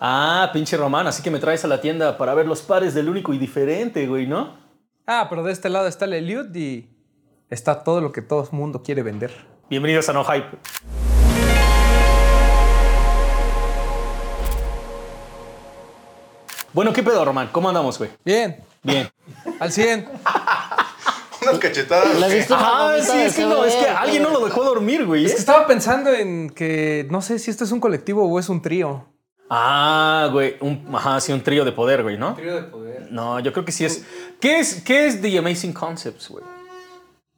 Ah, 0.00 0.50
pinche 0.52 0.76
Román, 0.76 1.08
así 1.08 1.24
que 1.24 1.30
me 1.30 1.40
traes 1.40 1.64
a 1.64 1.68
la 1.68 1.80
tienda 1.80 2.16
para 2.16 2.32
ver 2.32 2.46
los 2.46 2.62
pares 2.62 2.94
del 2.94 3.08
único 3.08 3.34
y 3.34 3.38
diferente, 3.38 4.06
güey, 4.06 4.28
¿no? 4.28 4.56
Ah, 5.06 5.26
pero 5.28 5.42
de 5.42 5.50
este 5.52 5.68
lado 5.68 5.88
está 5.88 6.04
el 6.04 6.12
Eliud 6.12 6.54
y 6.54 6.88
está 7.50 7.82
todo 7.82 8.00
lo 8.00 8.12
que 8.12 8.22
todo 8.22 8.44
el 8.44 8.56
mundo 8.56 8.82
quiere 8.84 9.02
vender. 9.02 9.32
Bienvenidos 9.68 10.08
a 10.08 10.12
No 10.12 10.24
Hype. 10.24 10.56
Bueno, 16.72 16.92
¿qué 16.92 17.02
pedo, 17.02 17.24
Román? 17.24 17.48
¿Cómo 17.50 17.68
andamos, 17.68 17.98
güey? 17.98 18.10
Bien, 18.24 18.62
Bien. 18.84 19.10
al 19.58 19.72
100. 19.72 20.08
Unas 21.42 21.58
cachetadas. 21.58 22.20
¿Le 22.20 22.28
¿qué? 22.28 22.34
viste 22.36 22.52
una 22.52 22.94
Ah, 22.94 22.96
sí, 23.00 23.18
es 23.18 23.34
que 23.34 23.44
no, 23.44 23.64
es 23.64 23.74
que 23.74 23.88
alguien 23.88 24.22
no 24.22 24.30
lo 24.30 24.44
dejó 24.44 24.62
dormir, 24.62 25.06
güey. 25.06 25.24
Es 25.24 25.32
¿eh? 25.32 25.34
que 25.34 25.40
estaba 25.40 25.66
pensando 25.66 26.12
en 26.12 26.50
que 26.50 27.08
no 27.10 27.20
sé 27.20 27.40
si 27.40 27.50
esto 27.50 27.64
es 27.64 27.72
un 27.72 27.80
colectivo 27.80 28.24
o 28.24 28.38
es 28.38 28.48
un 28.48 28.62
trío. 28.62 29.06
Ah, 29.50 30.28
güey, 30.32 30.56
un, 30.60 30.86
ajá, 30.94 31.20
sí, 31.20 31.32
un 31.32 31.42
trío 31.42 31.64
de 31.64 31.72
poder, 31.72 32.02
güey, 32.02 32.18
¿no? 32.18 32.34
Trío 32.34 32.54
de 32.54 32.62
poder. 32.64 33.08
No, 33.10 33.40
yo 33.40 33.52
creo 33.52 33.64
que 33.64 33.72
sí 33.72 33.84
es. 33.84 34.04
¿Qué 34.40 34.58
es, 34.60 34.82
qué 34.82 35.06
es 35.06 35.20
The 35.22 35.38
Amazing 35.38 35.72
Concepts, 35.72 36.28
güey? 36.28 36.44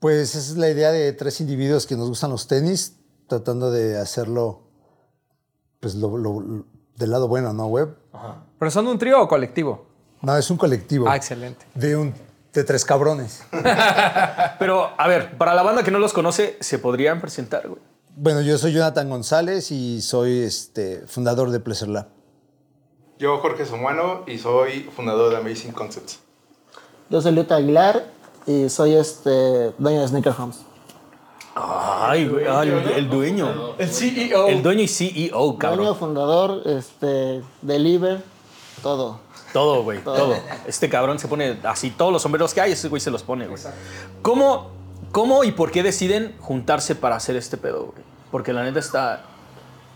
Pues 0.01 0.31
esa 0.35 0.39
es 0.39 0.57
la 0.57 0.69
idea 0.71 0.91
de 0.91 1.13
tres 1.13 1.41
individuos 1.41 1.87
que 1.87 1.97
nos 1.97 2.09
gustan 2.09 2.31
los 2.31 2.49
tenis, 2.49 2.97
tratando 3.29 3.71
de 3.71 3.99
hacerlo 3.99 4.63
pues 5.79 5.95
lo, 5.95 6.17
lo- 6.19 6.41
lo- 6.41 6.67
del 6.97 7.11
lado 7.11 7.29
bueno, 7.29 7.53
¿no, 7.53 7.67
web? 7.67 7.97
¿Pero 8.59 8.71
son 8.71 8.87
un 8.89 8.99
trío 8.99 9.23
o 9.23 9.29
colectivo? 9.29 9.87
No, 10.21 10.37
es 10.37 10.51
un 10.51 10.57
colectivo. 10.59 11.09
Ah, 11.09 11.17
excelente. 11.17 11.65
De 11.75 11.97
un 11.97 12.13
de 12.53 12.65
tres 12.65 12.85
cabrones. 12.85 13.43
Pero, 14.59 14.91
a 14.99 15.07
ver, 15.09 15.39
para 15.39 15.55
la 15.55 15.63
banda 15.63 15.83
que 15.83 15.91
no 15.91 15.99
los 15.99 16.13
conoce, 16.13 16.57
¿se 16.61 16.79
podrían 16.79 17.21
presentar, 17.21 17.69
güey? 17.69 17.81
Bueno, 18.17 18.41
yo 18.43 18.59
soy 18.59 18.73
Jonathan 18.73 19.09
González 19.09 19.71
y 19.71 20.03
soy 20.03 20.41
este, 20.41 21.07
fundador 21.07 21.51
de 21.51 21.61
Pleasure 21.61 21.91
Lab. 21.91 22.09
Yo, 23.19 23.39
Jorge 23.39 23.67
Somuano, 23.67 24.25
y 24.27 24.39
soy 24.39 24.83
fundador 24.95 25.31
de 25.31 25.37
Amazing 25.39 25.73
Concepts. 25.73 26.21
Yo 27.09 27.21
soy 27.21 27.33
Luta 27.33 27.57
Aguilar 27.57 28.07
y 28.47 28.69
soy 28.69 28.95
este 28.95 29.73
dueño 29.79 30.01
de 30.01 30.09
Sneaker 30.09 30.33
Homes. 30.39 30.61
Ay, 31.55 32.29
güey, 32.29 32.47
ay, 32.47 32.69
el, 32.69 32.89
el 32.91 33.11
dueño. 33.11 33.75
El 33.79 33.89
CEO. 33.91 34.49
El 34.49 34.63
dueño 34.63 34.83
y 34.83 34.89
CEO, 34.89 35.31
Dueño, 35.39 35.59
cabrón. 35.59 35.97
fundador, 35.97 36.63
este, 36.67 37.43
deliver, 37.61 38.23
todo. 38.83 39.19
Todo, 39.53 39.83
güey, 39.83 40.03
Todo. 40.03 40.17
todo. 40.17 40.37
Este 40.67 40.89
cabrón 40.89 41.19
se 41.19 41.27
pone 41.29 41.59
así, 41.65 41.91
todos 41.91 42.13
los 42.13 42.23
sombreros 42.23 42.55
que 42.55 42.61
hay, 42.61 42.73
ese 42.73 42.89
güey 42.89 43.01
se 43.01 43.11
los 43.11 43.23
pone, 43.25 43.49
güey. 43.49 43.61
¿Cómo, 44.23 44.71
¿Cómo 45.11 45.43
y 45.45 45.51
por 45.51 45.73
qué 45.73 45.83
deciden 45.83 46.37
juntarse 46.39 46.95
para 46.95 47.17
hacer 47.17 47.35
este 47.37 47.57
pedo, 47.57 47.87
güey? 47.87 48.10
Porque 48.31 48.53
la 48.53 48.63
neta 48.63 48.79
está. 48.79 49.23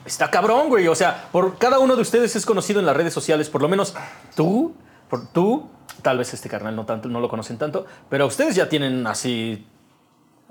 Está 0.05 0.31
cabrón, 0.31 0.69
güey. 0.69 0.87
O 0.89 0.95
sea, 0.95 1.29
por 1.33 1.57
cada 1.57 1.79
uno 1.79 1.97
de 1.97 2.03
ustedes 2.03 2.37
es 2.37 2.45
conocido 2.45 2.79
en 2.79 2.87
las 2.87 2.97
redes 2.97 3.15
sociales, 3.15 3.49
por 3.49 3.63
lo 3.63 3.69
menos 3.69 3.95
tú, 4.37 4.75
por 5.09 5.27
tú, 5.29 5.69
tal 6.03 6.19
vez 6.19 6.35
este 6.35 6.49
carnal 6.49 6.77
no 6.77 6.85
tanto, 6.85 7.09
no 7.09 7.21
lo 7.21 7.29
conocen 7.29 7.57
tanto, 7.57 7.87
pero 8.11 8.27
ustedes 8.27 8.55
ya 8.55 8.69
tienen 8.69 9.07
así. 9.07 9.67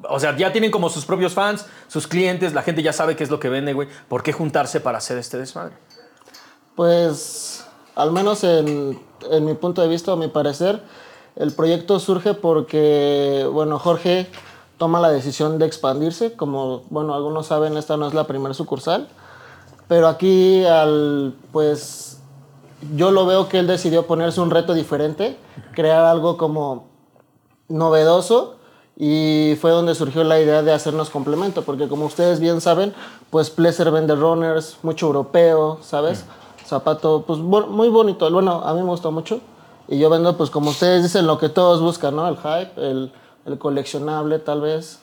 O 0.10 0.20
sea, 0.20 0.36
ya 0.36 0.52
tienen 0.52 0.72
como 0.72 0.90
sus 0.90 1.06
propios 1.06 1.34
fans, 1.34 1.68
sus 1.88 2.08
clientes, 2.08 2.54
la 2.54 2.64
gente 2.64 2.82
ya 2.82 2.94
sabe 2.94 3.16
qué 3.16 3.24
es 3.24 3.30
lo 3.30 3.40
que 3.40 3.50
vende, 3.50 3.74
güey. 3.74 3.88
¿Por 4.08 4.24
qué 4.24 4.34
juntarse 4.34 4.80
para 4.80 4.98
hacer 4.98 5.20
este 5.20 5.38
desmadre? 5.38 5.76
Pues, 6.76 7.64
al 7.96 8.12
menos 8.12 8.44
en, 8.44 9.00
en 9.30 9.46
mi 9.46 9.54
punto 9.54 9.84
de 9.84 9.88
vista 9.88 10.12
o 10.12 10.18
mi 10.18 10.30
parecer, 10.30 10.82
el 11.36 11.54
proyecto 11.54 12.00
surge 12.00 12.34
porque, 12.34 13.48
bueno, 13.52 13.80
Jorge 13.80 14.28
toma 14.78 15.00
la 15.00 15.10
decisión 15.10 15.60
de 15.60 15.66
expandirse. 15.66 16.34
Como, 16.34 16.84
bueno, 16.90 17.14
algunos 17.14 17.48
saben, 17.48 17.78
esta 17.78 17.98
no 17.98 18.08
es 18.08 18.14
la 18.14 18.26
primera 18.26 18.54
sucursal. 18.54 19.08
Pero 19.88 20.08
aquí, 20.08 20.66
al, 20.66 21.36
pues, 21.52 22.22
yo 22.96 23.12
lo 23.12 23.26
veo 23.26 23.48
que 23.50 23.60
él 23.60 23.68
decidió 23.68 24.08
ponerse 24.08 24.42
un 24.42 24.50
reto 24.50 24.74
diferente, 24.74 25.38
crear 25.74 26.06
algo 26.06 26.38
como 26.38 26.88
novedoso 27.68 28.56
y 28.98 29.58
fue 29.60 29.72
donde 29.72 29.96
surgió 29.96 30.24
la 30.24 30.40
idea 30.40 30.62
de 30.62 30.72
hacernos 30.72 31.10
complemento, 31.10 31.64
porque 31.64 31.88
como 31.88 32.06
ustedes 32.06 32.40
bien 32.40 32.62
saben, 32.62 32.94
pues 33.30 33.50
Pleasure 33.50 33.90
vende 33.90 34.16
runners, 34.16 34.78
mucho 34.84 35.08
europeo, 35.08 35.80
¿sabes? 35.82 36.26
Zapato, 36.66 37.24
pues 37.26 37.40
muy 37.40 37.90
bonito, 37.90 38.30
bueno, 38.32 38.62
a 38.64 38.74
mí 38.74 38.82
me 38.82 38.90
gustó 38.90 39.12
mucho 39.12 39.40
y 39.88 39.98
yo 39.98 40.10
vendo, 40.10 40.38
pues 40.38 40.50
como 40.50 40.70
ustedes 40.70 41.04
dicen, 41.04 41.28
lo 41.28 41.38
que 41.38 41.50
todos 41.50 41.82
buscan, 41.82 42.16
¿no? 42.16 42.28
El 42.28 42.38
hype, 42.38 42.72
el, 42.78 43.12
el 43.46 43.58
coleccionable 43.58 44.40
tal 44.40 44.62
vez. 44.62 45.00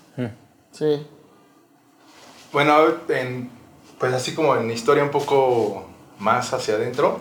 Sí. 0.72 1.04
Bueno, 2.52 2.74
en- 3.08 3.50
pues 3.98 4.12
así 4.14 4.34
como 4.34 4.56
en 4.56 4.70
historia 4.70 5.02
un 5.04 5.10
poco 5.10 5.84
más 6.18 6.52
hacia 6.52 6.74
adentro, 6.74 7.20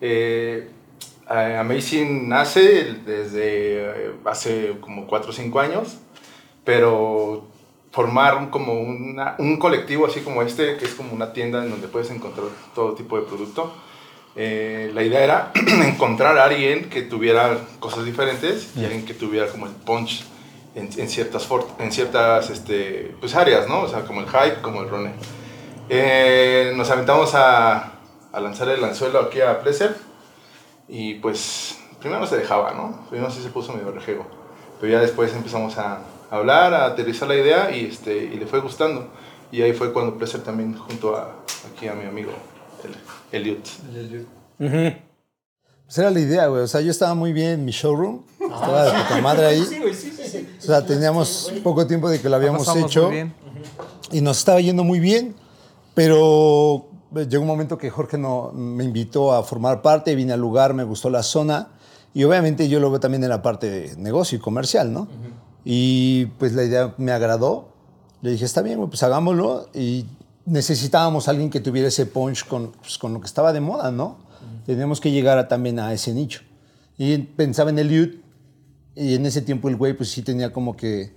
eh, 0.00 0.70
Amazing 1.26 2.28
nace 2.28 2.94
desde 3.06 4.08
eh, 4.08 4.12
hace 4.26 4.76
como 4.80 5.06
4 5.06 5.30
o 5.30 5.32
5 5.32 5.58
años, 5.60 5.96
pero 6.64 7.46
formar 7.92 8.50
como 8.50 8.74
una- 8.80 9.34
un 9.38 9.58
colectivo 9.58 10.06
así 10.06 10.20
como 10.20 10.42
este, 10.42 10.76
que 10.76 10.84
es 10.84 10.94
como 10.94 11.12
una 11.12 11.32
tienda 11.32 11.64
en 11.64 11.70
donde 11.70 11.88
puedes 11.88 12.10
encontrar 12.10 12.46
todo 12.74 12.94
tipo 12.94 13.16
de 13.18 13.22
producto. 13.26 13.72
eh, 14.36 14.90
la 14.92 15.04
idea 15.04 15.22
era 15.22 15.52
encontrar 15.86 16.36
a 16.38 16.44
alguien 16.46 16.90
que 16.90 17.02
tuviera 17.02 17.56
cosas 17.78 18.04
diferentes 18.04 18.76
y 18.76 18.84
alguien 18.84 19.04
que 19.06 19.14
tuviera 19.14 19.46
como 19.46 19.66
el 19.66 19.72
punch 19.72 20.24
en, 20.74 20.88
en 20.96 21.08
ciertas, 21.08 21.44
for- 21.46 21.66
en 21.78 21.92
ciertas 21.92 22.50
este, 22.50 23.14
pues 23.20 23.34
áreas, 23.34 23.68
¿no? 23.68 23.82
O 23.82 23.88
sea, 23.88 24.04
como 24.04 24.20
el 24.20 24.26
hype, 24.26 24.60
como 24.62 24.82
el 24.82 24.88
runner. 24.88 25.12
Eh, 25.88 26.72
nos 26.76 26.90
aventamos 26.90 27.34
a, 27.34 27.92
a 28.32 28.40
lanzar 28.40 28.68
el 28.68 28.82
anzuelo 28.82 29.20
aquí 29.20 29.40
a 29.40 29.60
Pleasure 29.60 29.94
y 30.88 31.14
pues 31.16 31.78
primero 32.00 32.20
no 32.20 32.26
se 32.26 32.36
dejaba, 32.36 32.72
¿no? 32.72 33.06
Primero 33.10 33.30
sí 33.30 33.42
se 33.42 33.50
puso 33.50 33.72
medio 33.72 33.90
rejego. 33.92 34.26
Pero 34.80 34.92
ya 34.92 35.00
después 35.00 35.32
empezamos 35.34 35.78
a 35.78 36.00
hablar, 36.30 36.74
a 36.74 36.86
aterrizar 36.86 37.28
la 37.28 37.36
idea 37.36 37.70
y, 37.70 37.86
este, 37.86 38.16
y 38.16 38.36
le 38.36 38.46
fue 38.46 38.60
gustando. 38.60 39.08
Y 39.52 39.62
ahí 39.62 39.72
fue 39.72 39.92
cuando 39.92 40.16
Pleasure 40.16 40.42
también 40.42 40.76
junto 40.76 41.16
a, 41.16 41.36
aquí 41.72 41.86
a 41.86 41.94
mi 41.94 42.06
amigo 42.06 42.32
el, 42.82 43.40
Elliot. 43.40 43.66
Pues 45.86 45.98
era 45.98 46.10
la 46.10 46.18
idea, 46.20 46.46
güey. 46.48 46.62
O 46.62 46.66
sea, 46.66 46.80
yo 46.80 46.90
estaba 46.90 47.14
muy 47.14 47.32
bien 47.32 47.50
en 47.50 47.64
mi 47.64 47.70
showroom. 47.72 48.22
Estaba 48.54 48.84
de 48.84 48.90
puta 48.92 49.20
madre 49.20 49.46
ahí. 49.46 49.62
O 50.58 50.62
sea, 50.62 50.84
teníamos 50.86 51.52
poco 51.62 51.86
tiempo 51.86 52.08
de 52.08 52.20
que 52.20 52.28
lo 52.28 52.36
habíamos 52.36 52.66
Pasamos 52.66 52.90
hecho. 52.90 53.04
muy 53.06 53.12
bien. 53.14 53.34
y 54.12 54.20
nos 54.20 54.38
estaba 54.38 54.60
yendo 54.60 54.84
muy 54.84 55.00
bien, 55.00 55.34
pero 55.94 56.86
eh, 57.16 57.26
llegó 57.28 57.42
un 57.42 57.48
momento 57.48 57.78
que 57.78 57.90
Jorge 57.90 58.18
no, 58.18 58.50
me 58.52 58.84
invitó 58.84 59.32
a 59.32 59.42
formar 59.42 59.82
parte, 59.82 60.14
vine 60.14 60.32
al 60.32 60.40
lugar, 60.40 60.74
me 60.74 60.84
gustó 60.84 61.10
la 61.10 61.22
zona 61.22 61.68
y 62.12 62.24
obviamente 62.24 62.68
yo 62.68 62.80
lo 62.80 62.90
veo 62.90 63.00
también 63.00 63.22
en 63.24 63.30
la 63.30 63.42
parte 63.42 63.68
de 63.70 63.96
negocio 63.96 64.38
y 64.38 64.40
comercial, 64.40 64.92
¿no? 64.92 65.08
Y 65.64 66.26
pues 66.38 66.52
la 66.52 66.64
idea 66.64 66.94
me 66.98 67.12
agradó, 67.12 67.68
le 68.22 68.30
dije, 68.32 68.44
está 68.44 68.60
bien, 68.62 68.78
güey, 68.78 68.88
pues 68.90 69.02
hagámoslo 69.02 69.68
y 69.74 70.04
necesitábamos 70.46 71.26
a 71.26 71.30
alguien 71.30 71.48
que 71.50 71.60
tuviera 71.60 71.88
ese 71.88 72.06
punch 72.06 72.46
con, 72.46 72.72
pues, 72.82 72.98
con 72.98 73.14
lo 73.14 73.20
que 73.20 73.26
estaba 73.26 73.52
de 73.52 73.60
moda, 73.60 73.90
¿no? 73.90 74.18
Teníamos 74.66 75.00
que 75.00 75.10
llegar 75.10 75.38
a- 75.38 75.48
también 75.48 75.78
a 75.78 75.92
ese 75.92 76.12
nicho. 76.14 76.40
Y 76.98 77.16
pensaba 77.18 77.70
en 77.70 77.78
el 77.78 77.88
youth 77.90 78.14
y 78.94 79.14
en 79.14 79.26
ese 79.26 79.42
tiempo 79.42 79.68
el 79.68 79.76
güey 79.76 79.94
pues 79.94 80.10
sí 80.10 80.22
tenía 80.22 80.52
como 80.52 80.76
que 80.76 81.14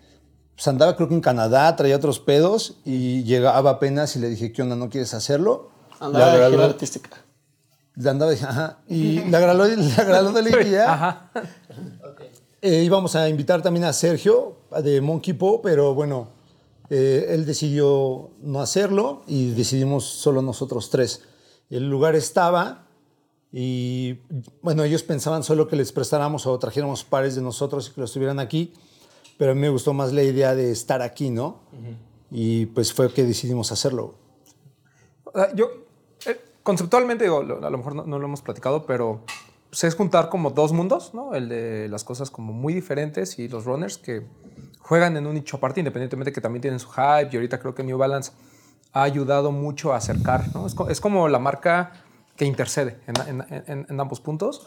pues 0.57 0.67
andaba 0.67 0.95
creo 0.95 1.07
que 1.07 1.13
en 1.13 1.21
Canadá, 1.21 1.75
traía 1.75 1.95
otros 1.95 2.19
pedos 2.19 2.77
y 2.83 3.23
llegaba 3.23 3.69
apenas 3.69 4.15
y 4.15 4.19
le 4.19 4.27
dije, 4.27 4.51
¿qué 4.51 4.63
onda? 4.63 4.75
¿No 4.75 4.89
quieres 4.89 5.13
hacerlo? 5.13 5.69
Andaba 5.99 6.33
Le 6.33 6.39
de 6.39 6.49
gira 6.49 6.65
artística. 6.65 7.09
le 7.93 8.09
andaba, 8.09 8.31
dije, 8.31 8.45
ajá. 8.45 8.79
Y 8.87 9.19
le 9.19 9.37
agradó, 9.37 9.65
de 9.65 10.41
la 10.41 10.61
idea. 10.67 10.93
Ajá. 10.93 11.31
Eh, 12.59 12.81
íbamos 12.83 13.15
a 13.15 13.29
invitar 13.29 13.61
también 13.61 13.85
a 13.85 13.93
Sergio 13.93 14.57
de 14.83 14.99
Monkey 14.99 15.35
Paw, 15.35 15.61
pero 15.61 15.93
bueno, 15.93 16.29
eh, 16.89 17.27
él 17.29 17.45
decidió 17.45 18.31
no 18.41 18.59
hacerlo 18.59 19.21
y 19.27 19.51
decidimos 19.51 20.05
solo 20.05 20.41
nosotros 20.41 20.89
tres. 20.89 21.21
El 21.69 21.87
lugar 21.87 22.15
estaba 22.15 22.86
y 23.59 24.19
bueno, 24.61 24.83
ellos 24.83 25.01
pensaban 25.01 25.41
solo 25.43 25.67
que 25.67 25.75
les 25.75 25.91
prestáramos 25.91 26.45
o 26.45 26.59
trajéramos 26.59 27.03
pares 27.03 27.35
de 27.35 27.41
nosotros 27.41 27.89
y 27.89 27.91
que 27.95 28.01
los 28.01 28.13
tuvieran 28.13 28.39
aquí, 28.39 28.71
pero 29.39 29.53
a 29.53 29.55
mí 29.55 29.61
me 29.61 29.69
gustó 29.69 29.93
más 29.93 30.13
la 30.13 30.21
idea 30.21 30.53
de 30.53 30.69
estar 30.71 31.01
aquí, 31.01 31.31
¿no? 31.31 31.61
Y 32.29 32.67
pues 32.67 32.93
fue 32.93 33.11
que 33.11 33.23
decidimos 33.23 33.71
hacerlo. 33.71 34.13
Sea, 35.33 35.55
yo, 35.55 35.71
eh, 36.27 36.39
conceptualmente, 36.61 37.23
digo, 37.23 37.39
a 37.39 37.69
lo 37.71 37.77
mejor 37.79 37.95
no, 37.95 38.05
no 38.05 38.19
lo 38.19 38.25
hemos 38.25 38.43
platicado, 38.43 38.85
pero 38.85 39.21
pues, 39.71 39.83
es 39.85 39.95
juntar 39.95 40.29
como 40.29 40.51
dos 40.51 40.71
mundos, 40.71 41.15
¿no? 41.15 41.33
El 41.33 41.49
de 41.49 41.87
las 41.89 42.03
cosas 42.03 42.29
como 42.29 42.53
muy 42.53 42.75
diferentes 42.75 43.39
y 43.39 43.47
los 43.47 43.65
runners 43.65 43.97
que 43.97 44.23
juegan 44.81 45.17
en 45.17 45.25
un 45.25 45.33
nicho 45.33 45.57
aparte, 45.57 45.79
independientemente 45.79 46.31
que 46.31 46.41
también 46.41 46.61
tienen 46.61 46.79
su 46.79 46.89
hype. 46.89 47.29
Y 47.31 47.35
ahorita 47.37 47.59
creo 47.59 47.73
que 47.73 47.83
New 47.83 47.97
Balance 47.97 48.33
ha 48.93 49.01
ayudado 49.01 49.51
mucho 49.51 49.93
a 49.93 49.97
acercar, 49.97 50.53
¿no? 50.53 50.67
Es, 50.67 50.75
co- 50.75 50.89
es 50.89 51.01
como 51.01 51.27
la 51.27 51.39
marca 51.39 52.03
que 52.37 52.45
intercede 52.45 52.99
en, 53.07 53.41
en- 53.41 53.63
en- 53.67 53.85
en 53.89 53.99
ambos 53.99 54.21
puntos. 54.21 54.65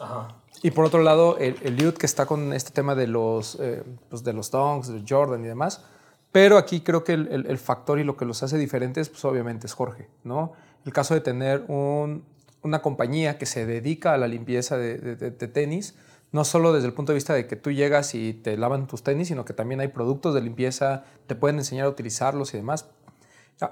Y 0.61 0.71
por 0.71 0.85
otro 0.85 1.01
lado, 1.01 1.37
el, 1.37 1.55
el 1.63 1.93
que 1.95 2.05
está 2.05 2.25
con 2.25 2.53
este 2.53 2.71
tema 2.71 2.93
de 2.93 3.07
los, 3.07 3.57
eh, 3.59 3.81
pues 4.09 4.23
de 4.23 4.33
los 4.33 4.51
Dunks, 4.51 4.89
de 4.89 5.03
Jordan 5.07 5.43
y 5.43 5.47
demás. 5.47 5.83
Pero 6.31 6.57
aquí 6.57 6.81
creo 6.81 7.03
que 7.03 7.13
el, 7.13 7.27
el- 7.29 7.45
el 7.47 7.57
factor 7.57 7.97
y 7.99 8.03
lo 8.03 8.15
que 8.17 8.25
los 8.25 8.43
hace 8.43 8.57
diferentes, 8.57 9.09
pues 9.09 9.23
obviamente 9.25 9.67
es 9.67 9.73
Jorge, 9.73 10.07
¿no? 10.23 10.53
El 10.85 10.93
caso 10.93 11.13
de 11.13 11.21
tener 11.21 11.63
un, 11.67 12.23
una 12.61 12.81
compañía 12.81 13.37
que 13.37 13.45
se 13.45 13.65
dedica 13.65 14.13
a 14.13 14.17
la 14.17 14.27
limpieza 14.27 14.77
de, 14.77 14.97
de- 14.97 15.15
de- 15.15 15.31
de 15.31 15.47
tenis, 15.47 15.95
no 16.31 16.45
solo 16.45 16.71
desde 16.73 16.87
el 16.87 16.93
punto 16.93 17.11
de 17.11 17.15
vista 17.15 17.33
de 17.33 17.47
que 17.47 17.55
tú 17.57 17.71
llegas 17.71 18.15
y 18.15 18.33
te 18.33 18.55
lavan 18.57 18.87
tus 18.87 19.03
tenis, 19.03 19.27
sino 19.29 19.43
que 19.45 19.53
también 19.53 19.81
hay 19.81 19.89
productos 19.89 20.33
de 20.33 20.41
limpieza, 20.41 21.03
te 21.27 21.35
pueden 21.35 21.57
enseñar 21.57 21.85
a 21.87 21.89
utilizarlos 21.89 22.53
y 22.53 22.57
demás. 22.57 22.85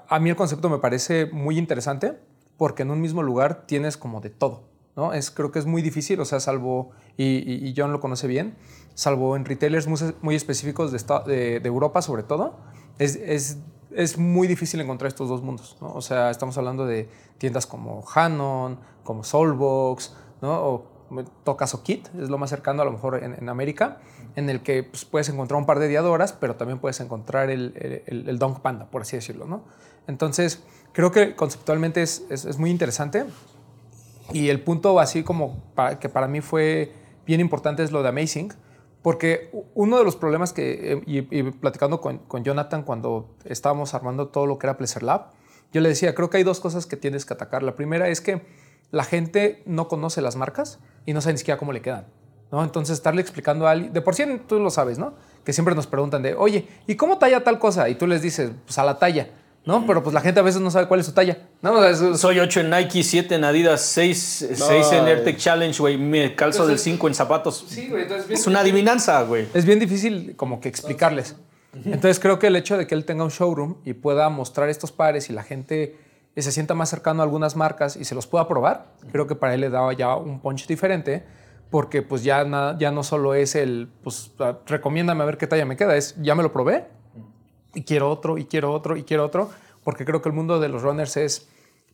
A 0.08 0.18
mí 0.20 0.28
el 0.30 0.36
concepto 0.36 0.68
me 0.68 0.78
parece 0.78 1.26
muy 1.32 1.56
interesante 1.58 2.18
porque 2.60 2.82
en 2.82 2.90
un 2.90 3.00
mismo 3.00 3.22
lugar 3.22 3.64
tienes 3.66 3.96
como 3.96 4.20
de 4.20 4.28
todo, 4.28 4.64
¿no? 4.94 5.14
Es, 5.14 5.30
creo 5.30 5.50
que 5.50 5.58
es 5.58 5.64
muy 5.64 5.80
difícil, 5.80 6.20
o 6.20 6.26
sea, 6.26 6.40
salvo, 6.40 6.90
y, 7.16 7.24
y- 7.66 7.72
John 7.74 7.90
lo 7.90 8.00
conoce 8.00 8.26
bien, 8.26 8.54
salvo 8.92 9.34
en 9.34 9.46
retailers 9.46 9.86
muy, 9.86 9.98
muy 10.20 10.34
específicos 10.34 10.90
de, 10.90 10.98
esta- 10.98 11.20
de- 11.20 11.58
de 11.60 11.68
Europa 11.68 12.02
sobre 12.02 12.22
todo, 12.22 12.56
es, 12.98 13.16
es, 13.16 13.56
es 13.92 14.18
muy 14.18 14.46
difícil 14.46 14.78
encontrar 14.82 15.08
estos 15.08 15.30
dos 15.30 15.40
mundos, 15.42 15.78
¿no? 15.80 15.90
O 15.94 16.02
sea, 16.02 16.28
estamos 16.30 16.58
hablando 16.58 16.84
de 16.84 17.08
tiendas 17.38 17.64
como 17.66 18.04
Hanon, 18.14 18.78
como 19.04 19.24
Soulbox, 19.24 20.14
¿no? 20.42 20.52
O 20.62 20.84
tocas 21.44 21.72
o 21.72 21.82
Kit, 21.82 22.08
es 22.20 22.28
lo 22.28 22.36
más 22.36 22.50
cercano 22.50 22.82
a 22.82 22.84
lo 22.84 22.92
mejor 22.92 23.24
en, 23.24 23.32
en 23.34 23.48
América, 23.48 24.02
en 24.36 24.50
el 24.50 24.60
que 24.62 24.82
pues, 24.82 25.06
puedes 25.06 25.30
encontrar 25.30 25.58
un 25.58 25.64
par 25.64 25.78
de 25.78 25.88
diadoras, 25.88 26.34
pero 26.34 26.56
también 26.56 26.78
puedes 26.78 27.00
encontrar 27.00 27.48
el, 27.48 27.72
el- 28.06 28.28
el 28.28 28.38
Dunk 28.38 28.60
Panda, 28.60 28.84
por 28.90 29.00
así 29.00 29.16
decirlo, 29.16 29.46
¿no? 29.46 29.64
Entonces, 30.06 30.62
creo 30.92 31.10
que 31.12 31.34
conceptualmente 31.34 32.02
es, 32.02 32.24
es- 32.30 32.44
es 32.44 32.58
muy 32.58 32.70
interesante. 32.70 33.24
Y 34.32 34.48
el 34.48 34.60
punto 34.60 35.00
así 35.00 35.22
como 35.22 35.58
para- 35.74 35.98
que 35.98 36.08
para 36.08 36.28
mí 36.28 36.40
fue 36.40 36.92
bien 37.26 37.40
importante 37.40 37.82
es 37.82 37.90
lo 37.92 38.02
de 38.02 38.08
Amazing, 38.10 38.52
porque 39.02 39.50
uno 39.74 39.98
de 39.98 40.04
los 40.04 40.14
problemas 40.16 40.52
que, 40.52 40.92
eh, 40.92 41.02
y, 41.06 41.18
y 41.38 41.42
platicando 41.50 42.00
con, 42.00 42.18
con 42.18 42.44
Jonathan 42.44 42.82
cuando 42.82 43.34
estábamos 43.44 43.94
armando 43.94 44.28
todo 44.28 44.46
lo 44.46 44.58
que 44.58 44.66
era 44.66 44.76
Pleasure 44.76 45.04
Lab, 45.06 45.28
yo 45.72 45.80
le 45.80 45.88
decía, 45.88 46.14
creo 46.14 46.30
que 46.30 46.36
hay 46.36 46.42
dos 46.42 46.60
cosas 46.60 46.86
que 46.86 46.96
tienes 46.96 47.24
que 47.24 47.32
atacar. 47.34 47.62
La 47.62 47.76
primera 47.76 48.08
es 48.08 48.20
que 48.20 48.42
la 48.90 49.04
gente 49.04 49.62
no 49.66 49.88
conoce 49.88 50.20
las 50.20 50.36
marcas 50.36 50.80
y 51.06 51.12
no 51.12 51.20
sabe 51.20 51.34
ni 51.34 51.38
siquiera 51.38 51.58
cómo 51.58 51.72
le 51.72 51.80
quedan. 51.80 52.06
¿no? 52.52 52.62
Entonces, 52.64 52.94
estarle 52.94 53.22
explicando 53.22 53.68
a 53.68 53.70
alguien, 53.70 53.92
de 53.92 54.00
por 54.00 54.16
sí 54.16 54.24
tú 54.48 54.58
lo 54.58 54.70
sabes, 54.70 54.98
¿no? 54.98 55.14
Que 55.44 55.52
siempre 55.52 55.76
nos 55.76 55.86
preguntan 55.86 56.22
de, 56.22 56.34
oye, 56.34 56.66
¿y 56.88 56.96
cómo 56.96 57.16
talla 57.18 57.44
tal 57.44 57.60
cosa? 57.60 57.88
Y 57.88 57.94
tú 57.94 58.08
les 58.08 58.20
dices, 58.22 58.50
pues 58.66 58.76
a 58.78 58.84
la 58.84 58.98
talla, 58.98 59.30
¿no? 59.64 59.86
Pero 59.86 60.02
pues 60.02 60.14
la 60.14 60.20
gente 60.20 60.40
a 60.40 60.42
veces 60.42 60.60
no 60.60 60.70
sabe 60.70 60.88
cuál 60.88 61.00
es 61.00 61.06
su 61.06 61.12
talla, 61.12 61.38
¿no? 61.62 61.72
O 61.74 61.80
sea, 61.80 61.90
es- 61.90 62.20
Soy 62.20 62.38
8 62.40 62.60
en 62.60 62.70
Nike, 62.70 63.02
7 63.02 63.34
en 63.34 63.44
Adidas, 63.44 63.82
6, 63.82 64.42
en 64.42 65.04
Ay. 65.04 65.10
AirTech 65.12 65.36
Challenge, 65.36 65.78
güey. 65.78 65.98
Me 65.98 66.34
calzo 66.34 66.66
del 66.66 66.78
5 66.78 67.08
en 67.08 67.14
zapatos. 67.14 67.64
Sí, 67.68 67.88
güey, 67.88 68.02
entonces 68.04 68.30
Es 68.30 68.46
una 68.46 68.60
adivinanza, 68.60 69.22
güey. 69.22 69.46
es 69.54 69.64
bien 69.64 69.78
difícil 69.78 70.34
como 70.36 70.60
que 70.60 70.68
explicarles. 70.68 71.36
Entonces 71.84 72.18
creo 72.18 72.38
que 72.40 72.48
el 72.48 72.56
hecho 72.56 72.76
de 72.76 72.86
que 72.88 72.94
él 72.96 73.04
tenga 73.04 73.22
un 73.22 73.30
showroom 73.30 73.76
y 73.84 73.92
pueda 73.92 74.28
mostrar 74.28 74.68
estos 74.68 74.90
pares 74.90 75.30
y 75.30 75.32
la 75.32 75.44
gente 75.44 75.96
se 76.36 76.50
sienta 76.52 76.74
más 76.74 76.88
cercano 76.88 77.20
a 77.20 77.24
algunas 77.24 77.54
marcas 77.54 77.96
y 77.96 78.04
se 78.04 78.14
los 78.14 78.26
pueda 78.26 78.48
probar, 78.48 78.86
creo 79.12 79.26
que 79.26 79.34
para 79.36 79.54
él 79.54 79.60
le 79.60 79.68
da 79.70 79.92
ya 79.92 80.16
un 80.16 80.40
punch 80.40 80.66
diferente 80.66 81.22
porque 81.70 82.02
pues 82.02 82.24
ya, 82.24 82.42
na- 82.44 82.76
ya 82.78 82.90
no 82.90 83.02
solo 83.04 83.34
es 83.34 83.54
el, 83.54 83.88
pues 84.02 84.32
ah, 84.40 84.56
recomiéndame 84.66 85.22
a 85.22 85.26
ver 85.26 85.36
qué 85.38 85.46
talla 85.46 85.64
me 85.66 85.76
queda, 85.76 85.96
es 85.96 86.16
ya 86.20 86.34
me 86.34 86.42
lo 86.42 86.52
probé 86.52 86.86
y 87.74 87.82
quiero 87.84 88.10
otro 88.10 88.38
y 88.38 88.44
quiero 88.46 88.72
otro 88.72 88.96
y 88.96 89.02
quiero 89.04 89.24
otro 89.24 89.50
porque 89.84 90.04
creo 90.04 90.20
que 90.22 90.28
el 90.28 90.34
mundo 90.34 90.60
de 90.60 90.68
los 90.68 90.82
runners 90.82 91.16
es, 91.16 91.48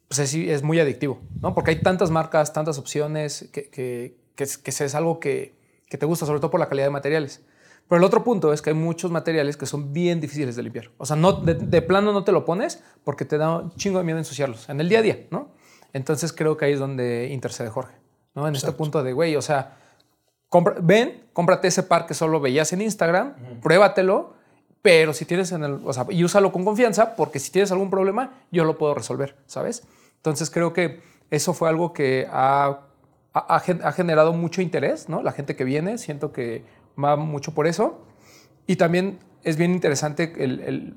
pues 0.09 0.19
es, 0.21 0.35
es 0.35 0.63
muy 0.63 0.81
adictivo, 0.81 1.21
¿no? 1.41 1.55
Porque 1.55 1.71
hay 1.73 1.83
tantas 1.83 2.11
marcas, 2.11 2.53
tantas 2.53 2.79
opciones, 2.79 3.49
que, 3.53 3.69
que, 3.71 4.17
que, 4.35 4.45
es, 4.45 4.59
que 4.59 4.71
es 4.71 4.95
algo 4.95 5.21
que, 5.21 5.55
que 5.89 5.97
te 5.99 6.07
gusta, 6.07 6.27
sobre 6.27 6.41
todo 6.41 6.51
por 6.51 6.61
la 6.61 6.69
calidad 6.69 6.87
de 6.87 6.91
materiales. 6.91 7.43
Pero 7.89 7.99
el 7.99 8.05
otro 8.05 8.25
punto 8.25 8.53
es 8.53 8.63
que 8.63 8.71
hay 8.71 8.77
muchos 8.77 9.13
materiales 9.13 9.57
que 9.57 9.67
son 9.67 9.93
bien 9.93 10.21
difíciles 10.21 10.57
de 10.57 10.63
limpiar. 10.65 10.91
O 10.99 11.07
sea, 11.07 11.15
no, 11.15 11.33
de, 11.33 11.55
de 11.55 11.83
plano 11.83 12.13
no 12.13 12.25
te 12.25 12.33
lo 12.33 12.45
pones 12.45 12.83
porque 13.05 13.25
te 13.25 13.39
da 13.39 13.59
un 13.59 13.71
chingo 13.77 13.99
de 13.99 14.05
miedo 14.05 14.19
ensuciarlos 14.19 14.69
en 14.69 14.81
el 14.81 14.89
día 14.89 14.99
a 14.99 15.03
día, 15.03 15.27
¿no? 15.31 15.51
Entonces 15.93 16.33
creo 16.33 16.57
que 16.57 16.65
ahí 16.65 16.73
es 16.73 16.81
donde 16.81 17.29
intercede 17.31 17.69
Jorge, 17.71 17.95
¿no? 18.35 18.49
En 18.49 18.57
este 18.57 18.73
punto 18.73 19.05
de, 19.05 19.13
güey, 19.13 19.37
o 19.37 19.43
sea, 19.43 19.77
compra- 20.49 20.75
ven, 20.83 21.29
cómprate 21.33 21.69
ese 21.69 21.85
par 21.85 22.07
que 22.07 22.15
solo 22.15 22.41
veías 22.41 22.73
en 22.73 22.83
Instagram, 22.83 23.61
pruébatelo, 23.63 24.35
pero 24.87 25.13
si 25.13 25.25
tienes 25.25 25.51
en 25.51 25.65
el, 25.65 25.81
o 25.85 25.93
sea, 25.93 26.07
y 26.11 26.23
úsalo 26.23 26.53
con 26.53 26.65
confianza, 26.65 27.17
porque 27.17 27.41
si 27.41 27.51
tienes 27.51 27.73
algún 27.73 27.91
problema, 27.91 28.35
yo 28.53 28.63
lo 28.63 28.79
puedo 28.79 28.95
resolver, 28.95 29.35
¿sabes? 29.47 29.83
Entonces 30.19 30.49
creo 30.49 30.73
que 30.73 31.01
eso 31.29 31.55
fue 31.55 31.69
algo 31.69 31.93
que 31.93 32.29
ha, 32.31 32.83
ha- 33.33 33.57
ha 33.57 33.59
gen- 33.59 33.81
ha 33.83 33.91
generado 33.91 34.33
mucho 34.33 34.63
interés, 34.63 35.09
¿no? 35.09 35.23
La 35.25 35.33
gente 35.33 35.57
que 35.57 35.65
viene, 35.65 35.99
siento 35.99 36.31
que 36.33 36.63
va 37.03 37.17
mucho 37.17 37.53
por 37.53 37.67
eso. 37.67 37.99
Y 38.69 38.77
también 38.77 39.19
es 39.43 39.57
bien 39.57 39.73
interesante 39.73 40.33
el, 40.39 40.61
el- 40.61 40.95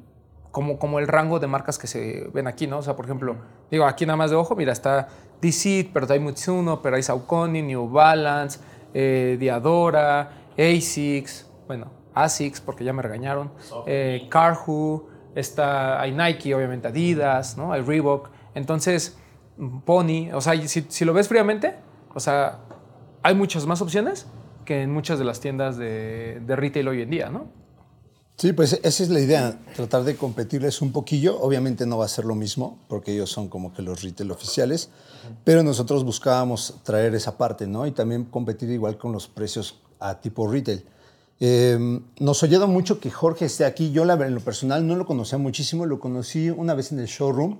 como, 0.52 0.78
como 0.78 1.00
el 1.00 1.08
rango 1.08 1.40
de 1.40 1.48
marcas 1.48 1.80
que 1.80 1.88
se 1.88 2.30
ven 2.32 2.46
aquí, 2.46 2.68
¿no? 2.68 2.78
O 2.78 2.82
sea, 2.84 2.96
por 2.96 3.06
ejemplo, 3.06 3.38
digo, 3.72 3.86
aquí 3.86 4.06
nada 4.06 4.18
más 4.18 4.30
de 4.30 4.36
ojo, 4.36 4.56
mira, 4.56 4.72
está 4.72 5.08
DC, 5.42 5.90
pero 5.92 6.06
hay 6.14 6.20
Mitsuno, 6.20 6.80
pero 6.84 6.96
hay 6.96 7.02
Saucony, 7.02 7.64
New 7.64 7.90
Balance, 7.90 8.60
eh, 8.94 9.36
Diadora, 9.40 10.30
ASICS, 10.60 11.48
bueno, 11.66 11.98
ASICS, 12.24 12.62
porque 12.62 12.83
ya 12.83 12.94
me 12.94 13.01
regañaron, 13.01 13.51
eh, 13.86 14.27
Carhu, 14.30 15.07
está, 15.36 16.01
hay 16.01 16.12
Nike, 16.12 16.54
obviamente 16.54 16.88
Adidas, 16.88 17.57
¿no? 17.57 17.71
Hay 17.71 17.81
Reebok. 17.81 18.30
Entonces, 18.56 19.18
Pony, 19.86 20.31
o 20.33 20.42
sea, 20.42 20.56
si, 20.68 20.86
si 20.88 21.06
lo 21.06 21.13
ves 21.13 21.27
fríamente, 21.27 21.75
o 22.13 22.19
sea, 22.19 22.60
hay 23.24 23.36
muchas 23.36 23.66
más 23.66 23.81
opciones 23.81 24.27
que 24.66 24.83
en 24.83 24.92
muchas 24.92 25.19
de 25.19 25.25
las 25.25 25.39
tiendas 25.39 25.77
de, 25.77 26.42
de 26.45 26.56
retail 26.56 26.88
hoy 26.88 27.01
en 27.01 27.10
día, 27.10 27.30
¿no? 27.30 27.48
Sí, 28.39 28.54
pues 28.54 28.80
esa 28.83 29.04
es 29.04 29.10
la 29.10 29.19
idea, 29.19 29.60
tratar 29.75 30.06
de 30.06 30.16
competirles 30.16 30.81
un 30.81 30.94
poquillo. 30.94 31.38
Obviamente 31.42 31.86
no 31.86 31.98
va 31.98 32.06
a 32.06 32.07
ser 32.07 32.24
lo 32.24 32.36
mismo, 32.36 32.80
porque 32.88 33.12
ellos 33.12 33.30
son 33.30 33.50
como 33.50 33.74
que 33.74 33.81
los 33.81 34.01
retail 34.01 34.31
oficiales, 34.31 34.92
pero 35.44 35.62
nosotros 35.62 36.06
buscábamos 36.06 36.75
traer 36.83 37.13
esa 37.16 37.38
parte, 37.38 37.68
¿no? 37.68 37.86
Y 37.86 37.92
también 37.92 38.24
competir 38.24 38.69
igual 38.69 38.98
con 38.98 39.12
los 39.12 39.27
precios 39.27 39.81
a 40.00 40.21
tipo 40.21 40.50
retail. 40.50 40.86
Eh, 41.40 42.02
nos 42.20 42.44
ayuda 42.44 42.66
mucho 42.68 43.00
que 43.00 43.12
Jorge 43.12 43.46
esté 43.46 43.66
aquí. 43.66 43.92
Yo, 43.92 44.06
la, 44.06 44.14
en 44.16 44.36
lo 44.36 44.42
personal, 44.42 44.86
no 44.86 44.96
lo 44.96 45.06
conocía 45.06 45.38
muchísimo. 45.38 45.86
Lo 45.86 46.00
conocí 46.00 46.50
una 46.50 46.74
vez 46.74 46.92
en 46.92 47.00
el 47.00 47.08
showroom. 47.08 47.60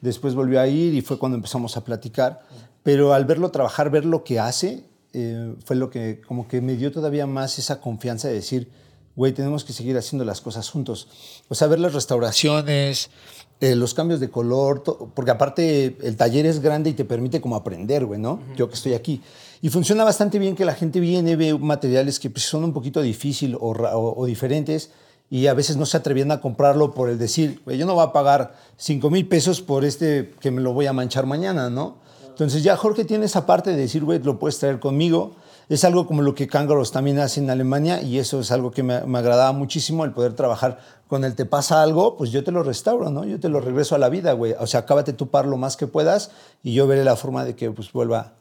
Después 0.00 0.34
volvió 0.34 0.60
a 0.60 0.66
ir 0.66 0.94
y 0.94 1.02
fue 1.02 1.18
cuando 1.18 1.36
empezamos 1.36 1.76
a 1.76 1.84
platicar. 1.84 2.42
Pero 2.82 3.12
al 3.12 3.24
verlo 3.24 3.50
trabajar, 3.50 3.90
ver 3.90 4.04
lo 4.04 4.24
que 4.24 4.40
hace, 4.40 4.84
eh, 5.12 5.54
fue 5.64 5.76
lo 5.76 5.90
que 5.90 6.20
como 6.26 6.48
que 6.48 6.60
me 6.60 6.76
dio 6.76 6.92
todavía 6.92 7.26
más 7.26 7.58
esa 7.58 7.80
confianza 7.80 8.28
de 8.28 8.34
decir, 8.34 8.70
güey, 9.16 9.32
tenemos 9.32 9.64
que 9.64 9.72
seguir 9.72 9.96
haciendo 9.98 10.24
las 10.24 10.40
cosas 10.40 10.70
juntos. 10.70 11.08
O 11.48 11.54
sea, 11.54 11.68
ver 11.68 11.78
las 11.78 11.92
restauraciones, 11.92 13.10
eh, 13.60 13.76
los 13.76 13.92
cambios 13.94 14.20
de 14.20 14.30
color, 14.30 14.82
porque 15.14 15.30
aparte 15.30 15.96
el 16.02 16.16
taller 16.16 16.46
es 16.46 16.60
grande 16.60 16.90
y 16.90 16.92
te 16.94 17.04
permite 17.04 17.40
como 17.40 17.56
aprender, 17.56 18.06
güey, 18.06 18.18
¿no? 18.20 18.40
Yo 18.56 18.68
que 18.68 18.74
estoy 18.74 18.94
aquí. 18.94 19.20
Y 19.62 19.68
funciona 19.68 20.02
bastante 20.04 20.38
bien 20.38 20.56
que 20.56 20.64
la 20.64 20.74
gente 20.74 20.98
viene, 21.00 21.36
ve 21.36 21.52
materiales 21.58 22.18
que 22.18 22.30
pues, 22.30 22.44
son 22.44 22.64
un 22.64 22.72
poquito 22.72 23.02
difícil 23.02 23.56
o, 23.60 23.74
ra- 23.74 23.96
o- 23.96 24.18
o 24.18 24.24
diferentes 24.26 24.90
y 25.28 25.46
a 25.46 25.54
veces 25.54 25.76
no 25.76 25.84
se 25.86 25.96
atrevían 25.98 26.30
a 26.32 26.40
comprarlo 26.40 26.92
por 26.94 27.08
el 27.10 27.18
decir, 27.18 27.60
güey, 27.64 27.76
yo 27.76 27.84
no 27.86 27.94
voy 27.94 28.04
a 28.04 28.12
pagar 28.12 28.54
5 28.78 29.10
mil 29.10 29.28
pesos 29.28 29.60
por 29.60 29.84
este 29.84 30.32
que 30.40 30.50
me 30.50 30.60
lo 30.62 30.72
voy 30.72 30.86
a 30.86 30.92
manchar 30.92 31.26
mañana, 31.26 31.68
¿no? 31.70 31.98
Entonces 32.28 32.62
ya 32.62 32.74
Jorge 32.76 33.04
tiene 33.04 33.26
esa 33.26 33.44
parte 33.44 33.70
de 33.70 33.76
decir, 33.76 34.02
güey, 34.02 34.18
lo 34.20 34.38
puedes 34.38 34.58
traer 34.58 34.80
conmigo. 34.80 35.32
Es 35.70 35.84
algo 35.84 36.04
como 36.06 36.20
lo 36.22 36.34
que 36.34 36.48
Kangaroos 36.48 36.90
también 36.90 37.20
hace 37.20 37.38
en 37.38 37.48
Alemania 37.48 38.02
y 38.02 38.18
eso 38.18 38.40
es 38.40 38.50
algo 38.50 38.72
que 38.72 38.82
me, 38.82 39.02
me 39.02 39.18
agradaba 39.20 39.52
muchísimo, 39.52 40.04
el 40.04 40.10
poder 40.10 40.34
trabajar 40.34 40.80
con 41.06 41.24
el 41.24 41.36
te 41.36 41.46
pasa 41.46 41.80
algo, 41.80 42.16
pues 42.16 42.32
yo 42.32 42.42
te 42.42 42.50
lo 42.50 42.64
restauro, 42.64 43.08
¿no? 43.08 43.24
Yo 43.24 43.38
te 43.38 43.48
lo 43.48 43.60
regreso 43.60 43.94
a 43.94 43.98
la 43.98 44.08
vida, 44.08 44.32
güey. 44.32 44.54
O 44.58 44.66
sea, 44.66 44.80
acábate 44.80 45.12
tu 45.12 45.30
par 45.30 45.46
lo 45.46 45.56
más 45.56 45.76
que 45.76 45.86
puedas 45.86 46.32
y 46.64 46.74
yo 46.74 46.88
veré 46.88 47.04
la 47.04 47.14
forma 47.14 47.44
de 47.44 47.54
que 47.54 47.70
pues 47.70 47.92
vuelva 47.92 48.34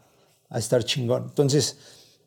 a 0.50 0.58
estar 0.58 0.84
chingón. 0.84 1.26
Entonces, 1.30 1.78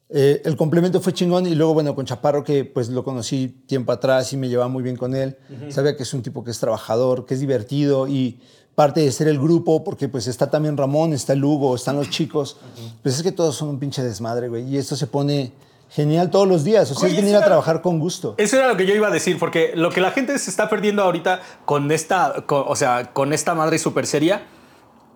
eh, 0.09 0.40
el 0.44 0.56
complemento 0.56 1.00
fue 1.00 1.12
chingón 1.12 1.47
y 1.47 1.56
luego, 1.56 1.75
bueno, 1.75 1.94
con 1.97 2.06
Chaparro, 2.06 2.44
que 2.44 2.64
pues 2.64 2.88
lo 2.88 3.02
conocí 3.02 3.49
tiempo 3.66 3.90
atrás 3.90 4.32
y 4.32 4.37
me 4.37 4.49
llevaba 4.49 4.68
muy 4.68 4.85
bien 4.85 4.97
con 4.97 5.16
él. 5.16 5.37
Sabía 5.68 5.97
que 5.97 6.04
es 6.04 6.14
un 6.14 6.23
tipo 6.23 6.44
que 6.44 6.52
es 6.52 6.61
trabajador, 6.61 7.25
que 7.25 7.35
es 7.35 7.40
divertido 7.40 8.06
y 8.06 8.40
parte 8.75 9.00
de 9.00 9.12
ser 9.12 9.29
el 9.29 9.38
grupo, 9.38 9.85
porque 9.85 10.09
pues 10.09 10.26
está 10.26 10.50
también 10.50 10.76
Ramón, 10.76 11.12
está 11.12 11.35
Lugo, 11.35 11.75
están 11.75 11.97
los 11.97 12.09
chicos. 12.11 12.57
Pues 13.02 13.17
es 13.17 13.23
que 13.23 13.33
todos 13.33 13.55
son 13.57 13.69
un 13.69 13.79
pinche 13.79 14.02
desmadre, 14.02 14.49
güey. 14.49 14.64
Y 14.69 14.79
esto 14.79 14.97
se 14.97 15.07
pone 15.07 15.52
genial 15.91 16.31
todos 16.31 16.49
los 16.49 16.64
días. 16.64 16.91
O 16.91 16.95
sea, 16.95 17.05
Oye, 17.07 17.17
es 17.17 17.21
venir 17.23 17.35
a 17.35 17.38
era- 17.38 17.47
trabajar 17.49 17.83
con 17.83 17.99
gusto. 17.99 18.35
Eso 18.38 18.57
era 18.57 18.69
lo 18.69 18.76
que 18.79 18.87
yo 18.87 18.95
iba 18.95 19.09
a 19.09 19.11
decir, 19.11 19.38
porque 19.38 19.73
lo 19.75 19.91
que 19.91 20.00
la 20.00 20.11
gente 20.11 20.38
se 20.38 20.49
está 20.49 20.71
perdiendo 20.71 21.02
ahorita 21.02 21.41
con 21.67 21.91
esta, 21.93 22.45
con- 22.47 22.64
o 22.67 22.75
sea, 22.75 23.12
con 23.12 23.33
esta 23.35 23.55
madre 23.55 23.79
super 23.79 24.07
seria, 24.07 24.43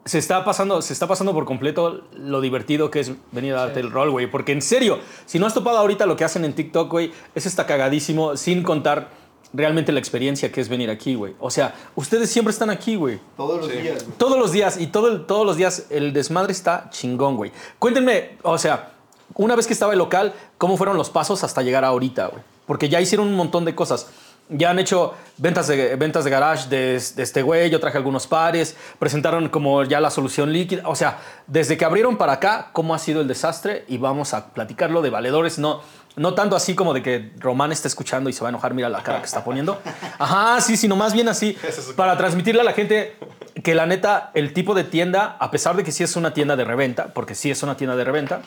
se 0.04 0.18
está 0.18 0.44
pasando, 0.44 0.82
se 0.82 0.92
está 0.92 1.08
pasando 1.08 1.32
por 1.32 1.46
completo 1.46 2.02
lo 2.14 2.40
divertido 2.40 2.90
que 2.92 3.00
es 3.00 3.10
venir 3.32 3.54
a 3.54 3.60
darte 3.62 3.80
el 3.80 3.90
rol, 3.90 4.10
güey. 4.10 4.30
Porque 4.30 4.52
en 4.52 4.60
serio, 4.62 4.98
si 5.24 5.38
no 5.38 5.46
has 5.46 5.54
topado 5.54 5.78
ahorita 5.78 6.04
lo 6.06 6.14
que 6.16 6.24
hacen 6.24 6.44
en 6.44 6.52
TikTok, 6.54 6.90
güey, 6.90 7.10
eso 7.34 7.48
está 7.48 7.66
cagadísimo, 7.66 8.36
sin 8.36 8.62
contar 8.62 9.08
realmente 9.52 9.92
la 9.92 9.98
experiencia 9.98 10.50
que 10.52 10.60
es 10.60 10.68
venir 10.68 10.90
aquí, 10.90 11.14
güey. 11.14 11.34
O 11.40 11.50
sea, 11.50 11.74
ustedes 11.94 12.30
siempre 12.30 12.50
están 12.52 12.70
aquí, 12.70 12.96
güey. 12.96 13.18
Todos 13.36 13.60
los 13.60 13.70
días, 13.70 14.04
güey. 14.04 14.16
Todos 14.18 14.38
los 14.38 14.52
días 14.52 14.80
y 14.80 14.86
todo 14.88 15.08
el- 15.08 15.26
todos 15.26 15.46
los 15.46 15.56
días 15.56 15.86
el 15.90 16.12
desmadre 16.12 16.52
está 16.52 16.88
chingón, 16.90 17.36
güey. 17.36 17.52
Cuéntenme, 17.78 18.36
o 18.42 18.58
sea, 18.58 18.92
una 19.34 19.56
vez 19.56 19.66
que 19.66 19.72
estaba 19.72 19.92
el 19.92 19.98
local, 19.98 20.34
¿cómo 20.58 20.76
fueron 20.76 20.96
los 20.96 21.10
pasos 21.10 21.42
hasta 21.44 21.62
llegar 21.62 21.84
a 21.84 21.88
ahorita, 21.88 22.26
güey? 22.28 22.42
Porque 22.66 22.88
ya 22.88 23.00
hicieron 23.00 23.28
un 23.28 23.34
montón 23.34 23.64
de 23.64 23.74
cosas. 23.74 24.08
Ya 24.48 24.70
han 24.70 24.78
hecho 24.78 25.12
ventas 25.38 25.66
de, 25.66 25.96
ventas 25.96 26.22
de 26.24 26.30
garage 26.30 26.68
de, 26.68 27.00
de 27.16 27.22
este 27.22 27.42
güey, 27.42 27.68
yo 27.68 27.80
traje 27.80 27.98
algunos 27.98 28.28
pares, 28.28 28.76
presentaron 28.98 29.48
como 29.48 29.82
ya 29.82 30.00
la 30.00 30.08
solución 30.10 30.52
líquida. 30.52 30.82
O 30.88 30.94
sea, 30.94 31.18
desde 31.48 31.76
que 31.76 31.84
abrieron 31.84 32.16
para 32.16 32.34
acá, 32.34 32.70
cómo 32.72 32.94
ha 32.94 32.98
sido 33.00 33.20
el 33.20 33.26
desastre 33.26 33.84
y 33.88 33.98
vamos 33.98 34.34
a 34.34 34.52
platicarlo 34.54 35.02
de 35.02 35.10
valedores. 35.10 35.58
No, 35.58 35.80
no 36.16 36.34
tanto 36.34 36.56
así 36.56 36.74
como 36.74 36.94
de 36.94 37.02
que 37.02 37.32
Román 37.38 37.72
está 37.72 37.88
escuchando 37.88 38.28
y 38.30 38.32
se 38.32 38.40
va 38.40 38.48
a 38.48 38.50
enojar, 38.50 38.74
mira 38.74 38.88
la 38.88 39.02
cara 39.02 39.20
que 39.20 39.26
está 39.26 39.44
poniendo. 39.44 39.80
Ajá, 40.18 40.60
sí, 40.60 40.76
sino 40.76 40.96
más 40.96 41.12
bien 41.12 41.28
así, 41.28 41.56
para 41.96 42.16
transmitirle 42.16 42.62
a 42.62 42.64
la 42.64 42.72
gente 42.72 43.16
que 43.62 43.74
la 43.74 43.86
neta, 43.86 44.30
el 44.34 44.52
tipo 44.52 44.74
de 44.74 44.84
tienda, 44.84 45.36
a 45.38 45.50
pesar 45.50 45.76
de 45.76 45.84
que 45.84 45.92
sí 45.92 46.02
es 46.02 46.16
una 46.16 46.32
tienda 46.34 46.56
de 46.56 46.64
reventa, 46.64 47.08
porque 47.14 47.34
sí 47.34 47.50
es 47.50 47.62
una 47.62 47.76
tienda 47.76 47.96
de 47.96 48.04
reventa, 48.04 48.40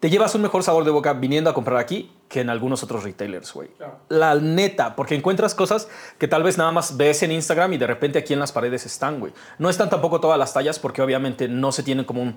te 0.00 0.10
llevas 0.10 0.34
un 0.36 0.42
mejor 0.42 0.62
sabor 0.62 0.84
de 0.84 0.92
boca 0.92 1.12
viniendo 1.12 1.50
a 1.50 1.54
comprar 1.54 1.78
aquí 1.78 2.12
que 2.28 2.40
en 2.40 2.50
algunos 2.50 2.84
otros 2.84 3.02
retailers, 3.02 3.52
güey. 3.52 3.68
La 4.08 4.36
neta, 4.36 4.94
porque 4.94 5.16
encuentras 5.16 5.56
cosas 5.56 5.88
que 6.18 6.28
tal 6.28 6.44
vez 6.44 6.56
nada 6.56 6.70
más 6.70 6.96
ves 6.96 7.22
en 7.24 7.32
Instagram 7.32 7.72
y 7.72 7.78
de 7.78 7.86
repente 7.88 8.18
aquí 8.18 8.32
en 8.32 8.38
las 8.38 8.52
paredes 8.52 8.86
están, 8.86 9.18
güey. 9.18 9.32
No 9.58 9.68
están 9.68 9.90
tampoco 9.90 10.20
todas 10.20 10.38
las 10.38 10.52
tallas 10.52 10.78
porque 10.78 11.02
obviamente 11.02 11.48
no 11.48 11.72
se 11.72 11.82
tienen 11.82 12.04
como 12.04 12.22
un 12.22 12.36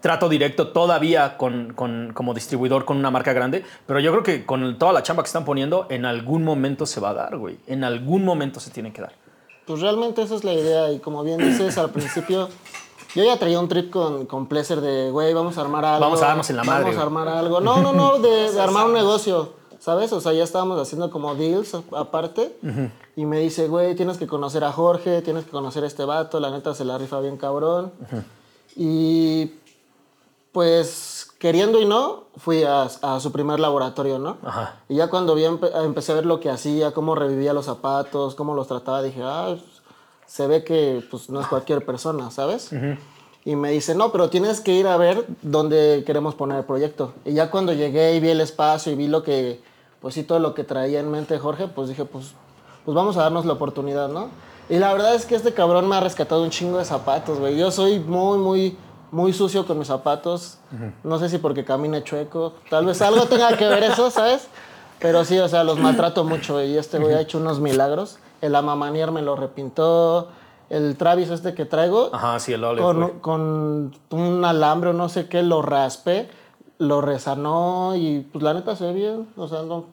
trato 0.00 0.28
directo 0.28 0.68
todavía 0.68 1.36
con, 1.36 1.72
con- 1.74 2.12
como 2.14 2.32
distribuidor 2.34 2.84
con 2.84 2.96
una 2.98 3.10
marca 3.10 3.32
grande, 3.32 3.64
pero 3.86 3.98
yo 4.00 4.10
creo 4.12 4.22
que 4.22 4.46
con 4.46 4.78
toda 4.78 4.92
la 4.92 5.02
chamba 5.02 5.22
que 5.22 5.28
están 5.28 5.44
poniendo, 5.44 5.86
en 5.90 6.04
algún 6.04 6.44
momento 6.44 6.86
se 6.86 7.00
va 7.00 7.10
a 7.10 7.14
dar, 7.14 7.36
güey. 7.36 7.58
En 7.66 7.82
algún 7.84 8.24
momento 8.24 8.60
se 8.60 8.70
tiene 8.70 8.92
que 8.92 9.02
dar. 9.02 9.12
Pues 9.66 9.80
realmente 9.80 10.22
esa 10.22 10.34
es 10.36 10.44
la 10.44 10.52
idea 10.54 10.92
y 10.92 10.98
como 11.00 11.22
bien 11.24 11.38
dices 11.38 11.76
al 11.78 11.90
principio, 11.90 12.48
yo 13.14 13.24
ya 13.24 13.38
traía 13.38 13.58
un 13.58 13.68
trip 13.68 13.90
con, 13.90 14.26
con 14.26 14.46
Pleasure 14.46 14.80
de, 14.80 15.10
güey, 15.10 15.34
vamos 15.34 15.58
a 15.58 15.62
armar 15.62 15.84
algo. 15.84 16.00
Vamos 16.04 16.22
a 16.22 16.26
darnos 16.28 16.48
en 16.50 16.56
la 16.56 16.64
madre, 16.64 16.84
Vamos 16.84 16.98
a 16.98 17.02
armar 17.02 17.28
algo. 17.28 17.60
No, 17.60 17.82
no, 17.82 17.92
no, 17.92 18.18
de, 18.18 18.52
de 18.52 18.60
armar 18.60 18.86
un 18.86 18.92
negocio, 18.94 19.54
¿sabes? 19.80 20.12
O 20.12 20.20
sea, 20.20 20.32
ya 20.32 20.44
estábamos 20.44 20.80
haciendo 20.80 21.10
como 21.10 21.34
deals 21.34 21.74
aparte 21.96 22.56
y 23.16 23.26
me 23.26 23.40
dice, 23.40 23.66
güey, 23.68 23.94
tienes 23.96 24.16
que 24.16 24.26
conocer 24.26 24.62
a 24.64 24.70
Jorge, 24.72 25.22
tienes 25.22 25.44
que 25.44 25.50
conocer 25.50 25.82
a 25.84 25.86
este 25.88 26.04
vato, 26.04 26.38
la 26.40 26.50
neta 26.50 26.72
se 26.74 26.84
la 26.84 26.96
rifa 26.98 27.20
bien 27.20 27.36
cabrón. 27.36 27.92
Y 28.76 29.52
pues 30.52 31.28
queriendo 31.38 31.80
y 31.80 31.84
no, 31.84 32.24
fui 32.36 32.64
a, 32.64 32.82
a 32.82 33.20
su 33.20 33.30
primer 33.32 33.60
laboratorio, 33.60 34.18
¿no? 34.18 34.38
Ajá. 34.44 34.80
Y 34.88 34.96
ya 34.96 35.08
cuando 35.08 35.34
vi, 35.34 35.42
empe- 35.44 35.70
empecé 35.84 36.12
a 36.12 36.16
ver 36.16 36.26
lo 36.26 36.40
que 36.40 36.50
hacía, 36.50 36.92
cómo 36.92 37.14
revivía 37.14 37.52
los 37.52 37.66
zapatos, 37.66 38.34
cómo 38.34 38.54
los 38.54 38.66
trataba, 38.66 39.02
dije, 39.02 39.20
ah, 39.22 39.56
se 40.26 40.46
ve 40.46 40.64
que 40.64 41.02
pues, 41.10 41.30
no 41.30 41.40
es 41.40 41.46
cualquier 41.46 41.84
persona, 41.84 42.30
¿sabes? 42.30 42.70
Y 43.44 43.56
me 43.56 43.70
dice, 43.70 43.94
no, 43.94 44.10
pero 44.12 44.28
tienes 44.30 44.60
que 44.60 44.72
ir 44.72 44.86
a 44.88 44.96
ver 44.96 45.24
dónde 45.42 46.02
queremos 46.06 46.34
poner 46.34 46.58
el 46.58 46.64
proyecto. 46.64 47.14
Y 47.24 47.32
ya 47.34 47.50
cuando 47.50 47.72
llegué 47.72 48.14
y 48.14 48.20
vi 48.20 48.28
el 48.30 48.40
espacio 48.40 48.92
y 48.92 48.96
vi 48.96 49.06
lo 49.06 49.22
que, 49.22 49.62
pues 50.00 50.14
sí, 50.14 50.22
todo 50.24 50.38
lo 50.38 50.54
que 50.54 50.64
traía 50.64 51.00
en 51.00 51.10
mente 51.10 51.38
Jorge, 51.38 51.68
pues 51.68 51.88
dije, 51.88 52.04
pues, 52.04 52.32
pues 52.84 52.94
vamos 52.94 53.16
a 53.16 53.22
darnos 53.22 53.46
la 53.46 53.54
oportunidad, 53.54 54.08
¿no? 54.08 54.28
Y 54.68 54.76
la 54.78 54.92
verdad 54.92 55.14
es 55.14 55.24
que 55.24 55.34
este 55.34 55.54
cabrón 55.54 55.88
me 55.88 55.96
ha 55.96 56.00
rescatado 56.00 56.42
un 56.42 56.50
chingo 56.50 56.76
de 56.78 56.84
zapatos, 56.84 57.38
güey. 57.38 57.56
Yo 57.56 57.70
soy 57.70 58.00
muy, 58.00 58.36
muy, 58.36 58.76
muy 59.10 59.32
sucio 59.32 59.66
con 59.66 59.78
mis 59.78 59.88
zapatos. 59.88 60.58
No 61.04 61.18
sé 61.18 61.28
si 61.28 61.38
porque 61.38 61.64
camine 61.64 62.02
chueco. 62.04 62.54
Tal 62.70 62.86
vez 62.86 63.00
algo 63.02 63.26
tenga 63.26 63.56
que 63.56 63.66
ver 63.66 63.82
eso, 63.84 64.10
¿sabes? 64.10 64.48
Pero 64.98 65.24
sí, 65.24 65.38
o 65.38 65.48
sea, 65.48 65.64
los 65.64 65.78
maltrato 65.78 66.24
mucho. 66.24 66.62
Y 66.62 66.76
este 66.76 66.98
güey 66.98 67.14
ha 67.14 67.20
hecho 67.20 67.38
unos 67.38 67.60
milagros. 67.60 68.18
El 68.40 68.54
Amamanier 68.54 69.10
me 69.12 69.22
lo 69.22 69.36
repintó. 69.36 70.28
El 70.70 70.96
Travis 70.96 71.30
este 71.30 71.54
que 71.54 71.64
traigo, 71.64 72.10
Ajá, 72.12 72.38
sí, 72.40 72.52
el 72.52 72.62
Olive, 72.62 73.14
con 73.22 73.94
un 74.10 74.44
alambre 74.44 74.90
o 74.90 74.92
no 74.92 75.08
sé 75.08 75.26
qué, 75.26 75.42
lo 75.42 75.62
raspé, 75.62 76.28
lo 76.76 77.00
resanó 77.00 77.96
y 77.96 78.20
pues 78.30 78.44
la 78.44 78.52
neta 78.52 78.76
se 78.76 78.84
ve 78.84 78.92
bien. 78.92 79.28
O 79.36 79.48
sea, 79.48 79.62
no. 79.62 79.86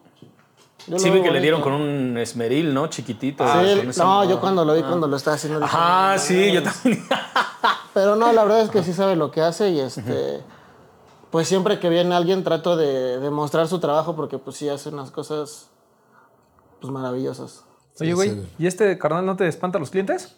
Yo 0.88 1.00
Sí, 1.00 1.10
vi 1.10 1.22
que 1.22 1.32
le 1.32 1.42
dieron 1.42 1.62
con 1.62 1.74
un 1.74 2.18
esmeril, 2.18 2.74
¿no? 2.74 2.88
Chiquitito. 2.88 3.44
Sí, 3.46 3.88
esa- 3.90 4.04
no, 4.04 4.24
yo 4.30 4.40
cuando 4.40 4.64
lo 4.66 4.74
vi, 4.76 4.82
cuando 4.84 5.08
lo 5.08 5.16
estaba 5.18 5.36
haciendo. 5.36 5.60
dije, 5.60 5.72
Ajá, 5.76 6.18
sí, 6.18 6.52
yo 6.52 6.64
también. 6.64 7.04
Pero 7.94 8.16
no, 8.16 8.32
la 8.34 8.44
verdad 8.44 8.62
es 8.62 8.70
que 8.70 8.84
sí 8.84 8.94
sabe 8.94 9.16
lo 9.16 9.32
que 9.32 9.42
hace 9.42 9.70
y 9.70 9.80
este. 9.80 10.42
Pues 11.32 11.48
siempre 11.48 11.80
que 11.80 11.90
viene 11.90 12.16
alguien 12.16 12.44
trato 12.44 12.78
de, 12.78 13.20
de 13.20 13.30
mostrar 13.30 13.68
su 13.68 13.80
trabajo 13.80 14.16
porque 14.16 14.38
pues 14.38 14.56
sí 14.58 14.70
hace 14.70 14.90
unas 14.90 15.12
cosas 15.12 15.68
pues 16.80 16.92
maravillosas. 16.94 17.64
Oye, 18.00 18.14
güey, 18.14 18.42
¿y 18.60 18.68
este 18.68 18.98
carnal 18.98 19.26
no 19.26 19.36
te 19.36 19.48
espanta 19.48 19.78
a 19.78 19.82
los 19.82 19.90
clientes? 19.90 20.36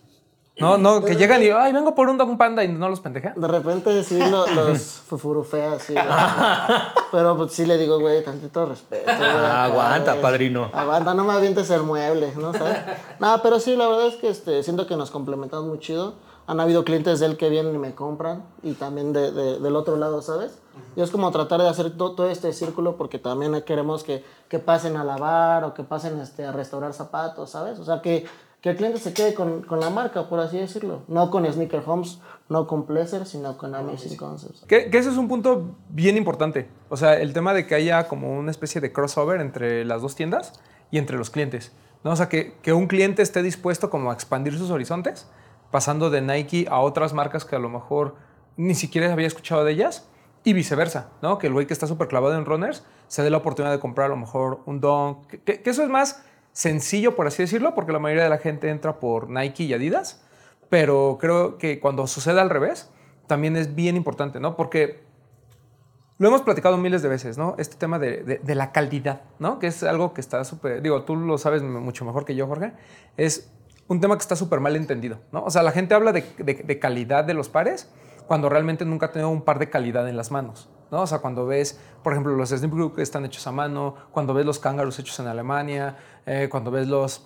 No, 0.59 0.77
no, 0.77 1.03
que 1.03 1.15
llegan 1.15 1.43
y, 1.43 1.49
ay, 1.49 1.71
vengo 1.71 1.93
por 1.93 2.09
un 2.09 2.17
Dog 2.17 2.37
Panda 2.37 2.63
y 2.63 2.67
no 2.67 2.89
los 2.89 2.99
pendeja. 2.99 3.33
De 3.35 3.47
repente 3.47 4.03
sí 4.03 4.19
lo- 4.31 4.47
los 4.47 4.79
fufurufea 5.07 5.73
así. 5.73 5.93
güey. 5.93 6.05
Pero 7.11 7.37
pues 7.37 7.51
sí 7.53 7.65
le 7.65 7.77
digo, 7.77 7.99
güey, 7.99 8.23
tantito 8.23 8.65
respeto. 8.65 9.03
güey, 9.05 9.29
acá, 9.29 9.63
aguanta, 9.65 10.15
padrino. 10.21 10.69
Aguanta, 10.73 11.13
no 11.13 11.23
me 11.23 11.33
avientes 11.33 11.69
el 11.69 11.83
mueble, 11.83 12.33
¿no? 12.37 12.53
¿Sabes? 12.53 12.77
Nada, 13.19 13.41
pero 13.43 13.59
sí, 13.59 13.75
la 13.75 13.87
verdad 13.87 14.07
es 14.07 14.15
que 14.15 14.29
este, 14.29 14.63
siento 14.63 14.87
que 14.87 14.95
nos 14.97 15.11
complementamos 15.11 15.65
muy 15.67 15.79
chido. 15.79 16.15
Han 16.47 16.61
habido 16.61 16.85
clientes 16.85 17.19
de 17.19 17.25
él 17.25 17.35
que 17.37 17.49
vienen 17.49 17.75
y 17.75 17.77
me 17.77 17.93
compran 17.93 18.45
y 18.63 18.71
también 18.73 19.11
de- 19.11 19.31
de- 19.31 19.59
del 19.59 19.75
otro 19.75 19.97
lado, 19.97 20.21
¿sabes? 20.21 20.57
Y 20.95 21.01
es 21.01 21.11
como 21.11 21.29
tratar 21.31 21.61
de 21.61 21.67
hacer 21.67 21.97
to- 21.97 22.13
todo 22.13 22.29
este 22.29 22.53
círculo 22.53 22.95
porque 22.95 23.19
también 23.19 23.61
queremos 23.63 24.03
que, 24.03 24.23
que 24.47 24.57
pasen 24.59 24.95
a 24.95 25.03
lavar 25.03 25.65
o 25.65 25.73
que 25.73 25.83
pasen 25.83 26.19
este, 26.21 26.45
a 26.45 26.51
restaurar 26.53 26.93
zapatos, 26.93 27.49
¿sabes? 27.49 27.79
O 27.79 27.83
sea, 27.85 28.01
que, 28.01 28.25
que 28.61 28.69
el 28.71 28.75
cliente 28.75 28.97
se 28.99 29.13
quede 29.13 29.33
con, 29.33 29.61
con 29.61 29.79
la 29.79 29.89
marca, 29.89 30.27
por 30.29 30.39
así 30.39 30.57
decirlo. 30.57 31.03
No 31.07 31.29
con 31.29 31.45
Sneaker 31.51 31.83
Homes, 31.85 32.19
no 32.49 32.65
con 32.67 32.85
Pleasure, 32.85 33.25
sino 33.25 33.57
con 33.57 33.75
Amazing 33.75 34.17
Concepts. 34.17 34.61
Que, 34.67 34.89
que 34.89 34.97
ese 34.97 35.09
es 35.09 35.17
un 35.17 35.27
punto 35.27 35.75
bien 35.89 36.17
importante. 36.17 36.67
O 36.89 36.97
sea, 36.97 37.19
el 37.19 37.33
tema 37.33 37.53
de 37.53 37.67
que 37.67 37.75
haya 37.75 38.07
como 38.07 38.37
una 38.37 38.49
especie 38.51 38.81
de 38.81 38.91
crossover 38.91 39.41
entre 39.41 39.85
las 39.85 40.01
dos 40.01 40.15
tiendas 40.15 40.59
y 40.91 40.97
entre 40.97 41.17
los 41.17 41.29
clientes. 41.29 41.71
¿no? 42.03 42.11
O 42.11 42.15
sea, 42.15 42.29
que, 42.29 42.55
que 42.63 42.73
un 42.73 42.87
cliente 42.87 43.21
esté 43.21 43.43
dispuesto 43.43 43.89
como 43.89 44.09
a 44.09 44.13
expandir 44.13 44.57
sus 44.57 44.71
horizontes, 44.71 45.27
pasando 45.71 46.09
de 46.09 46.21
Nike 46.21 46.65
a 46.69 46.79
otras 46.79 47.13
marcas 47.13 47.45
que 47.45 47.55
a 47.55 47.59
lo 47.59 47.69
mejor 47.69 48.15
ni 48.55 48.73
siquiera 48.73 49.11
había 49.13 49.27
escuchado 49.27 49.63
de 49.65 49.73
ellas, 49.73 50.09
y 50.43 50.53
viceversa, 50.53 51.09
¿no? 51.21 51.37
Que 51.39 51.47
el 51.47 51.53
güey 51.53 51.67
que 51.67 51.73
está 51.73 51.87
súper 51.87 52.07
clavado 52.07 52.33
en 52.35 52.45
runners 52.45 52.83
se 53.09 53.21
dé 53.21 53.29
la 53.29 53.37
oportunidad 53.37 53.73
de 53.73 53.79
comprar 53.81 54.05
a 54.05 54.09
lo 54.09 54.15
mejor 54.15 54.61
un. 54.65 54.79
Que, 55.27 55.41
que- 55.41 55.61
que 55.61 55.69
eso 55.69 55.83
es 55.83 55.89
más 55.89 56.23
sencillo, 56.57 57.15
por 57.15 57.27
así 57.27 57.43
decirlo, 57.43 57.75
porque 57.75 57.91
la 57.91 57.99
mayoría 57.99 58.23
de 58.23 58.29
la 58.31 58.39
gente 58.39 58.69
entra 58.71 58.99
por 58.99 59.29
Nike 59.29 59.65
y 59.65 59.73
Adidas, 59.75 60.23
pero 60.69 61.19
creo 61.21 61.59
que 61.59 61.79
cuando 61.79 62.07
sucede 62.07 62.41
al 62.41 62.49
revés, 62.49 62.89
también 63.27 63.55
es 63.55 63.75
bien 63.75 63.95
importante, 63.95 64.39
¿no? 64.39 64.55
Porque 64.55 65.03
lo 66.17 66.29
hemos 66.29 66.41
platicado 66.41 66.75
miles 66.77 67.03
de 67.03 67.09
veces, 67.09 67.37
¿no? 67.37 67.53
Este 67.59 67.75
tema 67.75 67.99
de, 67.99 68.23
de- 68.43 68.55
la 68.55 68.71
calidad, 68.71 69.21
¿no? 69.37 69.59
Que 69.59 69.67
es 69.67 69.83
algo 69.83 70.15
que 70.15 70.21
está 70.21 70.43
súper, 70.45 70.81
digo, 70.81 71.03
tú 71.03 71.15
lo 71.15 71.37
sabes 71.37 71.61
mucho 71.61 72.05
mejor 72.05 72.25
que 72.25 72.33
yo, 72.33 72.47
Jorge, 72.47 72.73
es 73.17 73.51
un 73.87 74.01
tema 74.01 74.15
que 74.17 74.21
está 74.23 74.35
súper 74.35 74.59
mal 74.59 74.75
entendido, 74.75 75.19
¿no? 75.31 75.43
O 75.43 75.51
sea, 75.51 75.61
la 75.61 75.71
gente 75.71 75.93
habla 75.93 76.11
de- 76.11 76.23
de 76.37 76.79
calidad 76.79 77.23
de 77.23 77.35
los 77.35 77.49
pares 77.49 77.87
cuando 78.25 78.49
realmente 78.49 78.83
nunca 78.83 79.05
ha 79.05 79.11
tenido 79.11 79.29
un 79.29 79.43
par 79.43 79.59
de 79.59 79.69
calidad 79.69 80.09
en 80.09 80.17
las 80.17 80.31
manos, 80.31 80.71
¿no? 80.91 81.01
O 81.01 81.07
sea, 81.07 81.19
cuando 81.19 81.45
ves, 81.45 81.79
por 82.03 82.13
ejemplo, 82.13 82.33
los 82.35 82.51
Group 82.69 82.95
que 82.95 83.01
están 83.01 83.25
hechos 83.25 83.45
a 83.47 83.51
mano, 83.51 83.95
cuando 84.11 84.33
ves 84.33 84.45
los 84.45 84.59
Kangaroos 84.59 84.97
hechos 84.99 85.19
en 85.19 85.27
Alemania, 85.27 85.95
eh, 86.25 86.47
cuando 86.49 86.71
ves 86.71 86.87
los 86.87 87.25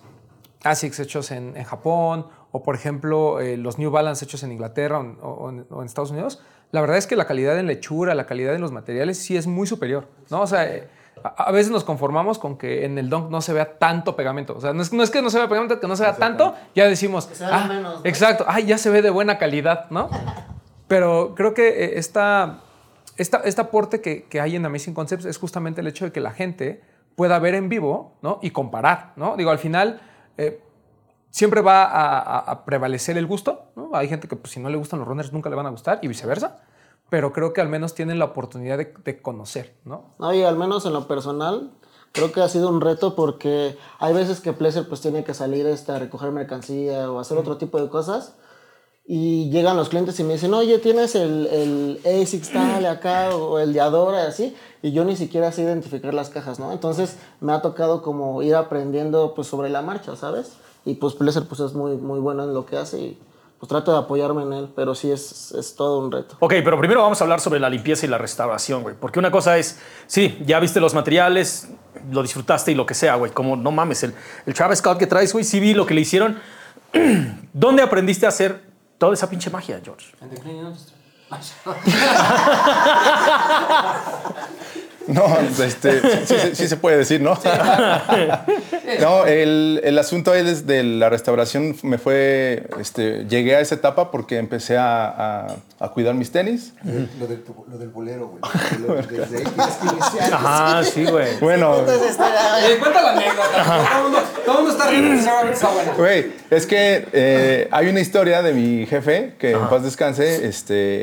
ASICS 0.64 1.00
hechos 1.00 1.30
en, 1.30 1.56
en 1.56 1.64
Japón, 1.64 2.26
o 2.52 2.62
por 2.62 2.74
ejemplo 2.74 3.40
eh, 3.40 3.56
los 3.56 3.78
New 3.78 3.90
Balance 3.90 4.24
hechos 4.24 4.42
en 4.42 4.52
Inglaterra 4.52 4.98
o, 4.98 5.02
en- 5.02 5.16
o 5.22 5.48
en, 5.50 5.66
o 5.70 5.80
en 5.80 5.86
Estados 5.86 6.10
Unidos, 6.10 6.40
la 6.70 6.80
verdad 6.80 6.96
es 6.98 7.06
que 7.06 7.16
la 7.16 7.26
calidad 7.26 7.58
en 7.58 7.66
lechura, 7.66 8.14
la 8.14 8.26
calidad 8.26 8.54
en 8.54 8.60
los 8.60 8.72
materiales 8.72 9.18
sí 9.18 9.36
es 9.36 9.46
muy 9.46 9.66
superior, 9.66 10.06
¿no? 10.30 10.40
O 10.42 10.46
sea, 10.46 10.64
eh, 10.72 10.88
a, 11.24 11.28
a 11.44 11.52
veces 11.52 11.70
nos 11.72 11.84
conformamos 11.84 12.38
con 12.38 12.56
que 12.56 12.84
en 12.84 12.96
el 12.98 13.10
Dunk 13.10 13.30
no 13.30 13.40
se 13.42 13.52
vea 13.52 13.78
tanto 13.78 14.16
pegamento. 14.16 14.54
O 14.56 14.60
sea, 14.60 14.72
no 14.72 14.82
es, 14.82 14.92
no 14.92 15.02
es 15.02 15.10
que 15.10 15.20
no 15.22 15.30
se 15.30 15.38
vea 15.38 15.48
pegamento, 15.48 15.78
que 15.80 15.86
no 15.88 15.96
se 15.96 16.02
vea 16.04 16.16
tanto, 16.16 16.54
ya 16.74 16.86
decimos, 16.86 17.28
se 17.32 17.44
vea 17.44 17.64
"Ah, 17.64 17.68
menos, 17.68 18.00
¿no?" 18.00 18.06
exacto, 18.06 18.44
ay, 18.48 18.66
ya 18.66 18.78
se 18.78 18.88
ve 18.90 19.02
de 19.02 19.10
buena 19.10 19.36
calidad, 19.38 19.90
¿no? 19.90 20.08
Pero 20.88 21.34
creo 21.34 21.54
que 21.54 21.98
esta, 21.98 22.60
esta, 23.16 23.38
este 23.38 23.60
aporte 23.60 24.00
que, 24.00 24.24
que 24.24 24.40
hay 24.40 24.56
en 24.56 24.64
Amazing 24.66 24.94
Concepts 24.94 25.24
es 25.26 25.38
justamente 25.38 25.80
el 25.80 25.86
hecho 25.86 26.04
de 26.04 26.12
que 26.12 26.20
la 26.20 26.32
gente 26.32 26.82
pueda 27.16 27.38
ver 27.38 27.54
en 27.54 27.68
vivo 27.68 28.14
¿no? 28.22 28.38
y 28.42 28.50
comparar. 28.50 29.12
¿no? 29.16 29.36
Digo, 29.36 29.50
al 29.50 29.58
final 29.58 30.00
eh, 30.38 30.62
siempre 31.30 31.60
va 31.60 31.84
a, 31.84 32.18
a- 32.18 32.38
a 32.38 32.64
prevalecer 32.64 33.18
el 33.18 33.26
gusto. 33.26 33.66
¿no? 33.76 33.90
Hay 33.94 34.08
gente 34.08 34.28
que 34.28 34.36
pues, 34.36 34.52
si 34.52 34.60
no 34.60 34.68
le 34.70 34.76
gustan 34.76 34.98
los 34.98 35.08
runners 35.08 35.32
nunca 35.32 35.50
le 35.50 35.56
van 35.56 35.66
a 35.66 35.70
gustar 35.70 35.98
y 36.02 36.08
viceversa. 36.08 36.60
Pero 37.10 37.32
creo 37.34 37.52
que 37.52 37.60
al 37.60 37.68
menos 37.68 37.94
tienen 37.94 38.18
la 38.18 38.24
oportunidad 38.26 38.78
de, 38.78 38.94
de 39.04 39.20
conocer. 39.20 39.74
¿no? 39.84 40.14
No, 40.18 40.32
y 40.32 40.42
al 40.42 40.56
menos 40.56 40.86
en 40.86 40.94
lo 40.94 41.06
personal, 41.06 41.72
creo 42.12 42.32
que 42.32 42.40
ha 42.40 42.48
sido 42.48 42.70
un 42.70 42.80
reto 42.80 43.14
porque 43.14 43.76
hay 43.98 44.14
veces 44.14 44.40
que 44.40 44.54
Pleasure 44.54 44.86
pues 44.88 45.02
tiene 45.02 45.22
que 45.22 45.34
salir 45.34 45.66
este, 45.66 45.92
a 45.92 45.98
recoger 45.98 46.30
mercancía 46.30 47.10
o 47.10 47.20
hacer 47.20 47.36
otro 47.36 47.58
tipo 47.58 47.78
de 47.82 47.90
cosas. 47.90 48.36
Y 49.04 49.50
llegan 49.50 49.76
los 49.76 49.88
clientes 49.88 50.18
y 50.20 50.24
me 50.24 50.34
dicen, 50.34 50.54
oye, 50.54 50.78
tienes 50.78 51.16
el, 51.16 51.46
el 51.48 52.00
ASICS 52.04 52.50
tal 52.50 52.86
acá 52.86 53.34
o 53.34 53.58
el 53.58 53.72
de 53.72 53.80
Adora 53.80 54.26
así. 54.26 54.54
Y 54.80 54.92
yo 54.92 55.04
ni 55.04 55.16
siquiera 55.16 55.50
sé 55.50 55.62
identificar 55.62 56.14
las 56.14 56.30
cajas, 56.30 56.60
¿no? 56.60 56.72
Entonces 56.72 57.16
me 57.40 57.52
ha 57.52 57.62
tocado 57.62 58.02
como 58.02 58.42
ir 58.42 58.54
aprendiendo 58.54 59.34
pues 59.34 59.48
sobre 59.48 59.70
la 59.70 59.82
marcha, 59.82 60.14
¿sabes? 60.14 60.52
Y 60.84 60.94
pues 60.94 61.14
Pleasure 61.14 61.46
pues 61.46 61.60
es 61.60 61.74
muy, 61.74 61.96
muy 61.96 62.20
bueno 62.20 62.44
en 62.44 62.54
lo 62.54 62.64
que 62.64 62.76
hace 62.76 62.98
y 62.98 63.18
pues 63.58 63.68
trato 63.68 63.92
de 63.92 63.98
apoyarme 63.98 64.42
en 64.42 64.52
él, 64.52 64.68
pero 64.74 64.94
sí 64.94 65.10
es, 65.10 65.52
es 65.52 65.76
todo 65.76 66.00
un 66.00 66.10
reto. 66.10 66.36
Ok, 66.40 66.54
pero 66.64 66.78
primero 66.78 67.02
vamos 67.02 67.20
a 67.20 67.24
hablar 67.24 67.40
sobre 67.40 67.60
la 67.60 67.70
limpieza 67.70 68.06
y 68.06 68.08
la 68.08 68.18
restauración, 68.18 68.82
güey. 68.82 68.96
Porque 68.98 69.20
una 69.20 69.30
cosa 69.30 69.56
es, 69.56 69.78
sí, 70.08 70.36
ya 70.44 70.58
viste 70.58 70.80
los 70.80 70.94
materiales, 70.94 71.68
lo 72.10 72.22
disfrutaste 72.22 72.72
y 72.72 72.74
lo 72.74 72.86
que 72.86 72.94
sea, 72.94 73.14
güey. 73.14 73.30
Como, 73.30 73.54
no 73.54 73.70
mames, 73.70 74.02
el, 74.02 74.14
el 74.46 74.54
Travis 74.54 74.78
Scott 74.78 74.98
que 74.98 75.06
traes, 75.06 75.32
güey, 75.32 75.44
sí 75.44 75.60
vi 75.60 75.74
lo 75.74 75.86
que 75.86 75.94
le 75.94 76.00
hicieron. 76.00 76.40
¿Dónde 77.52 77.82
aprendiste 77.82 78.26
a 78.26 78.30
hacer 78.30 78.71
toda 79.02 79.14
esa 79.14 79.26
pinche 79.26 79.50
magia, 79.50 79.80
George? 79.80 80.14
No, 85.58 85.64
este, 85.64 86.00
sí, 86.26 86.34
sí- 86.36 86.50
sí 86.54 86.68
se 86.68 86.76
puede 86.76 86.96
decir, 86.98 87.20
¿no? 87.20 87.38
no, 89.00 89.26
el, 89.26 89.80
el 89.84 89.98
asunto 89.98 90.32
ahí 90.32 90.42
desde 90.42 90.82
la 90.82 91.08
restauración 91.08 91.76
me 91.82 91.98
fue, 91.98 92.64
este, 92.80 93.24
llegué 93.28 93.56
a 93.56 93.60
esa 93.60 93.74
etapa 93.74 94.10
porque 94.10 94.38
empecé 94.38 94.76
a, 94.76 95.06
a- 95.06 95.56
a 95.80 95.88
cuidar 95.90 96.14
mis 96.14 96.30
tenis. 96.30 96.72
Lo 97.18 97.26
del, 97.26 97.42
lo 97.70 97.78
del 97.78 97.88
bolero, 97.88 98.28
güey. 98.28 98.40
Desde 99.10 99.38
ahí 99.38 99.44
tienes 99.44 99.74
que 99.74 99.86
iniciar. 99.88 100.34
Ajá, 100.34 100.84
sí, 100.84 101.04
güey. 101.04 101.38
Bueno, 101.40 101.84
cuenta 102.80 103.02
la 103.02 103.10
anécdota. 103.12 103.88
Todo 104.44 104.58
el 104.58 104.64
mundo, 104.64 104.70
está 104.70 104.90
riendo. 104.90 105.96
güey, 105.96 106.32
es 106.50 106.66
que 106.66 107.08
eh, 107.12 107.68
hay 107.70 107.88
una 107.88 108.00
historia 108.00 108.42
de 108.42 108.52
mi 108.52 108.86
jefe, 108.86 109.34
que 109.38 109.52
en 109.52 109.68
paz 109.68 109.82
descanse, 109.82 110.46
este, 110.46 111.02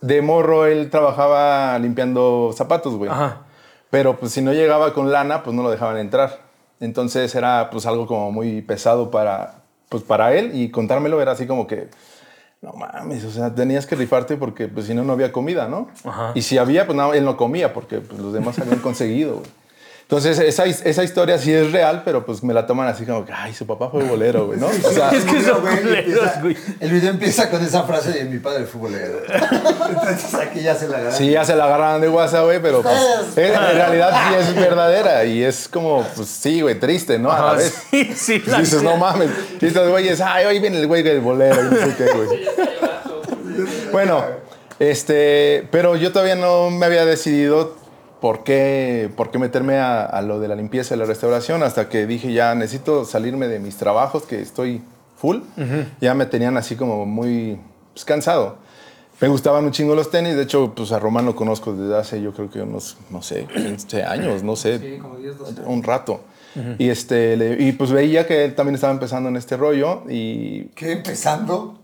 de 0.00 0.22
morro 0.22 0.66
él 0.66 0.90
trabajaba 0.90 1.78
limpiando 1.78 2.52
zapatos, 2.54 2.94
güey. 2.94 3.10
Ajá. 3.10 3.42
Pero 3.90 4.16
pues 4.16 4.32
si 4.32 4.42
no 4.42 4.52
llegaba 4.52 4.92
con 4.92 5.10
lana, 5.12 5.42
pues 5.42 5.54
no 5.54 5.62
lo 5.62 5.70
dejaban 5.70 5.98
entrar. 5.98 6.40
Entonces 6.80 7.34
era 7.34 7.70
pues 7.70 7.86
algo 7.86 8.06
como 8.06 8.30
muy 8.32 8.62
pesado 8.62 9.10
para, 9.10 9.62
pues, 9.88 10.02
para 10.02 10.34
él 10.34 10.50
y 10.54 10.70
contármelo 10.70 11.20
era 11.22 11.32
así 11.32 11.46
como 11.46 11.66
que, 11.66 11.88
no 12.60 12.72
mames, 12.72 13.24
o 13.24 13.30
sea, 13.30 13.54
tenías 13.54 13.86
que 13.86 13.96
rifarte 13.96 14.36
porque 14.36 14.68
pues 14.68 14.86
si 14.86 14.94
no, 14.94 15.04
no 15.04 15.12
había 15.12 15.32
comida, 15.32 15.68
¿no? 15.68 15.88
Ajá. 16.04 16.32
Y 16.34 16.42
si 16.42 16.58
había, 16.58 16.86
pues 16.86 16.96
no, 16.96 17.14
él 17.14 17.24
no 17.24 17.36
comía 17.36 17.72
porque 17.72 18.00
pues, 18.00 18.20
los 18.20 18.32
demás 18.32 18.58
habían 18.58 18.78
conseguido, 18.80 19.36
güey. 19.36 19.50
Entonces 20.08 20.38
esa, 20.38 20.66
esa 20.66 21.02
historia 21.02 21.36
sí 21.36 21.52
es 21.52 21.72
real, 21.72 22.02
pero 22.04 22.24
pues 22.24 22.40
me 22.44 22.54
la 22.54 22.64
toman 22.64 22.86
así 22.86 23.04
como 23.04 23.24
que, 23.24 23.32
ay, 23.32 23.52
su 23.52 23.66
papá 23.66 23.90
fue 23.90 24.04
bolero, 24.04 24.46
güey, 24.46 24.56
¿no? 24.56 24.66
O 24.84 24.90
sea, 24.92 25.10
Es 25.10 25.24
que 25.24 25.42
son 25.42 25.66
empieza- 25.66 26.38
güey. 26.40 26.56
El 26.78 26.90
video 26.92 27.10
empieza 27.10 27.50
con 27.50 27.60
esa 27.64 27.82
frase 27.82 28.12
de 28.12 28.24
mi 28.26 28.38
padre 28.38 28.66
fue 28.66 28.82
bolero. 28.82 29.18
Entonces 29.88 30.32
aquí 30.34 30.60
ya 30.60 30.76
se 30.76 30.86
la 30.86 30.98
agarra. 30.98 31.10
Sí, 31.16 31.30
ya 31.30 31.44
se 31.44 31.56
la 31.56 31.64
agarraron 31.64 32.00
de 32.00 32.08
WhatsApp, 32.08 32.44
güey, 32.44 32.62
pero 32.62 32.82
pues, 32.82 32.96
en, 33.36 33.46
en 33.52 33.58
realidad 33.74 34.12
sí 34.28 34.34
es 34.38 34.54
verdadera 34.54 35.24
y 35.24 35.42
es 35.42 35.66
como, 35.66 36.06
pues 36.14 36.28
sí, 36.28 36.60
güey, 36.60 36.78
triste, 36.78 37.18
¿no? 37.18 37.32
A 37.32 37.40
la 37.44 37.52
vez. 37.54 37.74
sí, 37.90 38.12
sí. 38.14 38.40
la 38.46 38.60
dices, 38.60 38.84
no 38.84 38.96
mames. 38.96 39.30
Y 39.60 39.66
estos 39.66 39.90
güeyes, 39.90 40.20
ay, 40.20 40.44
hoy 40.44 40.60
viene 40.60 40.78
el 40.78 40.86
güey 40.86 41.02
del 41.02 41.18
bolero 41.20 41.62
y 41.62 41.64
no 41.64 41.76
sé 41.84 41.94
qué, 41.98 42.04
güey. 42.12 42.46
Bueno, 43.90 44.24
este, 44.78 45.66
pero 45.72 45.96
yo 45.96 46.12
todavía 46.12 46.36
no 46.36 46.70
me 46.70 46.86
había 46.86 47.04
decidido 47.04 47.74
por 48.20 48.44
qué, 48.44 49.10
por 49.16 49.30
qué 49.30 49.38
meterme 49.38 49.78
a, 49.78 50.04
a 50.04 50.22
lo 50.22 50.40
de 50.40 50.48
la 50.48 50.54
limpieza 50.54 50.94
y 50.94 50.98
la 50.98 51.04
restauración 51.04 51.62
hasta 51.62 51.88
que 51.88 52.06
dije, 52.06 52.32
ya 52.32 52.54
necesito 52.54 53.04
salirme 53.04 53.48
de 53.48 53.58
mis 53.58 53.76
trabajos, 53.76 54.24
que 54.24 54.40
estoy 54.40 54.82
full. 55.16 55.38
Ya 56.00 56.14
me 56.14 56.26
tenían 56.26 56.56
así 56.56 56.76
como 56.76 57.04
muy 57.06 57.58
pues, 57.92 58.04
cansado. 58.04 58.58
Me 59.20 59.28
gustaban 59.28 59.64
un 59.64 59.70
chingo 59.72 59.94
los 59.94 60.10
tenis, 60.10 60.36
de 60.36 60.42
hecho, 60.42 60.74
pues 60.74 60.92
a 60.92 60.98
Román 60.98 61.24
lo 61.24 61.34
conozco 61.34 61.72
desde 61.72 61.96
hace 61.96 62.20
yo 62.20 62.32
creo 62.34 62.50
que 62.50 62.60
unos, 62.60 62.98
no 63.10 63.22
sé, 63.22 63.46
15 63.46 64.02
años, 64.04 64.42
no 64.42 64.56
sé, 64.56 64.78
Sí, 64.78 64.98
como 65.00 65.16
10, 65.16 65.38
12 65.38 65.62
un 65.64 65.82
rato. 65.82 66.20
Y, 66.78 66.88
este, 66.88 67.36
le- 67.36 67.62
y 67.62 67.72
pues 67.72 67.90
veía 67.92 68.26
que 68.26 68.44
él 68.44 68.54
también 68.54 68.74
estaba 68.76 68.92
empezando 68.92 69.28
en 69.28 69.36
este 69.36 69.56
rollo 69.58 70.02
y 70.08 70.64
¿Qué 70.74 70.92
empezando? 70.92 71.78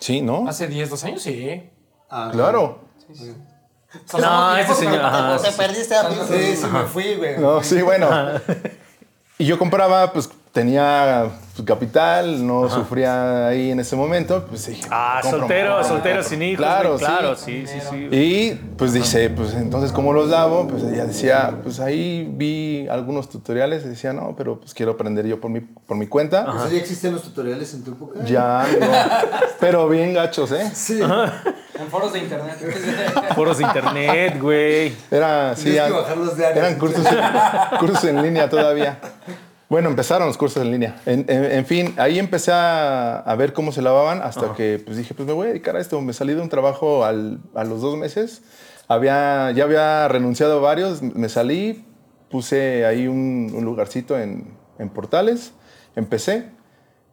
sí, 0.00 0.22
¿no? 0.22 0.48
Hace 0.48 0.66
10, 0.68 0.90
12 0.90 1.06
años, 1.08 1.22
sí. 1.22 1.62
Ah, 2.10 2.30
Claro. 2.32 2.78
No, 4.18 4.56
este 4.56 4.74
señor. 4.74 5.00
ajá, 5.00 5.38
Te 5.38 5.52
perdiste 5.52 5.94
a 5.94 6.10
Sí, 6.10 6.56
sí 6.56 6.66
me 6.72 6.82
fui, 6.84 7.14
güey. 7.16 7.38
No, 7.38 7.62
sí, 7.62 7.82
bueno. 7.82 8.08
Y 9.38 9.44
yo 9.46 9.58
compraba, 9.58 10.12
pues 10.12 10.30
tenía 10.52 11.30
pues, 11.56 11.66
capital, 11.66 12.46
no 12.46 12.68
sufría 12.68 13.48
ahí 13.48 13.70
en 13.70 13.80
ese 13.80 13.96
momento, 13.96 14.44
pues 14.46 14.66
dije, 14.66 14.86
Ah, 14.90 15.18
compro, 15.22 15.40
soltero, 15.40 15.70
compro, 15.72 15.88
soltero 15.88 16.14
compro. 16.16 16.28
sin 16.30 16.42
hijos. 16.42 16.58
Claro, 16.58 16.88
güey, 16.90 17.00
claro, 17.00 17.36
sí. 17.36 17.64
sí, 17.66 17.80
sí, 17.80 17.86
sí. 17.90 18.08
Y 18.14 18.54
pues 18.76 18.92
dice, 18.92 19.30
pues 19.30 19.54
entonces, 19.54 19.90
¿cómo 19.92 20.12
los 20.12 20.28
lavo? 20.28 20.68
Pues 20.68 20.82
ella 20.84 21.06
decía, 21.06 21.58
pues 21.62 21.80
ahí 21.80 22.30
vi 22.36 22.86
algunos 22.88 23.30
tutoriales 23.30 23.84
y 23.84 23.88
decía, 23.88 24.12
no, 24.12 24.34
pero 24.36 24.60
pues 24.60 24.74
quiero 24.74 24.92
aprender 24.92 25.26
yo 25.26 25.40
por 25.40 25.50
mi, 25.50 25.60
por 25.60 25.96
mi 25.96 26.06
cuenta. 26.06 26.46
¿Ya 26.70 26.76
existen 26.76 27.14
los 27.14 27.22
tutoriales 27.22 27.72
en 27.74 27.84
tu 27.84 27.92
época? 27.92 28.20
Ya, 28.24 28.66
no. 28.78 28.86
pero 29.60 29.88
bien 29.88 30.12
gachos, 30.12 30.52
¿eh? 30.52 30.70
Sí. 30.74 31.00
En 31.78 31.88
foros 31.88 32.12
de 32.12 32.18
internet. 32.20 32.56
Foros 33.34 33.58
de 33.58 33.64
internet, 33.64 34.38
güey. 34.40 34.94
Era, 35.10 35.56
sí, 35.56 35.72
ya- 35.72 35.88
eran 36.54 36.78
cursos, 36.78 37.06
cursos 37.80 38.04
en 38.04 38.22
línea 38.22 38.48
todavía. 38.48 38.98
Bueno, 39.68 39.88
empezaron 39.88 40.26
los 40.28 40.36
cursos 40.36 40.62
en 40.62 40.70
línea. 40.70 41.00
En, 41.06 41.24
en- 41.28 41.44
en 41.50 41.64
fin, 41.66 41.94
ahí 41.96 42.18
empecé 42.18 42.52
a, 42.52 43.16
a 43.20 43.34
ver 43.36 43.54
cómo 43.54 43.72
se 43.72 43.80
lavaban 43.80 44.20
hasta 44.22 44.52
que 44.54 44.82
pues, 44.84 44.98
dije, 44.98 45.14
pues 45.14 45.26
me 45.26 45.32
voy 45.32 45.46
a 45.46 45.50
dedicar 45.50 45.76
a 45.76 45.80
esto. 45.80 45.98
Me 46.02 46.12
salí 46.12 46.34
de 46.34 46.42
un 46.42 46.50
trabajo 46.50 47.04
al- 47.06 47.40
a 47.54 47.64
los 47.64 47.80
dos 47.80 47.96
meses. 47.96 48.42
Había, 48.88 49.50
ya 49.52 49.64
había 49.64 50.08
renunciado 50.08 50.58
a 50.58 50.60
varios. 50.60 51.00
Me 51.02 51.30
salí, 51.30 51.86
puse 52.30 52.84
ahí 52.84 53.06
un, 53.08 53.50
un 53.54 53.64
lugarcito 53.64 54.18
en, 54.18 54.54
en 54.78 54.90
Portales. 54.90 55.52
Empecé 55.96 56.50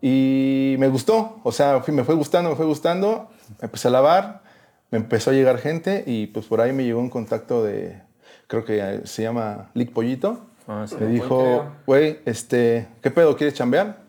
y 0.02 0.76
me 0.80 0.90
gustó. 0.90 1.40
O 1.44 1.52
sea, 1.54 1.82
me 1.88 2.04
fue 2.04 2.16
gustando, 2.16 2.50
me 2.50 2.56
fue 2.58 2.66
gustando. 2.66 3.30
Empecé 3.62 3.88
a 3.88 3.92
lavar, 3.92 4.42
me 4.92 4.98
empezó 4.98 5.32
a 5.32 5.34
llegar 5.34 5.58
gente 5.60 6.04
y 6.06 6.28
pues 6.28 6.46
por 6.46 6.62
ahí 6.62 6.74
me 6.74 6.84
llegó 6.84 7.00
un 7.00 7.10
contacto 7.10 7.64
de, 7.64 8.02
creo 8.48 8.66
que 8.66 8.80
eh, 8.80 9.02
se 9.06 9.24
llama 9.24 9.70
Lick 9.74 9.92
Pollito. 9.92 10.42
Ah, 10.68 10.86
sí. 10.88 10.96
me 11.00 11.08
dijo, 11.08 11.66
güey, 11.86 12.20
este, 12.26 12.88
¿qué 13.02 13.10
pedo? 13.10 13.36
¿Quieres 13.36 13.56
chambear? 13.56 14.02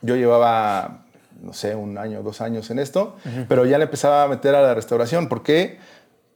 Yo 0.00 0.14
llevaba, 0.16 1.06
no 1.42 1.52
sé, 1.52 1.74
un 1.74 1.98
año, 1.98 2.22
dos 2.22 2.40
años 2.40 2.70
en 2.70 2.78
esto, 2.78 3.16
pero 3.48 3.64
ya 3.64 3.78
le 3.78 3.84
empezaba 3.84 4.22
a 4.22 4.28
meter 4.28 4.54
a 4.54 4.62
la 4.62 4.74
restauración. 4.74 5.28
¿Por 5.28 5.42
qué? 5.42 5.78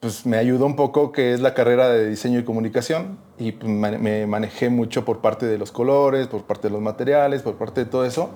Pues 0.00 0.26
me 0.26 0.36
ayudó 0.36 0.66
un 0.66 0.74
poco, 0.74 1.12
que 1.12 1.32
es 1.32 1.40
la 1.40 1.54
carrera 1.54 1.88
de 1.90 2.08
diseño 2.08 2.40
y 2.40 2.44
comunicación, 2.44 3.18
y 3.38 3.52
pues, 3.52 3.70
me 3.70 4.26
manejé 4.26 4.68
mucho 4.68 5.04
por 5.04 5.20
parte 5.20 5.46
de 5.46 5.58
los 5.58 5.70
colores, 5.70 6.26
por 6.28 6.44
parte 6.44 6.68
de 6.68 6.72
los 6.72 6.82
materiales, 6.82 7.42
por 7.42 7.56
parte 7.56 7.84
de 7.84 7.90
todo 7.90 8.04
eso. 8.04 8.30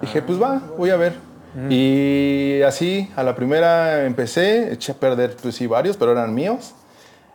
Dije, 0.00 0.20
pues 0.20 0.40
va, 0.40 0.60
voy 0.76 0.90
a 0.90 0.96
ver. 0.96 1.31
Y 1.68 2.62
así, 2.62 3.10
a 3.14 3.22
la 3.22 3.34
primera 3.34 4.06
empecé, 4.06 4.72
eché 4.72 4.92
a 4.92 4.94
perder, 4.94 5.36
pues 5.40 5.54
sí, 5.54 5.66
varios, 5.66 5.96
pero 5.96 6.12
eran 6.12 6.34
míos. 6.34 6.74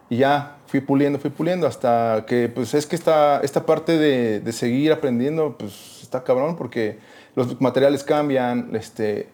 Y 0.10 0.18
ya 0.18 0.58
fui 0.66 0.82
puliendo, 0.82 1.20
fui 1.20 1.30
puliendo 1.30 1.68
hasta 1.68 2.26
que, 2.28 2.50
pues 2.50 2.74
es 2.74 2.86
que 2.86 2.96
esta, 2.96 3.42
esta 3.42 3.66
parte 3.66 3.98
de, 3.98 4.40
de 4.40 4.52
seguir 4.52 4.92
aprendiendo, 4.92 5.56
pues 5.58 6.00
está 6.02 6.24
cabrón 6.24 6.56
porque 6.56 7.00
los 7.36 7.62
materiales 7.62 8.04
cambian. 8.04 8.76
Este, 8.76 9.30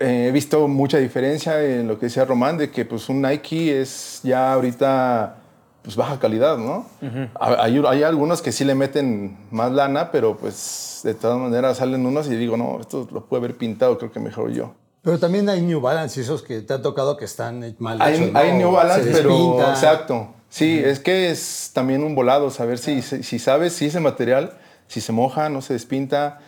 eh, 0.00 0.28
he 0.28 0.32
visto 0.32 0.66
mucha 0.66 0.96
diferencia 0.96 1.62
en 1.62 1.86
lo 1.86 1.98
que 1.98 2.06
decía 2.06 2.24
Román, 2.24 2.56
de 2.56 2.70
que 2.70 2.86
pues 2.86 3.08
un 3.10 3.20
Nike 3.20 3.80
es 3.80 4.20
ya 4.22 4.54
ahorita 4.54 5.39
pues 5.82 5.96
baja 5.96 6.18
calidad, 6.18 6.58
¿no? 6.58 6.86
Ha- 7.40 7.62
hay, 7.64 7.82
hay 7.88 8.02
algunos 8.02 8.42
que 8.42 8.52
sí 8.52 8.64
le 8.64 8.74
meten 8.74 9.36
más 9.50 9.72
lana, 9.72 10.10
pero 10.12 10.36
pues 10.36 11.00
de 11.04 11.14
todas 11.14 11.38
maneras 11.38 11.78
salen 11.78 12.04
unos 12.04 12.26
y 12.28 12.36
digo, 12.36 12.56
no, 12.56 12.78
esto 12.80 13.08
lo 13.10 13.24
puede 13.26 13.40
haber 13.44 13.56
pintado, 13.56 13.96
creo 13.98 14.12
que 14.12 14.20
mejor 14.20 14.50
yo. 14.52 14.74
Pero 15.02 15.18
también 15.18 15.48
hay 15.48 15.62
New 15.62 15.80
Balance 15.80 16.20
y 16.20 16.22
esos 16.22 16.42
que 16.42 16.60
te 16.60 16.74
han 16.74 16.82
tocado 16.82 17.16
que 17.16 17.24
están 17.24 17.74
mal 17.78 18.00
Hay, 18.02 18.14
hechos, 18.16 18.32
¿no? 18.32 18.38
hay 18.38 18.52
New 18.52 18.70
Balance, 18.70 19.04
Se 19.04 19.12
pero 19.12 19.30
despinta. 19.30 19.70
exacto. 19.70 20.28
Sí, 20.50 20.78
es 20.84 20.98
que 20.98 21.30
es 21.30 21.70
también 21.72 22.02
un 22.02 22.14
volado 22.14 22.50
saber 22.50 22.78
si, 22.78 23.00
si, 23.02 23.22
si 23.22 23.38
sabes 23.38 23.72
si 23.72 23.86
ese 23.86 24.00
material, 24.00 24.58
si 24.88 25.00
se 25.00 25.12
moja, 25.12 25.48
no 25.48 25.62
se 25.62 25.72
despinta, 25.74 26.40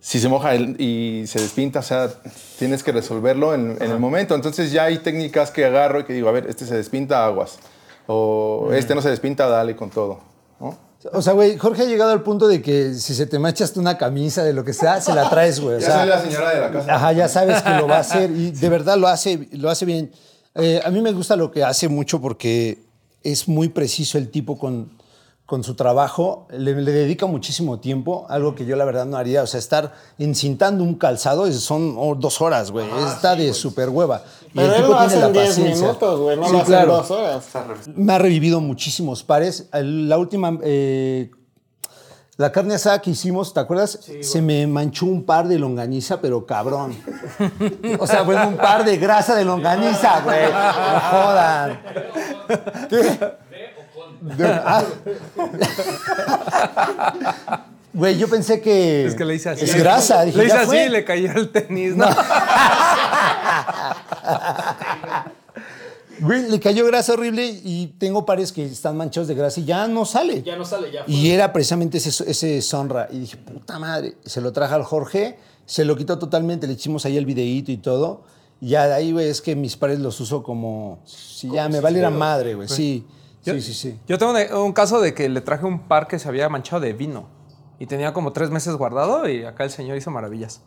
si 0.00 0.18
se 0.18 0.28
moja 0.28 0.54
el- 0.54 0.78
y 0.78 1.26
se 1.28 1.40
despinta, 1.40 1.78
o 1.78 1.82
sea, 1.82 2.10
tienes 2.58 2.82
que 2.82 2.92
resolverlo 2.92 3.54
en, 3.54 3.78
en 3.80 3.90
el 3.90 3.98
momento. 4.00 4.34
Entonces 4.34 4.70
ya 4.72 4.84
hay 4.84 4.98
técnicas 4.98 5.50
que 5.50 5.64
agarro 5.64 6.00
y 6.00 6.04
que 6.04 6.12
digo, 6.12 6.28
a 6.28 6.32
ver, 6.32 6.46
este 6.48 6.66
se 6.66 6.74
despinta, 6.76 7.24
aguas. 7.24 7.58
O 8.06 8.70
este 8.72 8.94
no 8.94 9.02
se 9.02 9.10
despinta, 9.10 9.48
dale 9.48 9.74
con 9.74 9.90
todo. 9.90 10.18
¿no? 10.60 10.76
O 11.12 11.20
sea, 11.20 11.34
güey, 11.34 11.58
Jorge 11.58 11.82
ha 11.82 11.86
llegado 11.86 12.12
al 12.12 12.22
punto 12.22 12.48
de 12.48 12.62
que 12.62 12.94
si 12.94 13.14
se 13.14 13.26
te 13.26 13.38
manchaste 13.38 13.78
una 13.78 13.98
camisa 13.98 14.42
de 14.42 14.52
lo 14.52 14.64
que 14.64 14.72
sea, 14.72 15.00
se 15.00 15.12
la 15.12 15.28
traes, 15.28 15.60
güey. 15.60 15.76
O 15.76 15.78
Ya 15.80 15.86
sea, 15.86 15.98
soy 16.00 16.08
la 16.08 16.20
señora 16.20 16.54
de 16.54 16.60
la 16.60 16.70
casa. 16.70 16.94
Ajá, 16.94 17.12
ya 17.12 17.28
sabes 17.28 17.62
que 17.62 17.70
lo 17.70 17.86
va 17.86 17.96
a 17.96 18.00
hacer 18.00 18.30
y 18.30 18.50
de 18.52 18.68
verdad 18.68 18.96
lo 18.96 19.08
hace, 19.08 19.48
lo 19.52 19.68
hace 19.68 19.84
bien. 19.84 20.10
Eh, 20.54 20.80
a 20.84 20.90
mí 20.90 21.02
me 21.02 21.12
gusta 21.12 21.36
lo 21.36 21.50
que 21.50 21.62
hace 21.62 21.88
mucho 21.88 22.20
porque 22.20 22.78
es 23.22 23.48
muy 23.48 23.68
preciso 23.68 24.16
el 24.16 24.30
tipo 24.30 24.58
con, 24.58 24.96
con 25.46 25.62
su 25.62 25.74
trabajo, 25.74 26.46
le, 26.50 26.74
le 26.80 26.92
dedica 26.92 27.26
muchísimo 27.26 27.80
tiempo, 27.80 28.26
algo 28.30 28.54
que 28.54 28.64
yo 28.64 28.76
la 28.76 28.84
verdad 28.86 29.04
no 29.04 29.18
haría. 29.18 29.42
O 29.42 29.46
sea, 29.46 29.58
estar 29.58 29.92
encintando 30.18 30.84
un 30.84 30.94
calzado 30.94 31.50
son 31.52 31.96
oh, 31.98 32.14
dos 32.14 32.40
horas, 32.40 32.70
güey. 32.70 32.86
Está 33.06 33.36
de 33.36 33.52
súper 33.52 33.90
hueva. 33.90 34.22
Pero 34.54 34.74
el 34.74 34.82
él 34.82 34.88
lo 34.88 34.98
hace 34.98 35.20
en 35.20 35.32
10 35.32 35.48
paciencia. 35.48 35.86
minutos, 35.86 36.20
güey. 36.20 36.36
No 36.36 36.46
Sí, 36.46 36.52
lo 36.52 36.58
hace 36.58 36.66
claro. 36.66 36.90
en 36.92 36.96
2 36.98 37.10
horas. 37.10 37.44
Me 37.94 38.12
ha 38.12 38.18
revivido 38.18 38.60
muchísimos 38.60 39.22
pares. 39.24 39.68
La 39.72 40.16
última, 40.18 40.58
eh, 40.62 41.30
la 42.36 42.50
carne 42.52 42.74
asada 42.74 43.00
que 43.00 43.10
hicimos, 43.10 43.52
¿te 43.54 43.60
acuerdas? 43.60 43.98
Se 44.22 44.42
me 44.42 44.66
manchó 44.66 45.06
un 45.06 45.24
par 45.24 45.46
de 45.48 45.58
longaniza, 45.58 46.20
pero 46.20 46.44
cabrón. 46.46 46.96
O 47.98 48.06
sea, 48.06 48.22
bueno, 48.22 48.48
un 48.48 48.56
par 48.56 48.84
de 48.84 48.96
grasa 48.96 49.34
de 49.36 49.44
longaniza, 49.44 50.20
güey. 50.20 50.42
No 50.52 51.00
jodan. 51.10 51.80
¿Qué? 52.88 53.18
Ah. 54.64 54.82
Güey, 57.92 58.18
yo 58.18 58.26
pensé 58.28 58.60
que. 58.60 59.06
Es 59.06 59.14
que 59.14 59.24
le 59.24 59.34
hice 59.36 59.50
así. 59.50 59.64
Es 59.64 59.76
grasa. 59.76 60.22
Dije, 60.24 60.38
le 60.38 60.44
hice 60.46 60.56
así 60.56 60.66
fue. 60.66 60.86
y 60.86 60.88
le 60.88 61.04
cayó 61.04 61.30
el 61.32 61.50
tenis, 61.52 61.94
¿no? 61.94 62.06
Güey, 66.20 66.48
le 66.48 66.60
cayó 66.60 66.86
grasa 66.86 67.12
horrible 67.12 67.60
y 67.64 67.88
tengo 67.98 68.24
pares 68.24 68.52
que 68.52 68.64
están 68.64 68.96
manchados 68.96 69.28
de 69.28 69.34
grasa 69.34 69.60
y 69.60 69.64
ya 69.64 69.88
no 69.88 70.04
sale. 70.04 70.42
Ya 70.42 70.56
no 70.56 70.64
sale, 70.64 70.90
ya. 70.92 71.04
Y 71.06 71.30
era 71.30 71.52
precisamente 71.52 71.98
ese, 71.98 72.30
ese 72.30 72.62
Sonra. 72.62 73.08
Y 73.10 73.18
dije, 73.18 73.36
puta 73.36 73.78
madre. 73.78 74.16
Se 74.24 74.40
lo 74.40 74.52
traje 74.52 74.74
al 74.74 74.84
Jorge, 74.84 75.38
se 75.66 75.84
lo 75.84 75.96
quitó 75.96 76.18
totalmente, 76.18 76.66
le 76.66 76.74
hicimos 76.74 77.04
ahí 77.04 77.16
el 77.16 77.26
videíto 77.26 77.72
y 77.72 77.78
todo. 77.78 78.22
Y 78.60 78.68
ya 78.68 78.86
de 78.86 78.94
ahí, 78.94 79.12
güey, 79.12 79.28
es 79.28 79.42
que 79.42 79.56
mis 79.56 79.76
pares 79.76 79.98
los 79.98 80.20
uso 80.20 80.42
como. 80.42 81.00
Si 81.04 81.50
ya 81.50 81.68
me 81.68 81.80
valiera 81.80 82.10
madre, 82.10 82.54
güey. 82.54 82.68
Sí, 82.68 83.04
sí, 83.42 83.60
sí, 83.60 83.74
sí. 83.74 83.98
Yo 84.06 84.16
tengo 84.16 84.32
un, 84.32 84.66
un 84.66 84.72
caso 84.72 85.00
de 85.00 85.14
que 85.14 85.28
le 85.28 85.40
traje 85.40 85.66
un 85.66 85.88
par 85.88 86.06
que 86.06 86.18
se 86.18 86.28
había 86.28 86.48
manchado 86.48 86.80
de 86.80 86.92
vino. 86.92 87.26
Y 87.80 87.86
tenía 87.86 88.12
como 88.14 88.32
tres 88.32 88.50
meses 88.50 88.74
guardado 88.76 89.28
y 89.28 89.44
acá 89.44 89.64
el 89.64 89.70
señor 89.70 89.96
hizo 89.96 90.10
maravillas. 90.12 90.62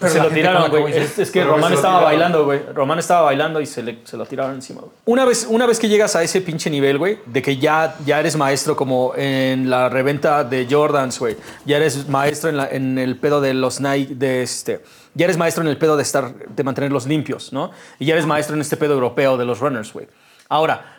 Pero 0.00 0.12
se 0.12 0.18
lo 0.20 0.28
tiraron, 0.28 0.70
güey. 0.70 0.96
Es, 0.96 1.18
es 1.18 1.30
que 1.30 1.40
Pero 1.40 1.52
Román 1.54 1.72
estaba 1.72 2.02
bailando, 2.02 2.44
güey. 2.44 2.60
Román 2.74 2.98
estaba 2.98 3.22
bailando 3.22 3.60
y 3.60 3.66
se, 3.66 3.82
le, 3.82 3.98
se 4.04 4.16
lo 4.16 4.26
tiraron 4.26 4.54
encima, 4.54 4.80
güey. 4.80 4.92
Una 5.04 5.24
vez, 5.24 5.46
una 5.48 5.66
vez 5.66 5.78
que 5.78 5.88
llegas 5.88 6.16
a 6.16 6.22
ese 6.22 6.40
pinche 6.40 6.68
nivel, 6.70 6.98
güey, 6.98 7.18
de 7.26 7.42
que 7.42 7.56
ya, 7.58 7.96
ya 8.04 8.18
eres 8.20 8.36
maestro 8.36 8.76
como 8.76 9.12
en 9.16 9.70
la 9.70 9.88
reventa 9.88 10.44
de 10.44 10.66
Jordans, 10.68 11.18
güey. 11.18 11.36
Ya 11.64 11.76
eres 11.76 12.08
maestro 12.08 12.50
en, 12.50 12.56
la- 12.56 12.68
en 12.68 12.98
el 12.98 13.16
pedo 13.18 13.40
de 13.40 13.54
los 13.54 13.80
Nike, 13.80 14.14
de 14.14 14.42
este... 14.42 14.82
Ya 15.16 15.26
eres 15.26 15.36
maestro 15.36 15.62
en 15.62 15.68
el 15.68 15.76
pedo 15.78 15.96
de 15.96 16.02
estar, 16.02 16.34
de 16.34 16.64
mantenerlos 16.64 17.06
limpios, 17.06 17.52
¿no? 17.52 17.70
Y 18.00 18.06
ya 18.06 18.14
eres 18.14 18.26
maestro 18.26 18.56
en 18.56 18.60
este 18.62 18.76
pedo 18.76 18.94
europeo 18.94 19.36
de 19.36 19.44
los 19.44 19.60
runners, 19.60 19.92
güey. 19.92 20.08
Ahora, 20.48 20.93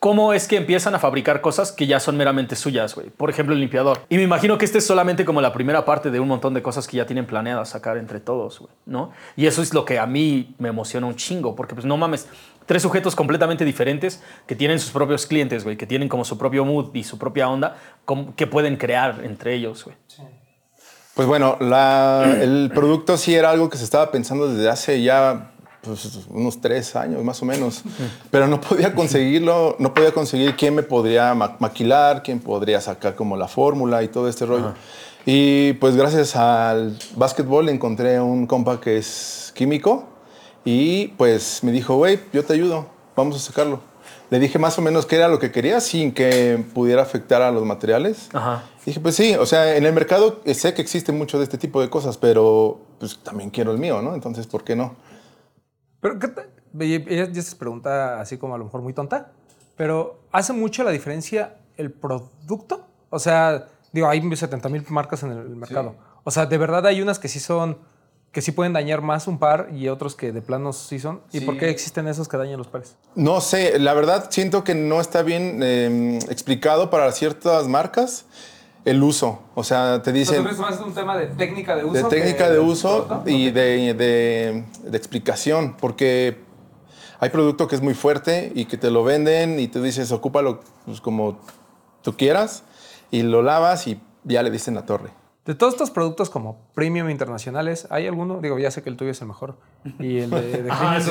¿Cómo 0.00 0.32
es 0.32 0.48
que 0.48 0.56
empiezan 0.56 0.94
a 0.94 0.98
fabricar 0.98 1.42
cosas 1.42 1.72
que 1.72 1.86
ya 1.86 2.00
son 2.00 2.16
meramente 2.16 2.56
suyas, 2.56 2.94
güey? 2.94 3.10
Por 3.10 3.28
ejemplo, 3.28 3.54
el 3.54 3.60
limpiador. 3.60 4.00
Y 4.08 4.16
me 4.16 4.22
imagino 4.22 4.56
que 4.56 4.64
este 4.64 4.78
es 4.78 4.86
solamente 4.86 5.26
como 5.26 5.42
la 5.42 5.52
primera 5.52 5.84
parte 5.84 6.10
de 6.10 6.18
un 6.18 6.26
montón 6.26 6.54
de 6.54 6.62
cosas 6.62 6.88
que 6.88 6.96
ya 6.96 7.04
tienen 7.04 7.26
planeadas 7.26 7.68
sacar 7.68 7.98
entre 7.98 8.18
todos, 8.18 8.60
güey, 8.60 8.72
¿no? 8.86 9.10
Y 9.36 9.44
eso 9.44 9.60
es 9.60 9.74
lo 9.74 9.84
que 9.84 9.98
a 9.98 10.06
mí 10.06 10.54
me 10.58 10.70
emociona 10.70 11.06
un 11.06 11.16
chingo, 11.16 11.54
porque 11.54 11.74
pues 11.74 11.84
no 11.84 11.98
mames, 11.98 12.26
tres 12.64 12.80
sujetos 12.80 13.14
completamente 13.14 13.66
diferentes 13.66 14.22
que 14.46 14.56
tienen 14.56 14.80
sus 14.80 14.90
propios 14.90 15.26
clientes, 15.26 15.64
güey, 15.64 15.76
que 15.76 15.86
tienen 15.86 16.08
como 16.08 16.24
su 16.24 16.38
propio 16.38 16.64
mood 16.64 16.94
y 16.94 17.04
su 17.04 17.18
propia 17.18 17.50
onda, 17.50 17.76
que 18.36 18.46
pueden 18.46 18.76
crear 18.78 19.20
entre 19.22 19.54
ellos, 19.54 19.84
güey. 19.84 19.96
Pues 21.12 21.28
bueno, 21.28 21.58
la- 21.60 22.38
el 22.40 22.70
producto 22.74 23.18
sí 23.18 23.34
era 23.34 23.50
algo 23.50 23.68
que 23.68 23.76
se 23.76 23.84
estaba 23.84 24.10
pensando 24.10 24.48
desde 24.48 24.70
hace 24.70 25.02
ya 25.02 25.49
pues, 25.82 26.20
unos 26.28 26.60
tres 26.60 26.94
años 26.96 27.22
más 27.24 27.40
o 27.42 27.44
menos, 27.46 27.82
pero 28.30 28.46
no 28.46 28.60
podía 28.60 28.94
conseguirlo, 28.94 29.76
no 29.78 29.94
podía 29.94 30.12
conseguir 30.12 30.56
quién 30.56 30.74
me 30.74 30.82
podría 30.82 31.34
ma- 31.34 31.56
maquilar, 31.58 32.22
quién 32.22 32.38
podría 32.40 32.80
sacar 32.80 33.14
como 33.14 33.36
la 33.36 33.48
fórmula 33.48 34.02
y 34.02 34.08
todo 34.08 34.28
este 34.28 34.46
rollo. 34.46 34.74
Y 35.26 35.74
pues 35.74 35.96
gracias 35.96 36.34
al 36.36 36.96
básquetbol 37.16 37.68
encontré 37.68 38.20
un 38.20 38.46
compa 38.46 38.80
que 38.80 38.96
es 38.98 39.52
químico 39.54 40.04
y 40.64 41.08
pues 41.08 41.60
me 41.62 41.72
dijo, 41.72 41.96
güey, 41.96 42.20
yo 42.32 42.44
te 42.44 42.54
ayudo, 42.54 42.86
vamos 43.16 43.36
a 43.36 43.38
sacarlo. 43.38 43.80
Le 44.30 44.38
dije 44.38 44.58
más 44.60 44.78
o 44.78 44.82
menos 44.82 45.06
qué 45.06 45.16
era 45.16 45.28
lo 45.28 45.38
que 45.40 45.50
quería 45.50 45.80
sin 45.80 46.12
que 46.12 46.64
pudiera 46.72 47.02
afectar 47.02 47.42
a 47.42 47.50
los 47.50 47.64
materiales. 47.64 48.28
Ajá. 48.32 48.62
Dije, 48.86 49.00
pues 49.00 49.16
sí, 49.16 49.34
o 49.34 49.44
sea, 49.44 49.76
en 49.76 49.84
el 49.84 49.92
mercado 49.92 50.40
eh, 50.44 50.54
sé 50.54 50.72
que 50.72 50.80
existe 50.82 51.10
mucho 51.12 51.36
de 51.38 51.44
este 51.44 51.58
tipo 51.58 51.80
de 51.80 51.90
cosas, 51.90 52.16
pero 52.16 52.78
pues 53.00 53.18
también 53.22 53.50
quiero 53.50 53.72
el 53.72 53.78
mío, 53.78 54.00
¿no? 54.02 54.14
Entonces, 54.14 54.46
¿por 54.46 54.62
qué 54.62 54.76
no? 54.76 54.94
Pero, 56.00 56.18
¿qué? 56.18 56.28
Y- 56.84 57.38
es 57.38 57.54
pregunta 57.54 58.20
así 58.20 58.38
como 58.38 58.54
a 58.54 58.58
lo 58.58 58.64
mejor 58.64 58.80
muy 58.82 58.92
tonta, 58.92 59.32
pero 59.76 60.20
¿hace 60.32 60.52
mucho 60.52 60.84
la 60.84 60.90
diferencia 60.90 61.56
el 61.76 61.90
producto? 61.90 62.86
O 63.10 63.18
sea, 63.18 63.66
digo, 63.92 64.08
hay 64.08 64.20
70 64.36 64.68
mil 64.68 64.84
marcas 64.88 65.22
en 65.22 65.32
el 65.32 65.56
mercado. 65.56 65.96
O 66.24 66.30
sea, 66.30 66.46
de 66.46 66.58
verdad 66.58 66.86
hay 66.86 67.00
unas 67.02 67.18
que 67.18 67.28
sí 67.28 67.40
son, 67.40 67.78
que 68.30 68.40
sí 68.42 68.52
pueden 68.52 68.72
dañar 68.72 69.02
más 69.02 69.26
un 69.26 69.38
par 69.38 69.70
y 69.72 69.88
otros 69.88 70.14
que 70.14 70.30
de 70.32 70.42
plano 70.42 70.72
sí 70.72 70.98
son. 71.00 71.22
¿Y 71.32 71.40
Sí. 71.40 71.44
por 71.44 71.58
qué 71.58 71.70
existen 71.70 72.06
esos 72.06 72.28
que 72.28 72.36
dañan 72.36 72.58
los 72.58 72.68
pares? 72.68 72.96
No 73.16 73.40
sé, 73.40 73.78
la 73.80 73.92
verdad 73.94 74.28
siento 74.30 74.62
que 74.62 74.74
no 74.76 75.00
está 75.00 75.22
bien 75.22 75.60
eh, 75.62 76.18
explicado 76.30 76.88
para 76.90 77.10
ciertas 77.10 77.66
marcas 77.66 78.26
el 78.84 79.02
uso. 79.02 79.40
O 79.54 79.62
sea, 79.64 80.02
te 80.02 80.12
dicen 80.12 80.46
es 80.46 80.58
más 80.58 80.80
un 80.80 80.94
tema 80.94 81.16
de 81.16 81.26
técnica 81.28 81.76
de 81.76 81.84
uso. 81.84 81.94
de 81.94 82.04
técnica 82.04 82.50
de 82.50 82.58
uso 82.58 83.22
y 83.26 83.50
de, 83.50 83.94
de- 83.94 84.64
de 84.90 84.96
explicación, 84.96 85.76
porque 85.78 86.38
hay 87.18 87.28
producto 87.30 87.68
que 87.68 87.74
es 87.76 87.82
muy 87.82 87.94
fuerte 87.94 88.50
y 88.54 88.64
que 88.64 88.76
te 88.78 88.90
lo 88.90 89.04
venden 89.04 89.60
y 89.60 89.68
tú 89.68 89.82
dices, 89.82 90.10
ocúpalo 90.12 90.60
pues, 90.86 91.00
como 91.00 91.38
tú 92.02 92.16
quieras 92.16 92.64
y 93.10 93.22
lo 93.22 93.42
lavas 93.42 93.86
y 93.86 94.00
ya 94.24 94.42
le 94.42 94.50
dicen 94.50 94.74
la 94.74 94.86
torre. 94.86 95.10
De 95.44 95.54
todos 95.54 95.72
estos 95.74 95.90
productos 95.90 96.30
como 96.30 96.60
premium 96.74 97.10
internacionales, 97.10 97.86
¿hay 97.90 98.06
alguno? 98.06 98.40
Digo, 98.40 98.58
ya 98.58 98.70
sé 98.70 98.82
que 98.82 98.90
el 98.90 98.96
tuyo 98.96 99.10
es 99.10 99.20
el 99.22 99.28
mejor. 99.28 99.56
Y 99.98 100.18
el 100.18 100.30
de, 100.30 100.40
de 100.42 100.62
Clean 100.62 100.68
Ah, 100.80 100.96
eso 100.98 101.10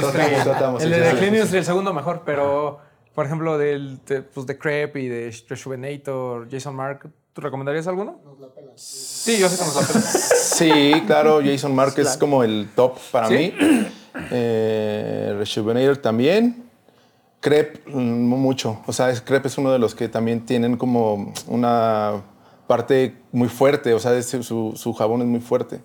el 0.79 0.89
de, 0.91 0.99
de 0.99 1.27
Industry, 1.27 1.57
el 1.57 1.65
segundo 1.65 1.93
mejor, 1.93 2.21
pero 2.25 2.79
por 3.15 3.25
ejemplo, 3.25 3.57
del, 3.57 3.99
de, 4.05 4.21
pues, 4.21 4.45
de 4.45 4.57
Crepe 4.57 5.01
y 5.01 5.07
de 5.09 5.35
Rejuvenator, 5.49 6.47
Jason 6.49 6.75
Mark, 6.75 7.09
¿tú 7.39 7.45
recomendarías 7.45 7.87
alguno? 7.87 8.19
Sí, 8.75 9.37
yo 9.39 9.47
sé 9.47 9.57
que 9.57 9.63
nos 9.65 9.75
la 9.75 9.87
pelan. 9.87 10.03
Sí, 10.59 10.93
claro, 11.07 11.39
Jason 11.43 11.73
Mark 11.73 11.93
es 11.97 12.17
como 12.17 12.43
el 12.43 12.69
top 12.75 12.97
para 13.11 13.29
¿Sí? 13.29 13.33
mí. 13.37 13.53
Eh, 14.31 15.35
Rejuvenator 15.37 15.97
también. 15.97 16.63
Crepe, 17.39 17.89
mm, 17.89 17.99
mucho. 18.01 18.81
O 18.87 18.91
sea, 18.91 19.09
es- 19.09 19.21
Crepe 19.21 19.47
es 19.47 19.57
uno 19.57 19.71
de 19.71 19.79
los 19.79 19.95
que 19.95 20.09
también 20.09 20.45
tienen 20.45 20.75
como 20.75 21.31
una 21.47 22.21
parte 22.67 23.15
muy 23.31 23.47
fuerte. 23.47 23.93
O 23.93 23.99
sea, 23.99 24.13
es- 24.17 24.27
su, 24.41 24.73
su 24.75 24.93
jabón 24.93 25.21
es 25.21 25.27
muy 25.27 25.39
fuerte 25.39 25.79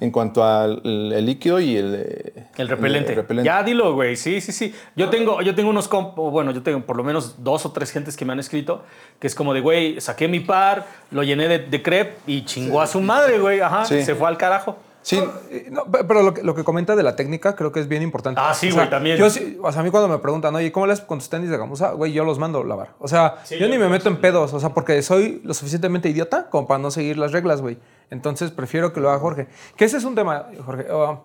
en 0.00 0.10
cuanto 0.10 0.44
al 0.44 0.80
el 0.84 1.26
líquido 1.26 1.58
y 1.60 1.76
el, 1.76 1.94
eh, 1.96 2.46
El 2.56 2.68
repelente. 2.68 3.14
repelente. 3.14 3.46
Ya 3.46 3.62
dilo, 3.62 3.94
güey. 3.94 4.16
Sí, 4.16 4.40
sí, 4.40 4.52
sí. 4.52 4.74
Yo 4.96 5.08
tengo, 5.10 5.42
yo 5.42 5.54
tengo 5.54 5.70
unos 5.70 5.88
bueno, 6.16 6.50
yo 6.52 6.62
tengo 6.62 6.80
por 6.82 6.96
lo 6.96 7.04
menos 7.04 7.42
dos 7.42 7.66
o 7.66 7.72
tres 7.72 7.90
gentes 7.90 8.16
que 8.16 8.24
me 8.24 8.32
han 8.32 8.38
escrito 8.38 8.82
que 9.18 9.26
es 9.26 9.34
como 9.34 9.52
de, 9.54 9.60
güey, 9.60 10.00
saqué 10.00 10.28
mi 10.28 10.40
par, 10.40 10.86
lo 11.10 11.22
llené 11.22 11.48
de, 11.48 11.58
de 11.58 11.82
crepe 11.82 12.16
y 12.26 12.44
chingó 12.44 12.80
a 12.80 12.86
su 12.86 13.00
madre, 13.00 13.38
güey. 13.38 13.60
Ajá. 13.60 13.84
Sí. 13.84 14.02
Se 14.02 14.14
fue 14.14 14.28
al 14.28 14.36
carajo. 14.36 14.76
Sí, 15.00 15.16
Eh, 15.50 15.68
no, 15.70 15.84
pe- 15.84 16.04
pero 16.04 16.22
lo 16.22 16.34
que, 16.34 16.42
lo 16.42 16.54
que 16.54 16.64
comenta 16.64 16.94
de 16.94 17.02
la 17.02 17.16
técnica 17.16 17.54
creo 17.56 17.72
que 17.72 17.80
es 17.80 17.88
bien 17.88 18.02
importante. 18.02 18.40
Ah, 18.44 18.52
sí, 18.52 18.66
O 18.68 18.72
sea, 18.72 18.80
güey, 18.82 18.90
también. 18.90 19.16
Yo 19.16 19.30
sí- 19.30 19.56
o 19.62 19.72
sea, 19.72 19.80
a 19.80 19.84
mí 19.84 19.90
cuando 19.90 20.08
me 20.08 20.18
preguntan, 20.18 20.54
oye, 20.54 20.70
¿cómo 20.70 20.86
le 20.86 20.92
haces 20.92 21.04
con 21.04 21.18
tus 21.18 21.30
tenis 21.30 21.48
de 21.50 21.56
gamuza? 21.56 21.92
Güey, 21.92 22.12
yo 22.12 22.24
los 22.24 22.38
mando 22.38 22.60
a 22.60 22.64
lavar. 22.64 22.90
O 22.98 23.08
sea, 23.08 23.36
Sí, 23.44 23.54
yo 23.54 23.60
yo 23.66 23.68
ni 23.68 23.78
me 23.78 23.88
meto 23.88 24.08
en 24.10 24.16
pedos, 24.18 24.52
o 24.52 24.60
sea, 24.60 24.70
porque 24.70 25.00
soy 25.02 25.40
lo 25.44 25.54
suficientemente 25.54 26.10
idiota 26.10 26.50
como 26.50 26.66
para 26.68 26.78
no 26.78 26.90
seguir 26.90 27.16
las 27.16 27.32
reglas, 27.32 27.62
güey. 27.62 27.78
Entonces 28.10 28.50
prefiero 28.50 28.92
que 28.92 29.00
lo 29.00 29.10
haga 29.10 29.18
Jorge. 29.18 29.48
Que 29.76 29.84
ese 29.84 29.96
es 29.98 30.04
un 30.04 30.14
tema, 30.14 30.46
Jorge. 30.64 30.86
ah, 30.90 31.20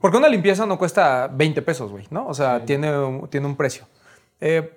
porque 0.00 0.16
una 0.18 0.28
limpieza 0.28 0.66
no 0.66 0.78
cuesta 0.78 1.28
20 1.32 1.62
pesos, 1.62 1.90
güey, 1.90 2.06
¿no? 2.10 2.26
O 2.28 2.34
sea, 2.34 2.64
tiene, 2.64 2.96
un, 2.98 3.28
tiene 3.28 3.46
un 3.46 3.56
precio. 3.56 3.86
Eh, 4.40 4.72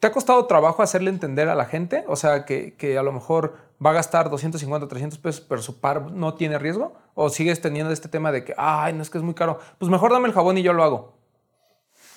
¿Te 0.00 0.06
ha 0.08 0.12
costado 0.12 0.46
trabajo 0.46 0.82
hacerle 0.82 1.10
entender 1.10 1.48
a 1.48 1.54
la 1.54 1.64
gente? 1.66 2.04
O 2.08 2.16
sea, 2.16 2.44
que, 2.44 2.74
que 2.74 2.98
a 2.98 3.02
lo 3.02 3.12
mejor 3.12 3.54
va 3.84 3.90
a 3.90 3.92
gastar 3.92 4.30
250, 4.30 4.88
300 4.88 5.18
pesos, 5.18 5.44
pero 5.48 5.60
su 5.62 5.78
par 5.78 6.10
no 6.10 6.34
tiene 6.34 6.58
riesgo? 6.58 6.94
¿O 7.14 7.28
sigues 7.28 7.60
teniendo 7.60 7.92
este 7.92 8.08
tema 8.08 8.32
de 8.32 8.42
que, 8.44 8.54
ay, 8.56 8.94
no 8.94 9.02
es 9.02 9.10
que 9.10 9.18
es 9.18 9.24
muy 9.24 9.34
caro? 9.34 9.58
Pues 9.78 9.90
mejor 9.90 10.10
dame 10.12 10.26
el 10.26 10.34
jabón 10.34 10.58
y 10.58 10.62
yo 10.62 10.72
lo 10.72 10.82
hago. 10.82 11.12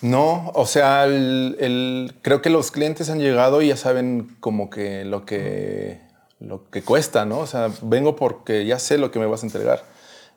No, 0.01 0.49
o 0.53 0.65
sea, 0.65 1.05
el- 1.05 1.55
el- 1.59 2.15
creo 2.21 2.41
que 2.41 2.49
los 2.49 2.71
clientes 2.71 3.09
han 3.09 3.19
llegado 3.19 3.61
y 3.61 3.67
ya 3.69 3.77
saben 3.77 4.35
como 4.39 4.69
que 4.69 5.05
lo 5.05 5.25
que 5.25 6.01
lo 6.45 6.69
que 6.69 6.81
cuesta, 6.83 7.25
¿no? 7.25 7.39
O 7.39 7.47
sea, 7.47 7.69
vengo 7.81 8.15
porque 8.15 8.65
ya 8.65 8.79
sé 8.79 8.97
lo 8.97 9.11
que 9.11 9.19
me 9.19 9.25
vas 9.25 9.43
a 9.43 9.45
entregar. 9.47 9.83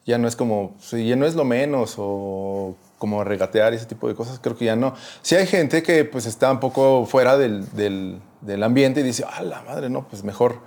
Ya 0.07 0.17
no 0.19 0.27
es 0.27 0.37
como, 0.37 0.75
ya 0.91 1.17
no 1.17 1.27
es 1.27 1.35
lo 1.35 1.45
menos 1.45 1.97
o 1.99 2.75
como 2.99 3.23
regatear 3.25 3.73
y 3.73 3.77
ese 3.77 3.87
tipo 3.87 4.09
de 4.09 4.15
cosas, 4.15 4.41
creo 4.41 4.57
que 4.57 4.65
ya 4.65 4.75
no. 4.75 4.95
Sí 5.23 5.35
hay 5.37 5.47
gente 5.47 5.83
que 5.83 6.05
pues 6.05 6.25
está 6.27 6.51
un 6.51 6.61
poco 6.61 7.05
fuera 7.07 7.37
del, 7.37 7.71
del- 7.77 8.21
del 8.41 8.63
ambiente 8.63 9.01
y 9.01 9.03
dice, 9.03 9.25
ah, 9.31 9.43
la 9.43 9.63
madre, 9.63 9.91
no, 9.91 10.09
pues 10.09 10.25
mejor 10.25 10.61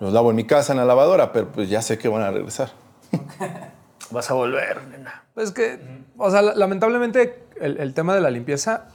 los 0.00 0.12
lavo 0.12 0.30
en 0.30 0.36
mi 0.36 0.44
casa 0.44 0.72
en 0.72 0.78
la 0.78 0.84
lavadora, 0.84 1.32
pero 1.32 1.52
pues 1.52 1.68
ya 1.70 1.82
sé 1.82 1.98
que 1.98 2.08
van 2.08 2.22
a 2.22 2.30
regresar. 2.30 2.70
Vas 4.10 4.30
a 4.30 4.34
volver, 4.34 4.82
nena. 4.88 5.24
Es 5.36 5.52
que, 5.52 5.78
o 6.18 6.30
sea, 6.30 6.42
la- 6.42 6.54
lamentablemente 6.54 7.44
el, 7.60 7.78
el 7.78 7.94
tema 7.94 8.14
de 8.14 8.20
la 8.20 8.30
limpieza, 8.30 8.88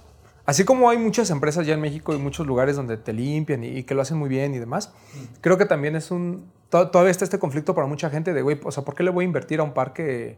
así 0.45 0.63
como 0.65 0.89
hay 0.89 0.97
muchas 0.97 1.29
empresas 1.29 1.65
ya 1.67 1.73
en 1.73 1.81
México 1.81 2.13
y 2.13 2.17
muchos 2.17 2.45
lugares 2.47 2.75
donde 2.75 2.97
te 2.97 3.13
limpian 3.13 3.63
y, 3.63 3.67
y 3.67 3.83
que 3.83 3.93
lo 3.95 4.01
hacen 4.01 4.17
muy 4.17 4.29
bien 4.29 4.53
y 4.53 4.59
demás, 4.59 4.93
creo 5.41 5.57
que 5.57 5.65
también 5.65 5.95
es 5.95 6.11
un, 6.11 6.49
to- 6.69 6.89
todavía 6.89 7.11
está 7.11 7.23
este 7.25 7.39
conflicto 7.39 7.73
para 7.75 7.87
mucha 7.87 8.09
gente 8.09 8.33
de, 8.33 8.41
güey, 8.41 8.59
o 8.63 8.71
sea, 8.71 8.83
¿por 8.83 8.95
qué 8.95 9.03
le 9.03 9.09
voy 9.11 9.23
a 9.23 9.27
invertir 9.27 9.59
a 9.59 9.63
un 9.63 9.73
par 9.73 9.93
que, 9.93 10.37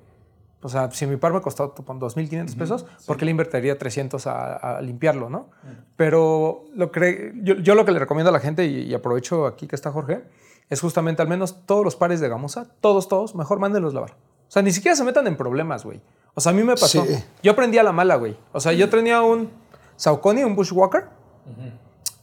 o 0.62 0.70
sea, 0.70 0.90
si 0.92 1.06
mi 1.06 1.18
par 1.18 1.34
me 1.34 1.42
costó 1.42 1.74
pon, 1.76 2.00
2.500 2.00 2.56
pesos, 2.58 2.86
¿por 3.06 3.18
qué 3.18 3.26
le 3.26 3.32
invertiría 3.32 3.78
300 3.78 4.26
a, 4.28 4.78
a 4.78 4.82
limpiarlo, 4.82 5.30
no? 5.30 5.50
Pero 5.96 6.66
lo 6.76 6.92
que, 6.92 7.34
yo, 7.44 7.56
yo 7.56 7.76
lo 7.76 7.86
que 7.86 7.92
le 7.92 8.00
recomiendo 8.00 8.30
a 8.30 8.34
la 8.34 8.40
gente, 8.40 8.66
y, 8.66 8.82
y 8.84 8.94
aprovecho 8.94 9.46
aquí 9.46 9.68
que 9.68 9.76
está 9.76 9.92
Jorge, 9.92 10.24
es 10.70 10.82
justamente 10.82 11.22
al 11.22 11.28
menos 11.28 11.66
todos 11.66 11.84
los 11.86 11.96
pares 11.96 12.20
de 12.20 12.28
gamuza, 12.28 12.68
todos, 12.82 13.08
todos, 13.08 13.36
mejor 13.36 13.60
mándenlos 13.60 13.94
lavar. 13.94 14.12
O 14.12 14.52
sea, 14.52 14.62
ni 14.62 14.72
siquiera 14.72 14.96
se 14.96 15.04
metan 15.04 15.28
en 15.28 15.38
problemas, 15.38 15.84
güey. 15.86 16.02
O 16.34 16.42
sea, 16.42 16.52
a 16.52 16.56
mí 16.56 16.64
me 16.64 16.76
pasó. 16.76 17.04
Sí. 17.06 17.16
Yo 17.44 17.52
aprendí 17.54 17.78
a 17.78 17.84
la 17.84 17.92
mala, 17.92 18.16
güey. 18.16 18.38
O 18.54 18.60
sea, 18.60 18.72
yo 18.74 18.90
tenía 18.90 19.22
un 19.22 19.50
Saucony, 19.98 20.44
un 20.46 20.56
Bushwalker, 20.56 21.10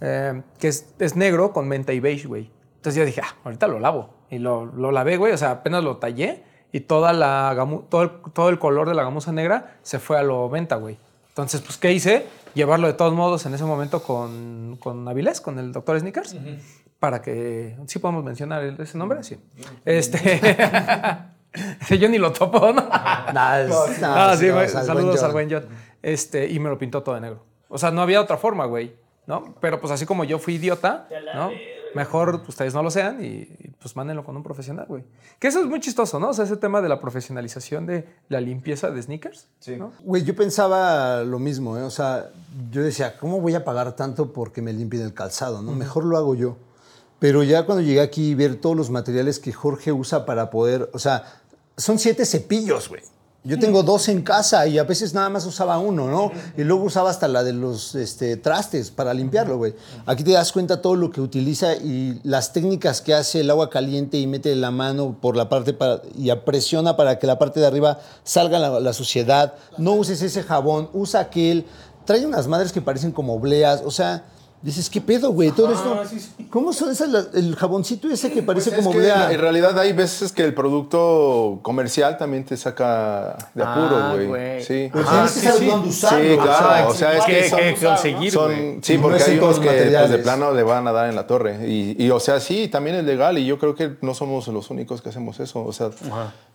eh, 0.00 0.42
que 0.58 0.68
es, 0.68 0.94
es 0.98 1.16
negro 1.16 1.52
con 1.52 1.68
menta 1.68 1.92
y 1.92 2.00
beige, 2.00 2.26
güey. 2.26 2.50
Entonces 2.76 2.98
yo 2.98 3.04
dije, 3.04 3.20
ah, 3.22 3.36
ahorita 3.44 3.66
lo 3.68 3.78
lavo. 3.80 4.10
Y 4.30 4.38
lo, 4.38 4.64
lo 4.66 4.90
lavé, 4.92 5.16
güey, 5.16 5.32
o 5.32 5.36
sea, 5.38 5.50
apenas 5.52 5.84
lo 5.84 5.98
tallé 5.98 6.42
y 6.72 6.80
toda 6.80 7.12
la 7.12 7.54
gamu- 7.54 7.84
todo, 7.88 8.02
el, 8.02 8.10
todo 8.32 8.48
el 8.48 8.58
color 8.58 8.88
de 8.88 8.94
la 8.94 9.02
gamuza 9.04 9.30
negra 9.32 9.76
se 9.82 9.98
fue 9.98 10.18
a 10.18 10.22
lo 10.22 10.48
menta, 10.48 10.76
güey. 10.76 10.98
Entonces, 11.28 11.60
pues, 11.60 11.76
¿qué 11.78 11.92
hice? 11.92 12.26
Llevarlo 12.54 12.86
de 12.86 12.92
todos 12.94 13.12
modos 13.12 13.44
en 13.46 13.54
ese 13.54 13.64
momento 13.64 14.02
con, 14.02 14.76
con 14.80 15.06
Avilés, 15.08 15.40
con 15.40 15.58
el 15.58 15.72
doctor 15.72 15.98
Sneakers, 15.98 16.36
para 17.00 17.20
que... 17.22 17.76
¿Sí 17.86 17.98
podemos 17.98 18.22
mencionar 18.24 18.62
ese 18.64 18.96
nombre? 18.98 19.22
Sí. 19.24 19.38
Este... 19.84 20.40
yo 21.98 22.08
ni 22.08 22.18
lo 22.18 22.32
topo, 22.32 22.72
¿no? 22.72 22.82
No, 24.00 24.34
sí, 24.36 24.46
no, 24.46 24.54
güey, 24.54 24.66
o 24.66 24.68
sea, 24.68 24.80
el 24.80 24.86
saludos 24.86 25.22
al 25.22 25.32
buen 25.32 25.50
John. 25.50 25.64
Este, 26.02 26.48
y 26.48 26.58
me 26.60 26.68
lo 26.68 26.78
pintó 26.78 27.02
todo 27.02 27.14
de 27.16 27.20
negro. 27.22 27.44
O 27.68 27.78
sea, 27.78 27.90
no 27.90 28.02
había 28.02 28.20
otra 28.20 28.36
forma, 28.36 28.66
güey, 28.66 28.94
¿no? 29.26 29.54
Pero 29.60 29.80
pues 29.80 29.92
así 29.92 30.06
como 30.06 30.24
yo 30.24 30.38
fui 30.38 30.54
idiota, 30.54 31.08
¿no? 31.34 31.50
Mejor 31.94 32.42
ustedes 32.48 32.74
no 32.74 32.82
lo 32.82 32.90
sean 32.90 33.24
y, 33.24 33.26
y, 33.26 33.72
pues 33.80 33.94
mándenlo 33.94 34.24
con 34.24 34.36
un 34.36 34.42
profesional, 34.42 34.86
güey. 34.88 35.04
Que 35.38 35.46
eso 35.46 35.60
es 35.60 35.66
muy 35.66 35.78
chistoso, 35.78 36.18
¿no? 36.18 36.30
O 36.30 36.34
sea, 36.34 36.44
ese 36.44 36.56
tema 36.56 36.82
de 36.82 36.88
la 36.88 37.00
profesionalización 37.00 37.86
de 37.86 38.08
la 38.28 38.40
limpieza 38.40 38.90
de 38.90 39.00
sneakers. 39.00 39.46
Sí. 39.60 39.76
¿no? 39.76 39.92
Güey, 40.00 40.24
yo 40.24 40.34
pensaba 40.34 41.22
lo 41.22 41.38
mismo, 41.38 41.78
¿eh? 41.78 41.82
O 41.82 41.90
sea, 41.90 42.30
yo 42.72 42.82
decía, 42.82 43.16
¿cómo 43.16 43.40
voy 43.40 43.54
a 43.54 43.64
pagar 43.64 43.94
tanto 43.94 44.32
porque 44.32 44.60
me 44.60 44.72
limpien 44.72 45.04
el 45.04 45.14
calzado? 45.14 45.62
¿no? 45.62 45.70
Mejor 45.70 46.04
lo 46.04 46.16
hago 46.16 46.34
yo. 46.34 46.56
Pero 47.20 47.44
ya 47.44 47.64
cuando 47.64 47.82
llegué 47.82 48.00
aquí 48.00 48.30
y 48.30 48.34
ver 48.34 48.56
todos 48.56 48.76
los 48.76 48.90
materiales 48.90 49.38
que 49.38 49.52
Jorge 49.52 49.92
usa 49.92 50.26
para 50.26 50.50
poder, 50.50 50.90
o 50.92 50.98
sea, 50.98 51.24
son 51.76 51.98
siete 51.98 52.26
cepillos, 52.26 52.88
güey. 52.88 53.02
Yo 53.46 53.58
tengo 53.58 53.82
dos 53.82 54.08
en 54.08 54.22
casa 54.22 54.66
y 54.66 54.78
a 54.78 54.84
veces 54.84 55.12
nada 55.12 55.28
más 55.28 55.44
usaba 55.44 55.78
uno, 55.78 56.08
¿no? 56.08 56.32
Y 56.56 56.64
luego 56.64 56.84
usaba 56.84 57.10
hasta 57.10 57.28
la 57.28 57.44
de 57.44 57.52
los 57.52 57.94
este, 57.94 58.38
trastes 58.38 58.90
para 58.90 59.12
limpiarlo, 59.12 59.58
güey. 59.58 59.74
Aquí 60.06 60.24
te 60.24 60.30
das 60.30 60.50
cuenta 60.50 60.80
todo 60.80 60.96
lo 60.96 61.10
que 61.10 61.20
utiliza 61.20 61.74
y 61.74 62.18
las 62.22 62.54
técnicas 62.54 63.02
que 63.02 63.12
hace 63.12 63.40
el 63.40 63.50
agua 63.50 63.68
caliente 63.68 64.18
y 64.18 64.26
mete 64.26 64.54
la 64.56 64.70
mano 64.70 65.18
por 65.20 65.36
la 65.36 65.50
parte 65.50 65.74
para, 65.74 66.00
y 66.16 66.32
presiona 66.36 66.96
para 66.96 67.18
que 67.18 67.26
la 67.26 67.38
parte 67.38 67.60
de 67.60 67.66
arriba 67.66 68.00
salga 68.22 68.58
la, 68.58 68.80
la 68.80 68.92
suciedad. 68.94 69.52
No 69.76 69.92
uses 69.92 70.22
ese 70.22 70.42
jabón, 70.42 70.88
usa 70.94 71.20
aquel. 71.20 71.66
Trae 72.06 72.24
unas 72.24 72.48
madres 72.48 72.72
que 72.72 72.80
parecen 72.80 73.12
como 73.12 73.34
obleas, 73.34 73.82
o 73.84 73.90
sea... 73.90 74.24
Dices, 74.64 74.88
¿qué 74.88 75.02
pedo, 75.02 75.30
güey? 75.30 75.50
Todo 75.50 75.72
esto. 75.74 76.02
¿Cómo 76.48 76.72
son 76.72 76.90
esas? 76.90 77.10
la- 77.10 77.26
el 77.34 77.54
jaboncito 77.54 78.08
ese 78.08 78.32
que 78.32 78.42
parece 78.42 78.70
Pues 78.70 78.80
es 78.80 78.86
como 78.86 78.98
que. 78.98 79.06
En 79.34 79.38
realidad 79.38 79.78
hay 79.78 79.92
veces 79.92 80.32
que 80.32 80.42
el 80.42 80.54
producto 80.54 81.58
comercial 81.60 82.16
también 82.16 82.44
te 82.46 82.56
saca 82.56 83.36
de 83.52 83.62
Ah, 83.62 83.74
apuro, 83.74 84.10
güey. 84.14 84.26
güey. 84.26 84.64
Sí. 84.64 84.88
Pero 84.90 85.04
que 85.04 85.28
sí, 85.28 85.40
sí. 85.40 85.68
usarlo. 85.68 86.18
Sí, 86.30 86.36
claro. 86.40 86.66
Ah, 86.70 86.86
o 86.88 86.94
sea, 86.94 87.12
es 87.18 87.24
que, 87.24 87.32
que 87.42 87.48
son- 87.50 87.58
que 87.58 87.74
conseguir, 87.86 88.32
Son, 88.32 88.78
sí, 88.82 88.96
no 88.96 89.02
porque 89.02 89.22
hay 89.22 89.38
unos 89.38 89.58
que 89.60 89.68
pues, 89.68 90.10
de 90.10 90.18
plano 90.18 90.50
le 90.52 90.62
van 90.62 90.88
a 90.88 90.92
dar 90.92 91.10
en 91.10 91.14
la 91.16 91.26
torre. 91.26 91.68
Y, 91.68 92.02
y, 92.02 92.10
o 92.10 92.18
sea, 92.18 92.40
sí, 92.40 92.68
también 92.68 92.96
es 92.96 93.04
legal 93.04 93.36
y 93.36 93.44
yo 93.44 93.58
creo 93.58 93.74
que 93.74 93.96
no 94.00 94.14
somos 94.14 94.48
los 94.48 94.70
únicos 94.70 95.02
que 95.02 95.10
hacemos 95.10 95.40
eso. 95.40 95.62
O 95.62 95.74
sea, 95.74 95.90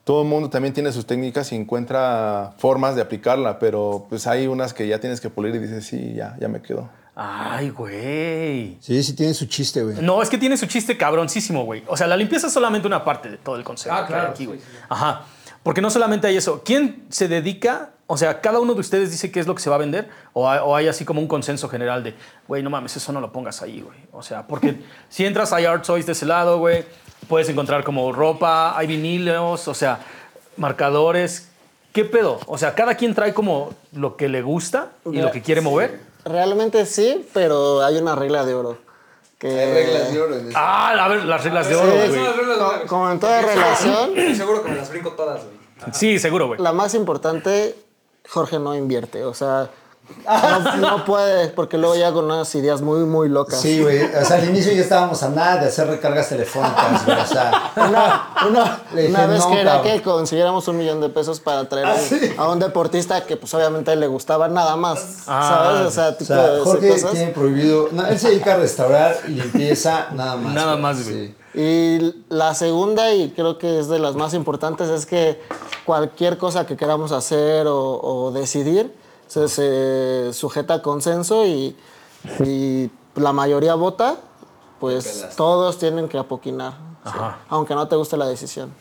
todo 0.03 0.23
el 0.23 0.27
mundo 0.27 0.49
también 0.49 0.73
tiene 0.73 0.91
sus 0.91 1.05
técnicas 1.05 1.51
y 1.51 1.55
encuentra 1.57 2.53
formas 2.57 2.95
de 2.95 3.03
aplicarla, 3.03 3.59
pero 3.59 4.07
pues 4.09 4.25
hay 4.25 4.47
unas 4.47 4.73
que 4.73 4.87
ya 4.87 4.99
tienes 4.99 5.21
que 5.21 5.29
pulir 5.29 5.53
y 5.53 5.59
dices, 5.59 5.85
sí, 5.85 6.13
ya, 6.15 6.35
ya 6.39 6.47
me 6.47 6.59
quedo. 6.59 6.89
Ay, 7.21 7.69
güey. 7.71 8.77
Sí, 8.79 9.03
sí 9.03 9.13
tiene 9.13 9.33
su 9.33 9.45
chiste, 9.45 9.83
güey. 9.83 9.97
No, 10.01 10.21
es 10.21 10.29
que 10.29 10.37
tiene 10.37 10.55
su 10.55 10.67
chiste 10.67 10.95
cabroncísimo, 10.95 11.65
güey. 11.65 11.83
O 11.87 11.97
sea, 11.97 12.07
la 12.07 12.15
limpieza 12.15 12.47
es 12.47 12.53
solamente 12.53 12.87
una 12.87 13.03
parte 13.03 13.29
de 13.29 13.35
todo 13.35 13.57
el 13.57 13.65
concepto 13.65 13.93
Ah, 13.97 14.07
claro, 14.07 14.29
aquí, 14.29 14.43
sí, 14.43 14.45
güey. 14.45 14.59
sí, 14.59 14.65
Ajá. 14.87 15.23
Porque 15.61 15.81
no 15.81 15.89
solamente 15.89 16.27
hay 16.27 16.37
eso. 16.37 16.61
¿Quién 16.63 17.03
se 17.09 17.27
dedica? 17.27 17.89
O 18.07 18.15
sea, 18.15 18.39
cada 18.39 18.61
uno 18.61 18.73
de 18.73 18.79
ustedes 18.79 19.11
dice 19.11 19.31
qué 19.31 19.41
es 19.41 19.47
lo 19.47 19.53
que 19.53 19.61
se 19.61 19.69
va 19.69 19.75
a 19.75 19.79
vender. 19.79 20.07
O 20.31 20.49
hay, 20.49 20.59
o 20.63 20.73
hay 20.77 20.87
así 20.87 21.03
como 21.03 21.19
un 21.19 21.27
consenso 21.27 21.67
general 21.67 22.05
de, 22.05 22.15
güey, 22.47 22.63
no 22.63 22.69
mames, 22.69 22.95
eso 22.95 23.11
no 23.11 23.19
lo 23.19 23.33
pongas 23.33 23.61
ahí, 23.61 23.81
güey. 23.81 23.97
O 24.13 24.23
sea, 24.23 24.47
porque 24.47 24.79
si 25.09 25.25
entras, 25.25 25.51
hay 25.51 25.65
art 25.65 25.85
toys 25.85 26.05
de 26.05 26.13
ese 26.13 26.25
lado, 26.25 26.59
güey. 26.59 26.85
Puedes 27.27 27.49
encontrar 27.49 27.83
como 27.83 28.13
ropa, 28.13 28.77
hay 28.77 28.87
vinilos, 28.87 29.67
o 29.67 29.73
sea, 29.73 29.99
marcadores. 30.55 31.49
¿Qué 31.91 32.05
pedo? 32.05 32.39
O 32.45 32.57
sea, 32.57 32.75
cada 32.75 32.95
quien 32.95 33.13
trae 33.13 33.33
como 33.33 33.73
lo 33.91 34.15
que 34.15 34.29
le 34.29 34.41
gusta 34.41 34.91
y 35.11 35.17
lo 35.17 35.31
que 35.31 35.41
quiere 35.41 35.59
mover. 35.59 36.07
Realmente 36.29 36.85
sí, 36.85 37.27
pero 37.33 37.83
hay 37.83 37.97
una 37.97 38.15
regla 38.15 38.45
de 38.45 38.53
oro. 38.53 38.77
Que 39.39 40.17
oro 40.21 40.35
en 40.35 40.51
Ah, 40.55 40.91
a 41.05 41.07
ver, 41.07 41.23
las 41.25 41.43
reglas 41.43 41.67
de 41.69 41.75
oro, 41.75 41.91
Sí, 41.91 42.09
güey. 42.09 42.57
co- 42.57 42.73
como 42.87 43.09
en 43.11 43.19
toda 43.19 43.41
relación, 43.41 44.11
Seguro 44.35 44.63
que 44.63 44.69
me 44.71 44.75
las 44.77 44.89
brinco 44.89 45.11
todas, 45.13 45.41
güey. 45.43 45.93
Sí, 45.93 46.19
seguro, 46.19 46.47
güey. 46.47 46.59
la 46.61 46.73
más 46.73 46.93
importante, 46.93 47.75
Jorge 48.29 48.59
no 48.59 48.75
invierte. 48.75 49.23
O 49.25 49.33
sea, 49.33 49.69
no, 50.25 50.77
no 50.77 51.05
puede, 51.05 51.47
porque 51.49 51.77
luego 51.77 51.95
llega 51.95 52.11
con 52.13 52.25
unas 52.25 52.53
ideas 52.55 52.81
muy, 52.81 52.99
muy 53.05 53.29
locas. 53.29 53.59
Sí, 53.59 53.81
güey. 53.81 54.03
O 54.03 54.25
sea, 54.25 54.37
al 54.37 54.49
inicio 54.49 54.71
ya 54.73 54.81
estábamos 54.81 55.21
a 55.23 55.29
nada 55.29 55.57
de 55.57 55.67
hacer 55.67 55.87
recargas 55.87 56.29
telefónicas, 56.29 57.05
güey. 57.05 57.19
O 57.19 57.25
sea, 57.25 57.71
Una, 57.75 58.29
una- 58.47 58.81
Le 58.93 59.01
dije, 59.03 59.13
una 59.13 59.25
vez 59.27 59.39
"No, 59.39 59.51
que 59.51 59.61
era 59.61 59.71
cabrón". 59.77 59.91
que 59.93 60.01
consiguiéramos 60.03 60.67
un 60.67 60.77
millón 60.77 61.01
de 61.01 61.09
pesos 61.09 61.39
para 61.39 61.67
traer 61.67 61.85
a 61.87 61.93
un- 61.95 62.39
a 62.39 62.49
un 62.49 62.59
deportista 62.59 63.25
que 63.25 63.37
pues 63.37 63.53
obviamente 63.53 63.91
a 63.91 63.93
él 63.93 63.99
le 64.01 64.07
gustaba 64.07 64.47
nada 64.47 64.75
más, 64.75 65.23
Ah, 65.27 65.63
¿sabes? 65.73 65.87
O 65.87 65.91
sea, 65.91 66.07
o 66.09 66.13
tipo 66.13 66.25
sea, 66.25 66.47
de 66.53 66.61
Jorge 66.61 66.89
cosas. 66.89 67.11
tiene 67.11 67.31
prohibido. 67.31 67.89
no, 67.91 68.05
él 68.05 68.19
se 68.19 68.29
dedica 68.29 68.53
a 68.53 68.57
restaurar 68.57 69.17
y 69.27 69.31
limpieza 69.31 70.07
nada 70.13 70.35
más. 70.35 70.53
Nada 70.53 70.77
más, 70.77 71.03
güey. 71.09 71.27
Sí. 71.27 71.35
Y 71.55 72.15
la 72.29 72.53
segunda, 72.53 73.11
y 73.11 73.31
creo 73.31 73.57
que 73.57 73.79
es 73.79 73.87
de 73.87 73.97
las 73.97 74.15
más 74.15 74.35
importantes, 74.35 74.87
es 74.89 75.07
que 75.07 75.41
cualquier 75.83 76.37
cosa 76.37 76.67
que 76.67 76.77
queramos 76.77 77.11
hacer 77.11 77.65
o, 77.65 77.99
o 77.99 78.31
decidir 78.31 78.93
se, 79.29 79.47
se 79.47 80.33
sujeta 80.33 80.75
a 80.75 80.81
consenso 80.81 81.45
y, 81.45 81.75
y 82.45 82.91
la 83.15 83.31
mayoría 83.31 83.75
vota, 83.75 84.17
pues 84.79 85.27
todos 85.37 85.77
tienen 85.77 86.09
que 86.09 86.17
apoquinar, 86.17 86.73
aunque 87.47 87.75
no 87.75 87.87
te 87.87 87.95
guste 87.95 88.17
la 88.17 88.27
decisión. 88.27 88.73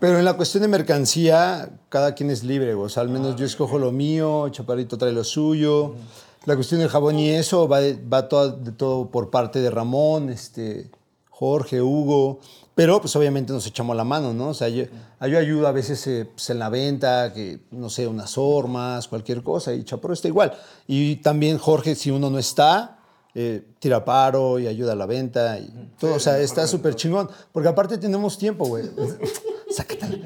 Pero 0.00 0.18
en 0.18 0.24
la 0.24 0.34
cuestión 0.34 0.62
de 0.62 0.68
mercancía, 0.68 1.70
cada 1.88 2.16
quien 2.16 2.30
es 2.30 2.42
libre. 2.42 2.74
O 2.74 2.88
sea, 2.88 3.04
al 3.04 3.08
menos 3.08 3.36
yo 3.36 3.46
escojo 3.46 3.78
lo 3.78 3.92
mío, 3.92 4.48
Chaparrito 4.48 4.98
trae 4.98 5.12
lo 5.12 5.22
suyo. 5.22 5.94
La 6.44 6.56
cuestión 6.56 6.80
del 6.80 6.88
jabón 6.88 7.20
y 7.20 7.30
eso 7.30 7.68
va, 7.68 7.78
de, 7.78 7.94
va 8.12 8.28
todo, 8.28 8.50
de 8.50 8.72
todo 8.72 9.10
por 9.10 9.30
parte 9.30 9.60
de 9.60 9.70
Ramón, 9.70 10.28
este, 10.28 10.90
Jorge, 11.30 11.80
Hugo. 11.80 12.40
Pero 12.74 13.00
pues 13.00 13.14
obviamente 13.16 13.52
nos 13.52 13.66
echamos 13.66 13.94
la 13.94 14.04
mano, 14.04 14.32
¿no? 14.32 14.48
O 14.48 14.54
sea, 14.54 14.68
yo, 14.68 14.84
yo 15.20 15.38
ayudo 15.38 15.66
a 15.66 15.72
veces 15.72 16.06
eh, 16.06 16.26
pues, 16.32 16.48
en 16.48 16.58
la 16.58 16.70
venta, 16.70 17.32
que 17.32 17.60
no 17.70 17.90
sé, 17.90 18.06
unas 18.06 18.38
hormas, 18.38 19.08
cualquier 19.08 19.42
cosa, 19.42 19.74
y 19.74 19.84
Chaparro 19.84 20.14
está 20.14 20.28
igual. 20.28 20.52
Y 20.86 21.16
también 21.16 21.58
Jorge, 21.58 21.94
si 21.94 22.10
uno 22.10 22.30
no 22.30 22.38
está, 22.38 23.01
eh, 23.34 23.62
tira 23.78 24.04
paro 24.04 24.58
y 24.58 24.66
ayuda 24.66 24.92
a 24.92 24.96
la 24.96 25.06
venta 25.06 25.58
y 25.58 25.72
todo. 25.98 26.14
o 26.14 26.20
sea, 26.20 26.38
está 26.38 26.66
súper 26.66 26.94
chingón. 26.94 27.30
Porque 27.50 27.68
aparte 27.68 27.96
tenemos 27.96 28.36
tiempo, 28.36 28.66
güey. 28.66 28.84
Sácatela. 29.70 30.18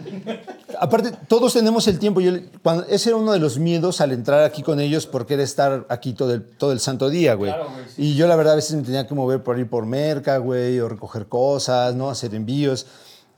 Aparte, 0.81 1.13
todos 1.29 1.53
tenemos 1.53 1.87
el 1.87 2.01
tiempo. 2.01 2.21
Yo, 2.21 2.33
cuando, 2.63 2.85
ese 2.87 3.11
era 3.11 3.17
uno 3.17 3.33
de 3.33 3.39
los 3.39 3.59
miedos 3.59 4.01
al 4.01 4.11
entrar 4.11 4.43
aquí 4.43 4.63
con 4.63 4.81
ellos 4.81 5.07
porque 5.07 5.35
era 5.35 5.45
estar 5.45 5.87
aquí 5.89 6.15
todo 6.15 6.35
el, 6.35 6.43
todo 6.43 6.73
el 6.73 6.81
santo 6.81 7.09
día, 7.09 7.35
güey. 7.35 7.55
Y 7.97 8.17
yo 8.17 8.27
la 8.27 8.35
verdad 8.35 8.55
a 8.55 8.57
veces 8.57 8.75
me 8.75 8.83
tenía 8.83 9.07
que 9.07 9.15
mover 9.15 9.43
por 9.43 9.59
ir 9.59 9.71
por 9.71 9.87
merca, 9.87 10.39
güey, 10.39 10.81
o 10.81 10.89
recoger 10.89 11.27
cosas, 11.27 11.95
¿no? 11.95 12.11
Hacer 12.11 12.35
envíos. 12.35 12.87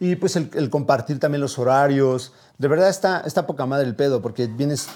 Y 0.01 0.17
pues 0.17 0.37
el, 0.37 0.51
el 0.55 0.71
compartir 0.71 1.21
también 1.21 1.43
los 1.43 1.59
horarios. 1.59 2.33
De 2.57 2.69
verdad 2.69 2.89
está, 2.89 3.21
está 3.27 3.47
poca 3.47 3.67
madre 3.67 3.87
el 3.87 3.95
pedo 3.95 4.23
porque 4.23 4.47
vienes 4.47 4.89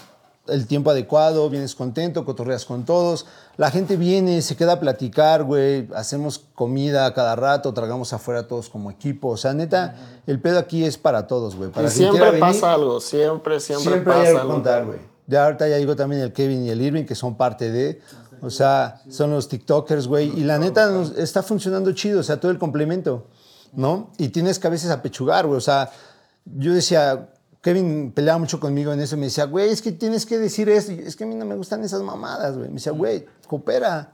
el 0.47 0.67
tiempo 0.67 0.91
adecuado, 0.91 1.49
vienes 1.49 1.75
contento, 1.75 2.25
cotorreas 2.25 2.65
con 2.65 2.83
todos. 2.83 3.25
La 3.55 3.71
gente 3.71 3.95
viene, 3.95 4.41
se 4.41 4.55
queda 4.55 4.73
a 4.73 4.79
platicar, 4.79 5.43
güey. 5.43 5.87
Hacemos 5.95 6.39
comida 6.53 7.05
a 7.05 7.13
cada 7.13 7.35
rato, 7.35 7.73
tragamos 7.73 8.11
afuera 8.13 8.47
todos 8.47 8.69
como 8.69 8.91
equipo. 8.91 9.29
O 9.29 9.37
sea, 9.37 9.53
neta, 9.53 9.95
el 10.27 10.41
pedo 10.41 10.59
aquí 10.59 10.83
es 10.83 10.97
para 10.97 11.27
todos, 11.27 11.55
güey. 11.55 11.69
Para 11.69 11.87
Y 11.87 11.91
siempre 11.91 12.25
venir, 12.25 12.39
pasa 12.39 12.73
algo, 12.73 12.99
siempre, 12.99 13.59
siempre, 13.59 13.93
Siempre 13.93 14.13
pasa 14.13 14.41
algo 14.41 14.53
contar, 14.53 14.85
güey. 14.85 14.99
Ya 15.27 15.45
ahorita 15.45 15.67
ya 15.69 15.77
digo 15.77 15.95
también 15.95 16.21
el 16.21 16.33
Kevin 16.33 16.65
y 16.65 16.69
el 16.69 16.81
Irving, 16.81 17.05
que 17.05 17.15
son 17.15 17.35
parte 17.35 17.71
de. 17.71 18.01
O 18.41 18.49
sea, 18.49 19.01
son 19.09 19.31
los 19.31 19.47
TikTokers, 19.47 20.07
güey. 20.07 20.37
Y 20.37 20.43
la 20.43 20.59
neta 20.59 20.87
nos 20.87 21.17
está 21.17 21.41
funcionando 21.41 21.93
chido, 21.93 22.19
o 22.19 22.23
sea, 22.23 22.41
todo 22.41 22.51
el 22.51 22.57
complemento, 22.59 23.27
¿no? 23.71 24.11
Y 24.17 24.29
tienes 24.29 24.59
que 24.59 24.67
a 24.67 24.69
veces 24.69 24.91
apechugar, 24.91 25.47
güey. 25.47 25.57
O 25.57 25.61
sea, 25.61 25.89
yo 26.43 26.73
decía, 26.73 27.29
Kevin 27.63 28.11
peleaba 28.13 28.37
mucho 28.37 28.59
conmigo 28.59 28.93
en 28.93 28.99
eso. 28.99 29.17
Me 29.17 29.25
decía, 29.25 29.45
güey, 29.45 29.69
es 29.71 29.81
que 29.81 29.91
tienes 29.91 30.25
que 30.27 30.37
decir 30.37 30.69
esto. 30.69 30.91
Y 30.91 30.97
yo, 30.97 31.03
es 31.03 31.15
que 31.15 31.23
a 31.23 31.27
mí 31.27 31.33
no 31.33 31.45
me 31.45 31.55
gustan 31.55 31.81
esas 31.83 32.01
mamadas, 32.03 32.55
güey. 32.57 32.67
Me 32.67 32.75
decía, 32.75 32.91
güey, 32.91 33.25
coopera. 33.47 34.11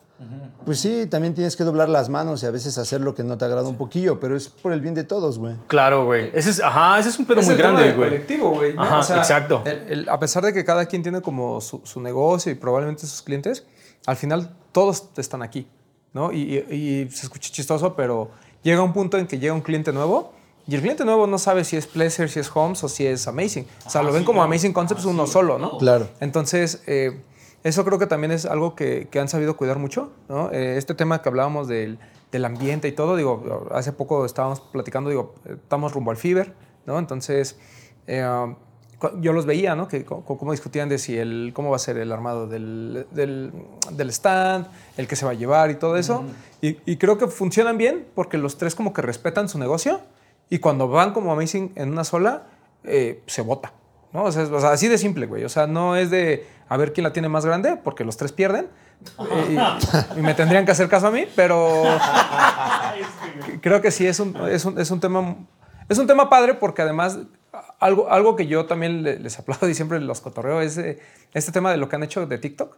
Pues 0.65 0.81
sí, 0.81 1.07
también 1.09 1.33
tienes 1.33 1.55
que 1.55 1.63
doblar 1.63 1.87
las 1.87 2.09
manos 2.09 2.43
y 2.43 2.45
a 2.45 2.51
veces 2.51 2.77
hacer 2.77 2.99
lo 2.99 3.15
que 3.15 3.23
no 3.23 3.37
te 3.37 3.45
agrada 3.45 3.67
un 3.69 3.77
poquillo, 3.77 4.19
pero 4.19 4.35
es 4.35 4.49
por 4.49 4.73
el 4.73 4.81
bien 4.81 4.93
de 4.93 5.05
todos, 5.05 5.39
güey. 5.39 5.55
Claro, 5.67 6.03
güey. 6.05 6.29
Ese 6.33 6.49
es, 6.49 6.61
ajá, 6.61 6.99
ese 6.99 7.07
es 7.09 7.17
un 7.19 7.25
pedo 7.25 7.39
Es 7.39 7.45
muy 7.45 7.53
el 7.55 7.57
tema 7.61 7.69
grande, 7.71 7.87
del 7.87 7.97
güey. 7.97 8.09
colectivo, 8.09 8.49
güey. 8.51 8.73
¿no? 8.75 8.81
Ajá, 8.83 8.99
O 8.99 9.03
sea, 9.03 9.17
exacto. 9.19 9.63
el- 9.65 9.85
el- 10.01 10.09
a 10.09 10.19
pesar 10.19 10.43
de 10.43 10.51
que 10.51 10.65
cada 10.65 10.85
quien 10.87 11.03
tiene 11.03 11.21
como 11.21 11.61
su, 11.61 11.79
su 11.85 12.01
negocio 12.01 12.51
y 12.51 12.55
probablemente 12.55 13.07
sus 13.07 13.21
clientes, 13.21 13.65
al 14.05 14.17
final 14.17 14.53
todos 14.73 15.05
están 15.15 15.41
aquí, 15.41 15.67
¿no? 16.13 16.33
Y, 16.33 16.65
y- 16.69 16.75
y 17.05 17.09
se 17.11 17.25
escucha 17.25 17.49
chistoso, 17.49 17.95
pero 17.95 18.29
llega 18.61 18.83
un 18.83 18.91
punto 18.91 19.17
en 19.17 19.25
que 19.25 19.39
llega 19.39 19.53
un 19.53 19.61
cliente 19.61 19.93
nuevo 19.93 20.33
y 20.69 20.75
el 20.75 20.81
cliente 20.81 21.03
nuevo 21.03 21.25
no 21.25 21.39
sabe 21.39 21.63
si 21.63 21.77
es 21.77 21.87
Pleasure, 21.87 22.27
si 22.27 22.39
es 22.39 22.51
Homes 22.53 22.83
o 22.83 22.89
si 22.89 23.07
es 23.07 23.27
Amazing. 23.27 23.65
O 23.87 23.89
sea, 23.89 24.03
lo 24.03 24.13
ven 24.13 24.23
como 24.23 24.43
Amazing 24.43 24.71
Concepts 24.71 25.03
uno 25.05 25.25
solo, 25.25 25.57
¿no? 25.57 25.79
Claro. 25.79 26.07
Entonces, 26.19 26.83
eh, 26.85 27.21
eso 27.63 27.83
creo 27.83 27.97
que 27.97 28.05
también 28.05 28.31
es 28.31 28.45
algo 28.45 28.75
que, 28.75 29.07
que 29.09 29.19
han 29.19 29.27
sabido 29.27 29.57
cuidar 29.57 29.79
mucho, 29.79 30.11
¿no? 30.27 30.51
Eh, 30.51 30.77
este 30.77 30.93
tema 30.93 31.23
que 31.23 31.29
hablábamos 31.29 31.67
del, 31.67 31.97
del 32.31 32.45
ambiente 32.45 32.87
y 32.87 32.91
todo, 32.91 33.15
digo, 33.15 33.67
hace 33.71 33.93
poco 33.93 34.25
estábamos 34.25 34.59
platicando, 34.59 35.09
digo, 35.09 35.33
eh, 35.45 35.55
estamos 35.55 35.91
rumbo 35.93 36.11
al 36.11 36.17
Fiber, 36.17 36.53
¿no? 36.85 36.99
Entonces, 36.99 37.57
eh, 38.05 38.23
yo 39.21 39.33
los 39.33 39.47
veía, 39.47 39.75
¿no? 39.75 39.87
Que 39.87 40.05
cómo 40.05 40.51
discutían 40.51 40.87
de 40.87 40.99
si 40.99 41.17
el, 41.17 41.51
cómo 41.55 41.71
va 41.71 41.77
a 41.77 41.79
ser 41.79 41.97
el 41.97 42.11
armado 42.11 42.45
del, 42.45 43.07
del, 43.09 43.51
del 43.89 44.09
stand, 44.11 44.67
el 44.97 45.07
que 45.07 45.15
se 45.15 45.25
va 45.25 45.31
a 45.31 45.35
llevar 45.35 45.71
y 45.71 45.75
todo 45.75 45.97
eso. 45.97 46.25
y, 46.61 46.77
y 46.85 46.97
creo 46.97 47.17
que 47.17 47.25
funcionan 47.25 47.79
bien 47.79 48.05
porque 48.13 48.37
los 48.37 48.59
tres 48.59 48.75
como 48.75 48.93
que 48.93 49.01
respetan 49.01 49.49
su 49.49 49.57
negocio 49.57 50.01
y 50.49 50.59
cuando 50.59 50.87
van 50.87 51.13
como 51.13 51.31
Amazing 51.31 51.73
en 51.75 51.91
una 51.91 52.03
sola, 52.03 52.43
eh, 52.83 53.21
se 53.27 53.41
vota. 53.41 53.73
¿no? 54.11 54.23
O 54.23 54.31
sea, 54.31 54.47
así 54.71 54.87
de 54.87 54.97
simple, 54.97 55.27
güey. 55.27 55.43
O 55.43 55.49
sea, 55.49 55.67
no 55.67 55.95
es 55.95 56.09
de 56.09 56.47
a 56.67 56.77
ver 56.77 56.93
quién 56.93 57.03
la 57.03 57.13
tiene 57.13 57.29
más 57.29 57.45
grande, 57.45 57.77
porque 57.77 58.03
los 58.03 58.17
tres 58.17 58.31
pierden. 58.31 58.67
Y, 59.49 60.19
y 60.19 60.21
me 60.21 60.33
tendrían 60.33 60.65
que 60.65 60.71
hacer 60.71 60.89
caso 60.89 61.07
a 61.07 61.11
mí, 61.11 61.25
pero 61.35 61.83
creo 63.61 63.81
que 63.81 63.91
sí 63.91 64.05
es 64.07 64.19
un, 64.19 64.35
es 64.49 64.65
un, 64.65 64.79
es 64.79 64.91
un 64.91 64.99
tema 64.99 65.35
es 65.87 65.97
un 65.97 66.07
tema 66.07 66.29
padre 66.29 66.53
porque 66.53 66.81
además 66.81 67.17
algo, 67.79 68.09
algo 68.11 68.35
que 68.35 68.45
yo 68.47 68.65
también 68.65 69.03
le- 69.03 69.19
les 69.19 69.39
aplaudo 69.39 69.67
y 69.69 69.73
siempre 69.73 69.99
los 69.99 70.21
cotorreo 70.21 70.61
es 70.61 70.77
eh, 70.77 70.99
este 71.33 71.51
tema 71.51 71.71
de 71.71 71.77
lo 71.77 71.89
que 71.89 71.95
han 71.95 72.03
hecho 72.03 72.25
de 72.25 72.37
TikTok. 72.37 72.75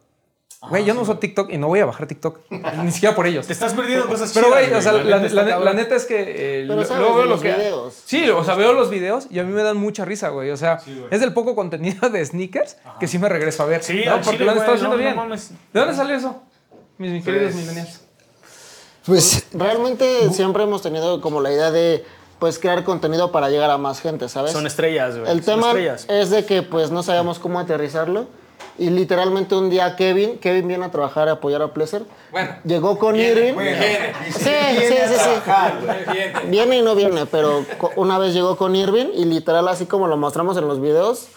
Güey, 0.70 0.86
yo 0.86 0.94
no 0.94 1.02
uso 1.02 1.18
TikTok 1.18 1.50
y 1.52 1.58
no 1.58 1.68
voy 1.68 1.80
a 1.80 1.86
bajar 1.88 2.06
TikTok, 2.06 2.40
ni 2.84 2.92
siquiera 2.92 3.16
por 3.16 3.26
ellos. 3.26 3.48
Te 3.48 3.54
estás 3.54 3.74
perdiendo 3.74 4.06
cosas 4.08 4.32
Pero, 4.32 4.50
güey, 4.50 4.72
o 4.72 4.80
sea, 4.82 4.92
la, 4.92 5.00
neta 5.04 5.10
la- 5.20 5.26
está 5.26 5.44
la 5.44 5.50
cabrón. 5.50 5.76
neta 5.76 5.96
es 5.96 6.06
que. 6.06 6.22
eh, 6.22 6.66
Pero 6.68 6.82
lo- 6.82 6.86
sabes 6.86 7.00
luego 7.02 7.16
de 7.18 7.22
veo 7.24 7.32
los 7.32 7.42
que. 7.42 7.52
videos. 7.54 8.02
Sí, 8.06 8.30
o 8.30 8.44
sea, 8.44 8.54
veo 8.54 8.72
los 8.74 8.90
videos 8.92 9.26
y 9.32 9.40
a 9.40 9.44
mí 9.44 9.52
me 9.52 9.64
dan 9.64 9.78
mucha 9.78 10.06
risa, 10.06 10.30
güey. 10.30 10.52
O 10.52 10.58
sea, 10.58 10.78
es 11.10 11.20
del 11.20 11.34
poco 11.34 11.56
contenido 11.56 12.10
de 12.12 12.24
sneakers 12.24 12.78
que 13.00 13.08
sí 13.08 13.18
me 13.18 13.28
regreso 13.28 13.64
a 13.64 13.66
ver. 13.66 13.82
Sí, 13.84 14.04
¿no? 14.06 14.14
porque 14.18 14.32
chile, 14.32 14.46
lo 14.46 14.52
han 14.52 14.58
estado 14.58 14.76
haciendo 14.76 14.96
no, 14.98 15.02
bien. 15.02 15.16
no. 15.16 15.36
¿De 15.36 15.80
dónde 15.80 15.96
salió 15.96 16.16
eso? 16.16 16.44
Mis, 17.00 17.12
mis 17.12 17.26
queridos 17.26 17.54
Pues- 17.54 17.56
millennials. 17.66 18.02
Pues 19.06 19.48
Realmente 19.54 20.30
siempre 20.32 20.64
hemos 20.64 20.82
tenido 20.84 21.22
como 21.22 21.42
la 21.42 21.52
idea 21.52 21.72
de 21.72 22.06
pues 22.38 22.60
crear 22.60 22.84
contenido 22.84 23.32
para 23.32 23.50
llegar 23.50 23.70
a 23.72 23.78
más 23.78 24.00
gente, 24.02 24.28
¿sabes? 24.30 24.52
Son 24.52 24.66
estrellas, 24.68 25.18
güey. 25.18 25.32
El 25.32 25.44
son 25.44 25.56
tema 25.56 25.68
estrellas. 25.70 26.06
es 26.08 26.30
de 26.30 26.46
que 26.46 26.62
pues 26.64 26.92
no 26.92 27.02
sabíamos 27.04 27.40
cómo 27.40 27.60
aterrizarlo 27.60 28.28
y 28.78 28.90
literalmente 28.90 29.56
un 29.56 29.70
día 29.70 29.96
Kevin, 29.96 30.38
Kevin 30.40 30.68
viene 30.68 30.86
a 30.86 30.92
trabajar 30.92 31.30
a 31.30 31.34
apoyar 31.34 31.62
a 31.62 31.74
Pleasure. 31.74 32.06
Bueno. 32.32 32.56
Llegó 32.64 32.98
con 32.98 33.16
Irving. 33.16 33.54
Sí, 34.28 34.34
sí, 34.34 34.96
sí, 35.08 35.16
sí. 35.20 36.48
Viene 36.48 36.78
y 36.78 36.82
no 36.82 36.96
viene, 36.96 37.26
pero 37.26 37.66
una 37.96 38.18
vez 38.18 38.34
llegó 38.34 38.58
con 38.58 38.76
Irving 38.76 39.08
y 39.14 39.26
literal 39.26 39.68
así 39.68 39.86
como 39.86 40.08
lo 40.08 40.18
mostramos 40.18 40.58
en 40.58 40.68
los 40.68 40.82
videos, 40.82 41.28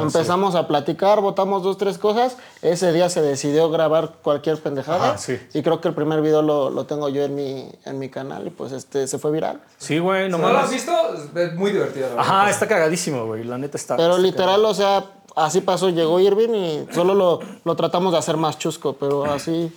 empezamos 0.00 0.54
a 0.54 0.66
platicar, 0.66 1.20
votamos 1.20 1.62
dos, 1.62 1.78
tres 1.78 1.98
cosas. 1.98 2.36
Ese 2.62 2.92
día 2.92 3.08
se 3.08 3.22
decidió 3.22 3.70
grabar 3.70 4.12
cualquier 4.22 4.60
pendejada. 4.60 5.08
Ajá, 5.10 5.18
sí. 5.18 5.38
Y 5.54 5.62
creo 5.62 5.80
que 5.80 5.88
el 5.88 5.94
primer 5.94 6.20
video 6.20 6.42
lo, 6.42 6.70
lo 6.70 6.84
tengo 6.86 7.08
yo 7.08 7.22
en 7.24 7.34
mi, 7.34 7.70
en 7.84 7.98
mi 7.98 8.08
canal 8.08 8.46
y 8.46 8.50
pues 8.50 8.72
este 8.72 9.06
se 9.06 9.18
fue 9.18 9.30
viral. 9.30 9.60
Sí, 9.78 9.98
güey, 9.98 10.28
no 10.28 10.38
¿No 10.38 10.50
lo 10.52 10.58
has 10.58 10.70
visto? 10.70 10.92
Es 11.34 11.54
muy 11.54 11.72
divertido. 11.72 12.14
la 12.14 12.20
Ajá, 12.22 12.50
está 12.50 12.66
cagadísimo, 12.68 13.26
güey. 13.26 13.44
La 13.44 13.56
neta 13.58 13.76
está. 13.76 13.96
Pero 13.96 14.10
está 14.16 14.22
literal, 14.22 14.64
o 14.64 14.74
sea, 14.74 15.04
así 15.36 15.60
pasó, 15.60 15.88
llegó 15.90 16.20
Irving 16.20 16.50
y 16.54 16.86
solo 16.92 17.14
lo, 17.14 17.40
lo 17.64 17.76
tratamos 17.76 18.12
de 18.12 18.18
hacer 18.18 18.36
más 18.36 18.58
chusco, 18.58 18.94
pero 18.94 19.24
así, 19.24 19.72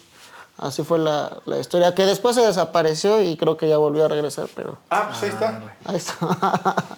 así 0.58 0.84
fue 0.84 1.00
la, 1.00 1.38
la 1.46 1.60
historia, 1.60 1.94
que 1.96 2.06
después 2.06 2.36
se 2.36 2.42
desapareció 2.42 3.22
y 3.22 3.38
creo 3.38 3.58
que 3.58 3.70
ya 3.70 3.78
volvió 3.78 4.06
a 4.06 4.08
regresar, 4.08 4.48
pero 4.56 4.78
Ah, 4.90 5.08
pues 5.10 5.24
ahí 5.24 5.30
está. 5.30 5.62
ahí 5.86 5.96
está. 5.96 6.18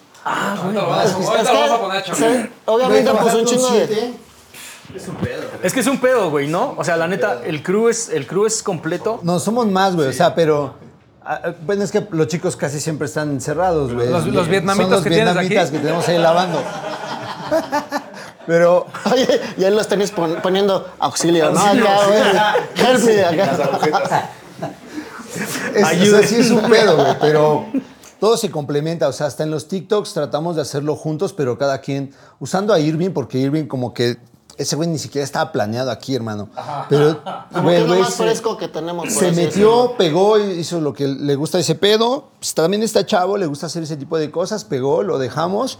Ahorita 0.24 0.80
lo 0.80 0.88
vamos 0.88 0.98
a- 0.98 1.04
Es 1.04 1.12
ahorita 1.14 1.52
lo 1.52 1.60
vamos 1.60 1.70
a 1.70 1.80
poner 1.80 2.04
se- 2.16 2.50
obviamente, 2.64 3.10
Güey, 3.10 3.22
pues 3.22 3.34
un 3.34 3.44
chingo 3.44 3.70
de... 3.70 3.86
siete, 3.86 4.14
Es 5.62 5.72
que 5.72 5.80
es 5.80 5.86
un 5.86 5.98
pedo, 5.98 6.30
güey, 6.30 6.46
¿no? 6.48 6.74
O 6.78 6.84
sea, 6.84 6.96
la 6.96 7.06
neta, 7.08 7.40
el 7.44 7.62
crew 7.62 7.88
es, 7.88 8.08
el 8.08 8.26
crew 8.26 8.46
es 8.46 8.62
completo. 8.62 9.20
No, 9.22 9.38
somos 9.40 9.66
más, 9.66 9.94
güey. 9.96 10.08
O 10.08 10.12
sea, 10.12 10.34
pero. 10.34 10.74
ah, 11.24 11.40
ah, 11.44 11.52
Bueno, 11.66 11.84
es 11.84 11.90
que 11.90 12.06
los 12.10 12.26
chicos 12.28 12.56
casi 12.56 12.80
siempre 12.80 13.06
están 13.06 13.30
encerrados, 13.30 13.92
güey. 13.92 14.08
Los- 14.08 14.26
los 14.26 14.42
Son 14.44 14.50
vietnamitas 14.50 14.90
los 14.90 15.02
que 15.02 15.10
tienes 15.10 15.36
aquí. 15.36 15.48
vietnamitas 15.48 15.70
que 15.70 15.78
tenemos 15.78 16.08
ahí 16.08 16.18
lavando. 16.18 16.62
Pero. 18.46 18.86
Oye, 19.12 19.40
y 19.56 19.64
ahí 19.64 19.74
los 19.74 19.88
tenéis 19.88 20.10
pon- 20.10 20.36
poniendo 20.42 20.86
auxilio, 20.98 21.50
¿no? 21.50 21.60
Acá, 21.60 21.72
sí. 21.72 21.80
güey. 21.80 22.20
Help 22.90 23.04
me, 23.04 23.36
Las 23.36 23.58
acá. 23.60 23.64
agujetas. 23.64 24.24
Es, 25.74 25.84
o 26.12 26.18
sea, 26.18 26.22
sí 26.28 26.36
es 26.36 26.50
un 26.50 26.62
pedo, 26.70 26.96
güey, 26.96 27.16
pero 27.20 27.66
todo 28.24 28.38
se 28.38 28.50
complementa. 28.50 29.06
O 29.06 29.12
sea, 29.12 29.26
hasta 29.26 29.42
en 29.42 29.50
los 29.50 29.68
TikToks 29.68 30.14
tratamos 30.14 30.56
de 30.56 30.62
hacerlo 30.62 30.96
juntos, 30.96 31.34
pero 31.34 31.58
cada 31.58 31.82
quien 31.82 32.14
usando 32.40 32.72
a 32.72 32.80
Irving, 32.80 33.10
porque 33.10 33.36
Irving 33.38 33.66
como 33.66 33.92
que 33.92 34.16
ese 34.56 34.76
güey 34.76 34.88
ni 34.88 34.96
siquiera 34.98 35.24
estaba 35.26 35.52
planeado 35.52 35.90
aquí, 35.90 36.14
hermano. 36.14 36.48
Pero, 36.88 37.20
Como 37.52 37.64
güey, 37.64 37.76
que 37.76 37.82
es 37.82 37.82
lo 37.82 37.88
güey, 37.88 38.00
más 38.00 38.14
se- 38.14 38.22
fresco 38.22 38.56
que 38.56 38.68
tenemos. 38.68 39.12
se 39.12 39.26
metió, 39.32 39.42
decirlo. 39.44 39.94
pegó, 39.98 40.38
hizo 40.38 40.80
lo 40.80 40.94
que 40.94 41.06
le 41.06 41.34
gusta 41.34 41.58
ese 41.58 41.74
pedo. 41.74 42.28
Pues, 42.38 42.54
también 42.54 42.82
está 42.82 43.04
chavo, 43.04 43.36
le 43.36 43.44
gusta 43.44 43.66
hacer 43.66 43.82
ese 43.82 43.98
tipo 43.98 44.16
de 44.16 44.30
cosas, 44.30 44.64
pegó, 44.64 45.02
lo 45.02 45.18
dejamos. 45.18 45.78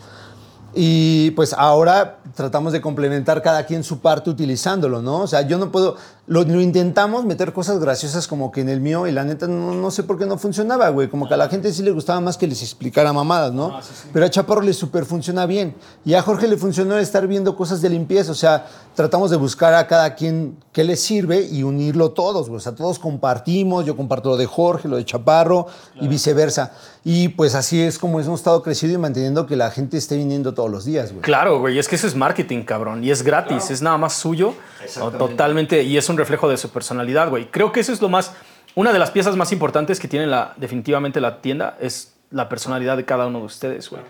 Y 0.77 1.31
pues 1.33 1.53
ahora 1.53 2.19
tratamos 2.35 2.73
de 2.73 2.81
complementar 2.81 3.43
cada 3.43 3.65
quien 3.65 3.85
su 3.85 4.01
parte 4.01 4.31
utilizándolo, 4.31 5.01
¿no? 5.01 5.21
O 5.21 5.27
sea, 5.27 5.43
yo 5.43 5.57
no 5.57 5.71
puedo, 5.71 5.97
lo, 6.27 6.43
lo 6.43 6.61
intentamos 6.61 7.25
meter 7.25 7.53
cosas 7.53 7.79
graciosas 7.79 8.27
como 8.27 8.51
que 8.51 8.63
en 8.63 8.69
el 8.69 8.81
mío 8.81 9.07
y 9.07 9.13
la 9.13 9.25
neta 9.25 9.47
no, 9.47 9.73
no 9.73 9.91
sé 9.93 10.03
por 10.03 10.19
qué 10.19 10.27
no 10.27 10.37
funcionaba, 10.37 10.89
güey. 10.89 11.09
Como 11.09 11.29
que 11.29 11.35
a 11.35 11.37
la 11.37 11.49
gente 11.49 11.73
sí 11.73 11.83
le 11.83 11.93
gustaba 11.93 12.21
más 12.21 12.37
que 12.37 12.49
les 12.49 12.63
explicara 12.63 13.13
mamadas, 13.13 13.53
¿no? 13.53 13.79
Pero 14.13 14.27
a 14.27 14.31
Chaparro 14.31 14.63
le 14.63 14.73
super 14.73 15.05
funciona 15.05 15.47
bien. 15.47 15.77
Y 16.05 16.15
a 16.15 16.23
Jorge 16.23 16.49
le 16.49 16.57
funcionó 16.57 16.99
estar 16.99 17.27
viendo 17.29 17.55
cosas 17.55 17.81
de 17.81 17.91
limpieza, 17.91 18.33
o 18.33 18.37
sea, 18.37 18.67
tratamos 18.95 19.31
de 19.31 19.37
buscar 19.37 19.75
a 19.75 19.87
cada 19.87 20.15
quien 20.17 20.57
qué 20.75 20.83
le 20.83 20.97
sirve 20.97 21.41
y 21.41 21.63
unirlo 21.63 22.11
todos, 22.11 22.49
güey. 22.49 22.57
O 22.57 22.61
sea, 22.61 22.75
todos 22.75 22.99
compartimos, 22.99 23.87
yo 23.87 23.97
comparto 23.97 24.31
lo 24.31 24.37
de 24.37 24.47
Jorge, 24.47 24.89
lo 24.89 24.97
de 24.97 25.05
Chaparro 25.05 25.69
y 26.01 26.09
viceversa. 26.09 26.73
Y 27.05 27.29
pues 27.29 27.55
así 27.55 27.81
es 27.81 27.97
como 27.97 28.21
hemos 28.21 28.41
estado 28.41 28.61
creciendo 28.61 28.99
y 28.99 29.01
manteniendo 29.01 29.47
que 29.47 29.55
la 29.55 29.71
gente 29.71 29.97
esté 29.97 30.17
viniendo 30.17 30.53
todos 30.53 30.69
los 30.69 30.85
días, 30.85 31.13
güey. 31.13 31.23
Claro, 31.23 31.61
güey, 31.61 31.79
es 31.79 31.87
que 31.87 31.95
eso 31.95 32.09
es 32.09 32.17
marketing, 32.17 32.65
cabrón, 32.65 33.05
y 33.05 33.13
es 33.13 33.23
gratis, 33.23 33.71
es 33.71 33.83
nada 33.83 33.97
más 33.99 34.15
suyo, 34.15 34.55
totalmente, 35.17 35.85
y 35.85 35.97
es 35.97 36.09
un 36.09 36.19
reflejo 36.19 36.49
de 36.49 36.57
su 36.57 36.69
personalidad, 36.71 37.31
güey. 37.31 37.49
Creo 37.53 37.71
que 37.71 37.79
eso 37.79 37.93
es 37.93 38.03
lo 38.03 38.09
más, 38.09 38.33
una 38.75 38.93
de 38.93 38.99
las 38.99 39.13
piezas 39.13 39.37
más 39.37 39.53
importantes 39.53 40.01
que 40.01 40.09
tiene 40.09 40.27
la, 40.27 40.55
definitivamente 40.57 41.21
la 41.21 41.41
tienda 41.41 41.77
es 41.81 42.15
la 42.33 42.49
personalidad 42.49 42.97
de 42.97 43.05
cada 43.05 43.29
uno 43.29 43.39
de 43.39 43.45
ustedes, 43.45 43.89
güey. 43.91 44.03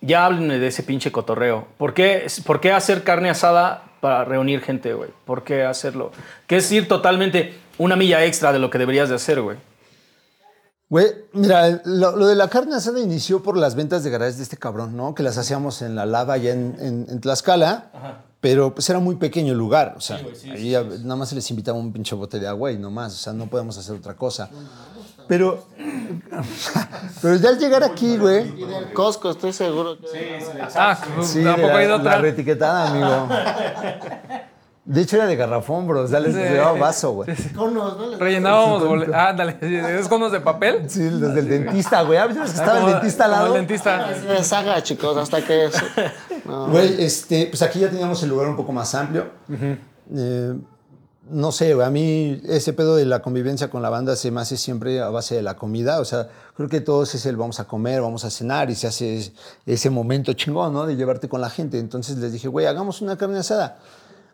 Ya 0.00 0.26
háblenme 0.26 0.58
de 0.58 0.66
ese 0.66 0.82
pinche 0.82 1.12
cotorreo. 1.12 1.68
¿Por 1.78 1.94
qué, 1.94 2.26
¿Por 2.44 2.60
qué 2.60 2.72
hacer 2.72 3.04
carne 3.04 3.30
asada 3.30 3.91
para 4.02 4.24
reunir 4.24 4.60
gente, 4.62 4.92
güey? 4.94 5.10
¿Por 5.24 5.44
qué 5.44 5.62
hacerlo? 5.62 6.10
Que 6.48 6.56
es 6.56 6.72
ir 6.72 6.88
totalmente 6.88 7.54
una 7.78 7.94
milla 7.94 8.24
extra 8.24 8.52
de 8.52 8.58
lo 8.58 8.68
que 8.68 8.78
deberías 8.78 9.08
de 9.08 9.14
hacer, 9.14 9.40
güey. 9.40 9.58
Güey, 10.88 11.06
mira, 11.32 11.80
lo, 11.84 12.16
lo 12.16 12.26
de 12.26 12.34
la 12.34 12.48
carne 12.48 12.74
asada 12.74 12.98
inició 12.98 13.44
por 13.44 13.56
las 13.56 13.76
ventas 13.76 14.02
de 14.02 14.10
garajes 14.10 14.38
de 14.38 14.42
este 14.42 14.56
cabrón, 14.56 14.96
¿no? 14.96 15.14
Que 15.14 15.22
las 15.22 15.38
hacíamos 15.38 15.82
en 15.82 15.94
la 15.94 16.04
lava 16.04 16.34
allá 16.34 16.52
en, 16.52 16.76
en- 16.80 17.06
en 17.08 17.20
Tlaxcala, 17.20 18.18
pero 18.40 18.74
pues 18.74 18.90
era 18.90 18.98
muy 18.98 19.14
pequeño 19.14 19.52
el 19.52 19.58
lugar, 19.58 19.94
o 19.96 20.00
sea, 20.00 20.16
ahí 20.52 20.72
nada 21.04 21.16
más 21.16 21.28
se 21.28 21.36
les 21.36 21.48
invitaba 21.50 21.78
un 21.78 21.92
pinche 21.92 22.16
bote 22.16 22.40
de 22.40 22.48
agua 22.48 22.72
y 22.72 22.78
no 22.78 22.90
más, 22.90 23.14
o 23.14 23.16
sea, 23.16 23.32
no 23.32 23.46
podemos 23.46 23.78
hacer 23.78 23.94
otra 23.94 24.14
cosa. 24.16 24.50
Pero, 25.28 25.64
pero 27.22 27.36
ya 27.36 27.48
al 27.50 27.58
llegar 27.58 27.82
aquí, 27.84 28.16
güey, 28.18 28.48
Y 28.60 28.64
del 28.64 28.92
Costco, 28.92 29.30
estoy 29.30 29.52
seguro. 29.52 29.96
Que... 29.98 30.44
Ah, 30.76 30.98
sí, 31.22 31.42
tampoco 31.42 31.68
la, 31.68 31.76
ha 31.78 31.84
ido 31.84 31.98
la 31.98 32.18
reetiquetada, 32.18 32.90
amigo. 32.90 33.28
De 34.84 35.00
hecho 35.00 35.14
era 35.16 35.26
de 35.26 35.36
garrafón, 35.36 35.86
bro, 35.86 36.02
o 36.02 36.08
sea, 36.08 36.18
les 36.18 36.34
Sí. 36.34 36.40
llevaba 36.40 36.72
vaso, 36.76 37.12
güey. 37.12 37.28
Conos, 37.54 37.96
¿no? 37.96 38.18
Rellenábamos 38.18 38.84
bole- 38.84 39.14
Ah, 39.14 39.28
ándale, 39.28 39.56
sí, 39.60 39.76
¿es 39.76 40.08
conos 40.08 40.32
de 40.32 40.40
papel? 40.40 40.90
Sí, 40.90 41.08
los 41.08 41.34
del 41.34 41.48
dentista, 41.48 42.02
güey. 42.02 42.18
¿Has 42.18 42.28
visto 42.28 42.42
que 42.42 42.50
Ah, 42.50 42.54
estaba 42.54 42.78
el 42.80 42.86
dentista 42.86 43.24
al 43.26 43.30
lado? 43.30 43.46
El 43.46 43.52
dentista. 43.54 44.08
Se 44.14 44.42
saga, 44.44 44.82
chicos, 44.82 45.16
hasta 45.16 45.40
que... 45.44 45.66
eso- 45.66 45.84
No. 46.44 46.66
Güey, 46.66 47.00
este, 47.04 47.46
pues 47.46 47.62
aquí 47.62 47.78
ya 47.78 47.88
teníamos 47.88 48.20
el 48.24 48.28
lugar 48.30 48.48
un 48.48 48.56
poco 48.56 48.72
más 48.72 48.92
amplio. 48.96 49.26
Eh, 50.12 50.54
no 51.32 51.50
sé, 51.50 51.72
a 51.82 51.90
mí 51.90 52.40
ese 52.48 52.72
pedo 52.72 52.94
de 52.96 53.04
la 53.06 53.22
convivencia 53.22 53.70
con 53.70 53.82
la 53.82 53.88
banda 53.90 54.14
se 54.16 54.30
me 54.30 54.40
hace 54.40 54.56
siempre 54.56 55.00
a 55.00 55.08
base 55.08 55.34
de 55.34 55.42
la 55.42 55.56
comida. 55.56 55.98
O 56.00 56.04
sea, 56.04 56.28
creo 56.56 56.68
que 56.68 56.80
todos 56.80 57.14
es 57.14 57.26
el 57.26 57.36
vamos 57.36 57.58
a 57.58 57.64
comer, 57.64 58.00
vamos 58.02 58.24
a 58.24 58.30
cenar 58.30 58.70
y 58.70 58.74
se 58.74 58.86
hace 58.86 59.16
es- 59.18 59.32
ese 59.66 59.90
momento 59.90 60.32
chingón, 60.34 60.72
¿no? 60.72 60.86
De 60.86 60.94
llevarte 60.96 61.28
con 61.28 61.40
la 61.40 61.50
gente. 61.50 61.78
Entonces 61.78 62.18
les 62.18 62.32
dije, 62.32 62.48
güey, 62.48 62.66
hagamos 62.66 63.00
una 63.02 63.16
carne 63.16 63.38
asada. 63.38 63.78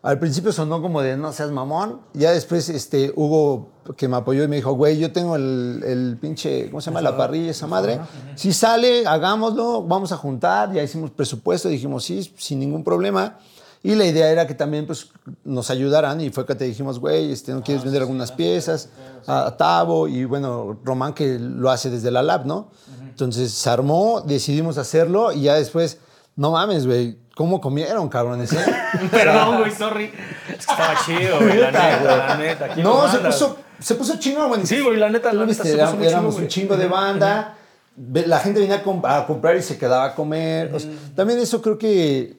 Al 0.01 0.17
principio 0.17 0.53
sonó 0.53 0.81
como 0.81 1.01
de 1.01 1.17
no 1.17 1.33
seas 1.33 1.51
mamón. 1.51 1.99
Ya 2.13 2.31
después 2.31 2.69
este, 2.69 3.11
Hugo, 3.15 3.69
que 3.97 4.07
me 4.07 4.15
apoyó 4.15 4.43
y 4.43 4.47
me 4.47 4.55
dijo, 4.55 4.71
güey, 4.71 4.97
yo 4.97 5.11
tengo 5.11 5.35
el, 5.35 5.83
el 5.85 6.17
pinche, 6.21 6.69
¿cómo 6.69 6.79
se 6.79 6.89
llama? 6.89 7.01
La 7.01 7.17
parrilla, 7.17 7.51
esa 7.51 7.67
madre. 7.67 7.99
Si 8.35 8.53
sale, 8.53 9.05
hagámoslo, 9.05 9.83
vamos 9.83 10.11
a 10.13 10.17
juntar. 10.17 10.71
Ya 10.71 10.81
hicimos 10.83 11.11
presupuesto, 11.11 11.67
dijimos 11.67 12.05
sí, 12.05 12.33
sin 12.37 12.59
ningún 12.59 12.83
problema. 12.85 13.39
Y 13.81 13.95
la 13.95 14.05
idea 14.05 14.29
era 14.29 14.45
que 14.45 14.53
también 14.55 14.85
pues, 14.85 15.07
nos 15.45 15.69
ayudaran 15.69 16.19
y 16.19 16.29
fue 16.31 16.45
que 16.45 16.53
te 16.55 16.65
dijimos, 16.65 16.99
güey, 16.99 17.31
este, 17.31 17.53
¿no 17.53 17.63
quieres 17.63 17.83
vender 17.83 18.01
algunas 18.01 18.31
piezas? 18.31 18.89
A 19.25 19.55
Tavo 19.57 20.07
y 20.07 20.25
bueno, 20.25 20.77
Román 20.83 21.13
que 21.13 21.39
lo 21.39 21.69
hace 21.69 21.89
desde 21.89 22.11
la 22.11 22.21
lab, 22.21 22.45
¿no? 22.45 22.71
Entonces 23.07 23.51
se 23.53 23.69
armó, 23.69 24.21
decidimos 24.25 24.77
hacerlo 24.77 25.31
y 25.31 25.43
ya 25.43 25.55
después, 25.55 25.97
no 26.35 26.51
mames, 26.51 26.85
güey, 26.85 27.17
¿Cómo 27.35 27.61
comieron, 27.61 28.09
cabrones? 28.09 28.51
eh? 28.51 28.57
Perdón, 29.11 29.59
güey, 29.59 29.71
sorry. 29.71 30.11
Es 30.49 30.65
que 30.65 30.71
estaba 30.73 30.93
chido, 31.05 31.37
güey, 31.39 31.57
la 31.57 31.71
neta, 31.71 32.17
la 32.27 32.35
neta. 32.37 32.67
¿quién 32.73 32.85
lo 32.85 32.97
No, 33.05 33.09
se 33.09 33.19
puso, 33.19 33.57
se 33.79 33.95
puso 33.95 34.19
chingón, 34.19 34.49
güey. 34.49 34.65
Sí, 34.65 34.81
güey, 34.81 34.97
la 34.97 35.09
neta, 35.09 35.31
la 35.31 35.45
neta, 35.45 35.63
se 35.63 35.77
puso 35.77 36.03
éramos 36.03 36.35
un 36.35 36.49
chingo 36.49 36.75
de 36.75 36.87
banda. 36.89 37.55
Ve- 37.95 38.27
La 38.27 38.39
gente 38.39 38.59
venía 38.59 38.75
a, 38.75 38.83
comp- 38.83 39.05
a 39.09 39.25
comprar 39.25 39.55
y 39.55 39.61
se 39.61 39.77
quedaba 39.77 40.03
a 40.03 40.15
comer. 40.15 40.75
O 40.75 40.79
sea, 40.81 40.89
también 41.15 41.39
eso 41.39 41.61
creo 41.61 41.77
que 41.77 42.38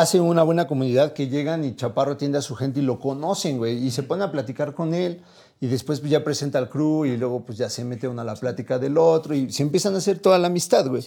hace 0.00 0.20
una 0.20 0.44
buena 0.44 0.68
comunidad 0.68 1.12
que 1.12 1.28
llegan 1.28 1.64
y 1.64 1.74
Chaparro 1.74 2.12
atiende 2.12 2.38
a 2.38 2.42
su 2.42 2.54
gente 2.54 2.78
y 2.78 2.82
lo 2.82 3.00
conocen, 3.00 3.58
güey. 3.58 3.84
Y 3.84 3.90
se 3.90 4.04
ponen 4.04 4.22
a 4.28 4.32
platicar 4.32 4.72
con 4.72 4.94
él. 4.94 5.22
Y 5.60 5.66
después 5.66 5.98
pues, 5.98 6.12
ya 6.12 6.22
presenta 6.22 6.58
al 6.58 6.68
crew 6.68 7.04
y 7.04 7.16
luego 7.16 7.40
pues 7.40 7.58
ya 7.58 7.68
se 7.68 7.84
mete 7.84 8.06
uno 8.06 8.20
a 8.20 8.24
la 8.24 8.36
plática 8.36 8.78
del 8.78 8.96
otro 8.96 9.34
y 9.34 9.50
se 9.50 9.64
empiezan 9.64 9.96
a 9.96 9.98
hacer 9.98 10.20
toda 10.20 10.38
la 10.38 10.46
amistad, 10.46 10.86
güey. 10.86 11.02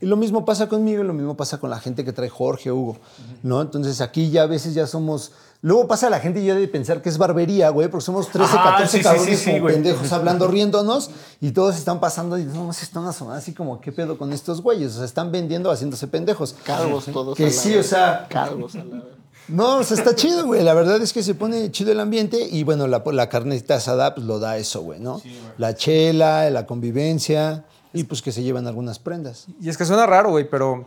Y 0.00 0.06
lo 0.06 0.16
mismo 0.16 0.46
pasa 0.46 0.70
conmigo 0.70 1.04
y 1.04 1.06
lo 1.06 1.12
mismo 1.12 1.36
pasa 1.36 1.58
con 1.60 1.68
la 1.68 1.78
gente 1.78 2.02
que 2.02 2.14
trae 2.14 2.30
Jorge, 2.30 2.72
Hugo, 2.72 2.96
¿no? 3.42 3.60
Entonces 3.60 4.00
aquí 4.00 4.30
ya 4.30 4.44
a 4.44 4.46
veces 4.46 4.72
ya 4.72 4.86
somos... 4.86 5.32
Luego 5.62 5.86
pasa 5.86 6.08
la 6.08 6.20
gente 6.20 6.42
ya 6.42 6.54
de 6.54 6.66
pensar 6.68 7.02
que 7.02 7.10
es 7.10 7.18
barbería, 7.18 7.68
güey, 7.68 7.88
porque 7.88 8.04
somos 8.06 8.28
13, 8.28 8.44
Ajá, 8.56 8.70
14 8.70 8.96
sí, 8.98 9.02
cabrones 9.04 9.38
sí, 9.38 9.44
sí, 9.44 9.50
como 9.50 9.62
güey. 9.62 9.74
pendejos 9.74 10.10
hablando, 10.12 10.48
riéndonos 10.48 11.10
y 11.40 11.50
todos 11.52 11.76
están 11.76 12.00
pasando 12.00 12.38
y 12.38 12.44
no, 12.44 12.72
se 12.72 12.84
están 12.84 13.04
asomando 13.06 13.38
así 13.38 13.52
como, 13.52 13.78
¿qué 13.80 13.92
pedo 13.92 14.16
con 14.16 14.32
estos 14.32 14.62
güeyes? 14.62 14.92
O 14.92 14.96
sea, 14.96 15.04
están 15.04 15.30
vendiendo 15.30 15.70
haciéndose 15.70 16.06
pendejos. 16.08 16.54
Calvos 16.64 17.04
todos. 17.06 17.34
a 17.34 17.36
Que 17.36 17.44
la 17.46 17.50
sí, 17.50 17.74
vez. 17.74 17.86
o 17.86 17.88
sea, 17.90 18.26
Calvos 18.30 18.74
a 18.74 18.78
la 18.78 18.94
vez. 18.96 19.04
no, 19.48 19.76
o 19.78 19.82
sea, 19.84 19.98
está 19.98 20.14
chido, 20.14 20.46
güey. 20.46 20.62
La 20.64 20.72
verdad 20.72 21.00
es 21.02 21.12
que 21.12 21.22
se 21.22 21.34
pone 21.34 21.70
chido 21.70 21.92
el 21.92 22.00
ambiente 22.00 22.38
y 22.50 22.64
bueno, 22.64 22.86
la, 22.86 23.02
la 23.12 23.28
carnita 23.28 23.74
asada 23.74 24.14
pues 24.14 24.26
lo 24.26 24.38
da 24.38 24.56
eso, 24.56 24.80
güey, 24.80 24.98
¿no? 24.98 25.20
la 25.58 25.74
chela, 25.74 26.48
la 26.48 26.64
convivencia 26.64 27.64
y 27.92 28.04
pues 28.04 28.22
que 28.22 28.32
se 28.32 28.42
llevan 28.42 28.66
algunas 28.66 28.98
prendas. 28.98 29.46
Y 29.60 29.68
es 29.68 29.76
que 29.76 29.84
suena 29.84 30.06
raro, 30.06 30.30
güey, 30.30 30.48
pero 30.48 30.86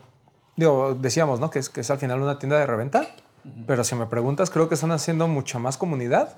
digo, 0.55 0.97
decíamos, 0.99 1.39
¿no? 1.39 1.51
Que 1.51 1.59
es, 1.59 1.69
que 1.69 1.81
es 1.81 1.91
al 1.91 1.99
final 1.99 2.19
una 2.23 2.39
tienda 2.39 2.57
de 2.57 2.65
reventa. 2.65 3.07
Pero 3.67 3.83
si 3.83 3.95
me 3.95 4.05
preguntas, 4.05 4.49
creo 4.49 4.69
que 4.69 4.75
están 4.75 4.91
haciendo 4.91 5.27
mucha 5.27 5.59
más 5.59 5.77
comunidad 5.77 6.35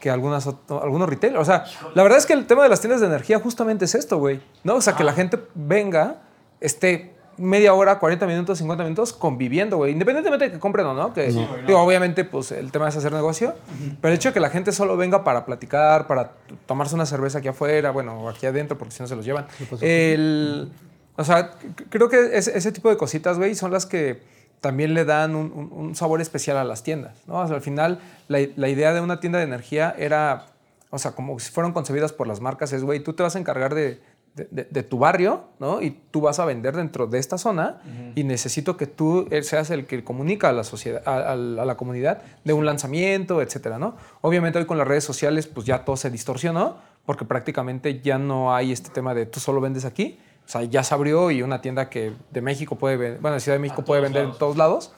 que 0.00 0.10
algunas, 0.10 0.48
algunos 0.68 1.08
retailers. 1.08 1.40
O 1.40 1.44
sea, 1.44 1.64
la 1.94 2.02
verdad 2.02 2.18
es 2.18 2.26
que 2.26 2.32
el 2.32 2.46
tema 2.46 2.62
de 2.62 2.68
las 2.68 2.80
tiendas 2.80 3.00
de 3.00 3.06
energía 3.06 3.38
justamente 3.38 3.84
es 3.84 3.94
esto, 3.94 4.18
güey. 4.18 4.40
¿No? 4.64 4.76
O 4.76 4.80
sea, 4.80 4.96
que 4.96 5.04
la 5.04 5.12
gente 5.12 5.38
venga, 5.54 6.22
esté 6.60 7.14
media 7.36 7.72
hora, 7.74 7.98
40 7.98 8.26
minutos, 8.26 8.58
50 8.58 8.82
minutos 8.84 9.12
conviviendo, 9.12 9.76
güey. 9.76 9.92
Independientemente 9.92 10.46
de 10.46 10.52
que 10.52 10.58
compren 10.58 10.86
o 10.86 10.94
no. 10.94 11.12
Que, 11.12 11.28
digo, 11.66 11.80
obviamente, 11.80 12.24
pues 12.24 12.50
el 12.52 12.72
tema 12.72 12.88
es 12.88 12.96
hacer 12.96 13.12
negocio. 13.12 13.54
Pero 14.00 14.12
el 14.12 14.18
hecho 14.18 14.30
de 14.30 14.32
que 14.34 14.40
la 14.40 14.50
gente 14.50 14.72
solo 14.72 14.96
venga 14.96 15.22
para 15.22 15.44
platicar, 15.44 16.06
para 16.06 16.32
tomarse 16.66 16.94
una 16.94 17.06
cerveza 17.06 17.38
aquí 17.38 17.48
afuera, 17.48 17.90
bueno, 17.90 18.20
o 18.20 18.28
aquí 18.28 18.46
adentro, 18.46 18.76
porque 18.76 18.94
si 18.94 19.02
no 19.02 19.06
se 19.06 19.16
los 19.16 19.24
llevan. 19.24 19.46
El, 19.80 20.72
o 21.16 21.24
sea, 21.24 21.52
creo 21.90 22.08
que 22.08 22.36
ese, 22.36 22.56
ese 22.56 22.72
tipo 22.72 22.88
de 22.88 22.96
cositas, 22.96 23.38
güey, 23.38 23.54
son 23.54 23.70
las 23.70 23.86
que 23.86 24.22
también 24.60 24.94
le 24.94 25.04
dan 25.04 25.34
un, 25.34 25.52
un- 25.54 25.72
un 25.72 25.94
sabor 25.94 26.20
especial 26.20 26.56
a 26.56 26.64
las 26.64 26.82
tiendas, 26.82 27.16
¿no? 27.26 27.36
O 27.40 27.46
sea, 27.46 27.56
al 27.56 27.62
final, 27.62 27.98
la, 28.28 28.38
la 28.56 28.68
idea 28.68 28.92
de 28.92 29.00
una 29.00 29.18
tienda 29.20 29.38
de 29.38 29.44
energía 29.44 29.94
era, 29.98 30.46
o 30.90 30.98
sea, 30.98 31.12
como 31.12 31.38
si 31.38 31.50
fueron 31.50 31.72
concebidas 31.72 32.12
por 32.12 32.26
las 32.26 32.40
marcas, 32.40 32.72
es, 32.72 32.82
güey, 32.84 33.00
tú 33.00 33.12
te 33.14 33.22
vas 33.22 33.36
a 33.36 33.38
encargar 33.38 33.74
de, 33.74 34.00
de- 34.34 34.48
de- 34.50 34.64
de 34.70 34.82
tu 34.82 34.98
barrio, 34.98 35.44
¿no? 35.58 35.80
Y 35.82 35.90
tú 36.10 36.20
vas 36.20 36.38
a 36.38 36.44
vender 36.44 36.76
dentro 36.76 37.06
de 37.06 37.18
esta 37.18 37.36
zona 37.38 37.80
y 38.14 38.22
necesito 38.24 38.76
que 38.76 38.86
tú 38.86 39.26
seas 39.42 39.70
el 39.70 39.86
que 39.86 40.04
comunica 40.04 40.48
a 40.50 40.52
la 40.52 40.62
sociedad, 40.64 41.02
a, 41.06 41.32
a 41.32 41.36
la 41.36 41.76
comunidad 41.76 42.22
de 42.44 42.52
un 42.52 42.64
lanzamiento, 42.66 43.40
etcétera, 43.42 43.78
¿no? 43.78 43.96
Obviamente 44.20 44.58
hoy 44.58 44.66
con 44.66 44.78
las 44.78 44.86
redes 44.86 45.04
sociales, 45.04 45.46
pues 45.46 45.66
ya 45.66 45.84
todo 45.84 45.96
se 45.96 46.10
distorsionó 46.10 46.76
porque 47.06 47.24
prácticamente 47.24 48.00
ya 48.00 48.18
no 48.18 48.54
hay 48.54 48.70
este 48.72 48.90
tema 48.90 49.14
de 49.14 49.26
tú 49.26 49.40
solo 49.40 49.60
vendes 49.60 49.84
aquí. 49.84 50.20
O 50.50 50.52
sea, 50.52 50.64
ya 50.64 50.82
se 50.82 50.92
abrió 50.92 51.30
y 51.30 51.42
una 51.42 51.60
tienda 51.60 51.88
que 51.88 52.12
de 52.32 52.40
México 52.40 52.74
puede 52.74 52.96
vender, 52.96 53.20
bueno, 53.20 53.36
de 53.36 53.40
Ciudad 53.40 53.54
de 53.54 53.60
México 53.60 53.84
puede 53.84 54.00
vender 54.00 54.24
en 54.24 54.32
todos 54.32 54.56
lados. 54.56 54.92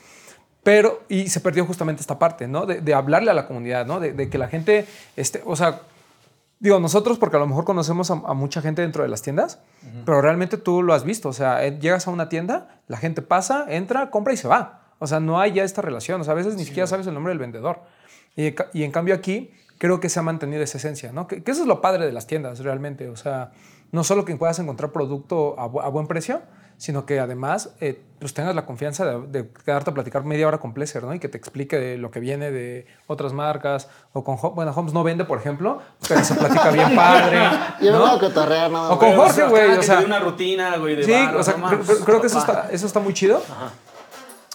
Pero, 0.63 1.03
y 1.11 1.29
se 1.29 1.41
perdió 1.41 1.67
justamente 1.67 2.01
esta 2.01 2.19
parte, 2.19 2.49
¿no? 2.49 2.65
De, 2.65 2.81
de 2.81 2.95
hablarle 2.95 3.31
a 3.31 3.35
la 3.35 3.47
comunidad, 3.47 3.85
¿no? 3.85 4.01
De, 4.01 4.15
de 4.15 4.31
que 4.31 4.39
la 4.39 4.49
gente, 4.49 4.87
este, 5.15 5.43
o 5.45 5.55
sea, 5.55 5.83
digo, 6.59 6.81
nosotros 6.81 7.19
porque 7.19 7.37
a 7.37 7.39
lo 7.39 7.47
mejor 7.47 7.67
conocemos 7.67 8.11
a, 8.11 8.15
a 8.15 8.33
mucha 8.33 8.63
gente 8.63 8.81
dentro 8.81 9.03
de 9.03 9.11
las 9.11 9.21
tiendas, 9.21 9.59
pero 10.07 10.23
realmente 10.23 10.57
tú 10.57 10.83
lo 10.83 10.95
has 10.95 11.05
visto, 11.05 11.29
o 11.29 11.35
sea, 11.35 11.69
llegas 11.69 12.07
a 12.07 12.11
una 12.13 12.31
tienda, 12.31 12.81
la 12.89 12.97
gente 12.97 13.21
pasa, 13.21 13.67
entra, 13.69 14.09
compra 14.09 14.33
y 14.33 14.39
se 14.39 14.49
va. 14.49 14.95
O 15.01 15.07
sea, 15.07 15.21
no 15.21 15.39
hay 15.39 15.53
ya 15.53 15.65
esta 15.65 15.83
relación, 15.83 16.23
o 16.23 16.25
sea, 16.25 16.33
a 16.33 16.37
veces 16.37 16.55
ni 16.55 16.65
siquiera 16.65 16.87
sabes 16.87 17.07
el 17.07 17.13
nombre 17.13 17.31
del 17.31 17.39
vendedor. 17.39 17.83
Y, 18.37 18.55
y 18.73 18.85
en 18.85 18.91
cambio 18.91 19.15
aquí 19.15 19.51
creo 19.77 20.01
que 20.01 20.09
se 20.09 20.19
ha 20.19 20.23
mantenido 20.23 20.63
esa 20.63 20.79
esencia, 20.79 21.13
¿no? 21.13 21.27
Que, 21.27 21.43
que 21.43 21.51
eso 21.51 21.61
es 21.61 21.67
lo 21.67 21.83
padre 21.83 22.07
de 22.07 22.13
las 22.13 22.27
tiendas 22.27 22.61
realmente, 22.61 23.11
o 23.11 23.17
sea, 23.17 23.51
no 23.93 24.03
solo 24.05 24.25
que 24.25 24.35
puedas 24.37 24.59
encontrar 24.59 24.91
producto 24.91 25.55
a, 25.61 25.69
bu- 25.69 25.83
a 25.85 25.89
buen 25.89 26.07
precio, 26.09 26.43
sino 26.79 27.07
que 27.07 27.21
además 27.21 27.75
eh, 27.81 28.01
pues 28.19 28.35
tengas 28.35 28.57
la 28.57 28.67
confianza 28.67 29.05
de, 29.05 29.27
de 29.29 29.49
quedarte 29.65 29.91
a 29.91 29.95
platicar 29.95 30.25
media 30.25 30.49
hora 30.49 30.59
con 30.59 30.73
Pleasure, 30.75 31.07
¿no? 31.07 31.15
Y 31.15 31.21
que 31.21 31.29
te 31.29 31.39
explique 31.39 31.79
de 31.79 31.97
lo 31.99 32.11
que 32.11 32.19
viene 32.19 32.51
de 32.51 32.87
otras 33.07 33.33
marcas 33.33 33.89
o 34.13 34.25
con 34.25 34.37
Hom- 34.37 34.55
bueno, 34.55 34.73
Homes 34.75 34.93
no 34.93 35.05
vende, 35.05 35.25
por 35.25 35.39
ejemplo, 35.39 35.81
pero 36.09 36.25
se 36.25 36.35
platica 36.35 36.71
bien 36.71 36.97
padre, 36.97 37.39
Yo 37.81 37.93
¿no? 37.93 38.07
no 38.15 38.19
que 38.19 38.31
torrea 38.31 38.69
nada 38.69 38.89
O 38.89 38.91
más. 38.91 38.99
con 38.99 39.15
Jorge, 39.15 39.45
güey, 39.49 39.71
o 39.79 39.83
sea- 39.83 40.01
una 40.01 40.19
rutina, 40.19 40.77
güey, 40.79 40.97
de 40.97 41.05
Sí, 41.05 41.13
o 41.37 41.43
sea, 41.45 41.57
no 41.59 41.69
creo, 41.69 41.99
creo- 42.05 42.21
que 42.21 42.27
eso 42.27 42.39
está, 42.39 42.69
eso 42.73 42.87
está 42.87 42.99
muy 42.99 43.13
chido. 43.15 43.41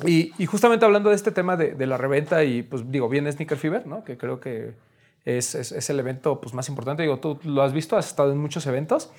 Y, 0.06 0.32
y 0.38 0.46
justamente 0.46 0.86
hablando 0.86 1.10
de 1.10 1.16
este 1.16 1.32
tema 1.32 1.56
de, 1.58 1.74
de 1.74 1.88
la 1.88 1.98
reventa 1.98 2.44
y 2.44 2.62
pues 2.64 2.84
digo, 2.92 3.10
viene 3.10 3.32
Sneaker 3.32 3.58
Fever, 3.58 3.88
¿no? 3.88 4.04
Que 4.04 4.18
creo 4.18 4.40
que 4.40 4.74
es, 5.28 5.56
es- 5.56 5.72
es 5.72 5.90
el 5.90 6.00
evento 6.00 6.40
pues, 6.40 6.54
más 6.54 6.70
importante. 6.70 7.04
Digo, 7.04 7.18
tú 7.20 7.38
lo 7.44 7.62
has 7.64 7.74
visto, 7.74 7.98
has 7.98 8.08
estado 8.08 8.32
en 8.32 8.38
muchos 8.38 8.66
eventos. 8.66 9.10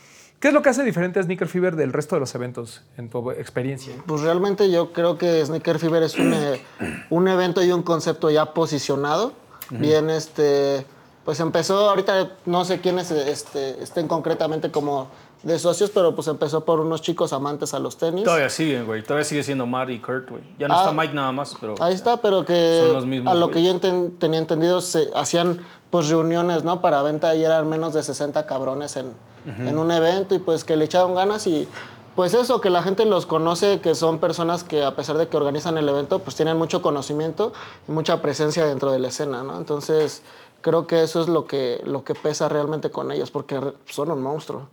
¿Qué 0.41 0.49
es 0.49 0.55
lo 0.55 0.63
que 0.63 0.69
hace 0.69 0.85
diferente 0.85 1.19
a 1.19 1.23
Sneaker 1.25 1.49
Fever 1.49 1.75
del 1.75 1.93
resto 1.93 2.15
de 2.15 2.21
los 2.21 2.33
eventos 2.35 2.83
en 2.97 3.11
tu 3.11 3.31
experiencia? 3.33 3.93
Pues 4.07 4.23
realmente 4.23 4.71
yo 4.71 4.93
creo 4.93 5.19
que 5.19 5.45
Sneaker 5.45 5.79
Fever 5.81 6.03
es 6.05 6.17
un, 6.17 6.33
eh, 6.33 6.63
un 7.11 7.27
evento 7.29 7.63
y 7.63 7.73
un 7.73 7.83
concepto 7.83 8.31
ya 8.31 8.55
posicionado. 8.55 9.33
Bien, 9.71 10.09
este, 10.11 10.87
pues 11.25 11.41
empezó, 11.41 11.91
ahorita 11.91 12.37
no 12.47 12.65
sé 12.65 12.81
quiénes 12.81 13.11
este, 13.11 13.83
estén 13.83 14.07
concretamente 14.09 14.71
como 14.71 15.09
de 15.43 15.59
socios, 15.59 15.91
pero 15.91 16.15
pues 16.15 16.27
empezó 16.29 16.65
por 16.65 16.81
unos 16.81 17.01
chicos 17.01 17.33
amantes 17.33 17.73
a 17.75 17.79
los 17.79 17.97
tenis. 17.97 18.25
Todavía 18.25 18.51
siguen, 18.51 18.87
güey. 18.87 19.03
Todavía 19.03 19.25
sigue 19.25 19.43
siendo 19.43 19.67
Matt 19.67 19.91
y 19.91 19.99
Kurt, 20.01 20.31
güey. 20.31 20.43
Ya 20.59 20.67
no 20.69 20.75
Ah. 20.75 20.79
está 20.81 20.93
Mike 20.93 21.15
nada 21.15 21.31
más, 21.33 21.55
pero... 21.61 21.75
Ahí 21.81 21.95
está, 21.95 22.17
pero 22.21 22.45
que 22.45 22.83
Son 22.85 22.95
los 22.95 23.07
mismos, 23.07 23.31
a 23.33 23.35
lo 23.37 23.47
güey. 23.49 23.55
que 23.55 23.65
yo 23.65 23.73
enten- 23.75 24.19
tenía 24.19 24.39
entendido, 24.41 24.81
se 24.81 25.11
hacían 25.15 25.65
pues 25.91 26.09
reuniones, 26.09 26.65
¿no? 26.65 26.81
Para 26.81 27.03
venta 27.03 27.35
y 27.35 27.45
eran 27.45 27.69
menos 27.69 27.95
de 27.95 28.03
60 28.03 28.47
cabrones 28.47 28.97
en, 28.97 29.13
en 29.47 29.79
un 29.79 29.91
evento 29.91 30.35
y 30.35 30.39
pues 30.39 30.65
que 30.65 30.77
le 30.77 30.85
echaron 30.87 31.15
ganas 31.15 31.47
y 31.47 31.67
pues 32.17 32.35
eso, 32.35 32.61
que 32.61 32.69
la 32.69 32.83
gente 32.83 33.05
los 33.07 33.25
conoce, 33.27 33.81
que 33.81 33.95
son 33.95 34.19
personas 34.19 34.65
que 34.65 34.85
a 34.85 34.97
pesar 34.97 35.17
de 35.19 35.29
que 35.29 35.37
organizan 35.37 35.79
el 35.79 35.89
evento, 35.89 36.19
pues 36.19 36.35
tienen 36.35 36.57
mucho 36.59 36.83
conocimiento 36.83 37.53
y 37.89 37.93
mucha 37.93 38.21
presencia 38.21 38.67
dentro 38.67 38.91
de 38.91 38.99
la 38.99 39.07
escena, 39.09 39.45
¿no? 39.45 39.57
Entonces 39.57 40.23
creo 40.61 40.89
que 40.89 41.05
eso 41.05 41.21
es 41.23 41.29
lo 41.29 41.47
que, 41.47 41.81
lo 41.87 42.03
que 42.03 42.15
pesa 42.17 42.49
realmente 42.49 42.91
con 42.91 43.13
ellos, 43.13 43.31
porque 43.31 43.61
son 43.87 44.11
un 44.11 44.21
monstruo, 44.21 44.69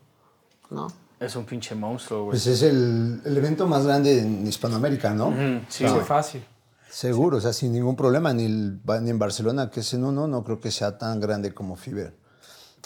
¿no? 0.71 0.87
Es 1.19 1.35
un 1.35 1.45
pinche 1.45 1.75
monstruo, 1.75 2.25
güey. 2.25 2.31
Pues 2.31 2.45
es 2.47 2.61
el, 2.61 3.21
el 3.23 3.37
evento 3.37 3.67
más 3.67 3.85
grande 3.85 4.19
en 4.19 4.45
Hispanoamérica, 4.45 5.13
¿no? 5.13 5.31
Sí, 5.69 5.85
Sí, 5.85 5.87
güey. 5.87 6.01
fácil. 6.05 6.43
Seguro, 6.89 7.37
o 7.37 7.41
sea, 7.41 7.51
sin 7.53 7.73
ningún 7.73 7.95
problema, 7.95 8.33
ni, 8.33 8.45
el- 8.45 8.79
ni 9.01 9.09
en 9.09 9.19
Barcelona, 9.19 9.69
que 9.69 9.79
es 9.81 9.93
en 9.93 10.03
uno, 10.05 10.27
no 10.27 10.43
creo 10.43 10.59
que 10.59 10.71
sea 10.71 10.97
tan 10.97 11.19
grande 11.19 11.53
como 11.53 11.75
Fiber. 11.75 12.13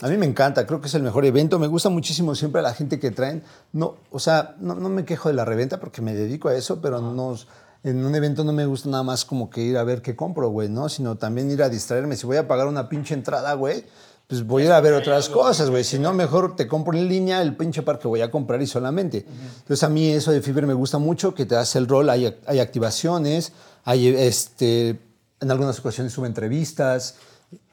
A 0.01 0.07
mí 0.07 0.17
me 0.17 0.25
encanta, 0.25 0.65
creo 0.65 0.79
que 0.79 0.87
es 0.87 0.93
el 0.95 1.03
mejor 1.03 1.25
evento, 1.25 1.59
me 1.59 1.67
gusta 1.67 1.89
muchísimo 1.89 2.33
siempre 2.33 2.61
la 2.61 2.73
gente 2.73 2.99
que 2.99 3.11
traen. 3.11 3.43
No, 3.73 3.97
o 4.11 4.19
sea, 4.19 4.55
no, 4.59 4.73
no 4.75 4.89
me 4.89 5.03
quejo 5.05 5.27
de 5.29 5.35
la 5.35 5.43
reventa 5.43 5.79
porque 5.79 6.01
me 6.01 6.13
dedico 6.15 6.47
a 6.47 6.55
eso, 6.55 6.79
pero 6.81 7.01
no, 7.01 7.35
en 7.83 8.05
un 8.05 8.15
evento 8.15 8.43
no 8.43 8.53
me 8.53 8.65
gusta 8.65 8.89
nada 8.89 9.03
más 9.03 9.25
como 9.25 9.49
que 9.49 9.61
ir 9.61 9.77
a 9.77 9.83
ver 9.83 10.01
qué 10.01 10.15
compro, 10.15 10.49
güey, 10.49 10.69
¿no? 10.69 10.87
Sino 10.89 11.17
también 11.17 11.51
ir 11.51 11.61
a 11.61 11.69
distraerme. 11.69 12.15
Si 12.15 12.25
voy 12.25 12.37
a 12.37 12.47
pagar 12.47 12.67
una 12.67 12.87
pinche 12.89 13.13
entrada, 13.13 13.53
güey, 13.55 13.85
pues 14.29 14.45
voy 14.45 14.61
a 14.61 14.65
ir 14.67 14.71
a 14.73 14.79
ver 14.79 14.93
otras 14.93 15.27
cosas, 15.27 15.71
güey. 15.71 15.83
Si 15.83 15.97
no, 15.97 16.13
mejor 16.13 16.55
te 16.55 16.67
compro 16.67 16.95
en 16.95 17.07
línea 17.09 17.41
el 17.41 17.55
pinche 17.55 17.81
par 17.81 17.97
que 17.97 18.07
voy 18.07 18.21
a 18.21 18.29
comprar 18.29 18.61
y 18.61 18.67
solamente. 18.67 19.25
Entonces 19.57 19.83
a 19.83 19.89
mí 19.89 20.07
eso 20.07 20.31
de 20.31 20.43
Fiber 20.43 20.67
me 20.67 20.75
gusta 20.75 20.99
mucho, 20.99 21.33
que 21.33 21.47
te 21.47 21.55
hace 21.55 21.79
el 21.79 21.87
rol, 21.87 22.11
hay, 22.11 22.37
hay 22.45 22.59
activaciones, 22.59 23.53
hay 23.85 24.07
este, 24.09 24.99
en 25.39 25.49
algunas 25.49 25.79
ocasiones 25.79 26.13
sube 26.13 26.27
entrevistas, 26.27 27.15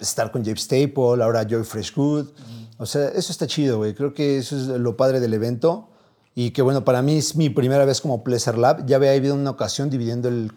estar 0.01 0.33
con 0.33 0.47
James 0.47 0.63
Staple, 0.63 1.23
ahora 1.23 1.47
Joy 1.47 1.63
Freshgood. 1.63 2.29
O 2.79 2.87
sea, 2.87 3.09
eso 3.09 3.33
está 3.33 3.47
chido, 3.47 3.77
güey. 3.77 3.95
Creo 3.95 4.15
que 4.15 4.39
eso 4.39 4.57
es 4.57 4.63
lo 4.63 4.97
padre 4.97 5.21
del 5.21 5.35
evento. 5.35 5.91
Y 6.35 6.53
que 6.53 6.63
bueno, 6.63 6.87
para 6.87 7.03
mí 7.03 7.19
es 7.19 7.37
mi 7.37 7.51
primera 7.51 7.85
vez 7.85 8.01
como 8.01 8.25
Pleasure 8.25 8.57
Lab. 8.57 8.87
Ya 8.87 8.97
había 8.97 9.13
habido 9.13 9.35
una 9.35 9.51
ocasión 9.51 9.91
dividiendo 9.91 10.29
el, 10.29 10.51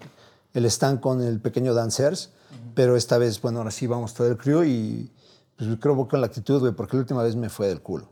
el 0.54 0.66
stand 0.66 1.02
con 1.02 1.22
el 1.22 1.42
pequeño 1.42 1.74
Dancers, 1.74 2.30
pero 2.74 2.96
esta 2.96 3.18
vez, 3.18 3.42
bueno, 3.42 3.60
ahora 3.60 3.72
sí 3.72 3.86
vamos 3.86 4.14
todo 4.14 4.28
el 4.28 4.38
crew 4.38 4.64
y 4.64 5.12
pues 5.60 5.78
creo 5.78 5.98
que 5.98 6.10
con 6.10 6.22
la 6.22 6.28
actitud, 6.28 6.62
güey, 6.62 6.72
porque 6.72 6.96
la 6.96 7.02
última 7.02 7.22
vez 7.22 7.36
me 7.36 7.50
fue 7.50 7.68
del 7.68 7.82
culo. 7.82 8.08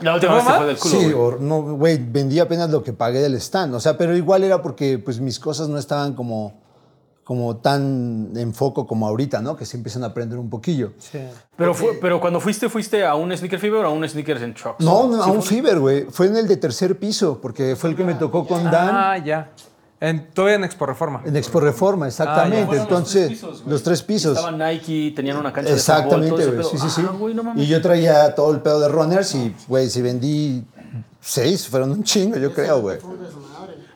La 0.00 0.14
última 0.14 0.34
vez 0.36 0.46
te 0.46 0.52
fue 0.52 0.66
del 0.66 0.78
culo, 0.78 0.94
sí, 0.94 1.12
güey. 1.12 1.14
o 1.14 1.38
no, 1.38 1.62
güey, 1.76 1.98
vendí 1.98 2.38
apenas 2.38 2.70
lo 2.70 2.84
que 2.84 2.92
pagué 2.92 3.20
del 3.20 3.34
stand. 3.34 3.74
O 3.74 3.80
sea, 3.80 3.98
pero 3.98 4.16
igual 4.16 4.44
era 4.44 4.62
porque 4.62 5.00
pues 5.00 5.18
mis 5.18 5.40
cosas 5.40 5.68
no 5.68 5.78
estaban 5.78 6.14
como, 6.14 6.60
como 7.24 7.56
tan 7.56 8.30
en 8.36 8.54
foco 8.54 8.86
como 8.86 9.08
ahorita, 9.08 9.42
¿no? 9.42 9.56
Que 9.56 9.66
se 9.66 9.76
empiezan 9.76 10.04
a 10.04 10.08
aprender 10.08 10.38
un 10.38 10.48
poquillo. 10.48 10.92
Sí. 10.98 11.18
Pero, 11.56 11.74
fue, 11.74 11.98
pero 12.00 12.20
cuando 12.20 12.38
fuiste, 12.38 12.68
¿fuiste 12.68 13.04
a 13.04 13.16
un 13.16 13.36
Sneaker 13.36 13.58
Fever 13.58 13.84
o 13.84 13.88
a 13.88 13.90
un 13.90 14.08
Sneakers 14.08 14.42
en 14.42 14.54
Trucks? 14.54 14.84
No, 14.84 15.08
no, 15.08 15.20
a 15.20 15.26
un 15.26 15.42
Fiber, 15.42 15.80
güey. 15.80 16.06
Fue 16.08 16.26
en 16.26 16.36
el 16.36 16.46
de 16.46 16.56
tercer 16.56 16.98
piso, 17.00 17.40
porque 17.40 17.74
fue 17.74 17.90
el 17.90 17.96
que 17.96 18.04
me 18.04 18.14
tocó 18.14 18.46
con 18.46 18.62
Dan. 18.62 18.90
Ah, 18.92 19.18
ya. 19.18 19.50
En, 20.02 20.32
todavía 20.32 20.56
en 20.56 20.64
Expo 20.64 20.84
Reforma. 20.84 21.22
En 21.24 21.36
Expo 21.36 21.60
Reforma, 21.60 22.08
exactamente. 22.08 22.66
Fueron 22.66 22.82
Entonces, 22.82 23.40
los 23.40 23.40
tres 23.40 23.52
pisos, 23.52 23.60
güey. 23.60 23.70
los 23.70 23.82
tres 23.84 24.02
pisos. 24.02 24.36
Estaban 24.36 24.58
Nike, 24.58 25.12
tenían 25.14 25.36
una 25.36 25.52
cancha 25.52 25.72
de 25.72 25.78
fútbol, 25.78 26.24
Exactamente, 26.24 26.46
güey. 26.46 26.64
Sí, 26.64 26.78
sí, 26.78 26.90
sí. 26.90 27.02
Ah, 27.08 27.14
no 27.32 27.42
mames. 27.44 27.64
y 27.64 27.68
yo 27.68 27.80
traía 27.80 28.34
todo 28.34 28.50
el 28.50 28.60
pedo 28.62 28.80
de 28.80 28.88
runners 28.88 29.32
y, 29.36 29.54
güey, 29.68 29.88
si 29.88 30.02
vendí 30.02 30.64
seis, 31.20 31.68
fueron 31.68 31.92
un 31.92 32.02
chingo, 32.02 32.36
yo 32.36 32.52
creo, 32.52 32.80
güey. 32.80 32.98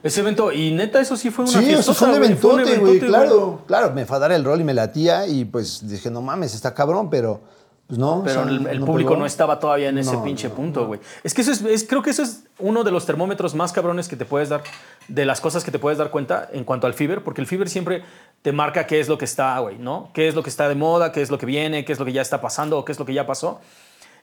Ese 0.00 0.20
evento, 0.20 0.52
y 0.52 0.70
neta, 0.70 1.00
eso 1.00 1.16
sí 1.16 1.30
fue 1.30 1.44
una 1.44 1.58
Sí, 1.58 1.72
eso 1.72 1.92
fue 1.92 2.08
un 2.08 2.14
eventote, 2.14 2.76
güey, 2.78 3.00
claro. 3.00 3.62
Claro, 3.66 3.92
me 3.92 4.06
fue 4.06 4.16
a 4.18 4.20
dar 4.20 4.30
el 4.30 4.44
rol 4.44 4.60
y 4.60 4.64
me 4.64 4.74
latía 4.74 5.26
y 5.26 5.44
pues 5.44 5.88
dije, 5.88 6.08
no 6.08 6.22
mames, 6.22 6.54
está 6.54 6.72
cabrón, 6.72 7.10
pero 7.10 7.40
pues 7.86 7.98
no. 7.98 8.22
Pero 8.24 8.40
o 8.42 8.44
sea, 8.44 8.52
el, 8.52 8.66
el 8.66 8.80
público 8.80 9.10
pegó. 9.10 9.20
no 9.20 9.26
estaba 9.26 9.58
todavía 9.60 9.88
en 9.90 9.98
ese 9.98 10.12
No, 10.14 10.24
pinche 10.24 10.50
punto, 10.50 10.86
güey. 10.86 11.00
Es 11.22 11.34
que 11.34 11.42
eso 11.42 11.52
es, 11.52 11.62
es- 11.62 11.86
creo 11.88 12.02
que 12.02 12.10
eso 12.10 12.22
es 12.22 12.44
uno 12.58 12.82
de 12.84 12.90
los 12.90 13.06
termómetros 13.06 13.54
más 13.54 13.72
cabrones 13.72 14.08
que 14.08 14.16
te 14.16 14.24
puedes 14.24 14.48
dar, 14.48 14.62
de 15.08 15.24
las 15.24 15.40
cosas 15.40 15.62
que 15.62 15.70
te 15.70 15.78
puedes 15.78 15.98
dar 15.98 16.10
cuenta 16.10 16.48
en 16.52 16.64
cuanto 16.64 16.86
al 16.86 16.94
Fever, 16.94 17.22
porque 17.22 17.40
el 17.40 17.46
Fever 17.46 17.68
siempre 17.68 18.02
te 18.42 18.52
marca 18.52 18.86
qué 18.86 18.98
es 19.00 19.08
lo 19.08 19.18
que 19.18 19.24
está, 19.24 19.58
güey, 19.60 19.78
¿no? 19.78 20.10
Qué 20.14 20.26
es 20.28 20.34
lo 20.34 20.42
que 20.42 20.50
está 20.50 20.68
de 20.68 20.74
moda, 20.74 21.12
qué 21.12 21.22
es 21.22 21.30
lo 21.30 21.38
que 21.38 21.46
viene, 21.46 21.84
qué 21.84 21.92
es 21.92 21.98
lo 21.98 22.04
que 22.04 22.12
ya 22.12 22.22
está 22.22 22.40
pasando 22.40 22.78
o 22.78 22.84
qué 22.84 22.92
es 22.92 22.98
lo 22.98 23.04
que 23.06 23.14
ya 23.14 23.26
pasó. 23.26 23.60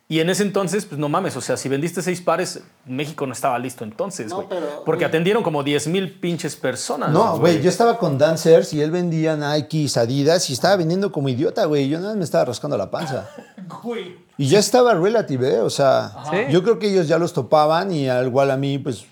Y 0.10 0.20
en 0.20 0.30
ese 0.30 0.44
entonces, 0.44 0.86
pues 0.86 1.00
no 1.00 1.08
mames, 1.10 1.36
o 1.38 1.42
sea, 1.42 1.56
si 1.58 1.70
vendiste 1.70 2.02
seis 2.02 2.22
pares, 2.22 2.62
México 2.86 3.26
no 3.26 3.32
estaba 3.34 3.58
listo 3.58 3.84
entonces, 3.86 4.28
No, 4.30 4.36
güey. 4.36 4.48
pero- 4.50 4.84
porque 4.86 5.06
atendieron 5.06 5.42
como 5.44 5.64
10 5.64 5.88
mil 5.88 6.20
pinches 6.20 6.56
personas. 6.58 7.10
No, 7.12 7.40
güey, 7.40 7.62
yo 7.62 7.70
estaba 7.70 7.98
con 7.98 8.18
Dancers 8.18 8.74
y 8.74 8.82
él 8.82 8.92
vendía 8.92 9.36
Nike, 9.38 9.88
Adidas 9.96 10.50
y 10.50 10.54
estaba 10.54 10.76
vendiendo 10.76 11.12
como 11.12 11.30
idiota, 11.30 11.66
güey. 11.66 11.88
Yo 11.88 11.98
nada 12.00 12.10
más 12.10 12.18
me 12.18 12.24
estaba 12.26 12.46
rascando 12.46 12.78
la 12.78 12.92
panza. 12.92 13.30
Güey. 13.82 14.18
Y 14.38 14.48
ya 14.50 14.60
estaba 14.60 14.94
relative, 14.94 15.56
¿eh? 15.56 15.60
O 15.62 15.70
sea, 15.70 16.12
Sí. 16.30 16.38
yo 16.52 16.64
creo 16.64 16.80
que 16.80 16.90
ellos 16.92 17.08
ya 17.08 17.18
los 17.18 17.32
topaban 17.34 17.92
y 17.94 18.10
al 18.10 18.28
igual 18.28 18.52
a 18.52 18.58
mí, 18.58 18.78
pues, 18.78 19.06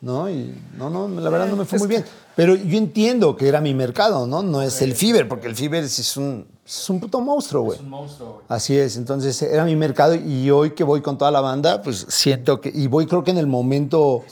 ¿no? 0.00 0.30
Y 0.30 0.54
no, 0.76 0.88
no, 0.90 1.08
la 1.08 1.28
verdad 1.30 1.48
no 1.48 1.56
me 1.56 1.64
fue 1.64 1.78
muy 1.78 1.88
bien. 1.88 2.04
Pero 2.36 2.54
yo 2.54 2.78
entiendo 2.78 3.36
que 3.36 3.48
era 3.48 3.60
mi 3.60 3.74
mercado, 3.74 4.26
¿no? 4.26 4.42
No 4.42 4.62
es 4.62 4.80
el 4.82 4.94
Fiber, 4.94 5.28
porque 5.28 5.46
el 5.46 5.54
Fiber 5.56 5.84
es 5.84 5.98
es 5.98 6.16
un, 6.16 6.46
es 6.66 6.88
un 6.88 6.98
puto 7.00 7.20
monstruo, 7.20 7.62
güey. 7.64 7.80
monstruo, 7.82 8.28
güey. 8.34 8.44
Así 8.48 8.78
es, 8.78 8.96
entonces 8.96 9.42
era 9.42 9.64
mi 9.64 9.76
mercado 9.76 10.14
y 10.14 10.50
hoy 10.50 10.70
que 10.70 10.84
voy 10.84 11.02
con 11.02 11.18
toda 11.18 11.30
la 11.30 11.40
banda, 11.40 11.82
pues 11.82 12.06
siento 12.08 12.60
que, 12.60 12.70
y 12.74 12.86
voy 12.86 13.06
creo 13.06 13.24
que 13.24 13.30
en 13.32 13.38
el 13.38 13.46
momento 13.46 14.24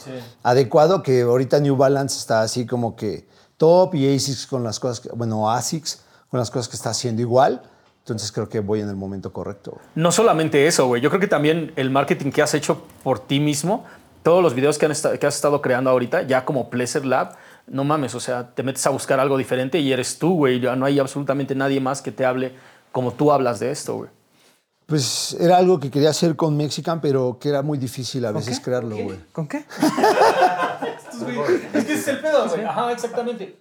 adecuado, 0.43 1.03
que 1.03 1.21
ahorita 1.21 1.59
New 1.59 1.75
Balance 1.75 2.17
está 2.17 2.41
así 2.41 2.65
como 2.65 2.95
que 2.95 3.27
top 3.57 3.95
y 3.95 4.15
ASICS 4.15 4.47
con 4.47 4.63
las 4.63 4.79
cosas, 4.79 4.99
que- 5.01 5.09
bueno, 5.09 5.49
ASICS 5.51 6.01
con 6.31 6.39
las 6.39 6.49
cosas 6.49 6.69
que 6.69 6.75
está 6.77 6.91
haciendo 6.91 7.21
igual, 7.21 7.61
entonces 7.99 8.31
creo 8.31 8.47
que 8.49 8.59
voy 8.59 8.79
en 8.81 8.89
el 8.89 8.95
momento 8.95 9.31
correcto. 9.31 9.77
No 9.95 10.11
solamente 10.11 10.65
eso, 10.65 10.87
güey. 10.87 11.01
Yo 11.01 11.09
creo 11.09 11.19
que 11.19 11.27
también 11.27 11.73
el 11.75 11.91
marketing 11.91 12.31
que 12.31 12.41
has 12.41 12.53
hecho 12.55 12.81
por 13.03 13.19
ti 13.19 13.39
mismo, 13.39 13.83
todos 14.23 14.43
los 14.43 14.53
videos 14.53 14.77
que, 14.77 14.85
han 14.85 14.91
esta- 14.91 15.17
que 15.17 15.25
has 15.27 15.35
estado 15.35 15.61
creando 15.61 15.89
ahorita, 15.89 16.23
ya 16.23 16.45
como 16.45 16.69
Pleasure 16.69 17.05
Lab, 17.05 17.35
no 17.67 17.83
mames, 17.83 18.15
o 18.15 18.19
sea, 18.19 18.53
te 18.55 18.63
metes 18.63 18.85
a 18.87 18.89
buscar 18.89 19.19
algo 19.19 19.37
diferente 19.37 19.79
y 19.79 19.91
eres 19.91 20.17
tú, 20.17 20.35
güey. 20.35 20.59
Ya 20.59 20.75
no 20.75 20.85
hay 20.85 20.99
absolutamente 20.99 21.53
nadie 21.55 21.79
más 21.79 22.01
que 22.01 22.11
te 22.11 22.25
hable 22.25 22.53
como 22.91 23.11
tú 23.13 23.31
hablas 23.31 23.59
de 23.59 23.71
esto, 23.71 23.95
güey. 23.95 24.09
Pues 24.87 25.37
era 25.39 25.57
algo 25.57 25.79
que 25.79 25.91
quería 25.91 26.09
hacer 26.09 26.35
con 26.35 26.57
Mexican, 26.57 26.99
pero 26.99 27.37
que 27.39 27.49
era 27.49 27.61
muy 27.61 27.77
difícil 27.77 28.25
a 28.25 28.31
veces 28.31 28.57
qué? 28.59 28.65
crearlo, 28.65 28.97
güey. 28.97 29.19
¿Con 29.31 29.47
qué? 29.47 29.63
Es 31.73 31.85
que 31.85 31.93
ese 31.93 31.93
es 31.93 32.07
el 32.07 32.19
pedo, 32.21 32.47
güey. 32.47 32.63
Ajá, 32.63 32.91
exactamente. 32.91 33.59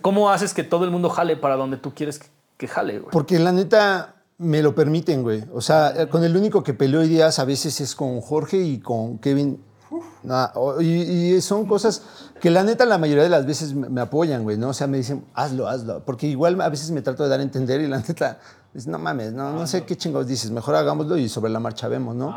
¿Cómo 0.00 0.30
haces 0.30 0.54
que 0.54 0.62
todo 0.62 0.84
el 0.84 0.90
mundo 0.90 1.10
jale 1.10 1.36
para 1.36 1.56
donde 1.56 1.76
tú 1.76 1.92
quieres 1.94 2.18
que, 2.18 2.28
que 2.56 2.68
jale, 2.68 2.98
güey? 3.00 3.10
Porque 3.10 3.38
la 3.38 3.52
neta 3.52 4.14
me 4.38 4.62
lo 4.62 4.74
permiten, 4.74 5.22
güey. 5.22 5.44
O 5.52 5.60
sea, 5.60 6.08
con 6.08 6.24
el 6.24 6.36
único 6.36 6.62
que 6.62 6.72
peleo 6.72 7.02
ideas 7.02 7.38
a 7.38 7.44
veces 7.44 7.80
es 7.80 7.94
con 7.94 8.20
Jorge 8.20 8.58
y 8.58 8.78
con 8.78 9.18
Kevin. 9.18 9.62
Y, 10.80 10.84
y 10.84 11.40
son 11.40 11.66
cosas 11.66 12.02
que 12.40 12.50
la 12.50 12.62
neta 12.64 12.86
la 12.86 12.98
mayoría 12.98 13.22
de 13.22 13.28
las 13.28 13.46
veces 13.46 13.74
me, 13.74 14.00
apoyan, 14.00 14.42
güey, 14.42 14.56
¿no? 14.56 14.70
O 14.70 14.72
sea, 14.72 14.86
me 14.86 14.96
dicen, 14.96 15.24
hazlo, 15.34 15.68
hazlo. 15.68 16.02
Porque 16.04 16.26
igual 16.26 16.60
a 16.60 16.68
veces 16.68 16.90
me 16.90 17.02
trato 17.02 17.22
de 17.22 17.28
dar 17.28 17.40
a 17.40 17.42
entender 17.42 17.80
y 17.80 17.86
la 17.86 17.98
neta, 18.08 18.38
dice, 18.72 18.90
no 18.90 18.98
mames, 18.98 19.32
no, 19.32 19.52
no 19.52 19.66
sé 19.66 19.84
qué 19.84 19.96
chingados 19.96 20.26
dices, 20.26 20.50
mejor 20.50 20.74
hagámoslo 20.74 21.16
y 21.16 21.28
sobre 21.28 21.52
la 21.52 21.60
marcha 21.60 21.88
vemos, 21.88 22.14
¿no? 22.16 22.34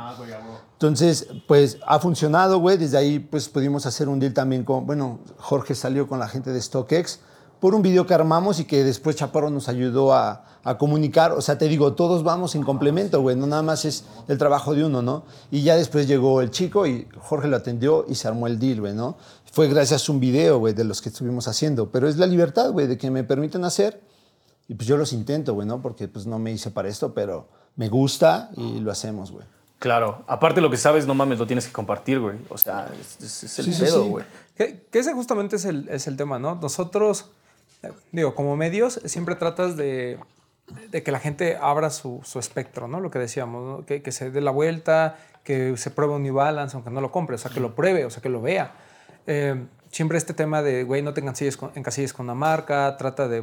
Entonces, 0.74 1.28
pues 1.48 1.78
ha 1.86 2.00
funcionado, 2.00 2.60
güey. 2.60 2.78
Desde 2.78 2.98
ahí, 2.98 3.20
pues 3.20 3.48
pudimos 3.48 3.86
hacer 3.86 4.10
un 4.10 4.20
deal 4.20 4.34
también 4.34 4.64
con, 4.64 4.86
bueno, 4.86 5.20
Jorge 5.38 5.76
salió 5.76 6.08
con 6.08 6.20
la 6.20 6.28
gente 6.28 6.52
de 6.52 6.62
StockX 6.62 7.20
por 7.64 7.76
un 7.76 7.82
video 7.82 8.06
que 8.06 8.14
armamos 8.14 8.60
y 8.60 8.66
que 8.66 8.84
después 8.84 9.16
Chaparro 9.16 9.50
nos 9.50 9.70
ayudó 9.70 10.14
a, 10.14 10.44
a 10.66 10.78
comunicar. 10.78 11.32
O 11.32 11.40
sea, 11.40 11.58
te 11.58 11.70
digo, 11.70 11.94
todos 11.94 12.22
vamos 12.22 12.56
en 12.56 12.64
complemento, 12.64 13.22
güey. 13.22 13.38
No 13.38 13.48
nada 13.48 13.62
más 13.62 13.86
es 13.86 14.04
el 14.28 14.38
trabajo 14.38 14.74
de 14.76 14.84
uno, 14.84 15.02
¿no? 15.02 15.24
Y 15.50 15.62
ya 15.64 15.78
después 15.78 16.06
llegó 16.06 16.42
el 16.42 16.52
chico 16.52 16.86
y 16.86 17.08
Jorge 17.22 17.48
lo 17.48 17.56
atendió 17.56 18.06
y 18.10 18.16
se 18.16 18.28
armó 18.28 18.48
el 18.48 18.60
deal, 18.60 18.82
güey, 18.82 18.94
¿no? 18.94 19.16
Fue 19.50 19.70
gracias 19.70 20.10
a 20.10 20.12
un 20.12 20.20
video, 20.20 20.60
güey, 20.60 20.74
de 20.74 20.84
los 20.84 21.02
que 21.02 21.08
estuvimos 21.08 21.48
haciendo. 21.48 21.90
Pero 21.90 22.10
es 22.10 22.18
la 22.18 22.26
libertad, 22.28 22.70
güey, 22.72 22.86
de 22.86 22.98
que 22.98 23.10
me 23.10 23.24
permiten 23.24 23.64
hacer. 23.64 24.02
Y 24.68 24.74
pues 24.76 24.86
yo 24.86 24.98
los 24.98 25.14
intento, 25.14 25.54
güey, 25.54 25.66
¿no? 25.66 25.82
Porque 25.82 26.10
pues 26.10 26.26
no 26.28 26.40
me 26.40 26.52
hice 26.52 26.70
para 26.70 26.90
esto, 26.90 27.14
pero 27.14 27.48
me 27.78 27.88
gusta 27.88 28.50
y 28.58 28.82
lo 28.82 28.92
hacemos, 28.92 29.32
güey. 29.32 29.46
Claro. 29.80 30.26
Aparte 30.28 30.60
lo 30.60 30.70
que 30.70 30.76
sabes, 30.78 31.08
no 31.08 31.14
mames, 31.16 31.40
lo 31.40 31.48
tienes 31.48 31.66
que 31.68 31.72
compartir, 31.72 32.20
güey. 32.20 32.40
O 32.50 32.58
sea, 32.58 32.90
es, 33.00 33.24
es- 33.24 33.44
es 33.46 33.60
el 33.60 33.74
Sí, 33.74 33.82
pedo, 33.84 34.04
sí. 34.04 34.10
güey. 34.10 34.26
Que, 34.56 34.86
que 34.92 35.00
ese 35.00 35.14
justamente 35.14 35.56
es 35.56 35.64
el, 35.64 35.88
es 35.88 36.08
el 36.08 36.18
tema, 36.18 36.40
¿no? 36.40 36.56
Nosotros, 36.56 37.28
digo, 38.12 38.36
como 38.36 38.56
medios, 38.56 39.02
siempre 39.06 39.36
tratas 39.36 39.76
de, 39.78 40.20
que 40.92 41.12
la 41.12 41.20
gente 41.20 41.58
abra 41.62 41.90
su, 41.90 42.22
espectro, 42.40 42.88
¿no? 42.88 43.00
Lo 43.00 43.12
que 43.12 43.20
decíamos, 43.20 43.80
¿no? 43.80 43.86
que, 43.86 44.12
se 44.12 44.32
dé 44.32 44.42
la 44.42 44.52
vuelta, 44.52 45.18
que 45.44 45.76
se 45.78 45.92
pruebe 45.92 46.14
un 46.14 46.24
New 46.24 46.34
Balance, 46.34 46.76
aunque 46.76 46.90
no 46.92 47.02
lo 47.02 47.12
compre, 47.12 47.36
o 47.36 47.38
sea, 47.38 47.52
que 47.52 47.60
lo 47.60 47.76
pruebe, 47.76 48.06
o 48.06 48.10
sea, 48.10 48.22
que 48.22 48.30
lo 48.30 48.42
vea. 48.42 48.74
Eh, 49.28 49.66
siempre 49.92 50.18
este 50.18 50.34
tema 50.34 50.62
de, 50.62 50.84
güey, 50.84 51.02
no 51.02 51.14
te 51.14 51.22
encasilles 51.22 51.58
con, 51.58 51.72
encasilles 51.76 52.14
con 52.14 52.26
una 52.26 52.36
marca, 52.36 52.96
trata 52.98 53.28
de, 53.28 53.42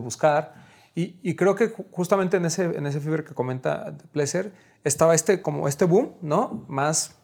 buscar. 0.00 0.54
Y, 0.96 1.34
creo 1.34 1.56
que 1.56 1.74
ju- 1.74 1.86
justamente 1.90 2.36
en 2.36 2.44
ese, 2.44 2.64
en 2.64 2.86
ese 2.86 3.00
Fever 3.00 3.24
que 3.24 3.34
comenta 3.34 3.96
Pleasure, 4.12 4.52
estaba 4.84 5.14
este, 5.14 5.42
como 5.42 5.66
este 5.66 5.86
boom, 5.86 6.14
¿no? 6.22 6.64
Más 6.68 7.16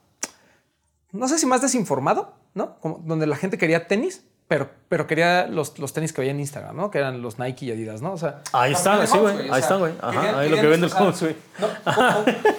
no 1.13 1.29
sé 1.29 1.39
si 1.39 1.47
más 1.47 1.61
desinformado, 1.61 2.35
¿no? 2.55 2.79
Como 2.81 2.99
donde 3.05 3.27
la 3.27 3.37
gente 3.37 3.59
quería 3.59 3.87
tenis, 3.87 4.25
pero, 4.51 4.69
pero 4.89 5.07
quería 5.07 5.47
los, 5.47 5.79
los 5.79 5.93
tenis 5.93 6.13
que 6.13 6.21
veía 6.23 6.33
en 6.33 6.41
Instagram, 6.41 6.75
¿no? 6.77 6.91
Que 6.91 6.99
eran 6.99 7.23
los 7.23 7.39
Nike 7.39 7.67
y 7.67 7.71
Adidas, 7.71 8.03
¿no? 8.03 8.13
O 8.15 8.19
sea, 8.19 8.43
Ahí 8.53 8.73
están, 8.73 9.07
sí, 9.07 9.17
güey. 9.17 9.37
o 9.37 9.39
Ahí 9.39 9.49
sea, 9.49 9.59
están, 9.61 9.79
güey. 9.79 9.93
Ajá, 10.01 10.11
querían- 10.21 10.35
ahí 10.35 10.49
lo 10.49 10.57
que 10.57 10.67
vende 10.67 10.87
el 10.89 10.93
Homes, 10.93 11.21
güey. 11.23 11.37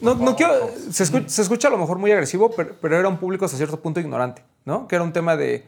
No, 0.00 0.14
no 0.16 0.36
quiero. 0.36 0.70
Se 0.90 1.04
escucha, 1.04 1.28
se 1.28 1.40
escucha 1.42 1.68
a 1.68 1.70
lo 1.70 1.78
mejor 1.78 1.98
muy 1.98 2.12
agresivo, 2.12 2.50
pero, 2.54 2.74
pero 2.80 2.98
era 2.98 3.08
un 3.08 3.16
público 3.16 3.46
hasta 3.46 3.56
cierto 3.56 3.80
punto 3.80 3.98
ignorante, 4.00 4.44
¿no? 4.66 4.86
Que 4.86 4.96
era 4.96 5.02
un 5.04 5.12
tema 5.12 5.36
de. 5.36 5.64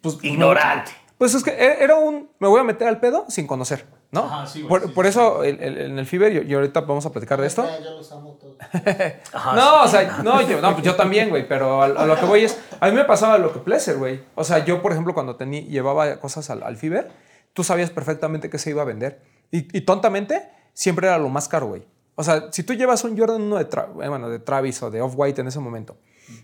Pues, 0.00 0.18
Ignorante. 0.22 0.90
Pues 1.16 1.34
es 1.34 1.44
que 1.44 1.50
e- 1.52 1.82
era 1.84 1.94
un. 1.94 2.28
Me 2.40 2.48
voy 2.48 2.60
a 2.60 2.64
meter 2.64 2.88
al 2.88 2.98
pedo 2.98 3.26
sin 3.28 3.46
conocer, 3.46 3.86
¿no? 4.10 4.24
Ajá, 4.24 4.46
sí, 4.46 4.62
güey, 4.62 4.68
por, 4.68 4.82
sí, 4.88 4.94
por 4.94 5.06
eso 5.06 5.44
el- 5.44 5.60
el- 5.60 5.78
en 5.78 5.98
el 5.98 6.06
Fiber, 6.06 6.32
y, 6.44 6.50
y 6.50 6.54
ahorita 6.54 6.80
vamos 6.82 7.04
a 7.06 7.10
platicar 7.12 7.40
de 7.40 7.46
esto. 7.46 7.64
Ya, 7.64 7.80
yo 7.84 7.90
los 7.96 8.10
amo 8.12 8.38
todos. 8.40 8.56
Ajá, 9.32 9.54
No, 9.54 9.82
o 9.82 9.88
sea, 9.88 10.20
no, 10.22 10.40
yo, 10.42 10.60
no, 10.60 10.72
pues 10.72 10.84
yo 10.84 10.94
también, 10.96 11.28
güey, 11.28 11.46
pero 11.46 11.82
a, 11.82 11.86
a 11.86 12.06
lo 12.06 12.16
que 12.18 12.24
voy 12.26 12.44
es, 12.44 12.58
a 12.80 12.88
mí 12.88 12.92
me 12.96 13.04
pasaba 13.04 13.38
lo 13.38 13.52
que 13.52 13.58
Pleasure, 13.60 13.96
güey. 13.98 14.20
O 14.34 14.44
sea, 14.44 14.64
yo, 14.64 14.80
por 14.82 14.92
ejemplo, 14.92 15.14
cuando 15.14 15.36
tenía, 15.36 15.60
llevaba 15.62 16.18
cosas 16.20 16.48
al, 16.50 16.62
al 16.62 16.76
Fiber, 16.76 17.10
tú 17.52 17.64
sabías 17.64 17.90
perfectamente 17.90 18.48
que 18.50 18.58
se 18.58 18.70
iba 18.70 18.82
a 18.82 18.84
vender. 18.86 19.20
Y, 19.50 19.76
y 19.76 19.80
tontamente, 19.82 20.48
siempre 20.74 21.06
era 21.08 21.18
lo 21.18 21.28
más 21.28 21.48
caro, 21.48 21.66
güey. 21.68 21.82
O 22.14 22.24
sea, 22.24 22.48
si 22.50 22.62
tú 22.64 22.74
llevas 22.74 23.04
un 23.04 23.16
Jordan 23.16 23.42
1 23.42 23.56
de, 23.58 23.68
Tra- 23.70 23.88
eh, 24.02 24.08
bueno, 24.08 24.28
de 24.28 24.38
Travis 24.40 24.82
o 24.82 24.90
de 24.90 25.00
Off-White 25.00 25.40
en 25.40 25.46
ese 25.48 25.60
momento 25.60 25.96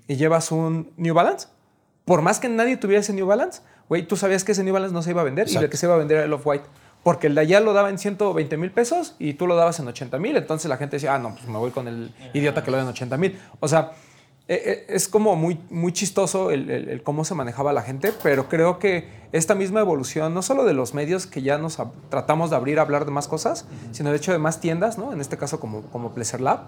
y 0.06 0.14
llevas 0.16 0.52
un 0.52 0.92
New 0.96 1.14
Balance, 1.14 1.48
por 2.04 2.22
más 2.22 2.38
que 2.38 2.48
nadie 2.48 2.76
tuviera 2.76 3.00
ese 3.00 3.12
New 3.12 3.26
Balance, 3.26 3.60
güey, 3.88 4.06
tú 4.06 4.16
sabías 4.16 4.44
que 4.44 4.52
ese 4.52 4.62
New 4.62 4.72
Balance 4.72 4.94
no 4.94 5.02
se 5.02 5.10
iba 5.10 5.20
a 5.22 5.24
vender 5.24 5.48
y 5.48 5.56
el 5.56 5.68
que 5.68 5.76
se 5.76 5.86
iba 5.86 5.94
a 5.94 5.98
vender 5.98 6.18
era 6.18 6.26
el 6.26 6.32
Off-White. 6.32 6.64
Porque 7.05 7.28
el 7.28 7.34
de 7.36 7.42
allá 7.42 7.61
lo 7.61 7.72
daba 7.74 7.90
en 7.90 7.98
120 7.98 8.57
mil 8.57 8.70
pesos 8.72 9.14
y 9.20 9.34
tú 9.34 9.46
lo 9.46 9.55
dabas 9.55 9.78
en 9.78 9.86
80 9.86 10.18
mil. 10.18 10.36
Entonces 10.36 10.68
la 10.68 10.76
gente 10.78 10.96
decía, 10.96 11.14
ah, 11.14 11.18
no, 11.18 11.34
pues 11.34 11.46
me 11.46 11.59
voy 11.59 11.70
con 11.70 11.86
el 11.86 12.12
idiota 12.32 12.64
que 12.64 12.70
lo 12.70 12.78
da 12.78 12.82
en 12.82 12.88
80 12.88 13.16
mil. 13.18 13.38
O 13.61 13.68
sea, 13.68 13.92
eh, 14.48 14.61
eh, 14.64 14.86
es 14.88 15.07
como 15.09 15.36
muy, 15.36 15.59
muy 15.70 15.92
chistoso 15.92 16.50
el, 16.50 16.68
el- 16.70 16.88
el 16.88 17.02
cómo 17.02 17.24
se 17.24 17.34
manejaba 17.34 17.72
la 17.72 17.82
gente, 17.82 18.12
pero 18.22 18.48
creo 18.48 18.78
que 18.78 19.09
esta 19.32 19.55
misma 19.55 19.80
evolución, 19.80 20.34
no 20.34 20.42
solo 20.42 20.64
de 20.64 20.74
los 20.74 20.92
medios 20.94 21.26
que 21.26 21.40
ya 21.42 21.57
nos 21.59 21.78
tratamos 22.11 22.50
de 22.50 22.57
abrir 22.57 22.78
a 22.78 22.82
hablar 22.82 23.05
de 23.05 23.11
más 23.11 23.26
cosas, 23.28 23.66
sino 23.92 24.11
de 24.11 24.16
hecho 24.16 24.32
de 24.32 24.38
más 24.38 24.61
tiendas, 24.61 24.98
¿no? 24.98 25.12
En 25.12 25.20
este 25.20 25.36
caso 25.38 25.61
como, 25.61 25.82
como 25.84 26.12
Pleasure 26.12 26.42
Lab, 26.42 26.61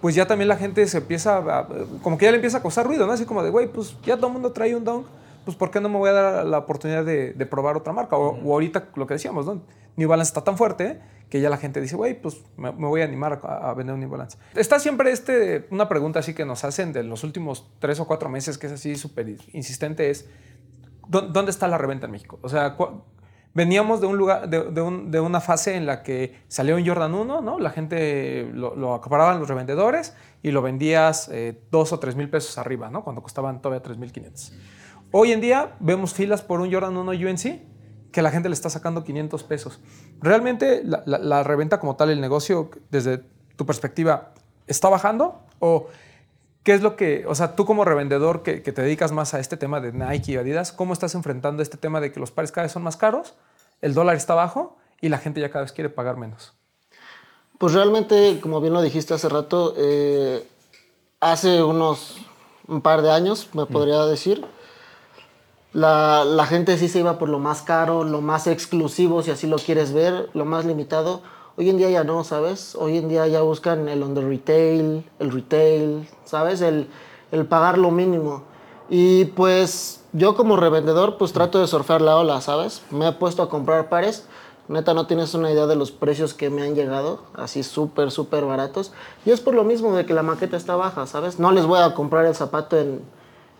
pues 0.00 0.14
ya 0.14 0.26
también 0.26 0.48
la 0.48 0.56
gente 0.56 0.86
se 0.86 0.98
empieza, 0.98 1.36
a- 1.38 1.68
como 2.02 2.16
que 2.18 2.24
ya 2.26 2.30
le 2.30 2.36
empieza 2.36 2.58
a 2.58 2.62
causar 2.62 2.86
ruido, 2.86 3.06
¿no? 3.06 3.12
Así 3.12 3.24
como 3.26 3.42
de, 3.42 3.50
güey, 3.50 3.66
pues 3.68 3.94
ya 4.04 4.16
todo 4.16 4.28
el 4.28 4.32
mundo 4.34 4.52
trae 4.52 4.74
un 4.74 4.84
dong, 4.84 5.04
pues 5.44 5.56
¿por 5.56 5.70
qué 5.70 5.80
no 5.80 5.88
me 5.88 5.98
voy 5.98 6.10
a 6.10 6.12
dar 6.12 6.46
la 6.46 6.58
oportunidad 6.58 7.04
de, 7.04 7.32
de 7.32 7.46
probar 7.46 7.76
otra 7.76 7.92
marca? 7.92 8.16
O, 8.16 8.36
o 8.42 8.52
ahorita 8.52 8.88
lo 8.96 9.06
que 9.06 9.14
decíamos, 9.14 9.46
¿no? 9.46 9.62
New 9.96 10.08
Balance 10.08 10.30
está 10.30 10.42
tan 10.44 10.56
fuerte 10.56 11.00
que 11.28 11.40
ya 11.40 11.48
la 11.50 11.56
gente 11.58 11.80
dice, 11.80 11.94
güey, 11.96 12.20
pues 12.20 12.42
me, 12.56 12.72
me 12.72 12.86
voy 12.88 13.02
a 13.02 13.04
animar 13.04 13.40
a, 13.44 13.70
a 13.70 13.74
vender 13.74 13.94
un 13.94 14.00
New 14.00 14.10
Balance. 14.10 14.36
Está 14.54 14.78
siempre 14.80 15.12
este, 15.12 15.66
una 15.70 15.88
pregunta 15.88 16.18
así 16.20 16.34
que 16.34 16.44
nos 16.44 16.64
hacen 16.64 16.92
de 16.92 17.02
los 17.04 17.22
últimos 17.24 17.70
tres 17.78 18.00
o 18.00 18.06
cuatro 18.06 18.28
meses, 18.28 18.58
que 18.58 18.66
es 18.66 18.72
así 18.72 18.96
súper 18.96 19.36
insistente, 19.52 20.10
es, 20.10 20.28
¿dó- 21.08 21.22
¿dónde 21.28 21.50
está 21.50 21.68
la 21.68 21.78
reventa 21.78 22.06
en 22.06 22.12
México? 22.12 22.38
O 22.42 22.48
sea, 22.48 22.76
veníamos 23.54 24.00
de 24.00 24.06
un 24.06 24.16
lugar, 24.16 24.48
de, 24.48 24.70
de 24.70 24.80
un- 24.80 25.10
de 25.10 25.20
una 25.20 25.40
fase 25.40 25.74
en 25.76 25.86
la 25.86 26.02
que 26.02 26.40
salió 26.48 26.76
un 26.76 26.86
Jordan 26.86 27.14
1, 27.14 27.40
¿no? 27.40 27.58
La 27.58 27.70
gente 27.70 28.48
lo, 28.52 28.74
lo 28.74 28.94
acaparaban 28.94 29.38
los 29.38 29.48
revendedores 29.48 30.14
y 30.42 30.50
lo 30.50 30.62
vendías 30.62 31.28
eh, 31.32 31.60
dos 31.70 31.92
o 31.92 31.98
tres 31.98 32.16
mil 32.16 32.28
pesos 32.30 32.58
arriba, 32.58 32.90
¿no? 32.90 33.02
Cuando 33.04 33.22
costaban 33.22 33.60
todavía 33.60 33.82
tres 33.82 33.98
mil 33.98 34.12
quinientos. 34.12 34.52
Hoy 35.12 35.32
en 35.32 35.40
día 35.40 35.76
vemos 35.80 36.14
filas 36.14 36.42
por 36.42 36.60
un 36.60 36.72
Jordan 36.72 36.96
1 36.96 37.10
UNC 37.12 37.60
que 38.12 38.22
la 38.22 38.30
gente 38.30 38.48
le 38.48 38.54
está 38.54 38.70
sacando 38.70 39.04
500 39.04 39.42
pesos. 39.44 39.80
¿Realmente 40.20 40.82
la, 40.84 41.02
la- 41.06 41.18
la 41.18 41.42
reventa 41.42 41.78
como 41.80 41.96
tal, 41.96 42.10
el 42.10 42.20
negocio, 42.20 42.70
desde 42.90 43.22
tu 43.56 43.66
perspectiva, 43.66 44.32
está 44.66 44.88
bajando? 44.88 45.40
¿O 45.60 45.86
qué 46.64 46.74
es 46.74 46.82
lo 46.82 46.96
que, 46.96 47.24
o 47.26 47.34
sea, 47.34 47.54
tú 47.54 47.64
como 47.66 47.84
revendedor 47.84 48.42
que, 48.42 48.62
que 48.62 48.72
te 48.72 48.82
dedicas 48.82 49.12
más 49.12 49.34
a 49.34 49.40
este 49.40 49.56
tema 49.56 49.80
de 49.80 49.92
Nike 49.92 50.32
y 50.32 50.36
Adidas, 50.36 50.72
¿cómo 50.72 50.92
estás 50.92 51.14
enfrentando 51.14 51.62
este 51.62 51.76
tema 51.76 52.00
de 52.00 52.12
que 52.12 52.20
los 52.20 52.30
pares 52.30 52.50
cada 52.52 52.64
vez 52.64 52.72
son 52.72 52.82
más 52.82 52.96
caros, 52.96 53.34
el 53.80 53.94
dólar 53.94 54.16
está 54.16 54.34
bajo 54.34 54.76
y 55.00 55.08
la 55.08 55.18
gente 55.18 55.40
ya 55.40 55.50
cada 55.50 55.62
vez 55.64 55.72
quiere 55.72 55.88
pagar 55.90 56.16
menos? 56.16 56.52
Pues 57.58 57.74
realmente, 57.74 58.38
como 58.40 58.60
bien 58.60 58.72
lo 58.72 58.82
dijiste 58.82 59.14
hace 59.14 59.28
rato, 59.28 59.74
eh, 59.76 60.46
hace 61.20 61.62
unos 61.62 62.16
un 62.66 62.80
par 62.80 63.02
de 63.02 63.10
años, 63.10 63.48
me 63.52 63.66
podría 63.66 64.04
decir, 64.06 64.44
la, 65.72 66.24
la 66.24 66.46
gente 66.46 66.76
sí 66.78 66.88
se 66.88 67.00
iba 67.00 67.18
por 67.18 67.28
lo 67.28 67.38
más 67.38 67.62
caro, 67.62 68.04
lo 68.04 68.20
más 68.20 68.46
exclusivo, 68.46 69.22
si 69.22 69.30
así 69.30 69.46
lo 69.46 69.56
quieres 69.56 69.92
ver, 69.92 70.28
lo 70.34 70.44
más 70.44 70.64
limitado. 70.64 71.22
Hoy 71.56 71.70
en 71.70 71.78
día 71.78 71.90
ya 71.90 72.04
no, 72.04 72.24
¿sabes? 72.24 72.74
Hoy 72.74 72.96
en 72.96 73.08
día 73.08 73.26
ya 73.26 73.42
buscan 73.42 73.88
el 73.88 74.02
under 74.02 74.26
retail, 74.26 75.04
el 75.18 75.30
retail, 75.30 76.08
¿sabes? 76.24 76.60
El, 76.60 76.88
el 77.32 77.46
pagar 77.46 77.78
lo 77.78 77.90
mínimo. 77.90 78.44
Y 78.88 79.26
pues 79.26 80.02
yo 80.12 80.34
como 80.34 80.56
revendedor 80.56 81.18
pues 81.18 81.32
trato 81.32 81.60
de 81.60 81.68
surfear 81.68 82.00
la 82.00 82.16
ola, 82.16 82.40
¿sabes? 82.40 82.82
Me 82.90 83.08
he 83.08 83.12
puesto 83.12 83.42
a 83.42 83.48
comprar 83.48 83.88
pares. 83.88 84.26
Neta, 84.66 84.94
no 84.94 85.06
tienes 85.06 85.34
una 85.34 85.50
idea 85.50 85.66
de 85.66 85.74
los 85.74 85.90
precios 85.90 86.32
que 86.32 86.48
me 86.48 86.62
han 86.62 86.76
llegado, 86.76 87.22
así 87.34 87.64
súper, 87.64 88.12
súper 88.12 88.44
baratos. 88.44 88.92
Y 89.24 89.30
es 89.30 89.40
por 89.40 89.54
lo 89.54 89.64
mismo 89.64 89.94
de 89.96 90.06
que 90.06 90.14
la 90.14 90.22
maqueta 90.22 90.56
está 90.56 90.76
baja, 90.76 91.06
¿sabes? 91.06 91.40
No 91.40 91.50
les 91.50 91.66
voy 91.66 91.80
a 91.80 91.92
comprar 91.94 92.24
el 92.24 92.36
zapato 92.36 92.78
en, 92.78 93.02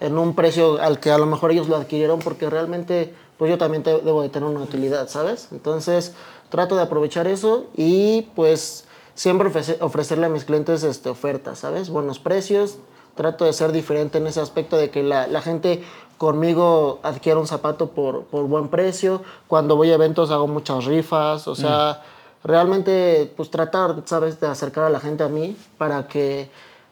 en 0.01 0.19
un 0.19 0.35
precio 0.35 0.81
al 0.81 0.99
que 0.99 1.11
a 1.11 1.19
lo 1.19 1.27
mejor 1.27 1.51
ellos 1.53 1.69
lo 1.69 1.77
adquirieron 1.77 2.19
porque 2.21 2.49
realmente 2.51 3.15
pues 3.39 3.51
yo 3.51 3.59
también 3.59 3.83
te- 3.83 4.01
debo 4.01 4.23
de 4.23 4.29
tener 4.29 4.49
una 4.49 4.61
utilidad, 4.61 5.09
¿sabes? 5.09 5.49
Entonces 5.53 6.13
trato 6.49 6.75
de 6.77 6.83
aprovechar 6.83 7.27
eso 7.27 7.67
y 7.77 8.23
pues 8.35 8.85
siempre 9.15 9.49
ofrece- 9.51 9.79
ofrecerle 9.81 10.27
a 10.27 10.29
mis 10.29 10.45
clientes 10.45 10.83
este, 10.83 11.09
ofertas, 11.11 11.59
¿sabes? 11.61 11.91
Buenos 11.91 12.19
precios, 12.19 12.77
trato 13.15 13.45
de 13.45 13.53
ser 13.53 13.73
diferente 13.73 14.19
en 14.19 14.27
ese 14.27 14.41
aspecto 14.41 14.77
de 14.77 14.91
que 14.91 15.03
la, 15.03 15.27
la 15.27 15.43
gente 15.43 15.83
conmigo 16.19 16.99
adquiera 17.03 17.39
un 17.41 17.47
zapato 17.47 17.89
por, 17.91 18.25
por 18.25 18.45
buen 18.45 18.69
precio, 18.69 19.23
cuando 19.47 19.77
voy 19.77 19.91
a 19.91 19.95
eventos 19.95 20.31
hago 20.31 20.47
muchas 20.47 20.85
rifas, 20.85 21.49
o 21.49 21.55
sea, 21.55 22.03
realmente 22.45 23.33
pues 23.37 23.51
tratar, 23.51 24.03
¿sabes? 24.07 24.39
De 24.41 24.47
acercar 24.47 24.85
a 24.85 24.91
la 24.91 25.01
gente 25.01 25.23
a 25.25 25.29
mí 25.29 25.57
para 25.79 26.07
que 26.09 26.51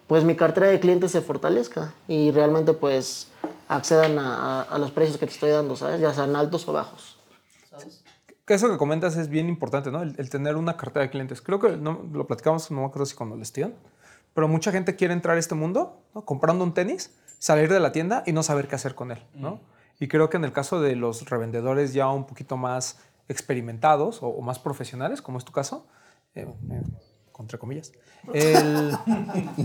pues 0.08 0.24
mi 0.24 0.34
cartera 0.34 0.66
de 0.66 0.80
clientes 0.80 1.12
se 1.12 1.20
fortalezca 1.20 1.94
y 2.08 2.32
realmente 2.32 2.72
pues 2.72 3.28
accedan 3.68 4.18
a, 4.18 4.60
a- 4.60 4.62
a 4.62 4.78
los 4.78 4.90
precios 4.90 5.18
que 5.18 5.26
te 5.26 5.32
estoy 5.32 5.50
dando, 5.50 5.76
¿sabes? 5.76 6.00
Ya 6.00 6.12
sean 6.12 6.34
altos 6.34 6.66
o 6.66 6.72
bajos. 6.72 7.18
Que 8.44 8.54
eso 8.54 8.70
que 8.70 8.78
comentas 8.78 9.16
es 9.16 9.28
bien 9.28 9.48
importante, 9.48 9.90
¿no? 9.90 10.02
El, 10.02 10.14
el 10.18 10.30
tener 10.30 10.56
una 10.56 10.76
cartera 10.76 11.04
de 11.04 11.10
clientes. 11.10 11.42
Creo 11.42 11.60
que 11.60 11.76
no, 11.76 12.02
lo 12.12 12.26
platicamos, 12.26 12.70
no 12.70 12.80
me 12.80 12.86
acuerdo 12.86 13.04
si 13.06 13.14
cuando 13.14 13.36
les 13.36 13.52
pero 14.34 14.48
mucha 14.48 14.72
gente 14.72 14.96
quiere 14.96 15.12
entrar 15.14 15.36
a 15.36 15.38
este 15.38 15.54
mundo, 15.54 16.00
¿no? 16.14 16.24
comprando 16.24 16.64
un 16.64 16.72
tenis, 16.72 17.14
salir 17.38 17.70
de 17.70 17.80
la 17.80 17.92
tienda 17.92 18.22
y 18.26 18.32
no 18.32 18.42
saber 18.42 18.68
qué 18.68 18.76
hacer 18.76 18.94
con 18.94 19.10
él, 19.10 19.22
¿no? 19.34 19.60
Y 20.00 20.08
creo 20.08 20.30
que 20.30 20.36
en 20.36 20.44
el 20.44 20.52
caso 20.52 20.80
de 20.80 20.94
los 20.96 21.28
revendedores 21.28 21.92
ya 21.92 22.08
un 22.08 22.24
poquito 22.24 22.56
más 22.56 22.98
experimentados 23.28 24.22
o, 24.22 24.28
o 24.28 24.40
más 24.40 24.58
profesionales, 24.58 25.20
como 25.22 25.38
es 25.38 25.44
tu 25.44 25.52
caso, 25.52 25.86
eh, 26.34 26.46
eh, 26.70 26.82
entre 27.38 27.58
comillas, 27.58 27.92
el- 28.34 28.96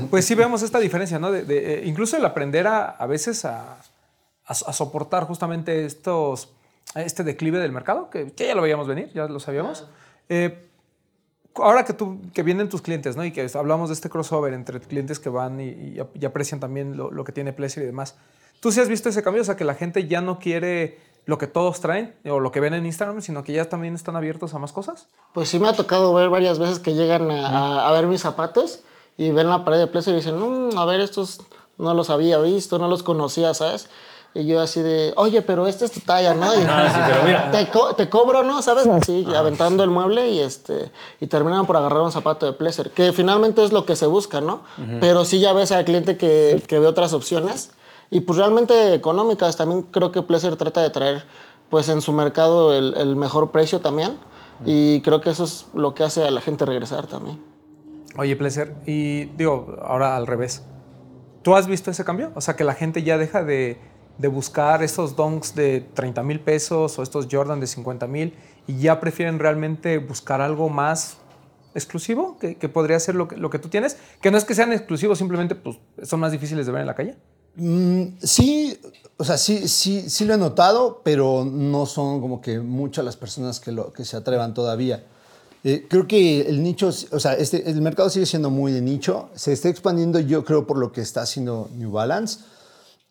pues 0.09 0.25
sí 0.25 0.35
vemos 0.35 0.61
esta 0.61 0.79
diferencia, 0.79 1.19
¿no? 1.19 1.31
De, 1.31 1.43
de, 1.43 1.75
eh, 1.75 1.81
incluso 1.85 2.17
el 2.17 2.25
aprender 2.25 2.67
a, 2.67 2.85
a 2.85 3.05
veces 3.07 3.45
a, 3.45 3.73
a, 3.75 3.81
a 4.47 4.53
soportar 4.53 5.23
justamente 5.25 5.85
estos, 5.85 6.53
este 6.95 7.23
declive 7.23 7.59
del 7.59 7.71
mercado, 7.71 8.09
que, 8.09 8.31
que 8.31 8.47
ya 8.47 8.55
lo 8.55 8.61
veíamos 8.61 8.87
venir, 8.87 9.11
ya 9.13 9.27
lo 9.27 9.39
sabíamos. 9.39 9.87
Eh, 10.29 10.67
ahora 11.55 11.83
que, 11.85 11.93
tú, 11.93 12.19
que 12.33 12.43
vienen 12.43 12.69
tus 12.69 12.81
clientes, 12.81 13.15
¿no? 13.15 13.25
Y 13.25 13.31
que 13.31 13.47
hablamos 13.55 13.89
de 13.89 13.93
este 13.95 14.09
crossover 14.09 14.53
entre 14.53 14.79
clientes 14.79 15.19
que 15.19 15.29
van 15.29 15.59
y 15.59 15.97
aprecian 16.25 16.59
también 16.59 16.97
lo, 16.97 17.11
lo 17.11 17.23
que 17.23 17.31
tiene 17.31 17.53
Pleasure 17.53 17.83
y 17.83 17.87
demás. 17.87 18.15
¿Tú 18.59 18.71
sí 18.71 18.79
has 18.79 18.87
visto 18.87 19.09
ese 19.09 19.21
cambio? 19.23 19.41
O 19.41 19.45
sea, 19.45 19.57
que 19.57 19.65
la 19.65 19.75
gente 19.75 20.07
ya 20.07 20.21
no 20.21 20.39
quiere 20.39 20.97
lo 21.25 21.37
que 21.37 21.47
todos 21.47 21.79
traen 21.79 22.15
o 22.29 22.39
lo 22.39 22.51
que 22.51 22.59
ven 22.59 22.73
en 22.73 22.85
Instagram, 22.85 23.21
sino 23.21 23.43
que 23.43 23.53
ya 23.53 23.65
también 23.69 23.95
están 23.95 24.15
abiertos 24.15 24.53
a 24.53 24.59
más 24.59 24.73
cosas. 24.73 25.07
Pues 25.33 25.49
sí 25.49 25.59
me 25.59 25.67
ha 25.69 25.73
tocado 25.73 26.13
ver 26.13 26.29
varias 26.29 26.59
veces 26.59 26.79
que 26.79 26.93
llegan 26.93 27.31
a, 27.31 27.47
a- 27.47 27.89
a 27.89 27.91
ver 27.93 28.07
mis 28.07 28.21
zapatos 28.21 28.79
y 29.17 29.31
ven 29.31 29.49
la 29.49 29.63
pared 29.63 29.77
de 29.79 29.87
Pleasure 29.87 30.13
y 30.13 30.19
dicen, 30.19 30.37
"Mm, 30.39 30.77
a 30.77 30.85
ver, 30.85 30.99
estos 30.99 31.41
no 31.77 31.93
los 31.93 32.09
había 32.09 32.37
visto, 32.39 32.77
no 32.77 32.87
los 32.87 33.03
conocía, 33.03 33.53
¿sabes? 33.53 33.87
Y 34.35 34.47
yo 34.47 34.59
así 34.61 34.81
de, 34.81 35.13
oye, 35.15 35.43
pero 35.43 35.67
esta 35.67 35.85
es 35.85 35.91
tu 35.91 35.99
talla, 35.99 36.33
¿no? 36.33 36.51
Y, 36.55 36.57
te, 37.51 37.69
co- 37.69 37.93
te 37.95 38.09
cobro, 38.09 38.41
¿no? 38.43 38.61
¿Sabes? 38.63 38.87
Así, 38.87 39.25
aventando 39.35 39.83
el 39.83 39.91
mueble 39.91 40.29
y, 40.29 40.39
este, 40.39 40.91
y 41.21 41.27
terminan 41.27 41.67
por 41.67 41.77
agarrar 41.77 42.01
un 42.01 42.11
zapato 42.11 42.45
de 42.47 42.53
Pleasure, 42.53 42.89
que 42.89 43.13
finalmente 43.13 43.63
es 43.63 43.71
lo 43.71 43.85
que 43.85 43.95
se 43.95 44.07
busca, 44.07 44.41
¿no? 44.41 44.63
Pero 44.99 45.23
sí 45.23 45.39
ya 45.39 45.53
ves 45.53 45.71
al 45.71 45.85
cliente 45.85 46.17
que, 46.17 46.63
que 46.67 46.79
ve 46.79 46.87
otras 46.87 47.13
opciones 47.13 47.69
y 48.13 48.21
pues 48.21 48.37
realmente 48.37 48.93
económicas. 48.93 49.57
También 49.57 49.81
creo 49.81 50.11
que 50.11 50.21
Pleasure 50.21 50.55
trata 50.55 50.81
de 50.81 50.91
traer 50.91 51.25
pues 51.69 51.89
en 51.89 51.99
su 51.99 52.13
mercado 52.13 52.77
el, 52.77 52.93
el 52.95 53.15
mejor 53.15 53.51
precio 53.51 53.81
también. 53.81 54.17
Y 54.65 55.01
creo 55.01 55.19
que 55.19 55.31
eso 55.31 55.43
es 55.45 55.65
lo 55.73 55.95
que 55.95 56.03
hace 56.03 56.23
a 56.23 56.29
la 56.29 56.39
gente 56.39 56.63
regresar 56.63 57.07
también. 57.07 57.41
Oye, 58.15 58.35
Pleasure, 58.35 58.75
y 58.85 59.25
digo, 59.25 59.75
ahora 59.81 60.15
al 60.15 60.27
revés. 60.27 60.63
¿Tú 61.41 61.55
has 61.55 61.65
visto 61.65 61.89
ese 61.89 62.05
cambio? 62.05 62.31
O 62.35 62.41
sea, 62.41 62.55
que 62.55 62.63
la 62.63 62.75
gente 62.75 63.01
ya 63.01 63.17
deja 63.17 63.43
de, 63.43 63.79
de 64.19 64.27
buscar 64.27 64.83
estos 64.83 65.15
donks 65.15 65.55
de 65.55 65.81
30 65.81 66.21
mil 66.21 66.39
pesos 66.39 66.99
o 66.99 67.03
estos 67.03 67.27
Jordan 67.29 67.59
de 67.59 67.65
50 67.65 68.05
mil 68.05 68.35
y 68.67 68.77
ya 68.77 68.99
prefieren 68.99 69.39
realmente 69.39 69.97
buscar 69.97 70.39
algo 70.39 70.69
más 70.69 71.17
exclusivo, 71.73 72.37
que, 72.37 72.55
que 72.55 72.69
podría 72.69 72.99
ser 72.99 73.15
lo 73.15 73.27
que, 73.27 73.37
lo 73.37 73.49
que 73.49 73.57
tú 73.57 73.69
tienes, 73.69 73.97
que 74.21 74.29
no 74.29 74.37
es 74.37 74.45
que 74.45 74.53
sean 74.53 74.71
exclusivos, 74.71 75.17
simplemente 75.17 75.55
pues, 75.55 75.79
son 76.03 76.19
más 76.19 76.31
difíciles 76.31 76.67
de 76.67 76.71
ver 76.71 76.81
en 76.81 76.87
la 76.87 76.95
calle. 76.95 77.17
Mm, 77.55 78.03
sí, 78.21 78.79
o 79.17 79.23
sea, 79.23 79.37
sí, 79.37 79.67
sí, 79.67 80.09
sí 80.09 80.25
lo 80.25 80.33
he 80.33 80.37
notado, 80.37 81.01
pero 81.03 81.45
no 81.45 81.85
son 81.85 82.19
como 82.19 82.41
que 82.41 82.59
muchas 82.59 83.05
las 83.05 83.15
personas 83.15 83.59
que, 83.59 83.71
lo, 83.71 83.93
que 83.93 84.05
se 84.05 84.17
atrevan 84.17 84.53
todavía. 84.53 85.03
Eh, 85.63 85.87
creo 85.89 86.07
que 86.07 86.41
el 86.41 86.61
nicho, 86.61 86.89
o 86.89 87.19
sea, 87.19 87.33
este, 87.33 87.69
el 87.69 87.81
mercado 87.81 88.09
sigue 88.09 88.25
siendo 88.25 88.49
muy 88.49 88.71
de 88.71 88.81
nicho. 88.81 89.29
Se 89.35 89.53
está 89.53 89.69
expandiendo, 89.69 90.19
yo 90.19 90.43
creo, 90.43 90.67
por 90.67 90.77
lo 90.77 90.91
que 90.91 91.01
está 91.01 91.21
haciendo 91.21 91.69
New 91.75 91.91
Balance. 91.91 92.39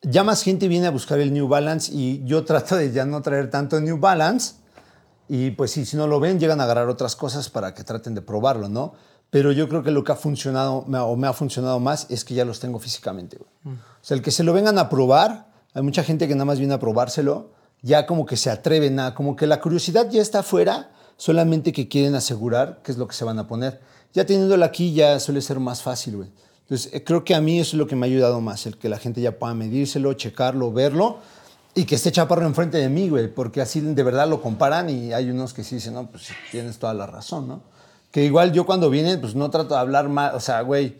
Ya 0.02 0.24
más 0.24 0.42
gente 0.42 0.68
viene 0.68 0.88
a 0.88 0.90
buscar 0.90 1.20
el 1.20 1.32
New 1.32 1.48
Balance 1.48 1.92
y 1.94 2.22
yo 2.24 2.44
trato 2.46 2.76
de 2.76 2.92
ya 2.92 3.06
no 3.06 3.22
traer 3.22 3.50
tanto 3.50 3.80
New 3.80 3.98
Balance. 3.98 4.56
Y 5.28 5.52
pues 5.52 5.70
si 5.70 5.96
no 5.96 6.06
lo 6.06 6.20
ven, 6.20 6.38
llegan 6.38 6.60
a 6.60 6.64
agarrar 6.64 6.88
otras 6.88 7.16
cosas 7.16 7.48
para 7.48 7.72
que 7.74 7.84
traten 7.84 8.14
de 8.14 8.20
probarlo, 8.20 8.68
¿no? 8.68 8.92
Pero 9.32 9.50
yo 9.50 9.66
creo 9.66 9.82
que 9.82 9.90
lo 9.90 10.04
que 10.04 10.12
ha 10.12 10.16
funcionado 10.16 10.84
me 10.86 10.98
ha- 10.98 11.04
o 11.04 11.16
me 11.16 11.26
ha 11.26 11.32
funcionado 11.32 11.80
más 11.80 12.06
es 12.10 12.22
que 12.22 12.34
ya 12.34 12.44
los 12.44 12.60
tengo 12.60 12.78
físicamente, 12.78 13.38
güey. 13.38 13.76
O 13.76 14.04
sea, 14.04 14.14
el 14.14 14.22
que 14.22 14.30
se 14.30 14.44
lo 14.44 14.52
vengan 14.52 14.76
a 14.78 14.90
probar, 14.90 15.48
hay 15.72 15.80
mucha 15.82 16.04
gente 16.04 16.28
que 16.28 16.34
nada 16.34 16.44
más 16.44 16.58
viene 16.58 16.74
a 16.74 16.78
probárselo, 16.78 17.50
ya 17.80 18.04
como 18.04 18.26
que 18.26 18.36
se 18.36 18.50
atreven 18.50 19.00
a, 19.00 19.14
como 19.14 19.34
que 19.34 19.46
la 19.46 19.58
curiosidad 19.58 20.10
ya 20.10 20.20
está 20.20 20.40
afuera, 20.40 20.90
solamente 21.16 21.72
que 21.72 21.88
quieren 21.88 22.14
asegurar 22.14 22.80
qué 22.84 22.92
es 22.92 22.98
lo 22.98 23.08
que 23.08 23.14
se 23.14 23.24
van 23.24 23.38
a 23.38 23.46
poner. 23.48 23.80
Ya 24.12 24.26
teniéndolo 24.26 24.64
aquí 24.66 24.92
ya 24.92 25.18
suele 25.18 25.40
ser 25.40 25.58
más 25.60 25.80
fácil, 25.82 26.16
güey. 26.18 26.30
Entonces, 26.64 26.92
eh, 26.92 27.02
creo 27.02 27.24
que 27.24 27.34
a 27.34 27.40
mí 27.40 27.58
eso 27.58 27.70
es 27.76 27.78
lo 27.78 27.86
que 27.86 27.96
me 27.96 28.06
ha 28.06 28.10
ayudado 28.10 28.40
más, 28.42 28.66
el 28.66 28.76
que 28.76 28.90
la 28.90 28.98
gente 28.98 29.22
ya 29.22 29.38
pueda 29.38 29.54
medírselo, 29.54 30.12
checarlo, 30.12 30.72
verlo 30.72 31.18
y 31.74 31.84
que 31.84 31.94
esté 31.94 32.12
chaparro 32.12 32.44
enfrente 32.46 32.76
de 32.76 32.90
mí, 32.90 33.08
güey, 33.08 33.28
porque 33.32 33.62
así 33.62 33.80
de 33.80 34.02
verdad 34.02 34.28
lo 34.28 34.42
comparan 34.42 34.90
y 34.90 35.14
hay 35.14 35.30
unos 35.30 35.54
que 35.54 35.64
sí 35.64 35.76
dicen, 35.76 35.94
no, 35.94 36.06
pues 36.10 36.28
tienes 36.50 36.78
toda 36.78 36.92
la 36.92 37.06
razón, 37.06 37.48
¿no? 37.48 37.62
Que 38.12 38.24
igual 38.24 38.52
yo 38.52 38.64
cuando 38.64 38.90
vienen, 38.90 39.20
pues 39.20 39.34
no 39.34 39.50
trato 39.50 39.74
de 39.74 39.80
hablar 39.80 40.08
mal, 40.08 40.34
o 40.34 40.40
sea, 40.40 40.60
güey, 40.60 40.96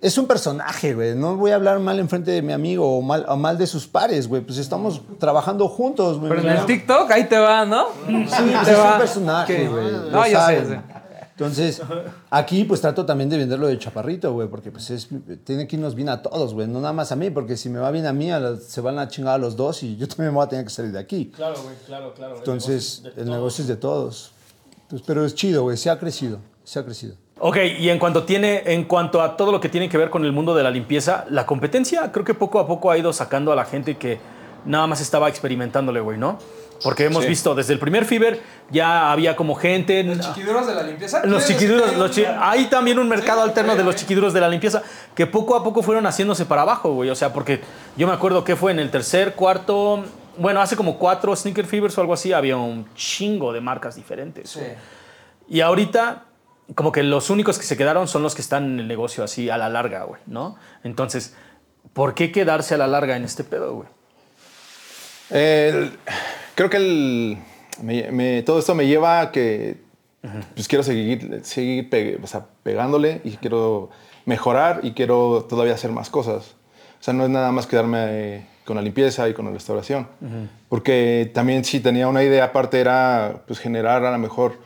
es 0.00 0.18
un 0.18 0.26
personaje, 0.26 0.94
güey, 0.94 1.14
no 1.14 1.36
voy 1.36 1.50
a 1.50 1.54
hablar 1.54 1.78
mal 1.78 1.98
enfrente 1.98 2.30
de 2.30 2.42
mi 2.42 2.52
amigo 2.52 2.98
o 2.98 3.02
mal, 3.02 3.24
o 3.28 3.36
mal 3.36 3.56
de 3.58 3.66
sus 3.66 3.86
pares, 3.86 4.26
güey, 4.26 4.42
pues 4.42 4.58
estamos 4.58 5.00
trabajando 5.18 5.68
juntos, 5.68 6.18
güey. 6.18 6.30
Pero 6.30 6.42
en 6.42 6.56
el 6.56 6.66
TikTok, 6.66 7.10
ahí 7.10 7.24
te 7.24 7.38
va, 7.38 7.64
¿no? 7.64 7.86
Sí, 8.06 8.26
pues 8.26 8.64
te 8.64 8.72
es 8.72 8.78
va. 8.78 8.92
un 8.94 8.98
personaje, 8.98 9.68
güey. 9.68 9.86
No, 10.10 10.26
ya 10.26 10.46
sé. 10.46 10.80
Entonces, 11.38 11.82
aquí 12.30 12.64
pues 12.64 12.80
trato 12.80 13.04
también 13.04 13.28
de 13.28 13.36
venderlo 13.36 13.66
de 13.66 13.78
chaparrito, 13.78 14.32
güey, 14.32 14.48
porque 14.48 14.70
pues 14.70 14.88
es, 14.88 15.08
tiene 15.44 15.66
que 15.66 15.76
irnos 15.76 15.94
bien 15.94 16.08
a 16.08 16.22
todos, 16.22 16.54
güey, 16.54 16.66
no 16.66 16.80
nada 16.80 16.94
más 16.94 17.12
a 17.12 17.16
mí, 17.16 17.28
porque 17.28 17.58
si 17.58 17.68
me 17.68 17.78
va 17.78 17.90
bien 17.90 18.06
a 18.06 18.14
mí, 18.14 18.30
a 18.30 18.56
se 18.56 18.80
van 18.80 18.98
a 18.98 19.08
chingar 19.08 19.34
a 19.34 19.38
los 19.38 19.54
dos 19.54 19.82
y 19.82 19.96
yo 19.98 20.08
también 20.08 20.30
me 20.30 20.36
voy 20.36 20.46
a 20.46 20.48
tener 20.48 20.64
que 20.64 20.70
salir 20.70 20.92
de 20.92 20.98
aquí. 20.98 21.30
Claro, 21.36 21.62
güey, 21.62 21.76
claro, 21.84 22.14
claro. 22.14 22.36
Entonces, 22.38 23.02
el 23.18 23.28
negocio 23.28 23.60
es 23.60 23.68
de 23.68 23.76
todos. 23.76 24.32
Pues, 24.88 25.02
pero 25.02 25.24
es 25.24 25.34
chido, 25.34 25.62
güey, 25.64 25.76
se 25.76 25.90
ha 25.90 25.98
crecido, 25.98 26.38
se 26.64 26.78
ha 26.78 26.84
crecido. 26.84 27.14
Ok, 27.38 27.58
y 27.78 27.90
en 27.90 27.98
cuanto, 27.98 28.22
tiene, 28.24 28.62
en 28.66 28.84
cuanto 28.84 29.20
a 29.20 29.36
todo 29.36 29.52
lo 29.52 29.60
que 29.60 29.68
tiene 29.68 29.88
que 29.88 29.98
ver 29.98 30.08
con 30.10 30.24
el 30.24 30.32
mundo 30.32 30.54
de 30.54 30.62
la 30.62 30.70
limpieza, 30.70 31.26
la 31.28 31.44
competencia 31.44 32.10
creo 32.12 32.24
que 32.24 32.32
poco 32.34 32.58
a 32.60 32.66
poco 32.66 32.90
ha 32.90 32.96
ido 32.96 33.12
sacando 33.12 33.52
a 33.52 33.56
la 33.56 33.64
gente 33.66 33.96
que 33.96 34.18
nada 34.64 34.86
más 34.86 35.00
estaba 35.00 35.28
experimentándole, 35.28 36.00
güey, 36.00 36.16
¿no? 36.18 36.38
Porque 36.82 37.04
hemos 37.06 37.22
Sí. 37.24 37.28
visto 37.30 37.54
desde 37.54 37.72
el 37.72 37.78
primer 37.78 38.04
Fiber 38.04 38.40
ya 38.70 39.10
había 39.12 39.34
como 39.36 39.54
gente. 39.54 40.04
Chiquiduros 40.20 40.66
de 40.66 40.74
la 40.74 40.82
limpieza. 40.82 41.24
Los 41.24 41.44
¿Quieres 41.44 41.46
chiquiduros, 41.62 41.96
los 41.96 42.10
chi- 42.10 42.24
hay 42.26 42.66
también 42.66 42.98
un 42.98 43.08
mercado 43.08 43.42
Sí, 43.42 43.48
alterno 43.48 43.76
de 43.76 43.82
los 43.84 43.94
ok. 43.94 44.00
chiquiduros 44.00 44.32
de 44.34 44.40
la 44.40 44.48
limpieza 44.48 44.82
que 45.14 45.26
poco 45.26 45.56
a 45.56 45.64
poco 45.64 45.82
fueron 45.82 46.06
haciéndose 46.06 46.44
para 46.44 46.62
abajo, 46.62 46.92
güey. 46.92 47.08
O 47.10 47.14
sea, 47.14 47.32
porque 47.32 47.60
yo 47.96 48.06
me 48.06 48.12
acuerdo 48.12 48.44
que 48.44 48.56
fue 48.56 48.72
en 48.72 48.78
el 48.80 48.90
tercer, 48.90 49.34
cuarto, 49.34 50.04
bueno, 50.38 50.60
hace 50.60 50.76
como 50.76 50.98
cuatro 50.98 51.34
Sneaker 51.34 51.66
Fevers 51.66 51.96
o 51.98 52.00
algo 52.00 52.12
así, 52.14 52.32
había 52.32 52.56
un 52.56 52.86
chingo 52.94 53.52
de 53.52 53.60
marcas 53.60 53.96
diferentes. 53.96 54.50
Sí. 54.50 54.60
Y 55.48 55.60
ahorita, 55.60 56.24
como 56.74 56.90
que 56.92 57.02
los 57.02 57.30
únicos 57.30 57.58
que 57.58 57.64
se 57.64 57.76
quedaron 57.76 58.08
son 58.08 58.22
los 58.22 58.34
que 58.34 58.42
están 58.42 58.64
en 58.64 58.80
el 58.80 58.88
negocio 58.88 59.22
así 59.24 59.48
a 59.50 59.56
la 59.58 59.68
larga, 59.68 60.04
güey, 60.04 60.20
¿no? 60.26 60.56
Entonces, 60.84 61.34
¿por 61.92 62.14
qué 62.14 62.32
quedarse 62.32 62.74
a 62.74 62.78
la 62.78 62.86
larga 62.86 63.16
en 63.16 63.24
este 63.24 63.44
pedo, 63.44 63.74
güey? 63.74 63.88
Creo 66.54 66.70
que 66.70 66.76
el, 66.76 67.38
me- 67.82 68.10
me- 68.10 68.42
todo 68.42 68.58
esto 68.58 68.74
me 68.74 68.86
lleva 68.86 69.20
a 69.20 69.32
que 69.32 69.78
pues, 70.54 70.66
quiero 70.68 70.82
seguir, 70.82 71.40
seguir 71.44 71.90
pe- 71.90 72.18
o 72.22 72.26
sea, 72.26 72.46
pegándole 72.62 73.20
y 73.24 73.32
quiero 73.36 73.90
mejorar 74.24 74.80
y 74.82 74.92
quiero 74.92 75.46
todavía 75.48 75.74
hacer 75.74 75.92
más 75.92 76.10
cosas. 76.10 76.54
O 77.00 77.02
sea, 77.02 77.14
no 77.14 77.24
es 77.24 77.30
nada 77.30 77.52
más 77.52 77.66
quedarme 77.66 77.98
eh, 78.08 78.46
con 78.66 78.76
la 78.76 78.82
limpieza 78.82 79.26
y 79.28 79.32
con 79.32 79.46
la 79.46 79.52
restauración. 79.52 80.06
Porque 80.68 81.30
también 81.32 81.64
sí 81.64 81.80
tenía 81.80 82.08
una 82.08 82.22
idea, 82.22 82.44
aparte 82.44 82.78
era 82.80 83.42
pues, 83.46 83.58
generar 83.58 84.04
a 84.04 84.10
lo 84.10 84.18
mejor 84.18 84.58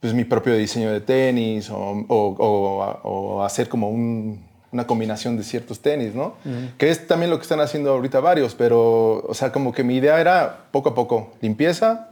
pues, 0.00 0.12
mi 0.14 0.24
propio 0.24 0.54
diseño 0.56 0.90
de 0.90 1.00
tenis 1.00 1.70
o, 1.70 1.76
o- 1.76 2.36
o- 2.38 3.00
o 3.04 3.44
hacer 3.44 3.68
como 3.68 3.88
un- 3.90 4.42
una 4.72 4.86
combinación 4.88 5.36
de 5.36 5.44
ciertos 5.44 5.78
tenis, 5.80 6.14
¿no? 6.16 6.34
Que 6.78 6.90
es 6.90 7.06
también 7.06 7.30
lo 7.30 7.36
que 7.38 7.42
están 7.42 7.60
haciendo 7.60 7.92
ahorita 7.92 8.18
varios, 8.18 8.56
pero, 8.56 9.18
o 9.24 9.32
sea, 9.34 9.52
como 9.52 9.70
que 9.72 9.84
mi 9.84 9.94
idea 9.96 10.20
era 10.20 10.64
poco 10.72 10.88
a 10.88 10.94
poco, 10.96 11.32
limpieza, 11.40 12.08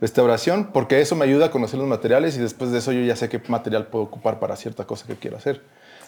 restauración, 0.00 0.70
porque 0.72 1.00
eso 1.00 1.14
me 1.14 1.24
ayuda 1.24 1.46
a 1.46 1.50
conocer 1.50 1.78
los 1.78 1.88
materiales 1.88 2.36
y 2.36 2.40
después 2.40 2.70
de 2.70 2.78
eso 2.78 2.92
yo 2.92 3.00
ya 3.02 3.16
sé 3.16 3.28
qué 3.28 3.40
material 3.48 3.86
puedo 3.88 4.04
ocupar 4.04 4.38
para 4.38 4.56
cierta 4.56 4.84
cosa 4.86 5.06
que 5.06 5.16
quiero 5.16 5.36
hacer. 5.36 5.60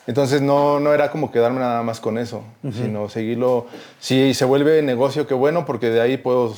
Entonces 0.09 0.41
no, 0.41 0.81
no 0.81 0.95
era 0.95 1.11
como 1.11 1.31
quedarme 1.31 1.61
nada 1.61 1.83
más 1.83 2.01
con 2.01 2.17
eso, 2.17 2.43
sino 2.73 3.11
seguirlo. 3.11 3.67
Si 4.01 4.33
se 4.33 4.47
vuelve 4.47 4.81
negocio, 4.81 5.27
qué 5.27 5.35
bueno, 5.35 5.67
porque 5.67 5.91
de 5.91 6.01
ahí 6.01 6.17
puedo 6.17 6.57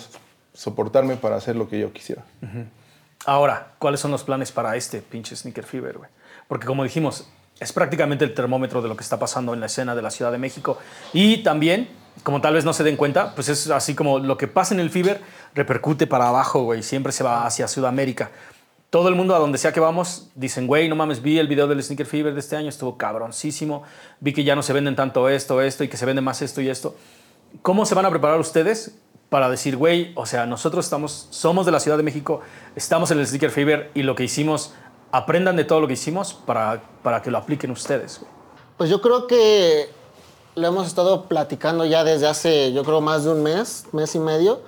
soportarme 0.55 1.17
para 1.17 1.35
hacer 1.35 1.57
lo 1.57 1.69
que 1.69 1.81
yo 1.81 1.93
quisiera. 1.93 2.23
Ahora, 3.27 3.73
¿cuáles 3.81 3.99
son 3.99 4.13
los 4.13 4.23
planes 4.23 4.53
para 4.53 4.77
este 4.77 5.03
pinche 5.03 5.35
Sneaker 5.35 5.65
Fever, 5.65 5.99
güey? 5.99 6.09
Porque 6.47 6.69
como 6.69 6.85
dijimos, 6.85 7.29
es 7.59 7.73
prácticamente 7.73 8.25
el 8.25 8.35
termómetro 8.35 8.83
de 8.83 8.89
lo 8.89 8.95
que 8.95 9.03
está 9.03 9.19
pasando 9.19 9.53
en 9.53 9.59
la 9.59 9.67
escena 9.67 9.97
de 9.97 10.03
la 10.03 10.13
Ciudad 10.13 10.31
de 10.31 10.39
México. 10.39 10.79
Y 11.13 11.43
también, 11.43 11.89
como 12.23 12.41
tal 12.41 12.55
vez 12.55 12.65
no 12.65 12.73
se 12.73 12.85
den 12.85 12.95
cuenta, 12.95 13.35
pues 13.35 13.49
es 13.49 13.69
así 13.69 13.97
como 13.97 14.21
lo 14.21 14.39
que 14.39 14.47
pasa 14.47 14.75
en 14.75 14.81
el 14.81 14.91
Fever 14.91 15.21
repercute 15.57 16.07
para 16.07 16.29
abajo, 16.29 16.63
güey. 16.63 16.85
Siempre 16.85 17.11
se 17.11 17.25
va 17.25 17.47
hacia 17.47 17.67
Sudamérica. 17.67 18.31
Todo 18.91 19.09
el 19.09 19.15
mundo 19.15 19.37
a 19.37 19.39
donde 19.39 19.57
sea 19.57 19.73
que 19.73 19.79
vamos 19.79 20.31
dicen, 20.35 20.67
güey, 20.67 20.89
no 20.89 20.97
mames, 20.97 21.23
vi 21.23 21.39
el 21.39 21.47
video 21.47 21.69
del 21.69 21.81
Sneaker 21.81 22.07
Fever 22.07 22.35
de 22.35 22.41
este 22.41 22.57
año, 22.57 22.69
estuvo 22.69 22.99
cabroncísimo. 22.99 23.85
Vi 24.19 24.33
que 24.33 24.43
ya 24.43 24.57
no 24.57 24.65
se 24.65 24.73
venden 24.73 24.97
tanto 24.97 25.29
esto, 25.29 25.61
esto 25.63 25.85
y 25.85 25.89
que 25.89 25.97
se 25.97 26.07
vende 26.07 26.21
más 26.23 26.43
esto 26.43 26.61
y 26.61 26.69
esto. 26.69 26.97
¿Cómo 27.63 27.87
se 27.87 27.95
van 27.95 28.07
a 28.07 28.11
preparar 28.11 28.41
ustedes 28.41 28.97
para 29.29 29.49
decir, 29.49 29.77
güey, 29.77 30.13
o 30.17 30.27
sea, 30.27 30.45
nosotros 30.45 30.85
estamos, 30.85 31.29
somos 31.31 31.67
de 31.67 31.73
la 31.73 31.79
Ciudad 31.79 31.97
de 31.97 32.03
México, 32.03 32.41
estamos 32.75 33.13
en 33.13 33.21
el 33.21 33.27
Sneaker 33.29 33.51
Fever 33.51 33.91
y 33.95 34.03
lo 34.03 34.17
que 34.17 34.25
hicimos, 34.25 34.75
aprendan 35.13 35.55
de 35.55 35.63
todo 35.65 35.81
lo 35.81 35.87
que 35.87 35.93
hicimos 35.93 36.35
para, 36.35 36.83
para 37.05 37.23
que 37.23 37.31
lo 37.31 37.39
apliquen 37.39 37.71
ustedes, 37.71 38.19
güey? 38.19 38.33
Pues 38.77 38.91
yo 38.91 39.01
creo 39.01 39.29
que 39.29 39.89
lo 40.61 40.69
hemos 40.69 40.87
estado 40.87 41.25
platicando 41.25 41.85
ya 41.85 42.05
desde 42.05 42.27
hace, 42.29 42.73
yo 42.73 42.85
creo, 42.85 43.01
más 43.01 43.25
de 43.25 43.33
un 43.33 43.43
mes, 43.43 43.87
mes 43.93 44.15
y 44.15 44.19
medio, 44.19 44.61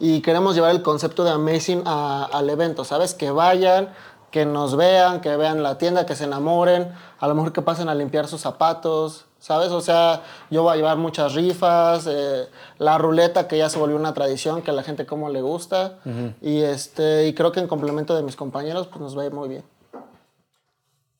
y 0.00 0.20
queremos 0.22 0.54
llevar 0.54 0.70
el 0.72 0.82
concepto 0.82 1.22
de 1.24 1.30
Amazing 1.30 1.82
a- 1.86 2.28
al 2.32 2.50
evento, 2.50 2.84
¿sabes? 2.84 3.14
Que 3.14 3.30
vayan, 3.30 3.90
que 4.30 4.44
nos 4.46 4.74
vean, 4.76 5.20
que 5.20 5.36
vean 5.36 5.62
la 5.62 5.78
tienda, 5.78 6.06
que 6.06 6.16
se 6.16 6.24
enamoren, 6.24 6.92
a 7.20 7.28
lo 7.28 7.34
mejor 7.36 7.52
que 7.52 7.62
pasen 7.62 7.88
a 7.88 7.94
limpiar 7.94 8.26
sus 8.26 8.40
zapatos, 8.40 9.26
¿sabes? 9.38 9.70
O 9.70 9.80
sea, 9.80 10.22
yo 10.50 10.62
voy 10.64 10.72
a 10.72 10.76
llevar 10.76 10.96
muchas 10.96 11.34
rifas, 11.34 12.06
eh, 12.10 12.48
la 12.78 12.98
ruleta 12.98 13.46
que 13.46 13.58
ya 13.58 13.68
se 13.68 13.78
volvió 13.78 13.96
una 13.96 14.12
tradición, 14.14 14.62
que 14.62 14.70
a 14.72 14.74
la 14.74 14.82
gente 14.82 15.06
como 15.06 15.28
le 15.28 15.40
gusta, 15.42 15.98
y, 16.42 16.62
este, 16.62 17.28
y 17.28 17.34
creo 17.34 17.52
que 17.52 17.60
en 17.60 17.68
complemento 17.68 18.16
de 18.16 18.22
mis 18.24 18.34
compañeros, 18.34 18.88
pues 18.88 19.00
nos 19.00 19.16
va 19.16 19.22
a 19.22 19.26
ir 19.26 19.32
muy 19.32 19.48
bien. 19.48 19.64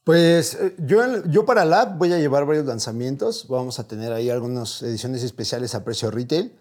Pues 0.05 0.55
eh, 0.61 0.77
yo, 0.79 1.25
yo 1.25 1.47
para 1.47 1.65
Lab 1.65 1.97
voy 1.97 2.13
a 2.13 2.19
llevar 2.19 2.45
varios 2.45 2.67
lanzamientos. 2.67 3.47
Vamos 3.49 3.79
a 3.79 3.89
tener 3.89 4.13
ahí 4.13 4.29
algunas 4.29 4.83
ediciones 4.83 5.23
especiales 5.23 5.75
a 5.75 5.83
precio 5.83 6.11
retail. 6.11 6.53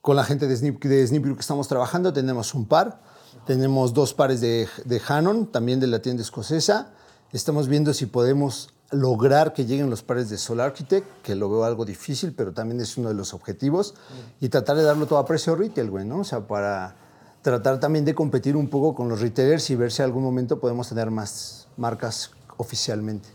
Con 0.00 0.14
la 0.14 0.22
gente 0.22 0.46
de 0.46 0.56
Snip, 0.56 0.82
de 0.84 1.04
Snip 1.04 1.24
que 1.34 1.40
estamos 1.40 1.66
trabajando 1.66 2.12
tenemos 2.12 2.54
un 2.54 2.66
par. 2.66 3.02
Tenemos 3.44 3.92
dos 3.92 4.14
pares 4.14 4.40
de, 4.40 4.68
de 4.84 5.02
Hanon, 5.06 5.50
también 5.50 5.80
de 5.80 5.88
la 5.88 6.00
tienda 6.00 6.22
escocesa. 6.22 6.92
Estamos 7.32 7.66
viendo 7.66 7.92
si 7.92 8.06
podemos 8.06 8.70
lograr 8.92 9.52
que 9.52 9.66
lleguen 9.66 9.90
los 9.90 10.04
pares 10.04 10.30
de 10.30 10.38
Soul 10.38 10.60
Architect, 10.60 11.06
que 11.22 11.34
lo 11.34 11.50
veo 11.50 11.64
algo 11.64 11.84
difícil, 11.84 12.34
pero 12.34 12.52
también 12.52 12.80
es 12.80 12.96
uno 12.96 13.08
de 13.08 13.14
los 13.16 13.34
objetivos. 13.34 13.94
Y 14.40 14.48
tratar 14.48 14.76
de 14.76 14.84
darlo 14.84 15.06
todo 15.06 15.18
a 15.18 15.26
precio 15.26 15.56
retail, 15.56 15.90
güey, 15.90 16.04
¿no? 16.04 16.20
O 16.20 16.24
sea, 16.24 16.46
para 16.46 16.94
tratar 17.42 17.80
también 17.80 18.04
de 18.04 18.14
competir 18.14 18.56
un 18.56 18.68
poco 18.68 18.94
con 18.94 19.08
los 19.08 19.20
retailers 19.20 19.70
y 19.70 19.74
ver 19.74 19.90
si 19.90 20.02
algún 20.02 20.22
momento 20.22 20.60
podemos 20.60 20.88
tener 20.88 21.10
más 21.10 21.66
marcas 21.76 22.30
oficialmente. 22.56 23.28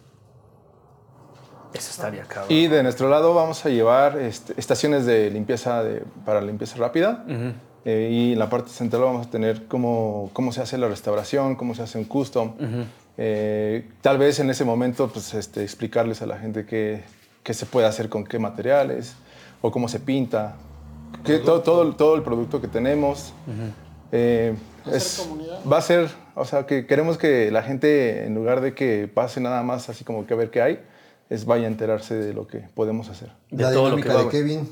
Eso 1.73 1.89
estaría 1.91 2.23
cabrón. 2.23 2.51
Y 2.51 2.67
de 2.67 2.83
nuestro 2.83 3.09
lado 3.09 3.33
vamos 3.33 3.65
a 3.65 3.69
llevar 3.69 4.17
este, 4.19 4.53
estaciones 4.57 5.05
de 5.05 5.29
limpieza 5.31 5.83
de- 5.83 6.03
para 6.25 6.41
limpieza 6.41 6.75
rápida. 6.77 7.23
Eh, 7.85 8.09
y 8.11 8.33
en 8.33 8.39
la 8.39 8.49
parte 8.49 8.69
central 8.69 9.03
vamos 9.03 9.25
a 9.27 9.29
tener 9.29 9.67
cómo, 9.67 10.29
cómo 10.33 10.51
se 10.51 10.61
hace 10.61 10.77
la 10.77 10.87
restauración, 10.87 11.55
cómo 11.55 11.73
se 11.73 11.81
hace 11.83 11.97
un 11.97 12.03
custom. 12.05 12.53
Eh, 13.17 13.89
tal 14.01 14.17
vez 14.17 14.39
en 14.39 14.49
ese 14.49 14.65
momento 14.65 15.07
pues, 15.07 15.33
este, 15.33 15.63
explicarles 15.63 16.21
a 16.21 16.25
la 16.25 16.37
gente 16.37 16.65
qué, 16.65 17.03
qué 17.43 17.53
se 17.53 17.65
puede 17.65 17.87
hacer 17.87 18.09
con 18.09 18.23
qué 18.25 18.37
materiales 18.37 19.15
o 19.61 19.71
cómo 19.71 19.87
se 19.87 19.99
pinta. 19.99 20.55
Que 21.23 21.39
todo, 21.39 21.61
todo, 21.61 21.95
todo 21.95 22.15
el 22.15 22.23
producto 22.23 22.59
que 22.61 22.67
tenemos. 22.67 23.33
Eh, 24.11 24.55
Hacer 24.85 24.95
es- 24.95 25.19
comunidad. 25.25 25.59
va 25.71 25.77
a 25.77 25.81
ser, 25.81 26.09
o 26.35 26.45
sea, 26.45 26.65
que 26.65 26.85
queremos 26.85 27.17
que 27.17 27.51
la 27.51 27.63
gente, 27.63 28.25
en 28.25 28.35
lugar 28.35 28.61
de 28.61 28.73
que 28.73 29.09
pase 29.13 29.39
nada 29.41 29.63
más 29.63 29.89
así 29.89 30.03
como 30.03 30.25
que 30.25 30.33
a 30.33 30.37
ver 30.37 30.49
qué 30.51 30.61
hay, 30.61 30.79
es 31.29 31.45
vaya 31.45 31.65
a 31.65 31.67
enterarse 31.67 32.15
de 32.15 32.33
lo 32.33 32.47
que 32.47 32.59
podemos 32.75 33.09
hacer. 33.09 33.31
De 33.49 33.63
la 33.63 33.71
todo 33.71 33.89
lo 33.89 33.95
dinámica 33.95 34.09
que 34.09 34.15
va, 34.15 34.23
de. 34.23 34.29
Kevin. 34.29 34.69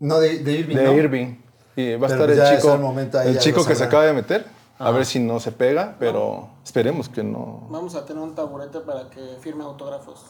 No, 0.00 0.20
de, 0.20 0.38
de 0.38 0.52
Irving. 0.52 0.76
De 0.76 0.84
¿no? 0.84 0.92
Irving. 0.92 1.36
Y 1.76 1.96
va 1.96 2.08
a 2.08 2.10
estar 2.10 2.30
el 2.30 2.38
es 2.38 2.56
chico, 2.56 2.74
el 2.74 2.80
momento 2.80 3.18
ahí, 3.18 3.28
el 3.28 3.34
ya 3.34 3.40
chico 3.40 3.64
que 3.64 3.74
se 3.74 3.84
acaba 3.84 4.04
de 4.04 4.12
meter. 4.12 4.44
A 4.78 4.90
ver 4.90 5.06
si 5.06 5.20
no 5.20 5.38
se 5.38 5.52
pega, 5.52 5.96
pero 5.98 6.48
esperemos 6.64 7.08
que 7.08 7.22
no. 7.22 7.66
Vamos 7.70 7.94
a 7.94 8.04
tener 8.04 8.22
un 8.22 8.34
taburete 8.34 8.80
para 8.80 9.08
que 9.08 9.20
firme 9.40 9.62
autógrafos. 9.64 10.24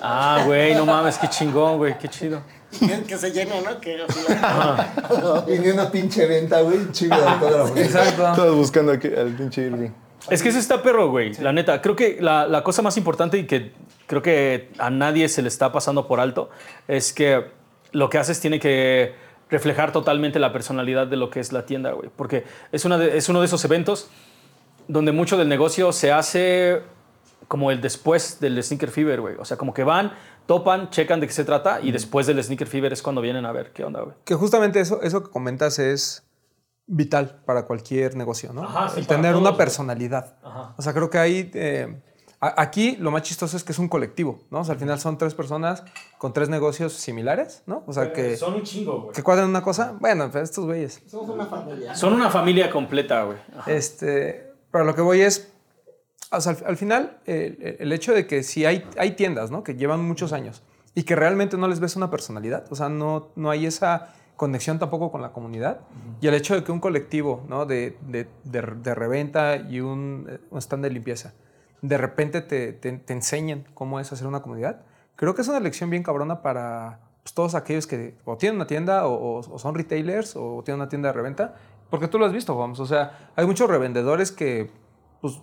Ah, 0.00 0.44
güey, 0.46 0.74
no 0.74 0.86
mames, 0.86 1.18
qué 1.18 1.28
chingón, 1.28 1.78
güey, 1.78 1.98
qué 1.98 2.08
chido. 2.08 2.42
que 3.06 3.18
se 3.18 3.30
llene, 3.30 3.60
¿no? 3.62 3.80
Que 3.80 3.98
Y 5.48 5.58
ni 5.58 5.68
una 5.68 5.90
pinche 5.90 6.26
venta, 6.26 6.60
güey. 6.60 6.90
Chido 6.92 7.16
de 7.16 7.26
autógrafo. 7.26 7.76
Exacto. 7.76 8.32
Todos 8.36 8.56
buscando 8.56 8.92
aquí 8.92 9.08
al 9.08 9.34
pinche 9.34 9.62
Irving. 9.62 9.90
Es 10.28 10.42
que 10.42 10.50
eso 10.50 10.58
está 10.58 10.82
perro, 10.82 11.08
güey. 11.10 11.32
La 11.34 11.52
neta, 11.52 11.80
creo 11.80 11.96
que 11.96 12.18
la, 12.20 12.46
la 12.46 12.62
cosa 12.62 12.82
más 12.82 12.96
importante 12.96 13.38
y 13.38 13.46
que 13.46 13.72
creo 14.06 14.20
que 14.22 14.68
a 14.78 14.90
nadie 14.90 15.28
se 15.28 15.40
le 15.42 15.48
está 15.48 15.72
pasando 15.72 16.06
por 16.06 16.20
alto 16.20 16.50
es 16.88 17.12
que 17.12 17.44
lo 17.92 18.10
que 18.10 18.18
haces 18.18 18.38
tiene 18.40 18.60
que 18.60 19.14
reflejar 19.48 19.92
totalmente 19.92 20.38
la 20.38 20.52
personalidad 20.52 21.06
de 21.06 21.16
lo 21.16 21.30
que 21.30 21.40
es 21.40 21.52
la 21.52 21.64
tienda, 21.66 21.92
güey. 21.92 22.10
Porque 22.14 22.44
es, 22.70 22.84
una 22.84 22.98
de- 22.98 23.16
es 23.16 23.28
uno 23.28 23.40
de 23.40 23.46
esos 23.46 23.64
eventos 23.64 24.08
donde 24.88 25.12
mucho 25.12 25.36
del 25.38 25.48
negocio 25.48 25.92
se 25.92 26.12
hace 26.12 26.82
como 27.48 27.70
el 27.70 27.80
después 27.80 28.38
del 28.40 28.62
Sneaker 28.62 28.90
Fever, 28.90 29.20
güey. 29.20 29.34
O 29.38 29.44
sea, 29.44 29.56
como 29.56 29.72
que 29.74 29.82
van, 29.84 30.12
topan, 30.46 30.90
checan 30.90 31.18
de 31.20 31.26
qué 31.26 31.32
se 31.32 31.44
trata 31.44 31.80
y 31.82 31.90
después 31.90 32.26
del 32.26 32.42
Sneaker 32.42 32.66
Fever 32.68 32.92
es 32.92 33.02
cuando 33.02 33.20
vienen 33.20 33.44
a 33.46 33.52
ver 33.52 33.72
qué 33.72 33.84
onda, 33.84 34.02
güey. 34.02 34.14
Que 34.24 34.34
justamente 34.34 34.78
eso, 34.80 35.00
eso 35.02 35.24
que 35.24 35.30
comentas 35.30 35.78
es 35.80 36.24
vital 36.92 37.40
para 37.46 37.66
cualquier 37.66 38.16
negocio, 38.16 38.52
¿no? 38.52 38.64
Ajá, 38.64 38.88
sí, 38.88 39.00
El 39.00 39.06
tener 39.06 39.32
todos, 39.32 39.42
una 39.48 39.56
personalidad. 39.56 40.36
Ajá. 40.42 40.74
O 40.76 40.82
sea, 40.82 40.92
creo 40.92 41.08
que 41.08 41.18
ahí... 41.18 41.50
eh, 41.54 42.00
a- 42.42 42.62
aquí 42.62 42.96
lo 42.96 43.10
más 43.10 43.22
chistoso 43.22 43.56
es 43.56 43.62
que 43.64 43.72
es 43.72 43.78
un 43.78 43.88
colectivo, 43.88 44.40
¿no? 44.50 44.60
O 44.60 44.64
sea, 44.64 44.72
al 44.74 44.80
final 44.80 44.98
son 44.98 45.18
tres 45.18 45.34
personas 45.34 45.84
con 46.18 46.32
tres 46.32 46.48
negocios 46.48 46.94
similares, 46.94 47.62
¿no? 47.66 47.84
O 47.86 47.92
sea, 47.92 48.12
que, 48.14 48.36
Son 48.36 48.54
un 48.54 48.62
chingo, 48.62 49.02
güey. 49.02 49.12
que 49.14 49.22
cuadran 49.22 49.48
una 49.48 49.62
cosa. 49.62 49.94
Bueno, 50.00 50.30
pues 50.30 50.44
estos 50.44 50.64
güeyes. 50.64 51.02
somos 51.06 51.28
una 51.30 51.46
familia. 51.46 51.94
Son 51.94 52.12
una 52.14 52.30
familia 52.30 52.70
completa, 52.70 53.24
güey. 53.24 53.36
Este, 53.66 54.52
pero 54.70 54.84
lo 54.84 54.94
que 54.94 55.02
voy 55.02 55.20
es, 55.20 55.52
o 56.32 56.40
sea, 56.40 56.52
al, 56.52 56.58
al 56.66 56.76
final, 56.76 57.18
el, 57.26 57.76
el 57.78 57.92
hecho 57.92 58.12
de 58.14 58.26
que 58.26 58.42
si 58.42 58.64
hay, 58.64 58.84
hay 58.98 59.12
tiendas, 59.12 59.50
¿no? 59.50 59.62
Que 59.62 59.74
llevan 59.74 60.02
muchos 60.02 60.32
años 60.32 60.62
y 60.94 61.02
que 61.04 61.14
realmente 61.14 61.56
no 61.56 61.68
les 61.68 61.78
ves 61.78 61.94
una 61.96 62.10
personalidad, 62.10 62.64
o 62.70 62.74
sea, 62.74 62.88
no, 62.88 63.28
no 63.36 63.50
hay 63.50 63.66
esa 63.66 64.14
conexión 64.40 64.78
tampoco 64.78 65.12
con 65.12 65.20
la 65.20 65.32
comunidad. 65.32 65.80
Y 66.22 66.26
el 66.26 66.32
hecho 66.34 66.54
de 66.54 66.64
que 66.64 66.72
un 66.72 66.80
colectivo, 66.80 67.44
¿no? 67.46 67.66
De, 67.66 67.98
de, 68.08 68.26
de, 68.44 68.60
de 68.62 68.94
reventa 68.94 69.56
y 69.56 69.80
un, 69.80 70.26
eh, 70.30 70.38
un 70.50 70.58
stand 70.58 70.82
de 70.82 70.88
limpieza, 70.90 71.34
de 71.82 71.98
repente 71.98 72.40
te, 72.40 72.72
te, 72.72 72.90
te 72.92 73.12
enseñen 73.12 73.66
cómo 73.74 74.00
es 74.00 74.10
hacer 74.12 74.26
una 74.26 74.40
comunidad, 74.40 74.80
creo 75.16 75.34
que 75.34 75.42
es 75.42 75.48
una 75.48 75.60
lección 75.60 75.90
bien 75.90 76.02
cabrona 76.02 76.40
para 76.40 77.00
pues, 77.22 77.34
todos 77.34 77.54
aquellos 77.54 77.86
que 77.86 78.14
o 78.24 78.38
tienen 78.38 78.56
una 78.56 78.66
tienda 78.66 79.06
o, 79.06 79.12
o- 79.12 79.38
o 79.40 79.58
son 79.58 79.74
retailers 79.74 80.34
o 80.36 80.62
tienen 80.64 80.80
una 80.80 80.88
tienda 80.88 81.08
de 81.10 81.12
reventa 81.12 81.54
Porque 81.90 82.08
tú 82.08 82.18
lo 82.18 82.24
has 82.24 82.32
visto, 82.32 82.56
vamos. 82.56 82.80
O 82.80 82.86
sea, 82.86 83.30
hay 83.36 83.44
muchos 83.46 83.68
revendedores 83.68 84.32
que, 84.32 84.70
pues, 85.20 85.38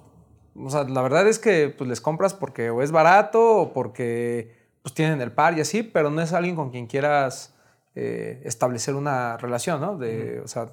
o 0.55 0.69
sea, 0.71 0.85
la 0.85 1.03
verdad 1.03 1.27
es 1.27 1.37
que 1.37 1.69
pues, 1.77 1.87
les 1.87 2.01
compras 2.01 2.33
porque 2.33 2.71
o 2.71 2.81
es 2.81 2.91
barato 2.91 3.57
o 3.61 3.73
porque 3.73 4.55
pues, 4.81 4.95
tienen 4.95 5.21
el 5.21 5.31
par 5.31 5.55
y 5.55 5.61
así, 5.61 5.83
pero 5.83 6.09
no 6.09 6.19
es 6.21 6.33
alguien 6.33 6.55
con 6.55 6.71
quien 6.71 6.87
quieras 6.87 7.53
eh, 7.99 8.41
establecer 8.45 8.93
una 8.93 9.37
relación, 9.37 9.81
¿no? 9.81 9.97
De, 9.97 10.39
O 10.41 10.47
sea, 10.47 10.71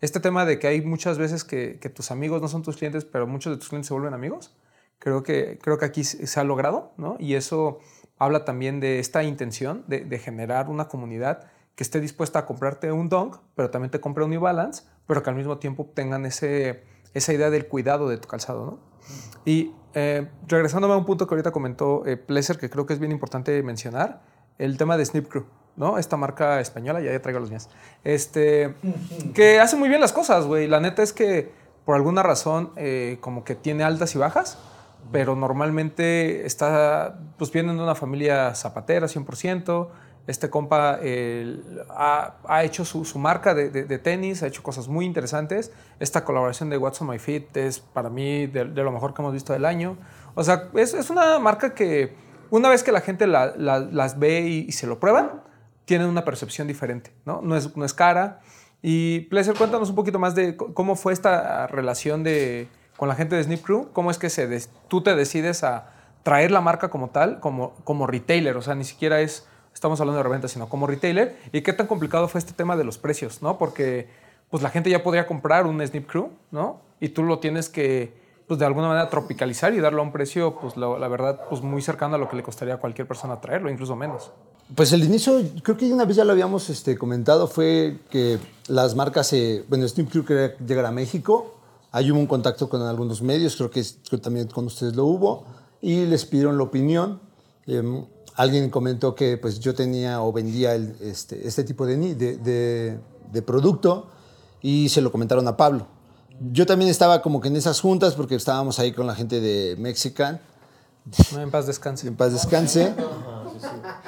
este 0.00 0.20
tema 0.20 0.46
de 0.46 0.58
que 0.58 0.68
hay 0.68 0.80
muchas 0.80 1.18
veces 1.18 1.44
que, 1.44 1.78
que, 1.78 1.90
tus 1.90 2.10
amigos 2.10 2.40
no 2.40 2.48
son 2.48 2.62
tus 2.62 2.78
clientes, 2.78 3.04
pero 3.04 3.26
muchos 3.26 3.52
de 3.52 3.58
tus 3.58 3.68
clientes 3.68 3.88
se 3.88 3.94
vuelven 3.94 4.14
amigos, 4.14 4.56
creo 4.98 5.22
que, 5.22 5.58
creo 5.60 5.76
que 5.76 5.84
aquí 5.84 6.02
se 6.02 6.40
ha 6.40 6.44
logrado, 6.44 6.94
¿no? 6.96 7.16
Y 7.18 7.34
eso 7.34 7.80
habla 8.18 8.46
también 8.46 8.80
de 8.80 9.00
esta 9.00 9.22
intención 9.22 9.84
de, 9.86 10.04
de 10.06 10.18
generar 10.18 10.70
una 10.70 10.88
comunidad 10.88 11.50
que 11.74 11.84
esté 11.84 12.00
dispuesta 12.00 12.38
a 12.38 12.46
comprarte 12.46 12.90
un 12.90 13.10
Dunk, 13.10 13.36
pero 13.54 13.70
también 13.70 13.90
te 13.90 14.00
compre 14.00 14.24
un 14.24 14.30
New 14.30 14.40
Balance, 14.40 14.84
pero 15.06 15.22
que 15.22 15.28
al 15.28 15.36
mismo 15.36 15.58
tiempo 15.58 15.90
tengan 15.94 16.24
ese, 16.24 16.84
esa 17.12 17.34
idea 17.34 17.50
del 17.50 17.66
cuidado 17.68 18.08
de 18.08 18.16
tu 18.16 18.28
calzado, 18.28 18.64
¿no? 18.64 18.78
Y 19.44 19.72
eh, 19.92 20.26
regresándome 20.48 20.94
a 20.94 20.96
un 20.96 21.04
punto 21.04 21.26
que 21.26 21.34
ahorita 21.34 21.50
comentó 21.50 22.02
eh, 22.06 22.16
que 22.58 22.70
creo 22.70 22.86
que 22.86 22.94
es 22.94 22.98
bien 22.98 23.12
importante 23.12 23.62
mencionar, 23.62 24.22
el 24.58 24.78
tema 24.78 24.96
de 24.96 25.04
Snip 25.04 25.28
Crew, 25.28 25.44
¿no? 25.76 25.98
Esta 25.98 26.16
marca 26.16 26.60
española, 26.60 27.00
ya, 27.00 27.12
ya 27.12 27.22
traigo 27.22 27.40
los 27.40 27.50
mías, 27.50 27.68
este, 28.04 28.74
que 29.34 29.60
hace 29.60 29.76
muy 29.76 29.88
bien 29.88 30.00
las 30.00 30.12
cosas, 30.12 30.46
güey. 30.46 30.66
La 30.66 30.80
neta 30.80 31.02
es 31.02 31.12
que 31.12 31.52
por 31.84 31.96
alguna 31.96 32.22
razón 32.22 32.70
eh, 32.76 33.18
como 33.20 33.44
que 33.44 33.54
tiene 33.54 33.84
altas 33.84 34.14
y 34.14 34.18
bajas, 34.18 34.58
pero 35.10 35.34
normalmente 35.34 36.46
está, 36.46 37.18
pues 37.38 37.50
vienen 37.52 37.76
de 37.76 37.82
una 37.82 37.94
familia 37.94 38.54
zapatera 38.54 39.06
100%, 39.06 39.88
este 40.26 40.50
compa 40.50 41.00
ha, 41.90 42.64
hecho 42.64 42.84
su, 42.84 43.18
marca 43.18 43.54
de, 43.54 43.98
tenis, 43.98 44.42
ha 44.42 44.46
hecho 44.46 44.62
cosas 44.62 44.86
muy 44.86 45.04
interesantes. 45.04 45.72
Esta 45.98 46.24
colaboración 46.24 46.70
de 46.70 46.78
What's 46.78 47.00
on 47.00 47.08
My 47.08 47.18
Feet 47.18 47.56
es 47.56 47.80
para 47.80 48.08
mí 48.08 48.46
de, 48.46 48.64
lo 48.64 48.92
mejor 48.92 49.14
que 49.14 49.22
hemos 49.22 49.32
visto 49.32 49.52
del 49.52 49.64
año. 49.64 49.96
O 50.34 50.44
sea, 50.44 50.68
es, 50.74 51.10
una 51.10 51.40
marca 51.40 51.74
que 51.74 52.14
una 52.50 52.68
vez 52.68 52.84
que 52.84 52.92
la 52.92 53.00
gente 53.00 53.26
las 53.26 54.18
ve 54.18 54.42
y, 54.42 54.72
se 54.72 54.86
lo 54.86 55.00
prueban, 55.00 55.42
tienen 55.84 56.08
una 56.08 56.24
percepción 56.24 56.68
diferente, 56.68 57.12
¿no? 57.24 57.40
No 57.42 57.56
es, 57.56 57.76
no 57.76 57.84
es 57.84 57.94
cara. 57.94 58.40
Y 58.82 59.20
Pleasure, 59.22 59.56
cuéntanos 59.56 59.90
un 59.90 59.94
poquito 59.94 60.18
más 60.18 60.34
de 60.34 60.56
cómo 60.56 60.96
fue 60.96 61.12
esta 61.12 61.66
relación 61.66 62.22
de, 62.24 62.68
con 62.96 63.08
la 63.08 63.14
gente 63.14 63.36
de 63.36 63.44
Snip 63.44 63.62
Crew. 63.62 63.90
¿Cómo 63.92 64.10
es 64.10 64.18
que 64.18 64.30
se 64.30 64.48
tú 64.88 65.02
te 65.02 65.14
decides 65.14 65.64
a 65.64 65.90
traer 66.22 66.50
la 66.50 66.60
marca 66.60 66.90
como 66.90 67.10
tal, 67.10 67.40
como, 67.40 67.74
como 67.84 68.06
retailer? 68.06 68.56
O 68.56 68.62
sea, 68.62 68.74
ni 68.74 68.84
siquiera 68.84 69.20
es 69.20 69.46
estamos 69.74 70.00
hablando 70.00 70.18
de 70.18 70.22
reventa, 70.24 70.48
sino 70.48 70.68
como 70.68 70.86
retailer. 70.86 71.36
¿Y 71.52 71.62
qué 71.62 71.72
tan 71.72 71.86
complicado 71.86 72.28
fue 72.28 72.38
este 72.38 72.52
tema 72.52 72.76
de 72.76 72.84
los 72.84 72.98
precios, 72.98 73.42
no? 73.42 73.58
Porque 73.58 74.08
pues 74.50 74.62
la 74.62 74.70
gente 74.70 74.90
ya 74.90 75.02
podría 75.02 75.26
comprar 75.26 75.66
un 75.66 75.84
Snip 75.84 76.08
Crew, 76.10 76.30
¿no? 76.50 76.80
Y 77.00 77.10
tú 77.10 77.22
lo 77.22 77.38
tienes 77.38 77.68
que, 77.68 78.12
pues 78.52 78.58
de 78.58 78.66
alguna 78.66 78.88
manera 78.88 79.08
tropicalizar 79.08 79.72
y 79.72 79.80
darlo 79.80 80.02
a 80.02 80.04
un 80.04 80.12
precio, 80.12 80.56
pues 80.60 80.76
la, 80.76 81.08
verdad, 81.08 81.40
pues 81.48 81.62
muy 81.62 81.80
cercano 81.80 82.16
a 82.16 82.18
lo 82.18 82.28
que 82.28 82.36
le 82.36 82.42
costaría 82.42 82.74
a 82.74 82.76
cualquier 82.76 83.08
persona 83.08 83.40
traerlo, 83.40 83.70
incluso 83.70 83.96
menos. 83.96 84.30
Pues 84.74 84.92
el 84.92 85.02
inicio, 85.02 85.40
creo 85.62 85.78
que 85.78 85.90
una 85.90 86.04
vez 86.04 86.18
ya 86.18 86.24
lo 86.26 86.32
habíamos 86.32 86.68
este, 86.68 86.98
comentado, 86.98 87.46
fue 87.46 88.00
que 88.10 88.38
las 88.68 88.94
marcas, 88.94 89.32
eh, 89.32 89.64
bueno, 89.70 89.88
Snip 89.88 90.10
Crew 90.10 90.26
quería 90.26 90.54
llegar 90.58 90.84
a 90.84 90.90
México, 90.90 91.54
hay 91.92 92.10
hubo 92.10 92.20
un 92.20 92.26
contacto 92.26 92.68
con 92.68 92.82
algunos 92.82 93.22
medios, 93.22 93.56
creo 93.56 93.70
que, 93.70 93.82
también 94.18 94.48
con 94.48 94.66
ustedes 94.66 94.94
lo 94.94 95.06
hubo, 95.06 95.46
y 95.80 96.04
les 96.04 96.26
pidieron 96.26 96.58
la 96.58 96.64
opinión. 96.64 97.20
Em, 97.66 98.04
alguien 98.36 98.68
comentó 98.68 99.14
que 99.14 99.38
pues, 99.38 99.60
yo 99.60 99.74
tenía 99.74 100.20
o 100.20 100.30
vendía 100.30 100.74
este, 100.74 101.48
este, 101.48 101.64
tipo 101.64 101.86
de, 101.86 101.96
de, 102.14 102.98
de, 103.32 103.42
producto 103.42 104.08
y 104.60 104.90
se 104.90 105.00
lo 105.00 105.10
comentaron 105.10 105.48
a 105.48 105.56
Pablo. 105.56 105.86
Yo 106.50 106.66
también 106.66 106.90
estaba 106.90 107.22
como 107.22 107.40
que 107.40 107.48
en 107.48 107.56
esas 107.56 107.80
juntas 107.80 108.14
porque 108.14 108.34
estábamos 108.34 108.78
ahí 108.78 108.92
con 108.92 109.06
la 109.06 109.14
gente 109.14 109.40
de 109.40 109.76
Mexican. 109.76 110.40
en 111.36 111.50
paz 111.50 111.66
descanse. 111.66 112.08
En 112.08 112.16
paz 112.16 112.32
descanse. 112.32 112.94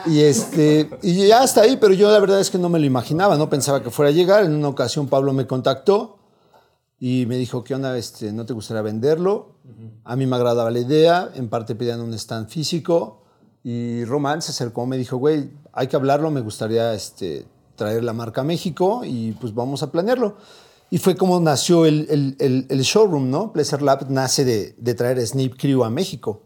Y, 0.06 0.20
este, 0.20 0.90
y 1.02 1.26
ya 1.28 1.42
hasta 1.42 1.62
ahí, 1.62 1.76
pero 1.76 1.94
yo 1.94 2.10
la 2.10 2.18
verdad 2.18 2.40
es 2.40 2.50
que 2.50 2.58
no 2.58 2.68
me 2.68 2.78
lo 2.78 2.86
imaginaba, 2.86 3.36
no 3.36 3.48
pensaba 3.48 3.82
que 3.82 3.90
fuera 3.90 4.10
a 4.10 4.12
llegar. 4.12 4.44
En 4.44 4.54
una 4.54 4.68
ocasión 4.68 5.08
Pablo 5.08 5.32
me 5.32 5.46
contactó 5.46 6.18
y 6.98 7.26
me 7.26 7.36
dijo, 7.36 7.62
¿qué 7.62 7.74
onda? 7.74 7.96
Este, 7.96 8.32
¿No 8.32 8.46
te 8.46 8.52
gustaría 8.52 8.82
venderlo? 8.82 9.54
A 10.04 10.16
mí 10.16 10.26
me 10.26 10.36
agradaba 10.36 10.70
la 10.70 10.78
idea, 10.80 11.30
en 11.34 11.48
parte 11.48 11.74
pedían 11.74 12.00
un 12.00 12.12
stand 12.14 12.48
físico 12.48 13.22
y 13.62 14.04
Román 14.04 14.42
se 14.42 14.50
acercó, 14.50 14.86
me 14.86 14.96
dijo, 14.96 15.16
güey, 15.16 15.50
hay 15.72 15.86
que 15.86 15.96
hablarlo, 15.96 16.30
me 16.30 16.40
gustaría 16.40 16.92
este, 16.92 17.46
traer 17.76 18.04
la 18.04 18.12
marca 18.12 18.42
a 18.42 18.44
México 18.44 19.02
y 19.04 19.32
pues 19.32 19.54
vamos 19.54 19.82
a 19.82 19.90
planearlo. 19.90 20.36
Y 20.90 20.98
fue 20.98 21.16
como 21.16 21.40
nació 21.40 21.86
el, 21.86 22.36
el, 22.38 22.66
el, 22.68 22.80
showroom, 22.82 23.30
¿no? 23.30 23.52
Pleasure 23.52 23.82
Lab 23.82 24.10
nace 24.10 24.44
de, 24.44 24.74
de, 24.78 24.94
traer 24.94 25.24
Snip 25.26 25.56
Crew 25.58 25.82
a 25.82 25.90
México. 25.90 26.42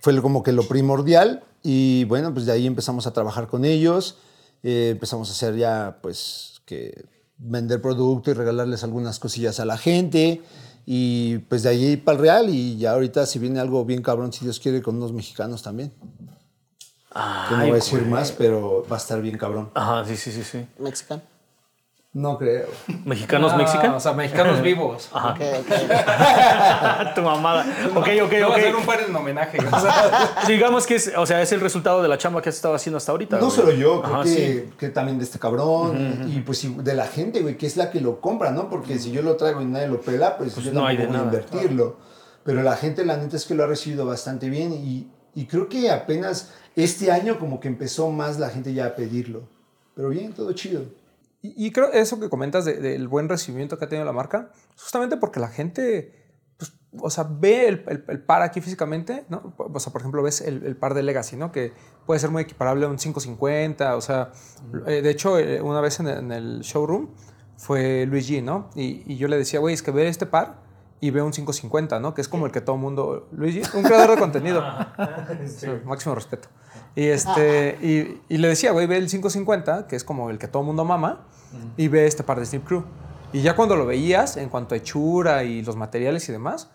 Fue 0.00 0.20
como 0.22 0.42
que 0.42 0.52
lo 0.52 0.62
primordial 0.66 1.42
y 1.62 2.04
bueno, 2.04 2.32
pues 2.32 2.46
de 2.46 2.52
ahí 2.52 2.66
empezamos 2.66 3.06
a 3.06 3.12
trabajar 3.12 3.48
con 3.48 3.64
ellos, 3.64 4.18
eh, 4.62 4.90
empezamos 4.92 5.28
a 5.28 5.32
hacer 5.32 5.56
ya 5.56 5.98
pues 6.00 6.62
que 6.64 7.06
vender 7.36 7.80
producto 7.80 8.30
y 8.30 8.34
regalarles 8.34 8.84
algunas 8.84 9.18
cosillas 9.18 9.60
a 9.60 9.64
la 9.64 9.76
gente. 9.76 10.42
Y 10.86 11.38
pues 11.38 11.64
de 11.64 11.68
allí 11.68 11.96
para 11.98 12.16
el 12.16 12.22
Real 12.22 12.48
y 12.48 12.78
ya 12.78 12.92
ahorita 12.92 13.26
si 13.26 13.38
viene 13.38 13.60
algo 13.60 13.84
bien 13.84 14.00
cabrón, 14.00 14.32
si 14.32 14.44
Dios 14.44 14.58
quiere, 14.58 14.80
con 14.80 14.96
unos 14.96 15.12
mexicanos 15.12 15.62
también. 15.62 15.92
que 17.12 17.54
no 17.54 17.60
voy 17.60 17.70
a 17.72 17.74
decir 17.74 18.06
más, 18.06 18.32
pero 18.32 18.86
va 18.90 18.96
a 18.96 18.98
estar 18.98 19.20
bien 19.20 19.36
cabrón. 19.36 19.70
Ajá, 19.74 20.06
sí, 20.06 20.16
sí, 20.16 20.32
sí, 20.32 20.42
sí. 20.42 20.66
Mexicano. 20.78 21.20
No 22.14 22.38
creo. 22.38 22.66
¿Mexicanos 23.04 23.54
mexicanos? 23.54 23.96
O 23.96 24.00
sea, 24.00 24.12
mexicanos 24.14 24.62
vivos. 24.62 25.10
Ajá. 25.12 25.34
Ok, 25.34 25.40
tu 27.14 27.20
mamada. 27.20 27.66
Ok, 27.94 28.08
ok, 28.22 28.32
ok. 28.46 28.52
a 28.52 28.56
hacer 28.56 28.74
un 28.74 28.86
par 28.86 29.00
en 29.06 29.14
homenaje. 29.14 29.58
digamos 30.48 30.86
que 30.86 30.94
es, 30.94 31.12
o 31.16 31.26
sea, 31.26 31.42
es 31.42 31.52
el 31.52 31.60
resultado 31.60 32.02
de 32.02 32.08
la 32.08 32.16
chamba 32.16 32.40
que 32.40 32.48
has 32.48 32.56
estado 32.56 32.74
haciendo 32.74 32.96
hasta 32.96 33.12
ahorita. 33.12 33.38
No 33.38 33.50
solo 33.50 33.72
yo, 33.72 34.00
creo 34.00 34.22
que, 34.22 34.70
que, 34.78 34.88
también 34.88 35.18
de 35.18 35.24
este 35.24 35.38
cabrón 35.38 36.26
y 36.34 36.40
pues 36.40 36.66
de 36.82 36.94
la 36.94 37.06
gente, 37.06 37.42
güey, 37.42 37.58
que 37.58 37.66
es 37.66 37.76
la 37.76 37.90
que 37.90 38.00
lo 38.00 38.22
compra, 38.22 38.52
¿no? 38.52 38.70
Porque 38.70 38.98
si 38.98 39.10
yo 39.10 39.20
lo 39.20 39.36
traigo 39.36 39.60
y 39.60 39.66
nadie 39.66 39.88
lo 39.88 40.00
pela, 40.00 40.38
pues, 40.38 40.54
pues 40.54 40.64
yo 40.64 40.72
no 40.72 40.86
hay 40.86 40.96
de 40.96 41.06
voy 41.06 41.16
a 41.16 41.20
invertirlo. 41.20 41.98
Pero 42.42 42.62
la 42.62 42.76
gente, 42.76 43.04
la 43.04 43.18
neta 43.18 43.36
es 43.36 43.44
que 43.44 43.54
lo 43.54 43.64
ha 43.64 43.66
recibido 43.66 44.06
bastante 44.06 44.48
bien 44.48 44.72
y, 44.72 45.08
y 45.34 45.44
creo 45.44 45.68
que 45.68 45.90
apenas 45.90 46.54
este 46.74 47.12
año 47.12 47.38
como 47.38 47.60
que 47.60 47.68
empezó 47.68 48.10
más 48.10 48.38
la 48.38 48.48
gente 48.48 48.72
ya 48.72 48.86
a 48.86 48.94
pedirlo. 48.94 49.42
Pero 49.94 50.08
bien, 50.08 50.32
todo 50.32 50.52
chido. 50.52 50.84
Y, 51.40 51.70
creo 51.70 51.92
eso 51.92 52.18
que 52.18 52.28
comentas 52.28 52.64
del 52.64 53.06
buen 53.06 53.28
recibimiento 53.28 53.78
que 53.78 53.84
ha 53.84 53.88
tenido 53.88 54.04
la 54.04 54.12
marca, 54.12 54.50
justamente 54.76 55.16
porque 55.16 55.38
la 55.38 55.46
gente, 55.46 56.12
pues, 56.56 56.72
o 56.98 57.10
sea, 57.10 57.28
ve 57.30 57.68
el, 57.68 58.04
el, 58.08 58.20
par 58.20 58.42
aquí 58.42 58.60
físicamente, 58.60 59.24
¿no? 59.28 59.54
O 59.56 59.78
sea, 59.78 59.92
por 59.92 60.02
ejemplo, 60.02 60.20
ves 60.22 60.40
el, 60.40 60.76
par 60.76 60.94
de 60.94 61.04
Legacy, 61.04 61.36
¿no? 61.36 61.52
Que 61.52 61.72
puede 62.06 62.18
ser 62.18 62.30
muy 62.30 62.42
equiparable 62.42 62.86
a 62.86 62.88
un 62.88 62.96
550, 62.96 63.96
o 63.96 64.00
sea, 64.00 64.32
eh, 64.86 65.00
de 65.00 65.10
hecho, 65.10 65.38
eh, 65.38 65.62
una 65.62 65.80
vez 65.80 66.00
en, 66.00 66.32
el 66.32 66.60
showroom 66.62 67.10
fue 67.56 68.04
Luigi, 68.06 68.42
¿no? 68.42 68.70
Y, 68.74 69.04
y 69.06 69.16
yo 69.16 69.28
le 69.28 69.36
decía, 69.36 69.60
güey, 69.60 69.74
es 69.74 69.82
que 69.82 69.92
ve 69.92 70.08
este 70.08 70.26
par 70.26 70.68
y 71.00 71.10
ve 71.10 71.22
un 71.22 71.30
550, 71.30 72.00
¿no? 72.00 72.14
Que 72.14 72.20
es 72.20 72.28
como 72.28 72.46
el 72.46 72.52
que 72.52 72.60
todo 72.60 72.76
mundo... 72.76 73.28
Luigi, 73.32 73.62
un 73.74 73.82
creador 73.82 74.10
de 74.10 74.16
contenido. 74.18 74.62
máximo 75.84 76.14
respeto. 76.14 76.48
Y, 76.98 77.10
este, 77.10 77.78
y, 78.28 78.38
le 78.38 78.48
decía, 78.48 78.72
güey, 78.72 78.88
ve 78.88 78.96
el 78.96 79.06
550, 79.06 79.86
que 79.86 79.94
es 79.94 80.02
como 80.02 80.30
el 80.30 80.38
que 80.38 80.48
todo 80.48 80.64
mundo 80.64 80.84
mama, 80.84 81.28
y 81.76 81.86
ve 81.86 82.08
este 82.08 82.24
par 82.24 82.40
de 82.40 82.46
Snip 82.46 82.66
Crew. 82.66 82.82
Y 83.32 83.40
ya 83.40 83.54
cuando 83.54 83.76
lo 83.76 83.86
veías, 83.86 84.36
en 84.36 84.48
cuanto 84.48 84.74
a 84.74 84.78
hechura 84.78 85.44
y 85.44 85.62
los 85.62 85.76
materiales 85.76 86.28
y 86.28 86.32
demás, 86.32 86.72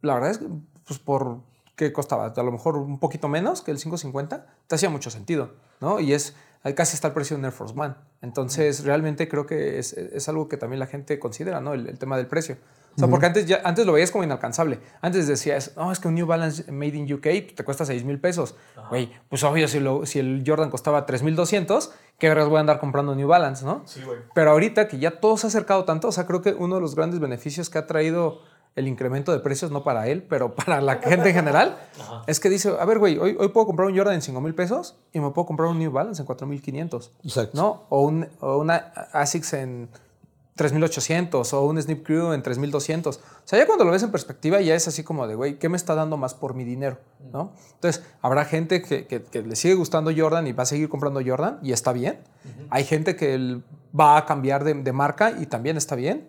la 0.00 0.14
verdad 0.14 0.30
es 0.30 0.38
que, 0.38 0.46
pues 0.86 1.00
por 1.00 1.40
qué 1.74 1.92
costaba, 1.92 2.26
a 2.26 2.42
lo 2.44 2.52
mejor 2.52 2.76
un 2.76 3.00
poquito 3.00 3.26
menos 3.26 3.62
que 3.62 3.72
el 3.72 3.78
550, 3.78 4.46
te 4.68 4.74
hacía 4.76 4.90
mucho 4.90 5.10
sentido, 5.10 5.54
¿no? 5.80 5.98
Y 5.98 6.12
es, 6.12 6.36
casi 6.76 6.94
está 6.94 7.08
el 7.08 7.14
precio 7.14 7.36
de 7.36 7.40
un 7.40 7.46
Air 7.46 7.52
Force 7.52 7.74
One. 7.76 7.96
Entonces, 8.22 8.84
realmente 8.84 9.26
creo 9.26 9.44
que 9.44 9.80
es, 9.80 9.92
es, 9.92 10.28
algo 10.28 10.46
que 10.46 10.56
también 10.56 10.78
la 10.78 10.86
gente 10.86 11.18
considera, 11.18 11.60
¿no? 11.60 11.74
el 11.74 11.98
tema 11.98 12.16
del 12.16 12.28
precio. 12.28 12.58
O 12.96 12.98
sea, 12.98 13.08
porque 13.08 13.26
antes, 13.26 13.46
ya, 13.46 13.60
antes 13.64 13.86
lo 13.86 13.92
veías 13.92 14.10
como 14.10 14.22
inalcanzable. 14.24 14.80
Antes 15.00 15.26
decías, 15.26 15.72
no, 15.76 15.90
es 15.90 15.98
que 15.98 16.08
un 16.08 16.14
New 16.14 16.26
Balance 16.26 16.70
Made 16.70 16.96
in 16.96 17.12
UK 17.12 17.54
te 17.54 17.64
cuesta 17.64 17.84
6 17.84 18.04
mil 18.04 18.20
pesos. 18.20 18.54
Güey, 18.88 19.10
pues 19.28 19.42
obvio, 19.42 19.66
si, 19.66 19.80
lo, 19.80 20.06
si 20.06 20.20
el 20.20 20.44
Jordan 20.46 20.70
costaba 20.70 21.06
3,200, 21.06 21.92
¿qué 22.18 22.28
verás 22.28 22.48
voy 22.48 22.58
a 22.58 22.60
andar 22.60 22.78
comprando 22.78 23.14
New 23.14 23.26
Balance, 23.26 23.64
no? 23.64 23.82
Sí, 23.86 24.00
güey. 24.04 24.18
Pero 24.34 24.52
ahorita 24.52 24.86
que 24.86 24.98
ya 24.98 25.20
todo 25.20 25.36
se 25.36 25.46
ha 25.46 25.48
acercado 25.48 25.84
tanto, 25.84 26.08
o 26.08 26.12
sea, 26.12 26.26
creo 26.26 26.42
que 26.42 26.52
uno 26.52 26.76
de 26.76 26.80
los 26.80 26.94
grandes 26.94 27.18
beneficios 27.18 27.68
que 27.68 27.78
ha 27.78 27.86
traído 27.86 28.40
el 28.76 28.88
incremento 28.88 29.32
de 29.32 29.38
precios, 29.38 29.70
no 29.70 29.84
para 29.84 30.08
él, 30.08 30.22
pero 30.22 30.54
para 30.56 30.80
la 30.80 30.96
gente 30.96 31.30
en 31.30 31.34
general, 31.34 31.76
es 32.26 32.40
que 32.40 32.50
dice, 32.50 32.74
a 32.78 32.84
ver, 32.84 32.98
güey, 32.98 33.18
hoy, 33.18 33.36
hoy 33.38 33.48
puedo 33.48 33.66
comprar 33.66 33.88
un 33.88 33.96
Jordan 33.96 34.14
en 34.14 34.22
5 34.22 34.40
mil 34.40 34.54
pesos 34.54 34.96
y 35.12 35.20
me 35.20 35.30
puedo 35.30 35.46
comprar 35.46 35.68
un 35.68 35.78
New 35.78 35.90
Balance 35.90 36.22
en 36.22 36.26
4,500. 36.26 37.12
Exacto. 37.24 37.60
¿No? 37.60 37.84
O, 37.88 38.02
un, 38.02 38.28
o 38.40 38.58
una 38.58 38.76
ASICS 39.12 39.52
en 39.54 39.88
3800 40.56 41.52
o 41.52 41.64
un 41.64 41.80
Snip 41.82 42.04
Crew 42.06 42.32
en 42.32 42.42
3200. 42.42 43.16
O 43.16 43.20
sea, 43.44 43.58
ya 43.58 43.66
cuando 43.66 43.84
lo 43.84 43.90
ves 43.90 44.02
en 44.04 44.10
perspectiva 44.12 44.60
ya 44.60 44.74
es 44.74 44.86
así 44.86 45.02
como 45.02 45.26
de, 45.26 45.34
güey, 45.34 45.58
¿qué 45.58 45.68
me 45.68 45.76
está 45.76 45.94
dando 45.94 46.16
más 46.16 46.34
por 46.34 46.54
mi 46.54 46.64
dinero? 46.64 46.98
¿No? 47.32 47.52
Entonces, 47.74 48.04
habrá 48.22 48.44
gente 48.44 48.80
que, 48.82 49.06
que, 49.06 49.42
le 49.42 49.56
sigue 49.56 49.74
gustando 49.74 50.12
Jordan 50.16 50.46
y 50.46 50.52
va 50.52 50.62
a 50.62 50.66
seguir 50.66 50.88
comprando 50.88 51.20
Jordan 51.24 51.58
y 51.62 51.72
está 51.72 51.92
bien. 51.92 52.20
Hay 52.70 52.84
gente 52.84 53.16
que 53.16 53.60
va 53.98 54.16
a 54.16 54.26
cambiar 54.26 54.62
de, 54.62 54.74
de 54.74 54.92
marca 54.92 55.32
y 55.40 55.46
también 55.46 55.76
está 55.76 55.96
bien. 55.96 56.28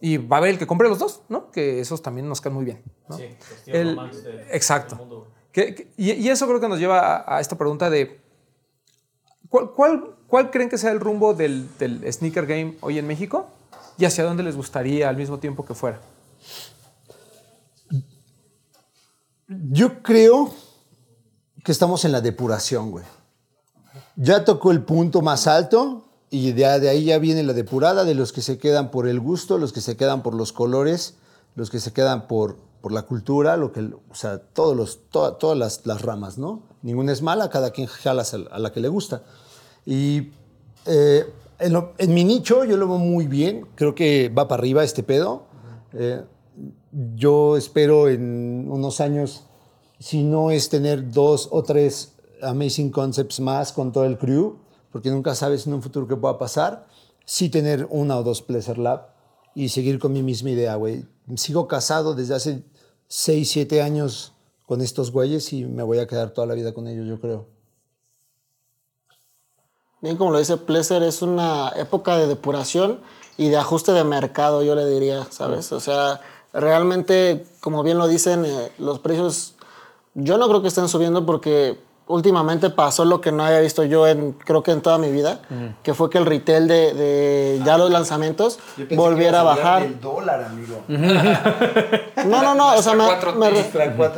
Y 0.00 0.18
va 0.18 0.36
a 0.36 0.38
haber 0.40 0.50
el 0.50 0.58
que 0.58 0.66
compre 0.66 0.88
los 0.88 0.98
dos, 0.98 1.22
¿no? 1.28 1.50
Que 1.50 1.80
esos 1.80 2.02
también 2.02 2.28
nos 2.28 2.40
quedan 2.40 2.54
muy 2.54 2.64
bien. 2.64 2.82
¿no? 3.08 3.16
Sí, 3.16 3.24
pues, 3.38 3.62
El- 3.68 3.96
de- 3.96 4.48
exacto. 4.52 4.96
mundo. 4.96 5.28
Que- 5.52 5.74
que- 5.74 5.92
y, 5.96 6.12
y 6.12 6.28
eso 6.28 6.46
creo 6.46 6.60
que 6.60 6.68
nos 6.68 6.78
lleva 6.78 6.98
a, 7.18 7.36
a 7.36 7.40
esta 7.40 7.56
pregunta 7.56 7.88
de 7.88 8.20
¿cuál, 9.48 9.70
cuál, 9.70 10.16
cuál 10.26 10.50
creen 10.50 10.68
que 10.68 10.76
sea 10.76 10.90
el 10.90 11.00
rumbo 11.00 11.34
del, 11.34 11.68
del 11.78 12.12
sneaker 12.12 12.46
game 12.46 12.76
hoy 12.80 12.98
en 12.98 13.06
México 13.06 13.48
y 13.98 14.04
hacia 14.04 14.24
dónde 14.24 14.42
les 14.42 14.56
gustaría 14.56 15.08
al 15.08 15.16
mismo 15.16 15.38
tiempo 15.38 15.64
que 15.64 15.74
fuera? 15.74 16.00
Yo 19.48 20.02
creo 20.02 20.52
que 21.64 21.72
estamos 21.72 22.04
en 22.04 22.12
la 22.12 22.20
depuración, 22.20 22.90
güey. 22.90 23.04
Ya 24.16 24.44
tocó 24.44 24.70
el 24.70 24.82
punto 24.82 25.20
más 25.22 25.46
alto 25.46 26.04
y 26.30 26.52
de, 26.52 26.80
de 26.80 26.88
ahí 26.88 27.04
ya 27.04 27.18
viene 27.18 27.42
la 27.42 27.52
depurada 27.52 28.04
de 28.04 28.14
los 28.14 28.32
que 28.32 28.40
se 28.40 28.58
quedan 28.58 28.90
por 28.90 29.06
el 29.06 29.20
gusto, 29.20 29.58
los 29.58 29.72
que 29.72 29.80
se 29.80 29.96
quedan 29.96 30.22
por 30.22 30.34
los 30.34 30.52
colores, 30.52 31.14
los 31.54 31.70
que 31.70 31.80
se 31.80 31.92
quedan 31.92 32.26
por, 32.26 32.56
por 32.80 32.92
la 32.92 33.02
cultura, 33.02 33.56
lo 33.56 33.72
que, 33.72 33.80
o 33.80 34.14
sea, 34.14 34.38
todos 34.38 34.76
los, 34.76 35.10
to- 35.10 35.34
todas 35.34 35.84
las, 35.84 36.02
ramas, 36.02 36.38
¿no? 36.38 36.62
Ninguna 36.82 37.12
es 37.12 37.22
mala, 37.22 37.50
cada 37.50 37.70
quien 37.70 37.86
jala 37.86 38.24
a 38.50 38.58
la 38.58 38.72
que 38.72 38.80
le 38.80 38.88
gusta. 38.88 39.22
Y 39.84 40.30
eh, 40.86 41.26
en, 41.62 41.72
lo- 41.72 41.92
en 41.98 42.12
mi 42.14 42.24
nicho 42.24 42.64
yo 42.64 42.76
lo 42.76 42.86
veo 42.88 42.98
muy 42.98 43.26
bien, 43.26 43.66
creo 43.74 43.94
que 43.94 44.28
va 44.28 44.48
para 44.48 44.60
arriba 44.60 44.84
este 44.84 45.02
pedo. 45.02 45.46
Eh, 45.92 46.22
yo 47.14 47.56
espero 47.56 48.08
en 48.08 48.70
unos 48.70 49.00
años, 49.00 49.46
si 49.98 50.22
no 50.22 50.50
es 50.50 50.68
tener 50.68 51.10
dos 51.10 51.48
o 51.50 51.62
tres 51.62 52.16
Amazing 52.42 52.90
Concepts 52.90 53.40
más 53.40 53.72
con 53.72 53.92
todo 53.92 54.04
el 54.04 54.18
crew, 54.18 54.58
porque 54.90 55.10
nunca 55.10 55.34
sabes 55.34 55.66
en 55.66 55.74
un 55.74 55.82
futuro 55.82 56.06
qué 56.08 56.16
pueda 56.16 56.38
pasar, 56.38 56.86
sí 57.24 57.48
tener 57.48 57.86
una 57.90 58.18
o 58.18 58.22
dos 58.22 58.42
Pleasure 58.42 58.80
Lab 58.82 59.06
y 59.54 59.68
seguir 59.68 59.98
con 59.98 60.12
mi 60.12 60.22
misma 60.22 60.50
idea, 60.50 60.74
güey. 60.76 61.06
Sigo 61.36 61.68
casado 61.68 62.14
desde 62.14 62.34
hace 62.34 62.62
6, 63.08 63.48
7 63.50 63.80
años 63.82 64.34
con 64.66 64.80
estos 64.80 65.12
güeyes 65.12 65.52
y 65.52 65.64
me 65.66 65.82
voy 65.82 65.98
a 65.98 66.06
quedar 66.06 66.30
toda 66.30 66.46
la 66.46 66.54
vida 66.54 66.72
con 66.74 66.88
ellos, 66.88 67.06
yo 67.06 67.20
creo. 67.20 67.46
Bien, 70.02 70.16
como 70.16 70.32
lo 70.32 70.40
dice 70.40 70.56
Pleasure, 70.56 71.06
es 71.06 71.22
una 71.22 71.68
época 71.76 72.16
de 72.16 72.26
depuración 72.26 72.98
y 73.36 73.50
de 73.50 73.56
ajuste 73.56 73.92
de 73.92 74.02
mercado, 74.02 74.64
yo 74.64 74.74
le 74.74 74.84
diría, 74.84 75.28
¿sabes? 75.30 75.70
O 75.70 75.78
sea, 75.78 76.20
realmente, 76.52 77.46
como 77.60 77.84
bien 77.84 77.98
lo 77.98 78.08
dicen, 78.08 78.44
eh, 78.44 78.72
los 78.78 78.98
precios, 78.98 79.54
yo 80.14 80.38
no 80.38 80.48
creo 80.48 80.60
que 80.60 80.66
estén 80.66 80.88
subiendo 80.88 81.24
porque 81.24 81.78
últimamente 82.06 82.70
pasó 82.70 83.04
lo 83.04 83.20
que 83.20 83.32
no 83.32 83.44
había 83.44 83.60
visto 83.60 83.84
yo 83.84 84.06
en, 84.06 84.32
creo 84.32 84.62
que 84.62 84.70
en 84.72 84.82
toda 84.82 84.98
mi 84.98 85.10
vida, 85.10 85.40
que 85.82 85.94
fue 85.94 86.10
que 86.10 86.18
el 86.18 86.26
retail 86.26 86.68
de, 86.68 86.92
de 86.94 87.62
ya 87.64 87.78
los 87.78 87.90
lanzamientos 87.90 88.58
volviera 88.96 89.40
a 89.40 89.44
bajar. 89.44 90.00
dólar, 90.00 90.44
amigo. 90.44 90.82
No, 92.26 92.40
no, 92.40 92.54
no, 92.54 92.74
o 92.74 92.82
sea, 92.82 92.94
me, 92.94 93.04
me 93.36 93.50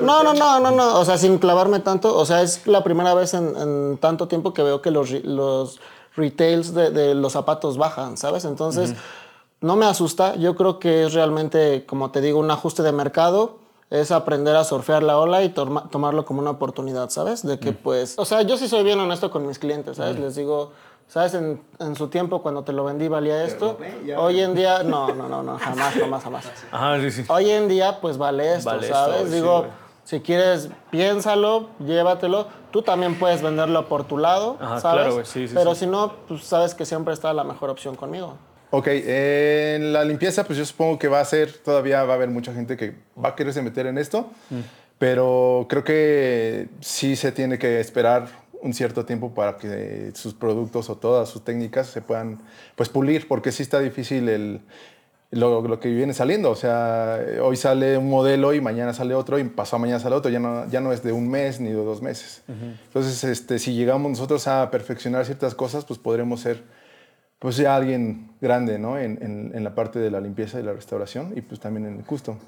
no, 0.02 0.22
no, 0.22 0.34
no, 0.34 0.60
no, 0.60 0.70
no, 0.70 0.98
o 0.98 1.04
sea, 1.04 1.16
sin 1.16 1.38
clavarme 1.38 1.80
tanto, 1.80 2.14
o 2.14 2.26
sea, 2.26 2.42
es 2.42 2.66
la 2.66 2.84
primera 2.84 3.14
vez 3.14 3.32
en, 3.32 3.56
en 3.56 3.98
tanto 3.98 4.28
tiempo 4.28 4.52
que 4.52 4.62
veo 4.62 4.82
que 4.82 4.90
los, 4.90 5.10
los 5.24 5.80
retails 6.14 6.74
de, 6.74 6.90
de 6.90 7.14
los 7.14 7.32
zapatos 7.32 7.78
bajan, 7.78 8.16
¿sabes? 8.18 8.44
Entonces, 8.44 8.94
no 9.60 9.76
me 9.76 9.86
asusta, 9.86 10.36
yo 10.36 10.54
creo 10.54 10.78
que 10.78 11.04
es 11.06 11.14
realmente, 11.14 11.86
como 11.86 12.10
te 12.10 12.20
digo, 12.20 12.38
un 12.38 12.50
ajuste 12.50 12.82
de 12.82 12.92
mercado, 12.92 13.58
es 14.00 14.10
aprender 14.10 14.56
a 14.56 14.64
surfear 14.64 15.02
la 15.02 15.18
ola 15.18 15.42
y 15.42 15.48
torma- 15.50 15.88
tomarlo 15.90 16.24
como 16.24 16.40
una 16.40 16.50
oportunidad, 16.50 17.10
¿sabes? 17.10 17.44
De 17.46 17.58
que 17.58 17.72
pues, 17.72 18.14
o 18.18 18.24
sea, 18.24 18.42
yo 18.42 18.56
sí 18.56 18.68
soy 18.68 18.82
bien 18.84 18.98
honesto 18.98 19.30
con 19.30 19.46
mis 19.46 19.58
clientes, 19.58 19.96
¿sabes? 19.96 20.18
Les 20.18 20.34
digo... 20.36 20.72
¿Sabes? 21.06 21.34
En, 21.34 21.62
en 21.80 21.96
su 21.96 22.08
tiempo, 22.08 22.40
cuando 22.40 22.64
te 22.64 22.72
lo 22.72 22.82
vendí, 22.82 23.08
valía 23.08 23.44
esto. 23.44 23.76
Hoy 24.16 24.40
en 24.40 24.54
día, 24.54 24.82
no, 24.82 25.12
no, 25.14 25.28
no, 25.28 25.42
no, 25.42 25.58
jamás, 25.58 25.94
jamás, 25.94 26.24
jamás. 26.24 26.44
Ajá, 26.72 26.98
sí, 26.98 27.10
sí. 27.10 27.24
Hoy 27.28 27.50
en 27.50 27.68
día, 27.68 28.00
pues 28.00 28.16
vale 28.16 28.54
esto, 28.54 28.70
Vale 28.70 28.86
esto, 28.86 28.94
¿sabes? 28.96 29.28
sí, 29.28 29.34
Digo, 29.34 29.58
güey. 29.58 29.70
si 30.04 30.20
quieres, 30.20 30.70
piénsalo, 30.90 31.66
llévatelo. 31.78 32.46
Tú 32.70 32.80
también 32.80 33.18
puedes 33.18 33.42
venderlo 33.42 33.86
por 33.86 34.04
tu 34.04 34.16
lado, 34.16 34.56
Ajá, 34.58 34.80
¿sabes? 34.80 35.02
claro, 35.08 35.24
sí, 35.26 35.46
sí, 35.46 35.54
Pero 35.54 35.74
sí. 35.74 35.80
si 35.80 35.86
no, 35.88 36.14
pues 36.26 36.42
sabes 36.44 36.74
que 36.74 36.86
siempre 36.86 37.12
está 37.12 37.34
la 37.34 37.44
mejor 37.44 37.68
opción 37.68 37.96
conmigo. 37.96 38.36
Ok, 38.76 38.88
en 38.88 39.92
la 39.92 40.04
limpieza, 40.04 40.42
pues 40.42 40.58
yo 40.58 40.64
supongo 40.66 40.98
que 40.98 41.06
va 41.06 41.20
a 41.20 41.24
ser, 41.24 41.52
todavía 41.52 42.02
va 42.02 42.14
a 42.14 42.16
haber 42.16 42.28
mucha 42.28 42.52
gente 42.52 42.76
que 42.76 42.92
va 43.16 43.28
a 43.28 43.36
quererse 43.36 43.62
meter 43.62 43.86
en 43.86 43.98
esto, 43.98 44.32
pero 44.98 45.66
creo 45.68 45.84
que 45.84 46.66
sí 46.80 47.14
se 47.14 47.30
tiene 47.30 47.56
que 47.56 47.78
esperar 47.78 48.26
un 48.62 48.74
cierto 48.74 49.04
tiempo 49.04 49.32
para 49.32 49.58
que 49.58 50.10
sus 50.16 50.34
productos 50.34 50.90
o 50.90 50.96
todas 50.96 51.28
sus 51.28 51.44
técnicas 51.44 51.86
se 51.86 52.02
puedan 52.02 52.40
pues 52.74 52.88
pulir, 52.88 53.28
porque 53.28 53.52
sí 53.52 53.62
está 53.62 53.78
difícil 53.78 54.28
el, 54.28 54.60
lo, 55.30 55.62
lo 55.62 55.78
que 55.78 55.90
viene 55.90 56.12
saliendo. 56.12 56.50
O 56.50 56.56
sea, 56.56 57.20
hoy 57.42 57.56
sale 57.56 57.96
un 57.96 58.10
modelo 58.10 58.54
y 58.54 58.60
mañana 58.60 58.92
sale 58.92 59.14
otro 59.14 59.38
y 59.38 59.44
pasado 59.44 59.78
mañana 59.78 60.00
sale 60.00 60.16
otro. 60.16 60.32
Ya 60.32 60.40
no, 60.40 60.68
ya 60.68 60.80
no 60.80 60.92
es 60.92 61.04
de 61.04 61.12
un 61.12 61.28
mes 61.28 61.60
ni 61.60 61.68
de 61.68 61.76
dos 61.76 62.02
meses. 62.02 62.42
Entonces, 62.48 63.22
este, 63.22 63.60
si 63.60 63.72
llegamos 63.74 64.10
nosotros 64.10 64.48
a 64.48 64.68
perfeccionar 64.72 65.24
ciertas 65.26 65.54
cosas, 65.54 65.84
pues 65.84 66.00
podremos 66.00 66.40
ser 66.40 66.64
pues 67.44 67.58
ya 67.58 67.76
alguien 67.76 68.30
grande, 68.40 68.78
¿no? 68.78 68.96
En, 68.98 69.18
en- 69.20 69.52
en 69.54 69.64
la 69.64 69.74
parte 69.74 69.98
de 69.98 70.10
la 70.10 70.18
limpieza 70.18 70.58
y 70.58 70.62
la 70.62 70.72
restauración 70.72 71.34
y 71.36 71.42
pues 71.42 71.60
también 71.60 71.84
en 71.84 71.98
el 71.98 72.02
custom. 72.02 72.38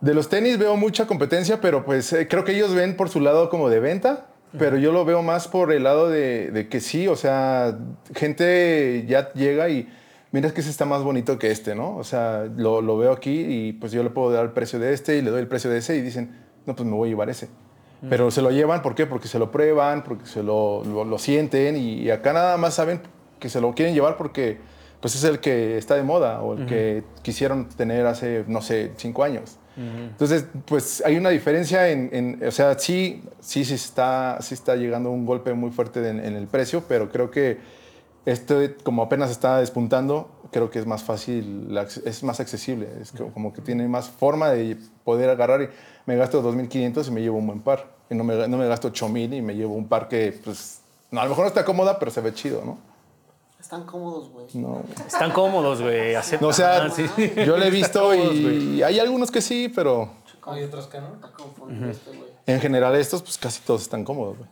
De 0.00 0.14
los 0.14 0.28
tenis 0.28 0.58
veo 0.58 0.76
mucha 0.76 1.06
competencia, 1.06 1.60
pero 1.60 1.84
pues 1.84 2.12
eh, 2.12 2.26
creo 2.26 2.42
que 2.42 2.56
ellos 2.56 2.74
ven 2.74 2.96
por 2.96 3.08
su 3.08 3.20
lado 3.20 3.48
como 3.48 3.68
de 3.68 3.78
venta, 3.78 4.26
pero 4.58 4.76
yo 4.78 4.90
lo 4.90 5.04
veo 5.04 5.22
más 5.22 5.46
por 5.46 5.70
el 5.72 5.84
lado 5.84 6.08
de, 6.10 6.50
de 6.50 6.68
que 6.68 6.80
sí, 6.80 7.06
o 7.06 7.14
sea, 7.14 7.78
gente 8.12 9.04
ya 9.06 9.32
llega 9.34 9.68
y 9.68 9.88
mira 10.32 10.48
es 10.48 10.52
que 10.54 10.60
ese 10.60 10.70
está 10.70 10.86
más 10.86 11.04
bonito 11.04 11.38
que 11.38 11.52
este, 11.52 11.76
¿no? 11.76 11.96
O 11.96 12.02
sea, 12.02 12.48
lo, 12.56 12.82
lo 12.82 12.98
veo 12.98 13.12
aquí 13.12 13.42
y 13.48 13.72
pues 13.74 13.92
yo 13.92 14.02
le 14.02 14.10
puedo 14.10 14.32
dar 14.32 14.44
el 14.44 14.50
precio 14.50 14.80
de 14.80 14.92
este 14.92 15.18
y 15.18 15.22
le 15.22 15.30
doy 15.30 15.38
el 15.40 15.46
precio 15.46 15.70
de 15.70 15.78
ese 15.78 15.94
y 15.96 16.00
dicen, 16.00 16.34
no, 16.66 16.74
pues 16.74 16.88
me 16.88 16.96
voy 16.96 17.08
a 17.08 17.10
llevar 17.10 17.30
ese. 17.30 17.48
Pero 18.08 18.30
se 18.32 18.42
lo 18.42 18.50
llevan, 18.50 18.82
¿por 18.82 18.96
qué? 18.96 19.06
Porque 19.06 19.28
se 19.28 19.38
lo 19.38 19.52
prueban, 19.52 20.02
porque 20.02 20.26
se 20.26 20.42
lo, 20.42 20.82
lo, 20.84 21.04
lo 21.04 21.18
sienten 21.18 21.76
y 21.76 22.10
acá 22.10 22.32
nada 22.32 22.56
más 22.56 22.74
saben 22.74 23.02
que 23.40 23.48
se 23.48 23.60
lo 23.60 23.74
quieren 23.74 23.94
llevar 23.94 24.16
porque 24.16 24.58
pues 25.00 25.14
es 25.16 25.24
el 25.24 25.40
que 25.40 25.78
está 25.78 25.94
de 25.96 26.02
moda 26.02 26.42
o 26.42 26.52
el 26.54 26.66
que 26.66 27.02
quisieron 27.22 27.68
tener 27.70 28.06
hace, 28.06 28.44
no 28.46 28.60
sé, 28.62 28.92
cinco 28.96 29.24
años. 29.24 29.56
Entonces, 29.76 30.44
pues 30.66 31.02
hay 31.06 31.16
una 31.16 31.30
diferencia 31.30 31.88
en, 31.88 32.10
en- 32.12 32.46
o 32.46 32.50
sea, 32.50 32.78
sí, 32.78 33.22
sí, 33.40 33.64
sí 33.64 33.74
está, 33.74 34.36
sí 34.42 34.52
está 34.52 34.76
llegando 34.76 35.10
un 35.10 35.24
golpe 35.24 35.54
muy 35.54 35.70
fuerte 35.70 36.06
en, 36.06 36.22
en 36.22 36.36
el 36.36 36.46
precio, 36.48 36.84
pero 36.86 37.08
creo 37.10 37.30
que 37.30 37.58
esto, 38.26 38.60
como 38.84 39.02
apenas 39.02 39.30
está 39.30 39.58
despuntando, 39.58 40.28
creo 40.52 40.70
que 40.70 40.78
es 40.78 40.86
más 40.86 41.02
fácil, 41.02 41.74
es 42.04 42.22
más 42.22 42.40
accesible, 42.40 42.88
es 43.00 43.12
como, 43.12 43.32
como 43.32 43.52
que 43.54 43.62
tiene 43.62 43.88
más 43.88 44.10
forma 44.10 44.50
de 44.50 44.76
poder 45.04 45.30
agarrar 45.30 45.62
y 45.62 45.68
me 46.04 46.16
gasto 46.16 46.42
2.500 46.42 47.08
y 47.08 47.10
me 47.12 47.22
llevo 47.22 47.38
un 47.38 47.46
buen 47.46 47.60
par. 47.60 47.86
Y 48.10 48.14
no 48.16 48.24
me, 48.24 48.48
no 48.48 48.58
me 48.58 48.66
gasto 48.66 48.88
8.000 48.92 49.32
y 49.32 49.40
me 49.40 49.54
llevo 49.54 49.74
un 49.74 49.86
par 49.88 50.08
que, 50.08 50.38
pues, 50.44 50.82
no, 51.10 51.20
a 51.20 51.24
lo 51.24 51.30
mejor 51.30 51.44
no 51.44 51.48
está 51.48 51.64
cómoda, 51.64 51.98
pero 51.98 52.10
se 52.10 52.20
ve 52.20 52.34
chido, 52.34 52.62
¿no? 52.66 52.76
Están 53.60 53.84
cómodos, 53.84 54.30
güey. 54.30 54.46
No, 54.54 54.82
Están 55.06 55.30
cómodos, 55.32 55.80
güey. 55.82 56.14
no 56.40 56.48
o 56.48 56.52
sea, 56.52 56.84
Ah, 56.84 56.90
sí. 56.90 57.04
yo 57.46 57.56
lo 57.56 57.64
he 57.64 57.70
visto 57.70 58.14
y 58.14 58.82
hay 58.82 58.98
algunos 58.98 59.30
que 59.30 59.40
sí, 59.42 59.70
pero 59.74 60.10
Hay 60.46 60.64
otros 60.64 60.86
que 60.86 60.98
no. 61.00 61.14
Está 61.14 61.28
confundido 61.32 61.90
este, 61.90 62.10
güey. 62.10 62.30
en 62.46 62.60
general 62.60 62.96
estos, 62.96 63.22
pues 63.22 63.36
casi 63.38 63.60
todos 63.60 63.82
están 63.82 64.04
cómodos. 64.04 64.38
güey. 64.38 64.48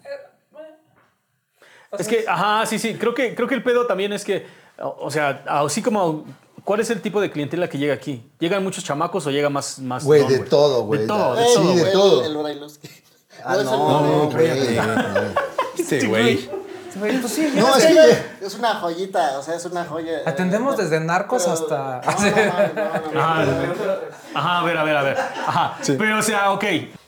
Es 1.99 2.07
que, 2.07 2.25
ajá, 2.29 2.67
sí, 2.67 2.79
sí. 2.79 2.95
Creo 2.95 3.15
que, 3.15 3.35
creo 3.35 3.49
que 3.49 3.55
el 3.55 3.63
pedo 3.63 3.87
también 3.87 4.13
es 4.13 4.23
que, 4.25 4.47
o 4.79 4.97
o 5.07 5.11
sea, 5.11 5.43
así 5.47 5.81
como, 5.81 6.25
¿cuál 6.63 6.81
es 6.81 6.91
el 6.91 7.01
tipo 7.01 7.19
de 7.21 7.31
clientela 7.31 7.67
que 7.69 7.79
llega 7.79 7.95
aquí? 7.95 8.31
¿Llegan 8.39 8.63
muchos 8.63 8.85
chamacos 8.85 9.27
o 9.27 9.31
llega 9.31 9.49
más, 9.49 9.79
más 9.79 10.05
Güey, 10.05 10.27
de 10.29 10.41
todo, 10.41 10.85
güey. 10.85 11.01
De 11.01 11.07
todo, 11.07 11.35
de 11.35 11.45
Sí, 11.47 11.55
todo. 11.55 11.73
de 11.75 11.81
güey, 11.81 11.93
todo. 11.93 12.25
El, 12.47 12.47
el. 12.59 12.67
Ah, 13.43 13.57
el 13.57 13.65
no, 13.65 14.19
nombre, 14.21 14.55
güey. 14.55 14.79
Este 15.79 16.07
güey. 16.07 16.51
Pues 16.95 17.33
sí, 17.33 17.53
No, 17.55 17.77
Es 17.77 17.85
es 17.85 18.55
que, 18.55 18.59
una 18.59 18.75
joyita, 18.77 19.39
o 19.39 19.43
sea, 19.43 19.55
es 19.57 19.65
una 19.67 19.85
joya. 19.85 20.21
Atendemos 20.27 20.77
desde 20.77 21.01
narcos 21.01 21.43
Pero- 21.43 21.55
hasta- 21.55 22.01
no. 23.13 23.21
Ajá, 24.35 24.59
a 24.61 24.65
ver, 24.65 24.77
a 24.79 24.85
ver, 24.85 24.97
a 24.97 25.03
ver. 25.03 25.19
Ajá. 25.47 25.79
Pero, 25.87 26.19
o 26.19 26.23
sea, 26.23 26.53
ok. 26.53 26.65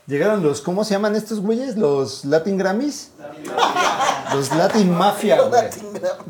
Llegaron 0.06 0.42
los, 0.42 0.60
¿cómo 0.60 0.82
se 0.82 0.94
llaman 0.94 1.14
estos 1.14 1.38
güeyes? 1.40 1.76
¿Los 1.76 2.24
Latin 2.24 2.58
Grammys? 2.58 3.10
Los 4.34 4.52
Latin 4.56 4.90
Mafia, 4.92 5.40
güey. 5.42 5.62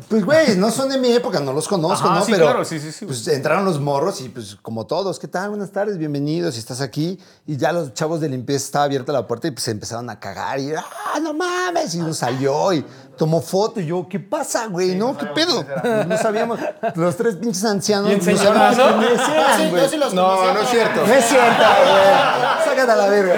Pues, 0.07 0.23
güey, 0.23 0.55
no 0.55 0.69
son 0.69 0.89
de 0.89 0.99
mi 0.99 1.11
época, 1.11 1.39
no 1.39 1.51
los 1.51 1.67
conozco, 1.67 2.07
Ajá, 2.07 2.19
¿no? 2.19 2.25
sí, 2.25 2.31
Pero, 2.31 2.45
claro, 2.45 2.63
sí, 2.65 2.79
sí, 2.79 2.91
sí, 2.91 3.07
Pues 3.07 3.27
entraron 3.27 3.65
los 3.65 3.79
morros 3.79 4.21
y, 4.21 4.29
pues, 4.29 4.55
como 4.61 4.85
todos, 4.85 5.17
¿qué 5.17 5.27
tal? 5.27 5.49
Buenas 5.49 5.71
tardes, 5.71 5.97
bienvenidos, 5.97 6.57
estás 6.59 6.79
aquí. 6.79 7.17
Y 7.47 7.57
ya 7.57 7.71
los 7.71 7.91
chavos 7.95 8.19
de 8.21 8.29
limpieza 8.29 8.65
estaba 8.65 8.85
abierta 8.85 9.11
la 9.13 9.25
puerta 9.25 9.47
y 9.47 9.51
pues 9.51 9.67
empezaron 9.67 10.07
a 10.11 10.19
cagar 10.19 10.59
y, 10.59 10.73
¡ah, 10.75 11.19
no 11.19 11.33
mames! 11.33 11.95
Y 11.95 11.99
nos 11.99 12.17
salió 12.17 12.71
y 12.73 12.85
tomó 13.21 13.39
foto 13.39 13.79
y 13.79 13.85
yo, 13.85 14.07
¿qué 14.09 14.19
pasa, 14.19 14.65
güey? 14.65 14.95
¿No? 14.95 15.15
¿Qué 15.15 15.27
pedo? 15.27 15.63
Pues, 15.63 16.07
no 16.07 16.17
sabíamos. 16.17 16.59
Los 16.95 17.15
tres 17.15 17.35
pinches 17.35 17.63
ancianos 17.65 18.09
no 18.11 18.19
sabíamos 18.19 18.75
quiénes 18.97 19.21
Sí, 19.21 19.31
eran, 19.31 19.61
yo 19.61 19.69
güey. 19.69 19.89
sí 19.89 19.97
los 19.97 20.13
No, 20.15 20.37
conocía, 20.37 20.53
no 20.55 20.61
es 20.61 20.69
cierto. 20.69 21.05
No 21.05 21.13
es 21.13 21.25
cierto, 21.25 21.63
güey. 21.83 22.65
Sácate 22.65 22.91
a 22.91 22.95
la 22.95 23.07
verga. 23.09 23.35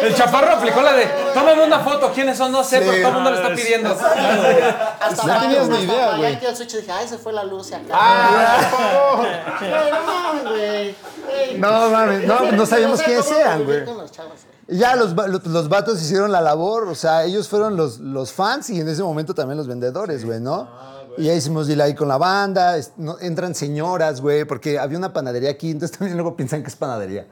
El 0.00 0.14
chaparro 0.14 0.52
aplicó 0.56 0.80
la 0.80 0.94
de, 0.94 1.04
tómame 1.34 1.64
una 1.66 1.80
foto, 1.80 2.10
¿quiénes 2.14 2.38
son? 2.38 2.50
No 2.52 2.64
sé, 2.64 2.78
pero 2.78 2.92
todo 2.96 3.08
el 3.08 3.12
mundo 3.12 3.30
lo 3.32 3.36
está 3.36 3.54
pidiendo. 3.54 3.90
Hasta 3.92 5.26
No 5.26 5.40
tenías 5.40 5.68
ni 5.68 5.78
idea, 5.80 6.16
güey. 6.16 6.34
aquí 6.34 6.46
el 6.46 6.56
switch 6.56 6.72
y 6.72 6.76
dije, 6.78 6.92
ay, 6.92 7.06
se 7.06 7.18
fue 7.18 7.34
la 7.34 7.44
luz 7.44 7.70
y 7.72 7.74
acá. 7.74 7.92
¡Ah, 7.92 8.60
no 10.40 10.50
güey. 10.52 10.96
No 11.58 11.90
mames, 11.90 12.26
no, 12.26 12.50
no 12.52 12.64
sabíamos 12.64 13.02
quiénes 13.02 13.30
eran, 13.30 13.62
güey. 13.62 13.84
Y 14.68 14.78
Ya 14.78 14.96
los, 14.96 15.12
los, 15.14 15.46
los 15.46 15.68
vatos 15.68 16.02
hicieron 16.02 16.32
la 16.32 16.40
labor, 16.40 16.88
o 16.88 16.94
sea, 16.94 17.24
ellos 17.24 17.48
fueron 17.48 17.76
los, 17.76 17.98
los 18.00 18.32
fans 18.32 18.68
y 18.70 18.80
en 18.80 18.88
ese 18.88 19.02
momento 19.02 19.34
también 19.34 19.56
los 19.58 19.66
vendedores, 19.68 20.24
güey, 20.24 20.40
¿no? 20.40 20.68
y 21.18 21.24
ya 21.24 21.34
hicimos 21.34 21.66
deal 21.66 21.80
ahí 21.80 21.94
con 21.94 22.08
la 22.08 22.18
banda, 22.18 22.76
es- 22.76 22.92
no- 22.98 23.18
entran 23.20 23.54
señoras, 23.54 24.20
güey, 24.20 24.44
porque 24.44 24.78
había 24.78 24.98
una 24.98 25.14
panadería 25.14 25.48
aquí, 25.48 25.70
entonces 25.70 25.96
también 25.96 26.14
luego 26.18 26.36
piensan 26.36 26.62
que 26.62 26.68
es 26.68 26.76
panadería. 26.76 27.26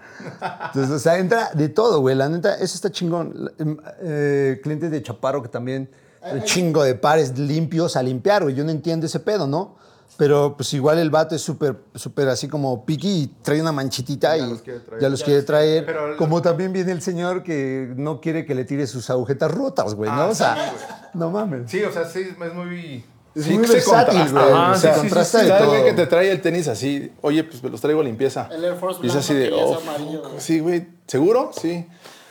Entonces, 0.69 0.91
o 0.91 0.99
sea, 0.99 1.19
entra 1.19 1.51
de 1.53 1.69
todo, 1.69 2.01
güey, 2.01 2.15
la 2.17 2.31
neta, 2.31 2.55
eso 2.55 2.77
está 2.77 2.91
chingón. 2.91 3.51
Em, 3.59 3.77
eh, 4.01 4.59
clientes 4.63 4.91
de 4.91 5.03
Chaparro 5.03 5.43
que 5.43 5.51
también, 5.51 5.91
un 6.33 6.43
chingo 6.45 6.83
de 6.83 6.95
pares 6.95 7.37
limpios 7.39 7.97
a 7.97 8.03
limpiar, 8.03 8.45
güey, 8.45 8.55
yo 8.55 8.65
no 8.65 8.71
entiendo 8.71 9.05
ese 9.05 9.21
pedo, 9.21 9.47
¿no? 9.47 9.77
Pero 10.17 10.57
pues 10.57 10.73
igual 10.75 10.99
el 10.99 11.11
vato 11.11 11.35
es 11.35 11.43
súper, 11.43 11.77
súper 11.95 12.29
así 12.29 12.47
como 12.47 12.85
piqui 12.85 13.09
y 13.09 13.27
trae 13.43 13.61
una 13.61 13.73
manchitita 13.73 14.39
y 14.39 14.49
los 14.49 14.63
quiere 14.63 14.81
traer. 14.81 15.03
ya 15.03 15.09
los 15.09 15.23
quiere 15.25 15.43
traer. 15.43 15.85
Pero 15.85 16.17
como 16.17 16.41
también 16.41 16.73
viene 16.73 16.93
el 16.93 17.03
señor 17.03 17.43
que 17.43 17.93
no 17.97 18.21
quiere 18.21 18.47
que 18.47 18.55
le 18.55 18.65
tire 18.65 18.87
sus 18.87 19.11
agujetas 19.11 19.51
rotas, 19.51 19.95
güey, 19.95 20.11
¿no? 20.11 20.23
Ah, 20.23 20.29
o 20.29 20.35
sea, 20.35 20.55
sí, 20.55 20.95
no 21.15 21.31
mames. 21.31 21.69
Sí, 21.71 21.83
o 21.83 21.93
sea, 21.93 22.09
sí, 22.09 22.21
es 22.21 22.55
muy... 22.55 23.05
Es 23.35 23.45
sí 23.47 23.55
muy 23.55 23.67
versátil, 23.67 24.31
güey. 24.31 24.45
Ajá, 24.45 24.71
o 24.71 24.75
sí, 24.77 24.81
sea, 24.83 24.95
sí, 24.95 25.01
sí, 25.01 25.01
contrasta 25.01 25.39
Sí, 25.41 25.45
de 25.45 25.51
¿sabes, 25.51 25.65
todo. 25.65 25.73
güey, 25.73 25.85
que 25.91 25.93
te 25.95 26.07
trae 26.07 26.31
el 26.31 26.41
tenis 26.41 26.69
así? 26.69 27.13
Oye, 27.21 27.43
pues 27.43 27.61
me 27.65 27.71
los 27.71 27.81
traigo 27.81 28.01
a 28.01 28.05
limpieza. 28.05 28.49
El 28.53 28.63
Air 28.65 28.77
Force 28.77 29.01
Y 29.03 29.09
es 29.09 29.17
así 29.17 29.35
de, 29.35 29.51
ya 29.51 29.57
oh, 29.57 29.81
amarillo, 29.81 30.23
sí, 30.39 30.61
güey, 30.61 30.87
¿seguro? 31.09 31.51
Sí. 31.61 31.85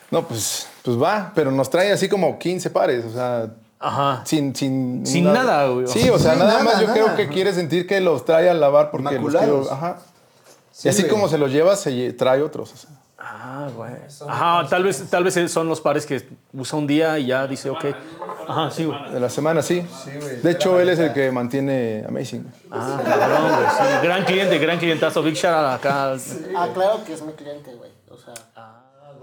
No, 0.09 0.25
pues, 0.25 0.67
pues 0.83 1.01
va, 1.01 1.33
pero 1.35 1.51
nos 1.51 1.69
trae 1.69 1.91
así 1.91 2.07
como 2.07 2.39
15 2.39 2.69
pares, 2.69 3.03
o 3.03 3.11
sea, 3.11 3.53
Ajá. 3.83 4.21
sin... 4.25 4.55
Sin, 4.55 5.05
Sin 5.05 5.25
nada, 5.25 5.67
güey. 5.67 5.87
Sí, 5.87 6.09
o 6.09 6.17
sea, 6.17 6.33
Sí, 6.33 6.39
nada, 6.39 6.53
nada, 6.53 6.63
más 6.63 6.79
yo 6.79 6.87
nada. 6.87 6.93
creo 6.93 7.15
que 7.15 7.27
quiere 7.27 7.53
sentir 7.53 7.85
que 7.85 7.99
los 7.99 8.23
trae 8.23 8.49
a 8.49 8.53
lavar 8.53 8.91
porque 8.91 9.19
los 9.19 9.35
quiero... 9.35 9.71
Ajá. 9.71 9.97
Sí, 10.71 10.87
y 10.87 10.89
así 10.89 11.03
güey. 11.03 11.11
como 11.11 11.27
se 11.27 11.37
los 11.37 11.51
lleva, 11.51 11.75
se 11.75 12.13
trae 12.13 12.41
otros. 12.41 12.73
o 12.73 12.77
sea. 12.77 12.89
Ah, 13.25 13.69
güey. 13.75 13.91
Ajá, 14.27 14.67
tal 14.67 14.83
vez, 14.83 15.03
tal 15.09 15.23
vez 15.23 15.51
son 15.51 15.69
los 15.69 15.79
pares 15.79 16.05
que 16.05 16.21
usa 16.51 16.77
un 16.77 16.87
día 16.87 17.17
y 17.19 17.27
ya 17.27 17.47
dice, 17.47 17.69
ok. 17.69 17.85
Ajá, 18.47 18.69
sí, 18.71 18.83
güey. 18.85 19.11
De 19.11 19.19
la 19.19 19.29
semana, 19.29 19.61
sí. 19.61 19.85
de 20.41 20.51
hecho, 20.51 20.79
él 20.79 20.89
es 20.89 20.99
el 20.99 21.13
que 21.13 21.31
mantiene 21.31 22.03
Amazing. 22.07 22.45
Ah, 22.71 23.01
cabrón, 23.03 23.51
güey. 23.55 23.69
Sí, 23.69 24.07
gran 24.07 24.25
cliente, 24.25 24.57
gran 24.59 24.77
clientazo. 24.77 25.23
Big 25.23 25.35
shout 25.35 25.53
out 25.53 25.79
acá. 25.79 26.15
Ah, 26.55 26.67
claro 26.73 27.03
que 27.05 27.13
es 27.13 27.21
mi 27.21 27.31
cliente, 27.33 27.73
güey. 27.75 27.92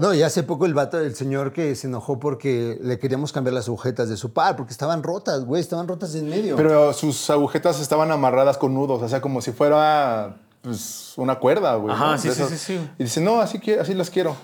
No, 0.01 0.14
y 0.14 0.22
hace 0.22 0.42
poco 0.42 0.64
el 0.64 0.72
vato, 0.72 0.98
el 0.98 1.14
señor 1.14 1.53
que 1.53 1.74
se 1.74 1.86
enojó 1.86 2.18
porque 2.18 2.78
le 2.82 2.98
queríamos 2.98 3.32
cambiar 3.32 3.53
las 3.53 3.68
agujetas 3.68 4.09
de 4.09 4.16
su 4.16 4.32
par, 4.32 4.57
porque 4.57 4.72
estaban 4.72 5.03
rotas, 5.03 5.44
güey, 5.44 5.61
estaban 5.61 5.86
rotas 5.86 6.14
en 6.14 6.26
medio. 6.26 6.57
Pero 6.57 6.94
sus 6.94 7.28
agujetas 7.28 7.78
estaban 7.80 8.11
amarradas 8.11 8.57
con 8.57 8.72
nudos, 8.72 9.03
o 9.03 9.09
sea, 9.11 9.20
como 9.20 9.42
si 9.42 9.53
fuera 9.53 10.36
pues, 10.62 11.12
una 11.18 11.38
cuerda, 11.38 11.74
güey. 11.74 11.94
Ajá, 11.94 12.12
¿no? 12.12 12.18
sí, 12.18 12.30
sí, 12.32 12.42
sí, 12.48 12.57
sí. 12.57 12.90
Y 12.98 13.05
dice, 13.05 13.20
no, 13.20 13.42
así, 13.42 13.59
quiero, 13.59 13.82
así 13.82 13.92
las 13.92 14.09
quiero. 14.09 14.34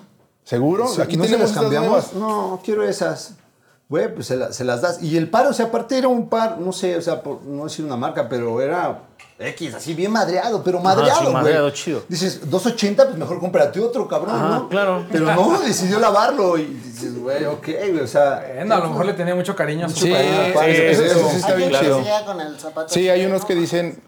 ¿Seguro? 0.45 0.87
Sí, 0.89 1.01
Aquí 1.01 1.17
¿no 1.17 1.25
se 1.25 1.31
tenemos 1.31 1.49
las 1.57 1.57
estas 1.57 1.63
cambiamos? 1.73 2.13
No, 2.13 2.61
quiero 2.63 2.83
esas. 2.83 3.33
Güey, 3.89 4.15
pues 4.15 4.27
se, 4.27 4.37
la- 4.37 4.53
se 4.53 4.63
las 4.63 4.83
das. 4.83 5.03
Y 5.03 5.17
el 5.17 5.31
par, 5.31 5.47
o 5.47 5.55
sea, 5.55 5.67
aparte 5.67 5.97
era 5.97 6.09
un 6.09 6.29
par, 6.29 6.59
no 6.59 6.73
sé, 6.73 6.97
o 6.97 7.01
sea, 7.01 7.23
por 7.23 7.43
no 7.45 7.65
decir 7.65 7.83
una 7.83 7.97
marca, 7.97 8.29
pero 8.29 8.61
era 8.61 9.05
X, 9.39 9.75
así 9.75 9.93
bien 9.93 10.11
madreado, 10.13 10.63
pero 10.65 10.81
madreado, 10.81 11.19
sí, 11.19 11.23
güey. 11.25 11.35
madreado, 11.35 11.71
chido. 11.71 12.03
Dices, 12.09 12.49
280, 12.49 13.05
pues 13.05 13.19
mejor 13.19 13.39
cómprate 13.39 13.79
otro, 13.81 14.09
cabrón, 14.09 14.35
Ajá, 14.35 14.49
¿no? 14.49 14.69
claro. 14.71 15.05
Pero 15.13 15.27
no, 15.35 15.61
decidió 15.61 15.99
lavarlo 16.01 16.57
y 16.57 16.65
dices, 16.65 17.19
güey, 17.21 17.45
ok, 17.45 17.67
güey, 17.91 18.01
o 18.01 18.07
sea... 18.07 18.43
Bueno, 18.55 18.75
a 18.75 18.79
lo 18.79 18.89
mejor 18.89 19.05
le 19.07 19.13
tenía 19.13 19.35
mucho 19.35 19.55
cariño 19.55 19.87
a 19.87 19.89
su 19.91 19.97
Sí, 19.97 20.07
sí, 20.07 20.13
eso- 20.13 20.63
eso, 20.63 21.05
eso 21.05 21.29
sí 21.31 21.37
está 21.37 21.53
hay 21.53 21.59
bien 21.59 21.71
chido. 21.71 21.99
se 21.99 22.05
llega 22.05 22.25
con 22.25 22.41
el 22.41 22.59
zapato. 22.59 22.89
Sí, 22.95 23.09
hay 23.11 23.27
unos 23.27 23.45
que 23.45 23.55
dicen, 23.55 24.03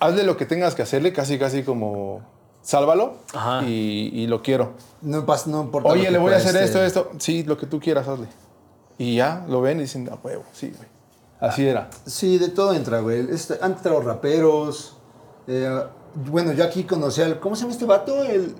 hazle 0.00 0.24
lo 0.24 0.36
que 0.36 0.46
tengas 0.46 0.74
que 0.74 0.82
hacerle, 0.82 1.12
casi, 1.12 1.38
casi 1.38 1.62
como, 1.62 2.20
sálvalo 2.62 3.18
Ajá. 3.34 3.62
y, 3.64 4.10
y 4.12 4.26
lo 4.26 4.42
quiero. 4.42 4.72
No, 5.00 5.24
pasa, 5.24 5.48
no 5.48 5.62
importa. 5.62 5.90
Oye, 5.90 6.10
le 6.10 6.18
voy 6.18 6.32
a 6.32 6.38
hacer 6.38 6.56
esto, 6.56 6.82
esto. 6.82 7.12
Sí, 7.18 7.44
lo 7.44 7.56
que 7.56 7.66
tú 7.66 7.78
quieras, 7.78 8.08
hazle. 8.08 8.26
Y 8.98 9.14
ya, 9.16 9.44
lo 9.48 9.60
ven 9.60 9.78
y 9.78 9.82
dicen, 9.82 10.08
a 10.12 10.16
huevo, 10.16 10.42
sí, 10.52 10.72
güey. 10.76 10.88
Así 11.42 11.66
era. 11.66 11.90
Sí, 12.06 12.38
de 12.38 12.48
todo 12.48 12.72
entra, 12.72 13.00
güey. 13.00 13.26
Este, 13.30 13.58
han 13.60 13.72
entrado 13.72 14.00
raperos. 14.00 14.96
eh, 15.48 15.82
bueno, 16.14 16.52
yo 16.52 16.62
aquí 16.62 16.84
conocí 16.84 17.20
al. 17.20 17.40
¿Cómo 17.40 17.56
se 17.56 17.62
llama 17.62 17.72
este 17.72 17.84
vato? 17.84 18.22
El, 18.24 18.54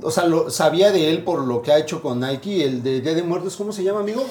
o 0.00 0.10
sea, 0.10 0.24
lo, 0.24 0.48
sabía 0.48 0.90
de 0.90 1.10
él 1.10 1.24
por 1.24 1.40
lo 1.40 1.60
que 1.60 1.72
ha 1.72 1.78
hecho 1.78 2.00
con 2.00 2.20
Nike. 2.20 2.64
El 2.64 2.82
de 2.82 3.00
Día 3.02 3.14
de 3.14 3.22
Muertos, 3.22 3.56
¿cómo 3.56 3.72
se 3.72 3.84
llama, 3.84 4.00
amigo? 4.00 4.24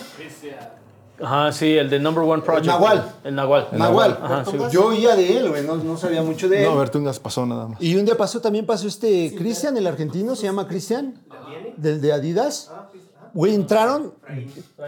Ajá, 1.21 1.51
sí, 1.51 1.77
el 1.77 1.91
de 1.91 1.99
Number 1.99 2.23
One 2.23 2.41
Project. 2.41 2.65
Nahual. 2.65 3.13
El 3.23 3.35
Nahual. 3.35 3.67
Nahual. 3.73 4.19
Ajá, 4.19 4.45
sí. 4.45 4.57
Yo 4.71 4.87
oía 4.87 5.15
de 5.15 5.37
él, 5.37 5.49
güey. 5.49 5.63
No, 5.63 5.75
no 5.75 5.95
sabía 5.95 6.23
mucho 6.23 6.49
de 6.49 6.63
él. 6.63 6.69
No, 6.69 6.77
Bertungas 6.77 7.19
pasó 7.19 7.45
nada 7.45 7.67
más. 7.67 7.81
Y 7.81 7.95
un 7.95 8.05
día 8.05 8.17
pasó, 8.17 8.41
también 8.41 8.65
pasó 8.65 8.87
este 8.87 9.35
Cristian, 9.37 9.77
el 9.77 9.85
argentino, 9.85 10.35
se 10.35 10.43
llama 10.43 10.67
Cristian, 10.67 11.13
del 11.77 12.01
de 12.01 12.13
Adidas. 12.13 12.71
Güey, 13.33 13.53
entraron, 13.53 14.13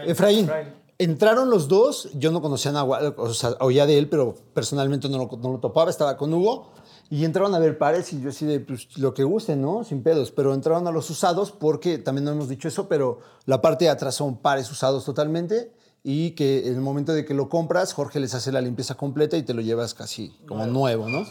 Efraín, 0.04 0.50
entraron 0.98 1.50
los 1.50 1.68
dos, 1.68 2.08
yo 2.14 2.30
no 2.30 2.40
conocía 2.40 2.70
a 2.70 2.74
Nahual, 2.74 3.14
o 3.16 3.34
sea, 3.34 3.56
oía 3.60 3.86
de 3.86 3.98
él, 3.98 4.08
pero 4.08 4.34
personalmente 4.54 5.08
no 5.08 5.18
lo, 5.18 5.38
no 5.38 5.52
lo 5.52 5.58
topaba, 5.58 5.90
estaba 5.90 6.16
con 6.16 6.32
Hugo, 6.32 6.72
y 7.10 7.24
entraron 7.24 7.54
a 7.54 7.58
ver 7.58 7.78
pares 7.78 8.12
y 8.12 8.20
yo 8.20 8.30
así 8.30 8.46
de, 8.46 8.60
pues, 8.60 8.96
lo 8.98 9.12
que 9.12 9.24
gusten, 9.24 9.60
¿no? 9.60 9.84
Sin 9.84 10.02
pedos, 10.02 10.30
pero 10.30 10.54
entraron 10.54 10.86
a 10.86 10.90
los 10.90 11.10
usados 11.10 11.52
porque, 11.52 11.98
también 11.98 12.24
no 12.24 12.32
hemos 12.32 12.48
dicho 12.48 12.68
eso, 12.68 12.88
pero 12.88 13.20
la 13.44 13.60
parte 13.60 13.84
de 13.84 13.90
atrás 13.90 14.14
son 14.14 14.36
pares 14.38 14.70
usados 14.70 15.04
totalmente. 15.04 15.72
Y 16.06 16.32
que 16.32 16.66
en 16.68 16.74
el 16.74 16.82
momento 16.82 17.14
de 17.14 17.24
que 17.24 17.32
lo 17.32 17.48
compras, 17.48 17.94
Jorge 17.94 18.20
les 18.20 18.34
hace 18.34 18.52
la 18.52 18.60
limpieza 18.60 18.94
completa 18.94 19.38
y 19.38 19.42
te 19.42 19.54
lo 19.54 19.62
llevas 19.62 19.94
casi 19.94 20.36
como 20.46 20.66
nuevo, 20.66 21.08
¿no? 21.08 21.24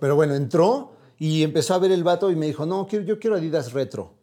Pero 0.00 0.16
bueno, 0.16 0.34
entró 0.34 0.92
y 1.18 1.42
empezó 1.42 1.74
a 1.74 1.78
ver 1.78 1.92
el 1.92 2.02
vato 2.02 2.30
y 2.30 2.36
me 2.36 2.46
dijo, 2.46 2.64
no, 2.64 2.88
yo 2.88 3.18
quiero 3.18 3.36
Adidas 3.36 3.72
Retro. 3.72 4.14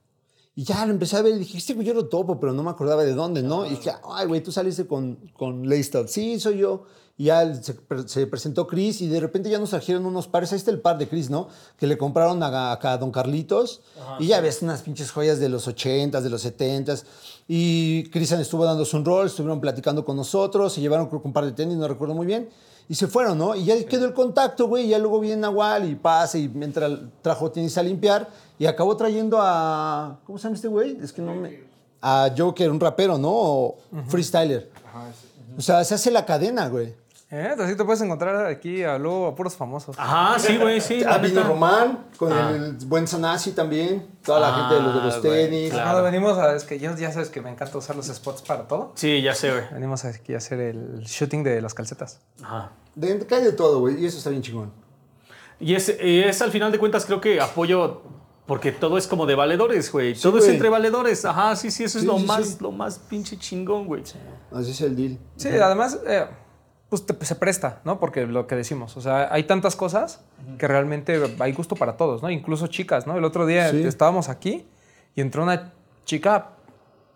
Y 0.56 0.64
ya 0.66 0.86
lo 0.86 0.92
empecé 0.92 1.18
a 1.18 1.22
ver 1.24 1.34
y 1.36 1.40
dije, 1.40 1.58
este 1.58 1.74
güey 1.74 1.88
yo 1.88 1.94
lo 1.96 2.08
topo, 2.08 2.40
pero 2.40 2.54
no 2.54 2.62
me 2.64 2.70
acordaba 2.70 3.04
de 3.04 3.14
dónde, 3.16 3.42
¿no? 3.42 3.66
Y 3.66 3.70
dije, 3.72 3.92
ay, 4.08 4.28
güey, 4.28 4.42
tú 4.42 4.52
saliste 4.52 4.86
con, 4.86 5.16
con 5.36 5.68
Laystop. 5.68 6.08
Sí, 6.08 6.40
soy 6.40 6.60
yo. 6.60 6.84
Y 7.18 7.26
ya 7.26 7.54
se, 7.56 7.74
pre- 7.76 8.08
se 8.08 8.26
presentó 8.28 8.66
Chris 8.68 9.02
y 9.02 9.08
de 9.08 9.20
repente 9.20 9.48
ya 9.50 9.58
nos 9.60 9.70
trajeron 9.72 10.06
unos 10.06 10.28
pares. 10.28 10.52
Ahí 10.52 10.58
está 10.58 10.72
el 10.72 10.80
par 10.82 10.98
de 10.98 11.08
Chris, 11.08 11.30
¿no? 11.30 11.48
Que 11.78 11.86
le 11.88 11.98
compraron 11.98 12.42
a, 12.44 12.72
acá 12.72 12.94
a 12.94 12.98
Don 12.98 13.12
Carlitos. 13.12 13.82
y 14.20 14.28
ya 14.28 14.42
ves 14.42 14.62
unas 14.62 14.82
pinches 14.84 15.12
joyas 15.12 15.40
de 15.40 15.50
los 15.50 15.68
80s, 15.68 16.22
de 16.22 16.30
los 16.30 16.46
70s. 16.46 17.04
Y 17.48 18.10
Cristian 18.10 18.40
estuvo 18.40 18.64
dándose 18.66 18.96
un 18.96 19.06
rol, 19.06 19.28
estuvieron 19.28 19.60
platicando 19.60 20.06
con 20.06 20.16
nosotros, 20.18 20.74
se 20.74 20.82
llevaron 20.82 21.08
creo 21.08 21.22
un 21.24 21.34
par 21.34 21.46
de 21.46 21.52
tenis, 21.52 21.78
no 21.78 21.88
recuerdo 21.88 22.14
muy 22.16 22.26
bien. 22.26 22.50
Y 22.90 22.96
se 22.96 23.08
fueron, 23.08 23.38
¿no? 23.38 23.56
Y 23.56 23.64
ya 23.66 23.82
quedó 23.86 24.06
el 24.06 24.14
contacto, 24.14 24.68
güey. 24.68 24.86
Y 24.86 24.90
ya 24.90 25.00
luego 25.00 25.20
viene 25.20 25.38
Nahual 25.42 25.90
y 25.90 25.96
pasa 25.96 26.38
y 26.38 26.50
mientras 26.50 26.92
trajo 27.22 27.50
tenis 27.52 27.78
a 27.78 27.84
limpiar. 27.84 28.30
Y 28.64 28.68
acabó 28.68 28.96
trayendo 28.96 29.40
a. 29.42 30.20
¿Cómo 30.26 30.38
se 30.38 30.44
llama 30.44 30.56
este 30.56 30.70
güey? 30.70 30.98
Es 31.04 31.12
que 31.12 31.22
no 31.22 31.34
me. 31.36 31.64
A 32.02 32.30
Joker, 32.38 32.70
un 32.72 32.80
rapero, 32.80 33.18
¿no? 33.18 33.30
O 33.30 33.78
freestyler. 34.08 34.70
O 35.58 35.62
sea, 35.62 35.84
se 35.84 35.96
hace 35.96 36.10
la 36.12 36.26
cadena, 36.26 36.70
güey. 36.70 36.96
¿Eh? 37.30 37.56
Así 37.60 37.76
te 37.76 37.84
puedes 37.84 38.00
encontrar 38.02 38.46
aquí 38.46 38.84
a 38.84 38.98
luego 39.00 39.28
a 39.28 39.36
puros 39.36 39.56
famosos. 39.56 39.98
Ajá, 40.00 40.38
sí, 40.40 40.56
güey, 40.58 40.80
sí. 40.80 41.04
Ah, 41.06 41.18
vino. 41.18 41.44
Román, 41.44 42.06
con 42.16 42.32
el 42.32 42.74
buen 42.86 43.06
Sanasi 43.08 43.52
también. 43.52 44.08
Toda 44.24 44.40
la 44.40 44.48
Ah, 44.50 44.60
gente 44.60 44.76
de 44.76 44.82
los, 44.82 44.94
de 44.96 45.02
los 45.02 45.22
güey, 45.22 45.46
tenis. 45.50 45.72
claro. 45.74 46.04
Venimos 46.04 46.38
a. 46.38 46.56
Es 46.56 46.64
que 46.64 46.80
ya, 46.80 46.96
ya 46.96 47.12
sabes 47.12 47.30
que 47.30 47.42
me 47.42 47.50
encanta 47.50 47.78
usar 47.78 47.96
los 47.98 48.06
spots 48.06 48.44
para 48.44 48.66
todo. 48.68 48.94
Sí, 48.96 49.22
ya 49.22 49.36
sé, 49.36 49.52
güey. 49.52 49.64
Venimos 49.74 50.06
aquí 50.06 50.34
a 50.36 50.38
hacer 50.38 50.60
el 50.62 51.02
shooting 51.02 51.44
de 51.44 51.62
las 51.62 51.74
calcetas. 51.74 52.22
Ajá. 52.42 52.72
De, 52.96 53.26
cae 53.26 53.42
de 53.44 53.52
todo, 53.52 53.80
güey. 53.82 54.02
Y 54.02 54.06
eso 54.06 54.18
está 54.20 54.30
bien 54.30 54.42
chingón. 54.42 54.72
Y 55.60 55.76
es, 55.76 55.90
y 56.02 56.20
es 56.20 56.42
al 56.42 56.52
final 56.52 56.72
de 56.72 56.78
cuentas, 56.80 57.06
creo 57.06 57.20
que 57.20 57.42
apoyo. 57.42 58.02
Porque 58.46 58.72
todo 58.74 58.98
es 58.98 59.08
como 59.08 59.26
de 59.26 59.36
valedores, 59.36 59.92
güey. 59.92 60.14
todo 60.16 60.34
güey. 60.34 60.44
es 60.44 60.50
entre 60.50 60.70
valedores. 60.70 61.24
Ajá, 61.24 61.56
sí, 61.56 61.72
sí, 61.72 61.86
eso 61.86 61.98
es 61.98 62.04
lo 62.06 62.20
sí, 62.20 62.26
más, 62.26 62.46
sí. 62.46 62.58
lo 62.60 62.72
más 62.72 63.00
pinche 63.00 63.38
chingón, 63.38 63.86
güey. 63.88 64.04
Así 64.52 64.72
es 64.72 64.82
el 64.82 64.96
deal. 64.96 65.18
Sí, 65.38 65.48
además, 65.48 66.00
eh, 66.06 66.26
pues 66.90 67.06
te- 67.06 67.26
se 67.26 67.36
presta, 67.36 67.80
¿no? 67.86 68.00
Porque 68.00 68.26
lo 68.28 68.46
que 68.46 68.56
decimos, 68.56 68.98
o 68.98 69.02
sea, 69.02 69.34
hay 69.34 69.44
tantas 69.46 69.76
cosas 69.78 70.20
que 70.58 70.68
realmente 70.68 71.20
hay 71.40 71.54
gusto 71.54 71.76
para 71.76 71.96
todos, 71.96 72.22
¿no? 72.22 72.30
Incluso 72.30 72.68
chicas, 72.68 73.08
¿no? 73.08 73.18
El 73.18 73.24
otro 73.24 73.46
día 73.46 73.72
Sí. 73.72 73.82
estábamos 73.84 74.28
aquí 74.28 74.68
y 75.16 75.22
entró 75.22 75.44
una 75.44 75.72
chica, 76.04 76.50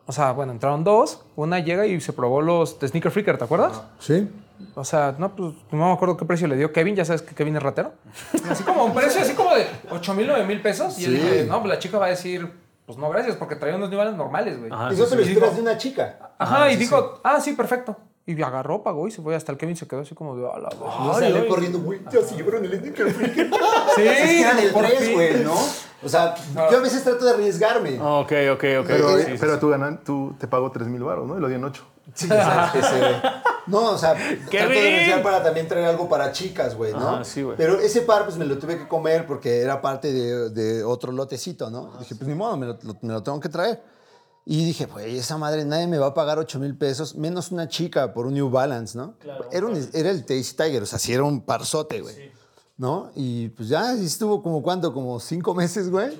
o 0.06 0.14
sea, 0.14 0.32
bueno, 0.32 0.54
entraron 0.54 0.86
dos, 0.86 1.24
una 1.36 1.60
llega 1.60 1.86
y 1.86 2.00
se 2.00 2.14
probó 2.14 2.42
los 2.42 2.80
de 2.80 2.88
Sneaker 2.88 3.12
Freaker, 3.12 3.38
¿te 3.38 3.44
acuerdas? 3.44 3.82
Sí. 4.00 4.30
O 4.76 4.84
sea, 4.84 5.16
no, 5.18 5.36
pues 5.36 5.54
no 5.72 5.88
me 5.88 5.92
acuerdo 5.94 6.18
qué 6.18 6.26
precio 6.26 6.48
le 6.48 6.56
dio 6.56 6.72
Kevin, 6.72 6.96
ya 6.96 7.06
sabes 7.06 7.22
que 7.22 7.34
Kevin 7.36 7.56
es 7.56 7.64
ratero. 7.64 7.94
Así 8.50 8.64
como 8.64 8.86
un 8.86 8.94
precio 8.94 9.22
así 9.22 9.34
como 9.34 9.54
de 9.56 9.66
8 9.92 10.14
mil, 10.14 10.28
9 10.28 10.46
mil 10.46 10.62
pesos. 10.62 10.98
Y 11.00 11.04
yo 11.04 11.10
Sí. 11.12 11.16
dije, 11.18 11.46
no, 11.46 11.60
pues 11.62 11.74
la 11.74 11.80
chica 11.80 11.98
va 11.98 12.08
a 12.08 12.10
decir, 12.10 12.52
pues 12.86 12.98
no, 12.98 13.10
gracias, 13.10 13.36
porque 13.36 13.56
traía 13.56 13.76
unos 13.76 13.90
niveles 13.90 14.16
normales, 14.16 14.60
güey. 14.60 14.72
Ajá, 14.72 14.92
Eso 14.92 15.06
sí, 15.06 15.12
te 15.12 15.16
lo 15.18 15.24
sí. 15.24 15.32
esperas 15.34 15.56
de 15.56 15.62
una 15.62 15.78
chica. 15.78 16.18
Ajá, 16.38 16.64
Ah, 16.64 16.70
y 16.70 16.74
sí, 16.74 16.80
dijo, 16.80 17.20
ah, 17.24 17.40
sí, 17.42 17.54
perfecto. 17.54 17.98
Y 18.26 18.42
agarró, 18.42 18.84
pagó 18.84 19.08
y 19.08 19.12
se 19.12 19.22
fue. 19.22 19.36
Hasta 19.36 19.54
el 19.54 19.58
Kevin 19.58 19.78
se 19.78 19.88
quedó 19.88 20.02
así 20.02 20.14
como 20.14 20.36
de, 20.36 20.46
a 20.46 20.60
la 20.60 20.70
Yo 20.70 20.86
madre". 20.86 21.28
salí 21.30 21.40
Ay, 21.44 21.48
corriendo, 21.48 21.80
güey. 21.80 22.02
Ya 22.12 22.22
se 22.22 22.36
llevaron 22.36 22.66
el 22.66 22.72
freak. 22.82 22.96
Sí, 23.96 24.02
Es 24.02 24.22
que 24.22 24.42
eran 24.42 24.60
el 24.60 24.72
por 24.72 24.86
3, 24.86 25.00
fin. 25.00 25.14
güey, 25.14 25.44
¿no? 25.46 25.54
O 26.04 26.10
sea, 26.10 26.36
yo 26.70 26.78
a 26.78 26.82
veces 26.82 27.04
trato 27.06 27.24
de 27.24 27.32
arriesgarme. 27.32 27.92
Ok, 28.02 28.32
ok, 28.54 28.64
ok. 28.82 28.86
Pero, 28.86 29.18
sí, 29.18 29.24
sí, 29.28 29.36
pero 29.40 29.54
sí. 29.54 29.60
tú, 29.62 29.70
ganan, 29.70 30.04
tú 30.04 30.36
te 30.38 30.46
pagó 30.48 30.70
3 30.72 30.88
mil 30.90 31.04
baros, 31.04 31.26
¿no? 31.26 31.38
Y 31.38 31.40
lo 31.42 31.48
di 31.48 31.56
en 31.56 31.64
8. 31.64 31.84
Sí, 32.14 32.26
exacto, 32.26 32.80
ese, 32.80 33.00
güey. 33.00 33.16
No, 33.68 33.92
o 33.92 33.98
sea, 33.98 34.14
trato 34.14 34.70
de 34.70 35.20
para 35.24 35.44
también 35.44 35.68
traer 35.68 35.86
algo 35.88 36.08
para 36.08 36.32
chicas, 36.32 36.76
güey, 36.76 36.94
¿no? 36.94 37.00
Ajá, 37.10 37.24
sí, 37.26 37.44
güey. 37.44 37.58
Pero 37.58 37.80
ese 37.82 38.02
par, 38.02 38.24
pues 38.26 38.38
me 38.38 38.46
lo 38.46 38.58
tuve 38.58 38.78
que 38.78 38.88
comer 38.88 39.26
porque 39.28 39.60
era 39.62 39.82
parte 39.82 40.12
de, 40.14 40.50
de 40.52 40.84
otro 40.86 41.12
lotecito, 41.12 41.70
¿no? 41.70 41.92
dije, 42.00 42.16
pues 42.16 42.28
ni 42.28 42.34
modo, 42.36 42.56
me 42.56 42.66
lo, 42.68 42.80
lo- 42.82 42.98
me 43.02 43.14
lo 43.14 43.22
tengo 43.24 43.40
que 43.40 43.50
traer. 43.50 43.84
Y 44.46 44.64
dije, 44.64 44.86
güey, 44.86 45.18
esa 45.18 45.38
madre, 45.38 45.66
nadie 45.66 45.88
me 45.88 45.98
va 45.98 46.08
a 46.08 46.14
pagar 46.14 46.40
8 46.40 46.58
mil 46.60 46.78
pesos, 46.78 47.16
menos 47.16 47.52
una 47.52 47.68
chica 47.68 48.14
por 48.14 48.26
un 48.26 48.34
New 48.36 48.50
Balance, 48.50 48.98
¿no? 48.98 49.16
era, 49.52 49.66
un- 49.66 49.90
era 49.94 50.10
el 50.12 50.26
Tasty 50.26 50.56
Tiger, 50.56 50.84
o 50.84 50.86
sea, 50.86 50.98
sí 51.00 51.14
era 51.14 51.24
un 51.24 51.42
parzote, 51.42 52.00
güey. 52.00 52.32
¿No? 52.78 53.12
Y 53.16 53.50
pues 53.50 53.68
ya 53.68 53.92
estuvo 53.94 54.42
como, 54.42 54.62
¿cuánto? 54.64 54.94
Como 54.94 55.20
cinco 55.20 55.54
meses, 55.54 55.90
güey. 55.90 56.18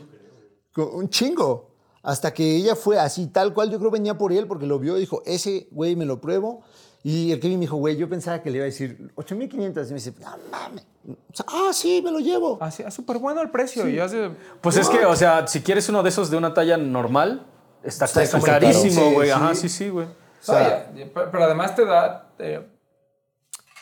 Un 0.76 1.08
chingo. 1.10 1.67
Hasta 2.08 2.34
que 2.34 2.56
ella 2.56 2.74
fue 2.78 2.98
así, 2.98 3.28
tal 3.28 3.54
cual. 3.54 3.70
Yo 3.70 3.80
creo 3.80 3.92
venía 3.92 4.18
por 4.18 4.32
él 4.32 4.48
porque 4.48 4.66
lo 4.66 4.80
vio 4.80 4.96
y 4.96 5.02
dijo, 5.02 5.22
ese 5.26 5.68
güey 5.72 5.98
me 5.98 6.06
lo 6.06 6.22
pruebo. 6.22 6.62
Y 7.04 7.34
el 7.34 7.42
Kevin 7.42 7.60
me 7.60 7.64
dijo, 7.66 7.76
güey, 7.76 7.98
yo 7.98 8.08
pensaba 8.08 8.42
que 8.42 8.50
le 8.50 8.60
iba 8.60 8.64
a 8.64 8.68
decir 8.68 9.12
8500. 9.16 9.88
Y 9.88 9.90
me 9.90 9.96
dice, 9.96 10.14
no 10.22 10.38
mames. 10.50 10.86
Ah, 11.48 11.72
sí, 11.74 12.02
me 12.02 12.10
lo 12.12 12.20
llevo. 12.20 12.60
Así, 12.62 12.82
es 12.82 12.94
súper 12.94 13.18
bueno 13.18 13.42
el 13.42 13.50
precio. 13.50 13.90
Y 13.90 14.00
hace, 14.00 14.32
Pues 14.62 14.78
es 14.78 14.88
que, 14.88 15.06
o 15.06 15.18
sea, 15.18 15.48
si 15.48 15.60
quieres 15.60 15.90
uno 15.90 16.02
de 16.02 16.08
esos 16.08 16.32
de 16.32 16.38
una 16.38 16.54
talla 16.54 16.78
normal, 16.78 17.46
está, 17.84 18.06
Está 18.06 18.40
carísimo, 18.40 19.12
güey. 19.12 19.28
Sí, 19.28 19.34
Ajá, 19.34 19.54
sí. 19.54 19.68
sí, 19.68 19.70
sí, 19.70 19.90
güey. 19.90 20.06
O 20.06 20.10
sea, 20.40 20.90
pero 21.14 21.44
además 21.44 21.76
te 21.76 21.84
da. 21.84 22.30
eh, 22.40 22.66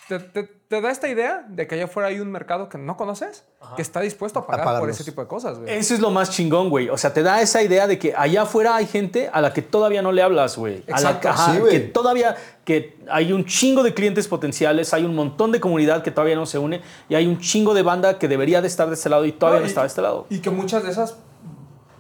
te, 0.08 0.20
te- 0.20 0.44
te 0.44 0.82
da 0.82 0.90
esta 0.92 1.08
idea 1.08 1.46
de 1.48 1.68
que 1.68 1.76
allá 1.76 1.86
afuera 1.86 2.10
hay 2.10 2.20
un 2.20 2.32
mercado 2.32 2.70
que 2.70 2.78
no 2.78 2.98
conoces, 2.98 3.44
que 3.76 3.82
está 3.82 4.02
dispuesto 4.02 4.40
a 4.40 4.46
pagar 4.48 4.64
por 4.64 4.74
pagarlos. 4.74 4.96
ese 4.96 5.04
tipo 5.04 5.22
de 5.22 5.28
cosas, 5.28 5.60
güey. 5.60 5.74
Eso 5.74 5.94
es 5.94 6.00
lo 6.00 6.10
más 6.12 6.32
chingón, 6.32 6.70
güey. 6.70 6.90
O 6.90 6.98
sea, 6.98 7.14
te 7.14 7.22
da 7.24 7.42
esa 7.42 7.62
idea 7.64 7.88
de 7.88 7.98
que 8.00 8.14
allá 8.16 8.44
afuera 8.44 8.76
hay 8.76 8.86
gente 8.88 9.30
a 9.32 9.42
la 9.42 9.54
que 9.54 9.62
todavía 9.62 10.02
no 10.02 10.12
le 10.12 10.22
hablas, 10.22 10.58
güey. 10.58 10.84
A 10.88 10.92
la 10.92 10.98
Exacto, 10.98 11.30
ajá, 11.30 11.54
sí, 11.54 11.60
güey. 11.60 11.72
que 11.72 11.80
todavía 11.82 12.36
que 12.66 12.98
hay 13.10 13.32
un 13.34 13.46
chingo 13.46 13.84
de 13.84 13.94
clientes 13.94 14.28
potenciales, 14.28 14.94
hay 14.94 15.06
un 15.06 15.16
montón 15.16 15.52
de 15.52 15.60
comunidad 15.60 16.04
que 16.04 16.12
todavía 16.12 16.36
no 16.36 16.46
se 16.46 16.58
une 16.60 16.82
y 17.10 17.16
hay 17.16 17.28
un 17.28 17.40
chingo 17.40 17.74
de 17.74 17.84
banda 17.84 18.18
que 18.20 18.28
debería 18.28 18.62
de 18.62 18.68
estar 18.68 18.88
de 18.88 18.96
este 18.96 19.10
lado 19.10 19.26
y 19.26 19.32
todavía 19.32 19.60
no, 19.62 19.66
y- 19.66 19.70
está 19.70 19.82
de 19.82 19.88
este 19.88 20.02
lado. 20.02 20.26
Y 20.30 20.40
que 20.40 20.50
muchas 20.50 20.84
de 20.84 20.92
esas 20.92 21.18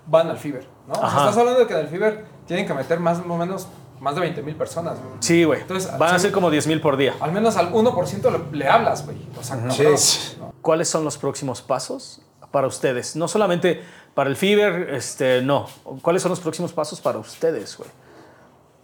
van 0.08 0.28
al 0.30 0.38
Fiber, 0.38 0.66
¿no? 0.88 0.94
O 0.94 0.96
sea, 0.98 1.06
Ajá. 1.08 1.20
estás 1.22 1.38
hablando 1.38 1.60
de 1.62 1.68
que 1.68 1.74
en 1.74 1.80
el 1.80 1.88
Fiber 1.88 2.26
tienen 2.48 2.68
que 2.68 2.74
meter 2.74 3.00
más 3.00 3.20
o 3.20 3.38
menos 3.38 3.68
más 4.00 4.16
de 4.16 4.22
20 4.22 4.42
mil 4.44 4.56
personas, 4.56 5.00
güey. 5.00 5.16
Sí, 5.20 5.44
güey. 5.44 5.62
Entonces, 5.62 5.98
Van 5.98 6.16
a 6.16 6.20
ser 6.20 6.32
como 6.32 6.50
10 6.50 6.68
mil 6.68 6.82
por 6.82 6.98
día. 6.98 7.16
Al 7.20 7.32
menos 7.32 7.58
al 7.58 7.72
1% 7.72 8.32
le, 8.32 8.58
le 8.58 8.68
hablas, 8.68 9.06
güey. 9.06 9.18
O 9.40 9.44
sea. 9.44 9.56
¿no? 9.56 10.54
¿Cuáles 10.62 10.90
son 10.90 11.04
los 11.04 11.18
próximos 11.18 11.62
pasos 11.62 12.22
para 12.52 12.68
ustedes? 12.68 13.16
No 13.16 13.28
solamente 13.28 13.82
para 14.14 14.30
el 14.30 14.36
Fiber, 14.36 14.94
este, 14.94 15.42
no. 15.42 15.68
¿Cuáles 16.02 16.22
son 16.22 16.30
los 16.30 16.40
próximos 16.40 16.74
pasos 16.74 17.02
para 17.02 17.20
ustedes, 17.20 17.78
güey? 17.78 17.90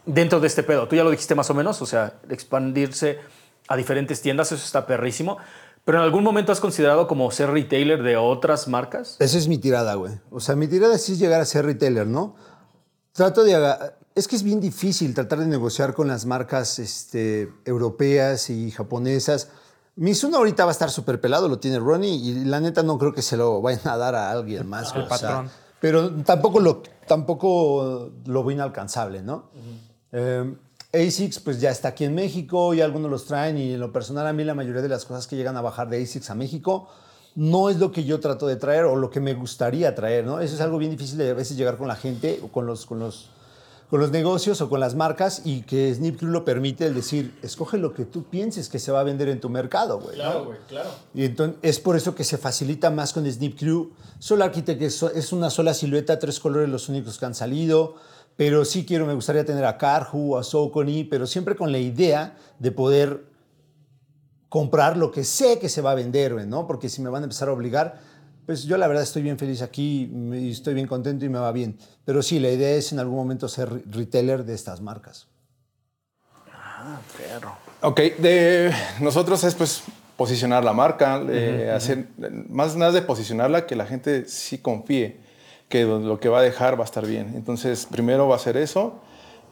Dentro 0.05 0.39
de 0.39 0.47
este 0.47 0.63
pedo. 0.63 0.87
Tú 0.87 0.95
ya 0.95 1.03
lo 1.03 1.11
dijiste 1.11 1.35
más 1.35 1.49
o 1.49 1.53
menos, 1.53 1.81
o 1.81 1.85
sea, 1.85 2.13
expandirse 2.29 3.19
a 3.67 3.75
diferentes 3.75 4.21
tiendas, 4.21 4.51
eso 4.51 4.63
está 4.65 4.85
perrísimo. 4.85 5.37
Pero 5.85 5.97
en 5.97 6.03
algún 6.03 6.23
momento 6.23 6.51
has 6.51 6.59
considerado 6.59 7.07
como 7.07 7.31
ser 7.31 7.49
retailer 7.49 8.03
de 8.03 8.17
otras 8.17 8.67
marcas? 8.67 9.15
Esa 9.19 9.37
es 9.37 9.47
mi 9.47 9.57
tirada, 9.57 9.95
güey. 9.95 10.13
O 10.29 10.39
sea, 10.39 10.55
mi 10.55 10.67
tirada 10.67 10.97
sí 10.97 11.13
es 11.13 11.19
llegar 11.19 11.41
a 11.41 11.45
ser 11.45 11.65
retailer, 11.65 12.05
¿no? 12.05 12.35
Trato 13.13 13.43
de... 13.43 13.55
Es 14.13 14.27
que 14.27 14.35
es 14.35 14.43
bien 14.43 14.59
difícil 14.59 15.13
tratar 15.13 15.39
de 15.39 15.45
negociar 15.45 15.93
con 15.93 16.07
las 16.07 16.25
marcas 16.25 16.79
este, 16.79 17.49
europeas 17.65 18.49
y 18.49 18.71
japonesas. 18.71 19.49
Mizuno 19.95 20.37
ahorita 20.37 20.65
va 20.65 20.71
a 20.71 20.73
estar 20.73 20.89
súper 20.89 21.21
pelado, 21.21 21.47
lo 21.47 21.59
tiene 21.59 21.79
Ronnie, 21.79 22.15
y 22.15 22.45
la 22.45 22.59
neta 22.59 22.83
no 22.83 22.97
creo 22.97 23.13
que 23.13 23.21
se 23.21 23.37
lo 23.37 23.61
vayan 23.61 23.87
a 23.87 23.97
dar 23.97 24.15
a 24.15 24.31
alguien 24.31 24.67
más. 24.67 24.89
sea, 24.89 25.07
patrón. 25.07 25.49
pero 25.79 26.11
tampoco 26.23 26.59
lo, 26.59 26.81
tampoco 27.07 28.11
lo 28.25 28.43
veo 28.43 28.51
inalcanzable, 28.51 29.21
¿no? 29.21 29.49
Eh, 30.11 30.55
ASICS 30.93 31.39
pues 31.39 31.61
ya 31.61 31.69
está 31.69 31.89
aquí 31.89 32.03
en 32.03 32.13
México 32.13 32.73
y 32.73 32.81
algunos 32.81 33.09
los 33.09 33.25
traen 33.25 33.57
y 33.57 33.73
en 33.73 33.79
lo 33.79 33.93
personal 33.93 34.27
a 34.27 34.33
mí 34.33 34.43
la 34.43 34.53
mayoría 34.53 34.81
de 34.81 34.89
las 34.89 35.05
cosas 35.05 35.25
que 35.25 35.37
llegan 35.37 35.55
a 35.55 35.61
bajar 35.61 35.89
de 35.89 36.01
ASICS 36.03 36.31
a 36.31 36.35
México 36.35 36.89
no 37.35 37.69
es 37.69 37.77
lo 37.77 37.91
que 37.91 38.03
yo 38.03 38.19
trato 38.19 38.45
de 38.45 38.57
traer 38.57 38.85
o 38.85 38.95
lo 38.95 39.09
que 39.09 39.21
me 39.21 39.33
gustaría 39.33 39.95
traer, 39.95 40.25
¿no? 40.25 40.41
Eso 40.41 40.55
es 40.55 40.61
algo 40.61 40.77
bien 40.77 40.91
difícil 40.91 41.17
de 41.17 41.29
a 41.29 41.33
veces 41.33 41.55
llegar 41.55 41.77
con 41.77 41.87
la 41.87 41.95
gente 41.95 42.41
o 42.43 42.49
con 42.49 42.65
los, 42.65 42.85
con 42.85 42.99
los, 42.99 43.29
con 43.91 43.99
los 43.99 44.11
negocios 44.11 44.61
o 44.61 44.69
con 44.69 44.79
las 44.79 44.95
marcas 44.95 45.41
y 45.43 45.63
que 45.63 45.93
Snip 45.93 46.17
Crew 46.17 46.31
lo 46.31 46.45
permite 46.45 46.85
el 46.85 46.95
decir, 46.95 47.37
escoge 47.41 47.77
lo 47.77 47.93
que 47.93 48.05
tú 48.05 48.23
pienses 48.23 48.69
que 48.69 48.79
se 48.79 48.89
va 48.89 49.01
a 49.01 49.03
vender 49.03 49.27
en 49.27 49.41
tu 49.41 49.49
mercado, 49.49 49.99
güey. 49.99 50.17
¿no? 50.17 50.45
güey, 50.45 50.59
claro. 50.69 50.89
Y 51.13 51.25
entonces 51.25 51.57
es 51.61 51.81
por 51.81 51.97
eso 51.97 52.15
que 52.15 52.23
se 52.23 52.37
facilita 52.37 52.89
más 52.89 53.11
con 53.11 53.29
Snip 53.29 53.59
Crew. 53.59 53.91
Solo 54.17 54.45
Architect 54.45 54.81
es, 54.81 55.33
una 55.33 55.49
sola 55.49 55.73
silueta, 55.73 56.17
tres 56.19 56.39
colores 56.39 56.69
los 56.69 56.87
únicos 56.87 57.19
que 57.19 57.25
han 57.25 57.35
salido. 57.35 57.95
Pero 58.37 58.63
sí 58.63 58.85
quiero, 58.85 59.05
me 59.05 59.13
gustaría 59.13 59.43
tener 59.43 59.65
a 59.65 59.77
Carhu, 59.77 60.37
a 60.37 60.43
Socony, 60.43 61.05
pero 61.09 61.27
siempre 61.27 61.57
con 61.57 61.73
la 61.73 61.79
idea 61.79 62.37
de 62.59 62.71
poder 62.71 63.25
comprar 64.47 64.95
lo 64.95 65.11
que 65.11 65.25
sé 65.25 65.59
que 65.59 65.67
se 65.67 65.81
va 65.81 65.91
a 65.91 65.95
vender, 65.95 66.35
güey, 66.35 66.47
¿no? 66.47 66.65
Porque 66.65 66.87
si 66.87 67.01
me 67.01 67.09
van 67.09 67.23
a 67.23 67.25
empezar 67.25 67.49
a 67.49 67.51
obligar, 67.51 67.99
pues 68.45 68.63
yo 68.63 68.77
la 68.77 68.87
verdad 68.87 69.03
estoy 69.03 69.21
bien 69.21 69.37
feliz 69.37 69.61
aquí 69.61 70.11
y 70.33 70.51
estoy 70.51 70.73
bien 70.73 70.87
contento 70.87 71.25
y 71.25 71.29
me 71.29 71.39
va 71.39 71.51
bien. 71.51 71.77
Pero 72.05 72.21
sí, 72.21 72.39
la 72.39 72.49
idea 72.49 72.75
es 72.75 72.91
en 72.91 72.99
algún 72.99 73.15
momento 73.17 73.47
ser 73.47 73.71
re- 73.71 73.83
retailer 73.89 74.43
de 74.45 74.53
estas 74.53 74.81
marcas. 74.81 75.27
Perro. 77.17 77.55
Ok, 77.81 77.99
de 78.17 78.73
nosotros 78.99 79.43
es 79.43 79.53
pues 79.55 79.83
posicionar 80.17 80.63
la 80.63 80.73
marca, 80.73 81.21
eh, 81.29 81.71
hacer 81.73 82.07
más 82.49 82.75
nada 82.75 82.91
de 82.91 83.01
posicionarla 83.01 83.65
que 83.65 83.75
la 83.75 83.85
gente 83.85 84.25
sí 84.27 84.57
confíe 84.57 85.19
que 85.69 85.83
lo, 85.83 85.99
lo 85.99 86.19
que 86.19 86.27
va 86.29 86.39
a 86.39 86.41
dejar 86.41 86.77
va 86.79 86.83
a 86.83 86.85
estar 86.85 87.05
bien. 87.05 87.33
Entonces, 87.35 87.87
primero 87.89 88.27
va 88.27 88.35
a 88.35 88.39
ser 88.39 88.57
eso 88.57 88.99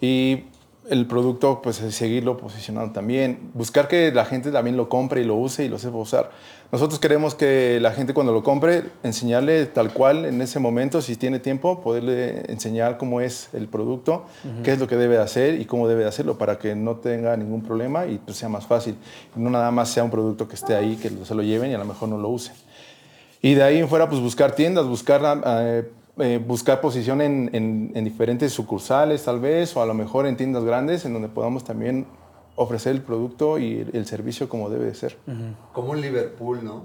y 0.01 0.45
el 0.89 1.05
producto 1.05 1.61
pues 1.61 1.81
es 1.81 1.95
seguirlo 1.95 2.37
posicionando 2.37 2.91
también, 2.93 3.51
buscar 3.53 3.87
que 3.87 4.11
la 4.11 4.25
gente 4.25 4.51
también 4.51 4.77
lo 4.77 4.89
compre 4.89 5.21
y 5.21 5.23
lo 5.23 5.35
use 5.35 5.65
y 5.65 5.69
lo 5.69 5.77
sepa 5.77 5.97
usar. 5.97 6.31
Nosotros 6.71 6.99
queremos 6.99 7.33
que 7.33 7.79
la 7.81 7.91
gente 7.91 8.13
cuando 8.13 8.31
lo 8.31 8.43
compre 8.43 8.83
enseñarle 9.01 9.65
tal 9.65 9.91
cual 9.91 10.25
en 10.25 10.41
ese 10.41 10.59
momento, 10.59 11.01
si 11.01 11.15
tiene 11.15 11.39
tiempo, 11.39 11.81
poderle 11.81 12.43
enseñar 12.51 12.97
cómo 12.97 13.21
es 13.21 13.49
el 13.53 13.67
producto, 13.67 14.25
qué 14.63 14.73
es 14.73 14.79
lo 14.79 14.87
que 14.87 14.95
debe 14.95 15.15
de 15.15 15.23
hacer 15.23 15.59
y 15.59 15.65
cómo 15.65 15.87
debe 15.87 16.03
de 16.03 16.09
hacerlo 16.09 16.37
para 16.37 16.59
que 16.59 16.75
no 16.75 16.97
tenga 16.97 17.35
ningún 17.37 17.63
problema 17.63 18.05
y 18.05 18.19
pues, 18.19 18.37
sea 18.37 18.49
más 18.49 18.67
fácil. 18.67 18.95
No 19.35 19.49
nada 19.49 19.71
más 19.71 19.89
sea 19.89 20.03
un 20.03 20.11
producto 20.11 20.47
que 20.47 20.55
esté 20.55 20.75
ahí, 20.75 20.95
que 20.95 21.09
se 21.25 21.33
lo 21.33 21.41
lleven 21.41 21.71
y 21.71 21.73
a 21.73 21.79
lo 21.79 21.85
mejor 21.85 22.09
no 22.09 22.17
lo 22.17 22.29
usen. 22.29 22.53
Y 23.41 23.53
de 23.53 23.63
ahí 23.63 23.77
en 23.77 23.87
fuera, 23.87 24.09
pues 24.09 24.21
buscar 24.21 24.51
tiendas, 24.51 24.85
buscar, 24.85 25.41
eh, 25.45 25.89
eh, 26.19 26.37
buscar 26.45 26.81
posición 26.81 27.21
en, 27.21 27.49
en- 27.53 27.91
en 27.95 28.03
diferentes 28.03 28.51
sucursales 28.53 29.23
tal 29.23 29.39
vez, 29.39 29.75
o 29.75 29.81
a 29.81 29.85
lo 29.85 29.93
mejor 29.93 30.25
en 30.27 30.35
tiendas 30.37 30.63
grandes, 30.63 31.05
en 31.05 31.13
donde 31.13 31.27
podamos 31.29 31.63
también 31.63 32.05
ofrecer 32.55 32.93
el 32.93 33.01
producto 33.01 33.57
y 33.57 33.79
el, 33.79 33.89
el 33.93 34.05
servicio 34.05 34.49
como 34.49 34.69
debe 34.69 34.85
de 34.85 34.95
ser. 34.95 35.17
Como 35.73 35.91
un 35.91 36.01
Liverpool, 36.01 36.59
¿no? 36.63 36.83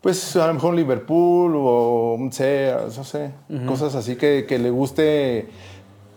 Pues 0.00 0.36
a 0.36 0.46
lo 0.48 0.54
mejor 0.54 0.70
un 0.70 0.76
Liverpool 0.76 1.54
o 1.56 2.14
un 2.18 2.30
Sears, 2.32 2.98
no 2.98 3.04
sé, 3.04 3.30
cosas 3.66 3.94
así 3.94 4.16
que, 4.16 4.44
que 4.46 4.58
le 4.58 4.70
guste. 4.70 5.48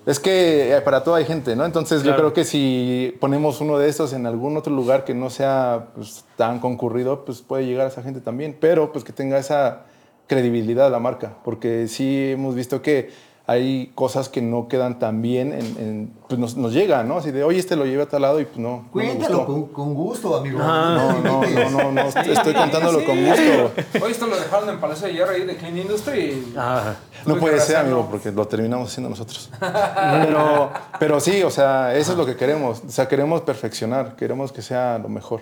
Es 0.06 0.20
que 0.20 0.74
eh, 0.76 0.82
para 0.82 1.04
todo 1.04 1.16
hay 1.16 1.26
gente, 1.26 1.56
¿no? 1.56 1.66
Entonces 1.66 2.02
Claro. 2.02 2.16
yo 2.18 2.22
creo 2.24 2.34
que 2.34 2.44
si 2.46 3.16
ponemos 3.20 3.60
uno 3.62 3.78
de 3.78 3.88
estos 3.90 4.14
en 4.14 4.26
algún 4.26 4.56
otro 4.58 4.74
lugar 4.74 5.04
que 5.06 5.14
no 5.14 5.30
sea 5.30 5.88
pues, 5.96 6.24
tan 6.38 6.60
concurrido, 6.60 7.24
pues 7.26 7.42
puede 7.42 7.66
llegar 7.66 7.86
a 7.86 7.90
esa 7.90 8.02
gente 8.02 8.20
también, 8.22 8.58
pero 8.60 8.92
pues 8.92 9.04
que 9.04 9.12
tenga 9.14 9.38
esa 9.38 9.84
credibilidad 10.28 10.92
la 10.92 11.00
marca, 11.00 11.34
porque 11.44 11.88
sí 11.88 12.32
hemos 12.32 12.54
visto 12.56 12.82
que 12.82 13.28
hay 13.50 13.94
cosas 13.96 14.28
que 14.28 14.42
no 14.42 14.68
quedan 14.68 15.00
tan 15.00 15.22
bien, 15.22 15.54
en, 15.54 15.62
en- 15.80 16.14
pues 16.28 16.38
nos, 16.38 16.58
nos 16.58 16.74
llegan, 16.74 17.08
¿no? 17.08 17.16
Así 17.20 17.32
de, 17.32 17.46
oye, 17.46 17.60
este 17.60 17.78
lo 17.78 17.86
llevé 17.86 18.04
a 18.04 18.06
tal 18.10 18.24
lado 18.24 18.42
y 18.42 18.46
pues 18.46 18.58
no. 18.58 18.90
Cuéntalo 18.92 19.38
gustó". 19.38 19.46
con, 19.46 19.66
con 19.68 19.94
gusto, 19.94 20.36
amigo. 20.36 20.60
No, 20.60 21.22
no, 21.22 21.42
no, 21.44 21.70
no, 21.70 21.92
no, 21.94 22.02
estoy 22.02 22.54
contándolo 22.54 23.06
con 23.06 23.26
gusto. 23.26 23.72
Hoy 24.04 24.12
esto 24.12 24.28
lo 24.28 24.36
dejaron 24.36 24.68
en 24.68 24.82
Palacio 24.82 25.08
de 25.08 25.14
Hierro 25.14 25.32
ahí 25.32 25.46
de 25.46 25.56
Clean 25.56 25.78
Industry. 25.78 26.20
y- 26.20 26.54
Ajá. 26.58 26.98
No 27.26 27.38
puede 27.38 27.62
ser, 27.62 27.78
amigo, 27.78 28.06
porque 28.12 28.34
lo 28.34 28.46
terminamos 28.50 28.90
haciendo 28.90 29.10
nosotros. 29.10 29.50
Pero, 29.62 30.70
pero 31.00 31.20
sí, 31.22 31.42
o 31.44 31.50
sea, 31.50 31.96
eso 31.96 32.12
es 32.12 32.18
lo 32.18 32.26
que 32.26 32.36
queremos. 32.36 32.82
O 32.86 32.90
sea, 32.92 33.08
queremos 33.08 33.42
perfeccionar, 33.44 34.18
queremos 34.18 34.52
que 34.52 34.62
sea 34.62 34.98
lo 34.98 35.08
mejor. 35.08 35.42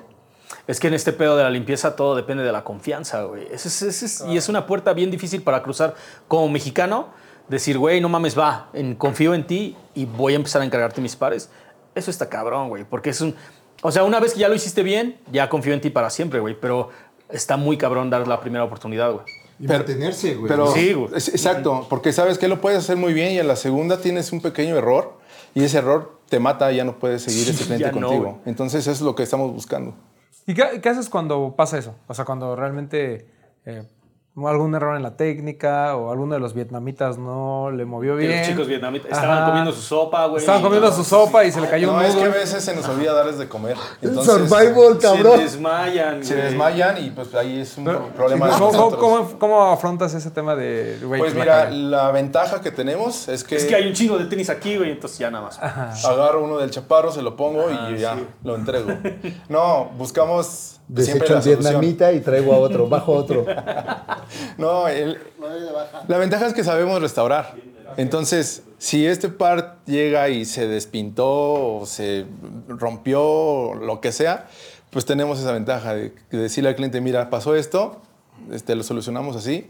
Es 0.68 0.80
que 0.80 0.88
en 0.88 0.94
este 0.94 1.12
pedo 1.14 1.36
de 1.38 1.44
la 1.44 1.50
limpieza 1.50 1.96
todo 1.96 2.16
depende 2.16 2.44
de 2.44 2.52
la 2.52 2.64
confianza, 2.64 3.24
güey. 3.24 3.48
Ese 3.52 3.68
es- 3.68 3.82
ese 3.82 4.06
es- 4.06 4.24
Y 4.28 4.38
es 4.38 4.48
una 4.50 4.66
puerta 4.68 4.94
bien 4.94 5.12
difícil 5.12 5.42
para 5.42 5.62
cruzar 5.64 5.96
como 6.28 6.48
mexicano. 6.50 7.08
Decir, 7.48 7.78
güey, 7.78 8.02
no 8.02 8.10
mames, 8.10 8.38
va, 8.38 8.70
en- 8.74 8.96
confío 8.96 9.34
en 9.36 9.46
ti 9.46 9.76
y 9.94 10.06
voy 10.06 10.34
a 10.34 10.36
empezar 10.38 10.62
a 10.62 10.66
encargarte 10.66 11.00
mis 11.02 11.16
pares. 11.16 11.50
Eso 11.94 12.10
está 12.10 12.28
cabrón, 12.30 12.70
güey. 12.70 12.84
Porque 12.86 13.12
es 13.12 13.22
un... 13.22 13.36
O 13.84 13.92
sea, 13.92 14.04
una 14.04 14.20
vez 14.20 14.34
que 14.34 14.40
ya 14.40 14.50
lo 14.50 14.56
hiciste 14.56 14.82
bien, 14.82 15.20
ya 15.32 15.48
confío 15.50 15.74
en 15.74 15.82
ti 15.82 15.90
para 15.92 16.10
siempre, 16.10 16.40
güey. 16.40 16.56
Pero 16.60 16.90
está 17.30 17.56
muy 17.58 17.78
cabrón 17.78 18.10
dar 18.10 18.28
la 18.28 18.40
primera 18.40 18.64
oportunidad, 18.64 19.12
güey. 19.12 19.26
Y 19.60 19.68
Pero- 19.68 19.80
mantenerse, 19.80 20.36
güey. 20.36 20.48
Pero, 20.50 20.74
Sí, 20.74 20.94
güey. 20.94 21.10
es- 21.16 21.30
exacto, 21.30 21.86
porque 21.90 22.12
sabes 22.12 22.38
que 22.40 22.48
lo 22.48 22.60
puedes 22.62 22.80
hacer 22.80 22.98
muy 22.98 23.14
bien 23.14 23.32
y 23.34 23.40
en 23.40 23.48
la 23.48 23.56
segunda 23.56 24.00
tienes 24.02 24.32
un 24.32 24.42
pequeño 24.42 24.76
error 24.76 25.14
y 25.54 25.64
ese 25.64 25.78
error 25.78 26.20
te 26.28 26.40
mata, 26.40 26.72
ya 26.72 26.84
no 26.84 26.98
puedes 27.00 27.22
seguir 27.22 27.46
Sí, 27.46 27.64
cliente 27.64 27.78
ya 27.86 27.92
no, 27.92 28.02
contigo. 28.08 28.24
güey. 28.24 28.36
Entonces 28.48 28.82
eso 28.82 28.92
es 28.92 29.02
lo 29.02 29.14
que 29.16 29.22
estamos 29.24 29.52
buscando. 29.54 29.94
¿Y 30.48 30.54
qué, 30.54 30.90
haces 30.90 31.10
cuando 31.10 31.56
pasa 31.56 31.78
eso? 31.78 31.96
O 32.08 32.14
sea, 32.14 32.26
cuando 32.26 32.56
realmente 32.56 33.28
eh, 33.66 33.88
algún 34.38 34.76
error 34.76 34.98
en 34.98 35.04
la 35.04 35.16
técnica 35.16 35.96
o 35.96 36.12
alguno 36.12 36.34
de 36.34 36.42
los 36.42 36.54
vietnamitas 36.54 37.18
no 37.18 37.72
le 37.72 37.86
movió 37.86 38.18
bien. 38.18 38.38
los 38.40 38.48
chicos 38.50 38.68
vietnamitas 38.68 39.10
estaban 39.10 39.38
Ajá. 39.38 39.46
comiendo 39.48 39.72
su 39.72 39.82
sopa, 39.82 40.26
güey. 40.26 40.40
Estaban 40.42 40.62
comiendo 40.62 40.92
su 40.92 41.06
sopa 41.06 41.46
y 41.46 41.52
se 41.54 41.62
le 41.62 41.70
cayó 41.70 41.88
No, 41.88 42.00
un 42.00 42.04
es 42.04 42.16
que 42.16 42.24
a 42.26 42.28
veces 42.28 42.62
se 42.62 42.76
nos 42.76 42.86
olvida 42.90 43.14
darles 43.14 43.38
de 43.38 43.48
comer. 43.48 43.78
El 44.02 44.10
Entonces, 44.10 44.50
survival, 44.50 44.98
cabrón. 45.00 45.38
Se 45.38 45.44
desmayan, 45.44 46.24
Se 46.24 46.34
güey. 46.34 46.46
desmayan 46.48 47.04
y 47.06 47.12
pues 47.12 47.34
ahí 47.34 47.62
es 47.62 47.78
un 47.78 47.86
Pero, 47.86 48.10
problema 48.10 48.48
de 48.48 48.52
¿cómo, 48.54 48.72
cómo, 48.72 48.92
cómo- 48.98 49.40
cómo 49.40 49.64
afrontas 49.72 50.14
ese 50.14 50.30
tema 50.32 50.54
de 50.56 51.00
güey, 51.02 51.22
Pues 51.22 51.34
mira, 51.34 51.70
la 51.70 52.12
ventaja 52.12 52.60
que 52.60 52.72
tenemos 52.72 53.30
es 53.30 53.42
que, 53.46 53.56
Es 53.56 53.64
que 53.64 53.76
hay 53.76 53.88
un 53.88 53.94
chingo 53.94 54.18
de 54.18 54.26
tenis 54.26 54.50
aquí, 54.50 54.76
güey, 54.76 54.92
entonces 54.92 55.18
ya 55.18 55.32
nada 55.32 55.46
más. 55.46 56.04
agarro 56.06 56.44
uno 56.44 56.58
del 56.58 56.72
chaparro, 56.72 57.10
se 57.10 57.22
lo 57.22 57.38
pongo 57.38 57.68
y 57.72 57.98
ya 58.00 58.16
sí. 58.16 58.28
lo 58.44 58.56
entrego. 58.56 58.90
No, 59.48 59.92
buscamos 59.98 60.82
Desecho 60.88 61.28
solución. 61.42 61.60
vietnamita 61.62 62.14
y 62.14 62.20
traigo 62.20 62.54
a 62.54 62.58
otro, 62.58 62.88
bajo 62.88 63.14
otro. 63.14 63.46
No, 64.58 64.88
el- 64.88 65.18
la 66.08 66.18
ventaja 66.18 66.48
es 66.48 66.54
que 66.54 66.64
sabemos 66.64 67.02
restaurar. 67.02 67.54
Entonces, 67.98 68.64
si 68.78 69.06
este 69.06 69.30
par 69.30 69.78
llega 69.86 70.30
y 70.30 70.46
se 70.46 70.68
despintó 70.68 71.78
o 71.80 71.86
se 71.86 72.26
rompió 72.68 73.22
o 73.24 73.76
lo 73.76 74.02
que 74.02 74.12
sea, 74.12 74.48
pues 74.90 75.06
tenemos 75.06 75.40
esa 75.40 75.52
ventaja 75.52 75.94
de, 75.94 76.14
de 76.32 76.38
decirle 76.38 76.70
al 76.70 76.76
cliente, 76.76 77.02
mira, 77.02 77.30
pasó 77.30 77.56
esto, 77.56 78.02
este, 78.52 78.76
lo 78.76 78.84
solucionamos 78.84 79.36
así, 79.36 79.70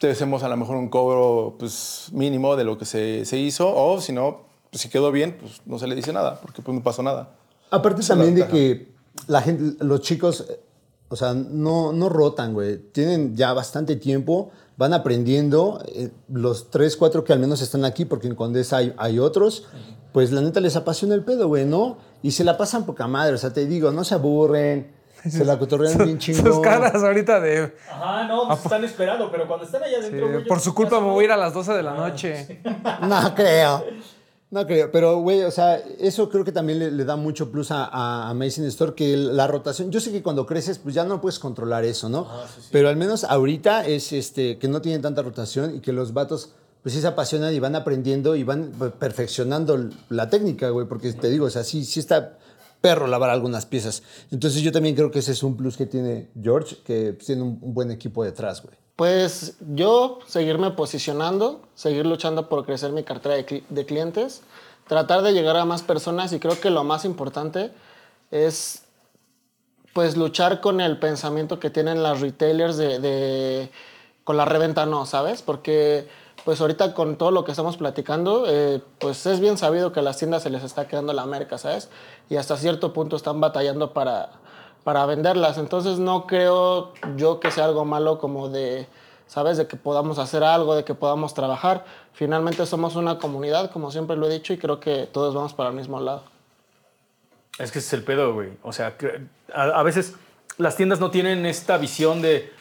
te 0.00 0.10
hacemos 0.10 0.42
a 0.42 0.48
lo 0.48 0.56
mejor 0.56 0.76
un 0.76 0.88
cobro 0.88 1.54
pues, 1.58 2.08
mínimo 2.12 2.56
de 2.56 2.64
lo 2.64 2.76
que 2.76 2.84
se, 2.84 3.24
se 3.24 3.38
hizo, 3.38 3.72
o 3.74 4.00
si 4.00 4.12
no, 4.12 4.42
pues, 4.70 4.82
si 4.82 4.88
quedó 4.88 5.12
bien, 5.12 5.36
pues 5.40 5.62
no 5.66 5.78
se 5.78 5.86
le 5.86 5.94
dice 5.94 6.12
nada, 6.12 6.40
porque 6.40 6.60
pues 6.62 6.74
no 6.76 6.82
pasó 6.82 7.02
nada. 7.02 7.30
Aparte 7.70 8.00
Esa 8.00 8.14
es 8.14 8.18
también 8.18 8.34
de 8.34 8.46
que 8.48 8.93
la 9.26 9.42
gente, 9.42 9.82
los 9.84 10.00
chicos, 10.00 10.46
eh, 10.48 10.60
o 11.08 11.16
sea, 11.16 11.34
no, 11.34 11.92
no 11.92 12.08
rotan, 12.08 12.54
güey. 12.54 12.78
Tienen 12.78 13.36
ya 13.36 13.52
bastante 13.52 13.96
tiempo, 13.96 14.50
van 14.76 14.92
aprendiendo. 14.94 15.80
eh, 15.86 16.10
los 16.28 16.70
tres, 16.70 16.96
cuatro 16.96 17.24
que 17.24 17.32
al 17.32 17.38
menos 17.38 17.62
están 17.62 17.84
aquí, 17.84 18.04
porque 18.04 18.26
en 18.26 18.34
Condesa 18.34 18.78
hay, 18.78 18.92
hay 18.96 19.18
otros, 19.18 19.66
pues 20.12 20.32
la 20.32 20.40
neta 20.40 20.60
les 20.60 20.76
apasiona 20.76 21.14
el 21.14 21.24
pedo, 21.24 21.48
güey, 21.48 21.64
¿no? 21.64 21.98
Y 22.22 22.32
se 22.32 22.44
la 22.44 22.56
pasan 22.56 22.84
poca 22.86 23.06
madre, 23.06 23.34
o 23.34 23.38
sea, 23.38 23.52
te 23.52 23.66
digo, 23.66 23.90
no 23.92 24.02
se 24.04 24.14
aburren, 24.14 24.92
se 25.28 25.44
la 25.44 25.58
cotorrean 25.58 25.98
bien 26.04 26.18
chingón. 26.18 26.44
Sus 26.46 26.60
caras 26.60 27.02
ahorita 27.02 27.40
de. 27.40 27.74
Ajá, 27.90 28.26
no, 28.26 28.46
pues 28.48 28.64
están 28.64 28.84
esperando, 28.84 29.30
pero 29.30 29.46
cuando 29.46 29.64
están 29.66 29.82
allá 29.82 29.98
adentro, 29.98 30.30
yo- 30.40 30.46
por 30.46 30.60
su 30.60 30.74
culpa 30.74 31.00
me 31.00 31.06
voy 31.08 31.24
a 31.24 31.26
ir 31.26 31.32
a 31.32 31.36
las 31.36 31.54
12 31.54 31.72
de 31.72 31.82
la 31.82 31.94
noche. 31.94 32.60
No 33.02 33.34
creo. 33.34 33.84
No 34.54 34.68
creo. 34.68 34.92
Pero, 34.92 35.18
güey, 35.18 35.42
o 35.42 35.50
sea, 35.50 35.82
eso 35.98 36.28
creo 36.28 36.44
que 36.44 36.52
también 36.52 36.78
le, 36.78 36.92
le 36.92 37.04
da 37.04 37.16
mucho 37.16 37.50
plus 37.50 37.72
a, 37.72 37.86
a 37.86 38.30
Amazing 38.30 38.66
Store, 38.66 38.94
que 38.94 39.16
la 39.16 39.48
rotación, 39.48 39.90
yo 39.90 39.98
sé 39.98 40.12
que 40.12 40.22
cuando 40.22 40.46
creces, 40.46 40.78
pues 40.78 40.94
ya 40.94 41.02
no 41.02 41.20
puedes 41.20 41.40
controlar 41.40 41.84
eso, 41.84 42.08
¿no? 42.08 42.28
Pero 42.70 42.88
al 42.88 42.94
menos 42.94 43.24
ahorita 43.24 43.84
es 43.84 44.12
este, 44.12 44.56
que 44.58 44.68
no 44.68 44.80
tienen 44.80 45.02
tanta 45.02 45.22
rotación 45.22 45.74
y 45.74 45.80
que 45.80 45.92
los 45.92 46.12
vatos, 46.14 46.52
pues 46.84 46.94
sí 46.94 47.00
se 47.00 47.08
apasionan 47.08 47.52
y 47.52 47.58
van 47.58 47.74
aprendiendo 47.74 48.36
y 48.36 48.44
van 48.44 48.70
perfeccionando 49.00 49.90
la 50.08 50.30
técnica, 50.30 50.68
güey, 50.68 50.86
porque 50.86 51.12
te 51.14 51.30
digo, 51.30 51.46
o 51.46 51.50
sea, 51.50 51.64
sí, 51.64 51.84
sí 51.84 51.98
está 51.98 52.38
perro 52.80 53.08
lavar 53.08 53.30
algunas 53.30 53.66
piezas. 53.66 54.04
Entonces 54.30 54.62
yo 54.62 54.70
también 54.70 54.94
creo 54.94 55.10
que 55.10 55.18
ese 55.18 55.32
es 55.32 55.42
un 55.42 55.56
plus 55.56 55.76
que 55.76 55.86
tiene 55.86 56.30
George, 56.40 56.76
que 56.84 57.14
tiene 57.14 57.42
un, 57.42 57.58
un 57.60 57.74
buen 57.74 57.90
equipo 57.90 58.22
detrás, 58.22 58.62
güey. 58.62 58.83
Pues 58.96 59.56
yo 59.74 60.20
seguirme 60.26 60.70
posicionando, 60.70 61.60
seguir 61.74 62.06
luchando 62.06 62.48
por 62.48 62.64
crecer 62.64 62.92
mi 62.92 63.02
cartera 63.02 63.34
de, 63.34 63.44
cli- 63.44 63.64
de 63.68 63.84
clientes, 63.86 64.42
tratar 64.86 65.22
de 65.22 65.32
llegar 65.32 65.56
a 65.56 65.64
más 65.64 65.82
personas 65.82 66.32
y 66.32 66.38
creo 66.38 66.60
que 66.60 66.70
lo 66.70 66.84
más 66.84 67.04
importante 67.04 67.72
es 68.30 68.82
pues 69.92 70.16
luchar 70.16 70.60
con 70.60 70.80
el 70.80 70.98
pensamiento 70.98 71.58
que 71.60 71.70
tienen 71.70 72.02
las 72.02 72.20
retailers 72.20 72.76
de, 72.76 72.98
de- 73.00 73.70
con 74.22 74.36
la 74.36 74.44
reventa 74.44 74.86
no, 74.86 75.06
¿sabes? 75.06 75.42
Porque 75.42 76.08
pues 76.44 76.60
ahorita 76.60 76.94
con 76.94 77.16
todo 77.16 77.30
lo 77.30 77.44
que 77.44 77.50
estamos 77.52 77.76
platicando, 77.76 78.44
eh, 78.48 78.80
pues 78.98 79.26
es 79.26 79.40
bien 79.40 79.56
sabido 79.58 79.92
que 79.92 80.00
a 80.00 80.02
las 80.02 80.18
tiendas 80.18 80.42
se 80.44 80.50
les 80.50 80.62
está 80.62 80.86
quedando 80.88 81.12
la 81.12 81.26
merca, 81.26 81.58
¿sabes? 81.58 81.88
Y 82.30 82.36
hasta 82.36 82.56
cierto 82.56 82.92
punto 82.92 83.16
están 83.16 83.40
batallando 83.40 83.92
para, 83.92 84.30
para 84.84 85.06
venderlas. 85.06 85.58
Entonces 85.58 85.98
no 85.98 86.26
creo 86.26 86.92
yo 87.16 87.40
que 87.40 87.50
sea 87.50 87.64
algo 87.64 87.84
malo 87.84 88.18
como 88.18 88.48
de, 88.50 88.86
¿sabes? 89.26 89.56
De 89.56 89.66
que 89.66 89.76
podamos 89.76 90.18
hacer 90.18 90.44
algo, 90.44 90.76
de 90.76 90.84
que 90.84 90.94
podamos 90.94 91.34
trabajar. 91.34 91.84
Finalmente 92.12 92.64
somos 92.66 92.94
una 92.94 93.18
comunidad, 93.18 93.70
como 93.70 93.90
siempre 93.90 94.16
lo 94.16 94.28
he 94.28 94.32
dicho, 94.32 94.52
y 94.52 94.58
creo 94.58 94.78
que 94.78 95.08
todos 95.10 95.34
vamos 95.34 95.54
para 95.54 95.70
el 95.70 95.74
mismo 95.74 95.98
lado. 95.98 96.22
Es 97.58 97.72
que 97.72 97.78
ese 97.78 97.88
es 97.88 97.92
el 97.94 98.04
pedo, 98.04 98.34
güey. 98.34 98.50
O 98.62 98.72
sea, 98.72 98.94
a 99.54 99.82
veces 99.82 100.14
las 100.58 100.76
tiendas 100.76 101.00
no 101.00 101.10
tienen 101.10 101.46
esta 101.46 101.78
visión 101.78 102.20
de, 102.20 102.52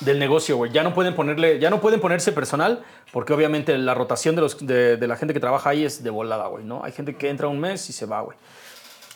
del 0.00 0.18
negocio, 0.18 0.56
güey. 0.56 0.70
Ya 0.72 0.82
no 0.82 0.92
pueden 0.92 1.14
ponerle, 1.14 1.58
ya 1.58 1.70
no 1.70 1.80
pueden 1.80 2.00
ponerse 2.00 2.32
personal, 2.32 2.84
porque 3.12 3.32
obviamente 3.32 3.76
la 3.78 3.94
rotación 3.94 4.34
de, 4.34 4.42
los, 4.42 4.64
de, 4.66 4.96
de 4.96 5.08
la 5.08 5.16
gente 5.16 5.34
que 5.34 5.40
trabaja 5.40 5.70
ahí 5.70 5.84
es 5.84 6.02
de 6.02 6.10
volada, 6.10 6.48
güey, 6.48 6.64
¿no? 6.64 6.84
Hay 6.84 6.92
gente 6.92 7.16
que 7.16 7.30
entra 7.30 7.48
un 7.48 7.60
mes 7.60 7.88
y 7.88 7.92
se 7.92 8.06
va, 8.06 8.20
güey. 8.20 8.36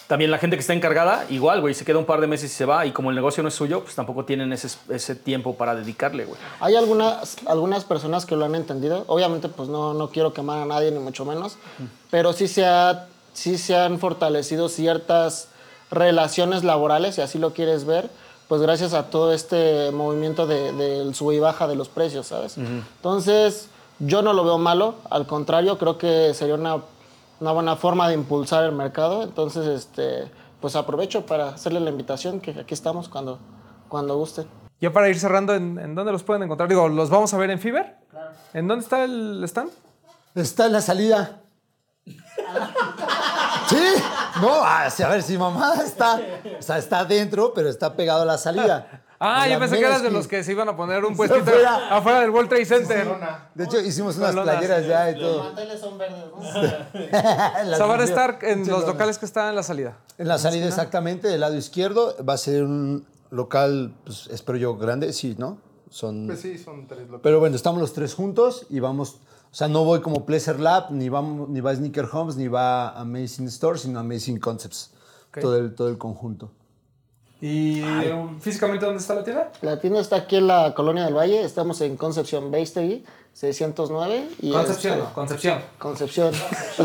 También 0.08 0.30
la 0.30 0.38
gente 0.38 0.56
que 0.56 0.62
está 0.62 0.72
encargada, 0.72 1.26
igual, 1.28 1.60
güey, 1.60 1.74
se 1.74 1.84
queda 1.84 1.98
un 1.98 2.06
par 2.06 2.22
de 2.22 2.26
meses 2.26 2.50
y 2.50 2.54
se 2.54 2.64
va, 2.64 2.86
y 2.86 2.92
como 2.92 3.10
el 3.10 3.16
negocio 3.16 3.42
no 3.42 3.50
es 3.50 3.54
suyo, 3.54 3.82
pues 3.82 3.94
tampoco 3.94 4.24
tienen 4.24 4.50
ese, 4.54 4.68
ese 4.88 5.14
tiempo 5.14 5.54
para 5.56 5.74
dedicarle, 5.74 6.24
güey. 6.24 6.40
Hay 6.60 6.76
algunas, 6.76 7.36
algunas 7.46 7.84
personas 7.84 8.24
que 8.24 8.34
lo 8.34 8.46
han 8.46 8.54
entendido. 8.54 9.04
Obviamente, 9.06 9.50
pues 9.50 9.68
no, 9.68 9.92
no 9.92 10.08
quiero 10.08 10.32
quemar 10.32 10.60
a 10.60 10.64
nadie, 10.64 10.90
ni 10.90 10.98
mucho 10.98 11.26
menos. 11.26 11.58
Pero 12.10 12.32
sí 12.32 12.48
se, 12.48 12.64
ha, 12.64 13.06
sí 13.34 13.58
se 13.58 13.76
han 13.76 13.98
fortalecido 13.98 14.70
ciertas 14.70 15.48
relaciones 15.90 16.64
laborales, 16.64 17.16
si 17.16 17.20
así 17.20 17.38
lo 17.38 17.52
quieres 17.52 17.84
ver, 17.84 18.08
pues 18.48 18.62
gracias 18.62 18.94
a 18.94 19.10
todo 19.10 19.34
este 19.34 19.90
movimiento 19.90 20.46
del 20.46 20.78
de, 20.78 20.98
del 20.98 21.14
sube 21.14 21.34
y 21.34 21.38
baja 21.38 21.68
de 21.68 21.76
los 21.76 21.90
precios, 21.90 22.28
¿sabes? 22.28 22.56
Entonces, 22.56 23.68
yo 23.98 24.22
no 24.22 24.32
lo 24.32 24.42
veo 24.42 24.56
malo. 24.56 24.94
Al 25.10 25.26
contrario, 25.26 25.76
creo 25.76 25.98
que 25.98 26.32
sería 26.32 26.54
una, 26.54 26.78
una 27.40 27.52
buena 27.52 27.76
forma 27.76 28.08
de 28.08 28.14
impulsar 28.14 28.64
el 28.64 28.72
mercado. 28.72 29.22
Entonces, 29.22 29.66
este, 29.66 30.30
pues 30.60 30.76
aprovecho 30.76 31.26
para 31.26 31.48
hacerle 31.48 31.80
la 31.80 31.90
invitación, 31.90 32.40
que 32.40 32.50
aquí 32.52 32.74
estamos 32.74 33.08
cuando, 33.08 33.38
cuando 33.88 34.16
gusten. 34.16 34.46
Ya 34.80 34.92
para 34.92 35.08
ir 35.08 35.18
cerrando, 35.18 35.54
¿en, 35.54 35.78
en 35.78 35.94
dónde 35.94 36.12
los 36.12 36.22
pueden 36.22 36.42
encontrar? 36.42 36.68
Digo, 36.68 36.88
¿los 36.88 37.10
vamos 37.10 37.34
a 37.34 37.36
ver 37.36 37.50
en 37.50 37.58
Fiverr? 37.58 37.96
¿En 38.54 38.68
dónde 38.68 38.84
está 38.84 39.04
el 39.04 39.42
stand? 39.44 39.70
Está 40.34 40.66
en 40.66 40.72
la 40.72 40.80
salida. 40.80 41.42
Sí, 43.68 43.76
no, 44.40 44.54
a 44.62 44.88
ver 45.10 45.22
si 45.22 45.36
mamá 45.36 45.74
está, 45.84 46.20
o 46.58 46.62
sea, 46.62 46.78
está 46.78 47.00
adentro, 47.00 47.52
pero 47.54 47.68
está 47.68 47.94
pegado 47.94 48.22
a 48.22 48.24
la 48.24 48.38
salida. 48.38 49.02
Ah, 49.20 49.48
yo 49.48 49.58
pensé 49.58 49.78
que 49.78 49.84
eras 49.84 50.02
de 50.02 50.10
los 50.10 50.28
que 50.28 50.44
se 50.44 50.52
iban 50.52 50.68
a 50.68 50.76
poner 50.76 51.04
un 51.04 51.16
puestito 51.16 51.40
afuera. 51.42 51.96
afuera 51.96 52.20
del 52.20 52.30
World 52.30 52.48
Trade 52.48 52.64
Center. 52.64 53.08
De 53.54 53.64
hecho, 53.64 53.80
hicimos 53.80 54.16
unas 54.16 54.34
playeras 54.34 54.86
ya 54.86 55.10
y 55.10 55.14
Los 55.14 55.22
todo. 55.22 55.44
manteles 55.44 55.80
son 55.80 55.98
verdes, 55.98 56.24
¿no? 56.30 56.36
O 56.38 57.76
sea, 57.76 57.86
van 57.86 58.00
a 58.00 58.04
estar 58.04 58.38
en 58.42 58.68
los 58.68 58.86
locales 58.86 59.18
que 59.18 59.26
están 59.26 59.48
en 59.48 59.56
la 59.56 59.62
salida. 59.62 59.98
En 60.18 60.28
la 60.28 60.38
salida 60.38 60.66
exactamente, 60.66 61.28
del 61.28 61.40
lado 61.40 61.56
izquierdo, 61.56 62.14
va 62.24 62.34
a 62.34 62.38
ser 62.38 62.62
un 62.62 63.06
local, 63.30 63.94
pues 64.04 64.28
espero 64.28 64.56
yo, 64.58 64.76
grande, 64.76 65.12
sí, 65.12 65.34
¿no? 65.38 65.58
Son... 65.90 66.26
Pues 66.26 66.40
sí, 66.40 66.56
son 66.58 66.86
tres 66.86 67.00
locales. 67.02 67.20
Pero 67.22 67.40
bueno, 67.40 67.56
estamos 67.56 67.80
los 67.80 67.92
tres 67.92 68.14
juntos 68.14 68.66
y 68.70 68.78
vamos, 68.80 69.20
o 69.50 69.54
sea, 69.54 69.68
no 69.68 69.84
voy 69.84 70.00
como 70.00 70.26
Pleasure 70.26 70.58
Lab, 70.58 70.90
ni, 70.92 71.08
vamos, 71.08 71.48
ni 71.48 71.60
va 71.60 71.72
a 71.72 71.76
Sneaker 71.76 72.06
Homes, 72.12 72.36
ni 72.36 72.46
va 72.48 72.88
a 72.90 73.00
Amazing 73.00 73.48
Store, 73.48 73.78
sino 73.78 73.98
a 73.98 74.02
Amazing 74.02 74.38
Concepts. 74.38 74.92
Todo, 75.40 75.56
el, 75.58 75.74
todo 75.74 75.88
el 75.88 75.98
conjunto. 75.98 76.50
¿Y 77.40 77.84
físicamente 78.40 78.84
dónde 78.84 79.00
está 79.00 79.14
la 79.14 79.22
tienda? 79.22 79.52
La 79.62 79.78
tienda 79.78 80.00
está 80.00 80.16
aquí 80.16 80.36
en 80.36 80.48
la 80.48 80.74
Colonia 80.74 81.04
del 81.04 81.14
Valle. 81.14 81.44
Estamos 81.44 81.80
en 81.82 81.96
Concepción 81.96 82.50
Beistegui, 82.50 83.04
609. 83.32 84.28
Y 84.40 84.50
Concepción, 84.50 84.98
este, 84.98 85.12
Concepción. 85.14 85.62
Concepción. 85.78 86.32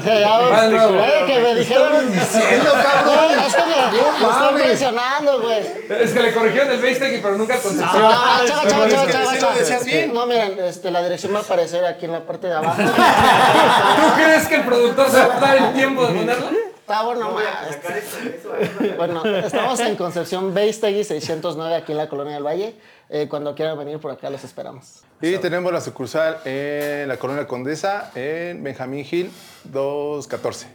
Ya, 0.06 0.66
eh, 0.68 1.24
que 1.26 1.40
me 1.40 1.56
dijeron. 1.56 2.12
diciendo, 2.12 2.72
cabrón? 2.72 3.36
No, 3.36 3.46
es 3.48 3.56
que 3.56 3.62
me, 3.64 3.92
me 3.92 4.32
están 4.32 4.54
presionando, 4.56 5.42
güey. 5.42 5.60
Es 5.90 6.12
que 6.12 6.20
le 6.22 6.34
corrigieron 6.34 6.72
el 6.72 6.82
Bastegui, 6.84 7.18
pero 7.18 7.36
nunca 7.36 7.56
el 7.56 7.62
Concepción. 7.62 8.04
Ah, 8.06 8.42
chava, 8.48 8.68
chava, 8.68 8.90
chava, 8.90 9.12
chava, 9.12 9.26
sí 9.26 9.36
lo 9.36 9.42
chava. 9.42 9.56
decías 9.56 9.86
bien. 9.86 10.14
No, 10.14 10.28
miren, 10.28 10.60
este, 10.60 10.92
la 10.92 11.02
dirección 11.02 11.34
va 11.34 11.40
a 11.40 11.42
aparecer 11.42 11.84
aquí 11.84 12.06
en 12.06 12.12
la 12.12 12.24
parte 12.24 12.46
de 12.46 12.54
abajo. 12.54 12.80
¿Tú 12.80 14.14
crees 14.16 14.48
que 14.48 14.56
el 14.58 14.66
productor 14.66 15.10
se 15.10 15.18
va 15.18 15.36
a 15.36 15.40
dar 15.40 15.58
el 15.58 15.74
tiempo 15.74 16.06
de 16.06 16.14
ponerla? 16.14 16.52
Está 16.94 17.06
bueno, 17.06 17.32
ma. 17.32 18.98
Bueno, 18.98 19.26
estamos 19.26 19.80
en 19.80 19.96
Concepción 19.96 20.54
Beistegui, 20.54 21.04
609, 21.04 21.76
aquí 21.76 21.92
en 21.92 21.98
la 21.98 22.08
Colonia 22.08 22.36
del 22.36 22.44
Valle. 22.44 22.76
Eh, 23.10 23.26
cuando 23.28 23.56
quieran 23.56 23.80
venir 23.80 23.98
por 23.98 24.12
acá, 24.12 24.30
los 24.30 24.44
esperamos. 24.44 25.02
Y 25.20 25.36
tenemos 25.40 25.74
la 25.74 25.82
sucursal 25.82 26.38
en 26.46 27.08
la 27.08 27.18
Colonia 27.18 27.48
Condesa, 27.48 28.12
en 28.14 28.62
Benjamín 28.62 29.08
Hill 29.10 29.32
214, 29.64 30.68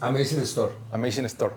Amazing 0.00 0.40
Store. 0.40 0.72
Amazing 0.90 1.26
Store. 1.26 1.54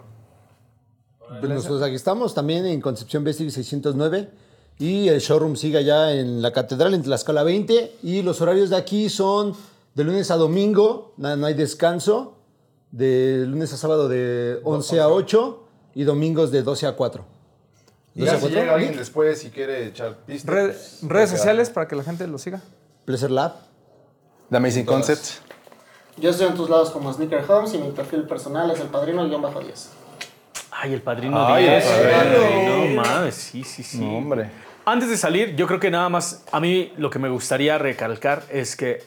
Pues 1.39 1.51
nosotros 1.51 1.81
aquí 1.81 1.95
estamos 1.95 2.35
también 2.35 2.67
en 2.67 2.81
Concepción 2.81 3.23
Vestig 3.23 3.49
609 3.49 4.29
y 4.77 5.07
el 5.07 5.21
showroom 5.21 5.55
sigue 5.55 5.79
allá 5.79 6.11
en 6.13 6.43
la 6.43 6.53
Catedral, 6.53 6.93
en 6.93 7.01
Tlaxcala 7.01 7.41
20 7.41 7.95
y 8.03 8.21
los 8.21 8.41
horarios 8.41 8.69
de 8.69 8.75
aquí 8.75 9.09
son 9.09 9.55
de 9.95 10.03
lunes 10.03 10.29
a 10.29 10.35
domingo, 10.35 11.13
no, 11.17 11.35
no 11.35 11.47
hay 11.47 11.55
descanso, 11.55 12.42
De 12.93 13.45
lunes 13.47 13.73
a 13.73 13.77
sábado 13.77 14.07
de 14.07 14.59
11 14.63 14.99
a 15.01 15.07
8 15.09 15.63
y 15.95 16.03
domingos 16.03 16.51
de 16.51 16.61
12 16.61 16.85
a 16.85 16.91
4. 16.95 17.25
Y 18.13 18.23
ya 18.25 18.39
si 18.39 18.49
llega 18.49 18.75
alguien 18.75 18.95
después 18.95 19.43
y 19.45 19.49
quiere 19.49 19.87
echar 19.87 20.15
pista. 20.27 20.51
Red- 20.51 20.67
pues, 20.67 20.99
redes 21.01 21.31
sociales 21.31 21.71
para 21.71 21.87
que 21.87 21.95
la 21.95 22.03
gente 22.03 22.27
lo 22.27 22.37
siga. 22.37 22.61
Pleasure 23.05 23.33
Lab. 23.33 23.53
The 24.51 24.57
Amazing 24.57 24.85
Concepts. 24.85 25.41
Yo 26.17 26.29
estoy 26.29 26.45
en 26.45 26.53
tus 26.53 26.69
lados 26.69 26.91
como 26.91 27.11
Sneaker 27.11 27.43
Homes 27.49 27.73
y 27.73 27.79
mi 27.79 27.89
perfil 27.89 28.23
personal 28.27 28.69
es 28.69 28.79
el 28.79 28.87
padrino-10. 28.89 29.87
Ay, 30.69 30.93
el 30.93 31.01
padrino 31.01 31.47
Ay, 31.47 31.63
10. 31.67 31.85
el 31.85 32.09
padrino. 32.11 32.85
No 32.85 33.01
mames, 33.01 33.33
sí, 33.33 33.63
sí, 33.63 33.81
sí. 33.81 33.97
No, 33.97 34.19
hombre. 34.19 34.51
Antes 34.85 35.09
de 35.09 35.17
salir, 35.17 35.55
yo 35.55 35.65
creo 35.65 35.79
que 35.79 35.89
nada 35.89 36.09
más, 36.09 36.43
a 36.51 36.59
mí 36.59 36.93
lo 36.97 37.09
que 37.09 37.17
me 37.17 37.29
gustaría 37.29 37.79
recalcar 37.79 38.43
es 38.51 38.75
que 38.75 39.01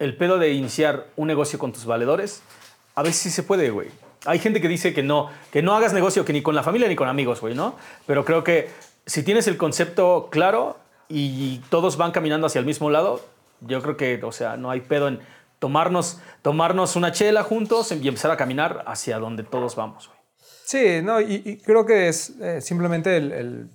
el 0.00 0.16
pedo 0.16 0.38
de 0.38 0.50
iniciar 0.52 1.06
un 1.14 1.28
negocio 1.28 1.60
con 1.60 1.72
tus 1.72 1.84
valedores, 1.84 2.42
a 2.94 3.02
veces 3.02 3.20
sí 3.22 3.30
se 3.30 3.42
puede, 3.42 3.70
güey. 3.70 3.88
Hay 4.24 4.38
gente 4.38 4.60
que 4.60 4.68
dice 4.68 4.94
que 4.94 5.02
no, 5.02 5.30
que 5.50 5.62
no 5.62 5.74
hagas 5.74 5.92
negocio 5.92 6.24
que 6.24 6.32
ni 6.32 6.42
con 6.42 6.54
la 6.54 6.62
familia 6.62 6.88
ni 6.88 6.94
con 6.96 7.08
amigos, 7.08 7.40
güey, 7.40 7.54
¿no? 7.54 7.74
Pero 8.06 8.24
creo 8.24 8.44
que 8.44 8.70
si 9.06 9.22
tienes 9.22 9.46
el 9.48 9.56
concepto 9.56 10.28
claro 10.30 10.76
y 11.08 11.58
todos 11.70 11.96
van 11.96 12.12
caminando 12.12 12.46
hacia 12.46 12.60
el 12.60 12.64
mismo 12.66 12.88
lado, 12.90 13.20
yo 13.60 13.82
creo 13.82 13.96
que, 13.96 14.20
o 14.22 14.32
sea, 14.32 14.56
no 14.56 14.70
hay 14.70 14.80
pedo 14.80 15.08
en 15.08 15.20
tomarnos, 15.58 16.20
tomarnos 16.42 16.96
una 16.96 17.12
chela 17.12 17.42
juntos 17.42 17.90
y 17.92 18.06
empezar 18.08 18.30
a 18.30 18.36
caminar 18.36 18.84
hacia 18.86 19.18
donde 19.18 19.42
todos 19.42 19.74
vamos, 19.76 20.08
güey. 20.08 20.18
Sí, 20.64 21.02
no, 21.02 21.20
y, 21.20 21.60
creo 21.64 21.84
que 21.84 22.08
es 22.08 22.30
eh, 22.40 22.60
simplemente 22.60 23.16
el, 23.16 23.32
el- 23.32 23.70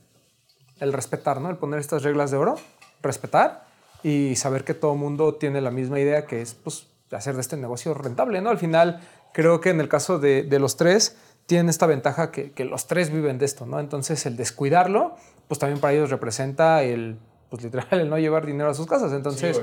el 0.80 0.94
respetar, 0.94 1.41
¿no? 1.41 1.49
El 1.49 1.57
poner 1.57 1.80
estas 1.80 2.03
reglas 2.03 2.30
de 2.31 2.38
oro, 2.38 2.56
respetar 3.02 3.65
y 4.03 4.35
saber 4.35 4.64
que 4.64 4.73
todo 4.76 4.94
mundo 4.95 5.34
tiene 5.35 5.60
la 5.60 5.72
misma 5.72 5.99
idea 5.99 6.26
que 6.27 6.41
es, 6.41 6.53
pues, 6.53 6.88
hacer 7.12 7.36
de 7.36 7.42
este 7.42 7.58
negocio 7.58 7.94
rentable, 7.94 8.42
¿no? 8.42 8.50
Al 8.50 8.58
final, 8.58 9.00
creo 9.34 9.62
que 9.62 9.70
en 9.70 9.80
el 9.80 9.88
caso 9.90 10.20
de, 10.20 10.44
de 10.44 10.60
los 10.60 10.76
tres, 10.78 11.16
tienen 11.46 11.70
esta 11.70 11.86
ventaja 11.86 12.32
que, 12.32 12.52
que 12.52 12.66
los 12.66 12.88
tres 12.88 13.10
viven 13.12 13.38
de 13.38 13.46
esto, 13.46 13.66
¿no? 13.66 13.80
Entonces, 13.80 14.26
el 14.26 14.36
descuidarlo, 14.36 15.16
pues 15.48 15.60
también 15.60 15.80
para 15.80 15.94
ellos 15.94 16.10
representa 16.10 16.84
el, 16.84 17.18
pues 17.50 17.64
literal, 17.64 17.88
el 17.92 18.10
no 18.10 18.18
llevar 18.20 18.46
dinero 18.46 18.70
a 18.70 18.74
sus 18.74 18.86
casas. 18.88 19.14
Entonces, 19.14 19.58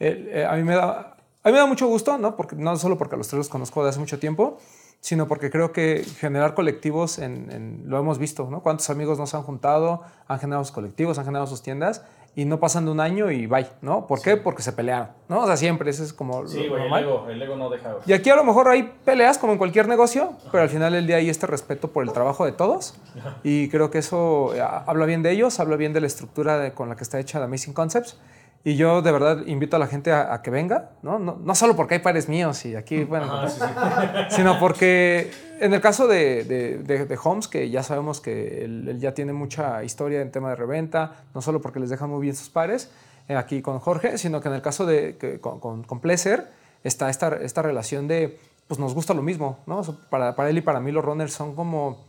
el- 0.00 0.28
eh, 0.28 0.44
a 0.46 0.54
mí 0.56 0.64
me 0.64 0.74
da... 0.74 1.14
A 1.44 1.50
mí 1.50 1.52
me 1.52 1.60
da 1.60 1.66
mucho 1.66 1.86
gusto, 1.86 2.18
¿no? 2.18 2.34
Porque, 2.36 2.56
no 2.56 2.76
solo 2.76 2.98
porque 2.98 3.14
a 3.14 3.18
los 3.18 3.28
tres 3.28 3.38
los 3.38 3.48
conozco 3.48 3.82
de 3.84 3.90
hace 3.90 4.00
mucho 4.00 4.18
tiempo, 4.18 4.58
sino 5.00 5.28
porque 5.28 5.50
creo 5.50 5.70
que 5.72 6.04
generar 6.18 6.54
colectivos, 6.54 7.18
en, 7.20 7.50
en- 7.52 7.82
lo 7.86 7.96
hemos 7.98 8.18
visto, 8.18 8.50
¿no? 8.50 8.60
Cuántos 8.60 8.90
amigos 8.90 9.18
nos 9.18 9.32
han 9.34 9.44
juntado, 9.44 10.02
han 10.26 10.40
generado 10.40 10.64
sus 10.64 10.72
colectivos, 10.74 11.16
han 11.16 11.24
generado 11.24 11.46
sus 11.46 11.62
tiendas 11.62 12.02
y 12.38 12.44
no 12.44 12.60
pasan 12.60 12.84
de 12.84 12.92
un 12.92 13.00
año 13.00 13.32
y 13.32 13.46
bye, 13.46 13.66
¿no? 13.82 14.06
¿Por 14.06 14.22
qué? 14.22 14.36
Porque 14.36 14.62
se 14.62 14.72
pelearon, 14.72 15.08
¿no? 15.28 15.40
O 15.40 15.46
sea, 15.48 15.56
siempre, 15.56 15.90
eso 15.90 16.04
es 16.04 16.12
como 16.12 16.42
lo 16.42 16.48
normal. 16.78 17.02
el 17.30 17.42
ego 17.42 17.56
no 17.56 17.68
deja, 17.68 17.96
Y 18.06 18.12
aquí 18.12 18.30
a 18.30 18.36
lo 18.36 18.44
mejor 18.44 18.68
hay 18.68 18.92
peleas 19.04 19.38
como 19.38 19.52
en 19.54 19.58
cualquier 19.58 19.88
negocio, 19.88 20.34
pero 20.52 20.62
al 20.62 20.68
final 20.68 20.92
del 20.92 21.04
día 21.08 21.16
hay 21.16 21.28
este 21.30 21.48
respeto 21.48 21.88
por 21.90 22.04
el 22.04 22.12
trabajo 22.12 22.44
de 22.44 22.52
todos 22.52 22.94
y 23.42 23.68
creo 23.70 23.90
que 23.90 23.98
eso 23.98 24.54
eh, 24.54 24.60
habla 24.62 25.04
bien 25.06 25.24
de 25.24 25.32
ellos, 25.32 25.58
habla 25.58 25.74
bien 25.74 25.92
de 25.92 26.00
la 26.00 26.06
estructura 26.06 26.58
de- 26.58 26.72
con 26.72 26.88
la 26.88 26.94
que 26.94 27.02
está 27.02 27.18
hecha 27.18 27.38
The 27.40 27.46
Amazing 27.46 27.74
Concepts. 27.74 28.16
Y 28.64 28.76
yo 28.76 29.00
de 29.02 29.12
verdad 29.12 29.46
invito 29.46 29.76
a 29.76 29.78
la 29.78 29.86
gente 29.86 30.12
a, 30.12 30.34
a 30.34 30.42
que 30.42 30.50
venga, 30.50 30.90
¿no? 31.02 31.18
¿no? 31.18 31.38
no 31.42 31.54
solo 31.54 31.74
porque 31.76 31.94
hay 31.94 32.00
pares 32.00 32.28
míos 32.28 32.64
y 32.66 32.74
aquí 32.74 33.04
pueden 33.04 33.24
encontrar, 33.26 34.28
sino 34.30 34.58
porque 34.58 35.30
en 35.60 35.72
el 35.72 35.80
caso 35.80 36.06
de, 36.06 36.44
de, 36.44 36.78
de- 36.78 37.06
de 37.06 37.18
Holmes, 37.22 37.48
que 37.48 37.70
ya 37.70 37.82
sabemos 37.82 38.20
que 38.20 38.64
él, 38.64 38.86
él 38.88 39.00
ya 39.00 39.14
tiene 39.14 39.32
mucha 39.32 39.82
historia 39.84 40.20
en 40.20 40.30
tema 40.32 40.50
de 40.50 40.56
reventa, 40.56 41.12
no 41.34 41.40
solo 41.40 41.60
porque 41.62 41.80
les 41.80 41.88
dejan 41.88 42.10
muy 42.10 42.20
bien 42.20 42.36
sus 42.36 42.50
pares, 42.50 42.90
eh, 43.28 43.36
aquí 43.36 43.62
con 43.62 43.78
Jorge, 43.78 44.18
sino 44.18 44.40
que 44.40 44.48
en 44.48 44.54
el 44.54 44.62
caso 44.62 44.84
de 44.86 45.16
que 45.16 45.40
con, 45.40 45.60
con, 45.60 45.84
con 45.84 46.00
Pleasure 46.00 46.44
está 46.84 47.08
esta, 47.10 47.28
esta 47.36 47.62
relación 47.62 48.06
de, 48.08 48.38
pues 48.66 48.78
nos 48.80 48.92
gusta 48.92 49.14
lo 49.14 49.22
mismo, 49.22 49.60
¿no? 49.66 49.82
Para, 50.10 50.34
para 50.36 50.50
él 50.50 50.58
y 50.58 50.62
para 50.62 50.80
mí 50.80 50.92
los 50.92 51.04
runners 51.04 51.32
son 51.32 51.54
como, 51.54 52.04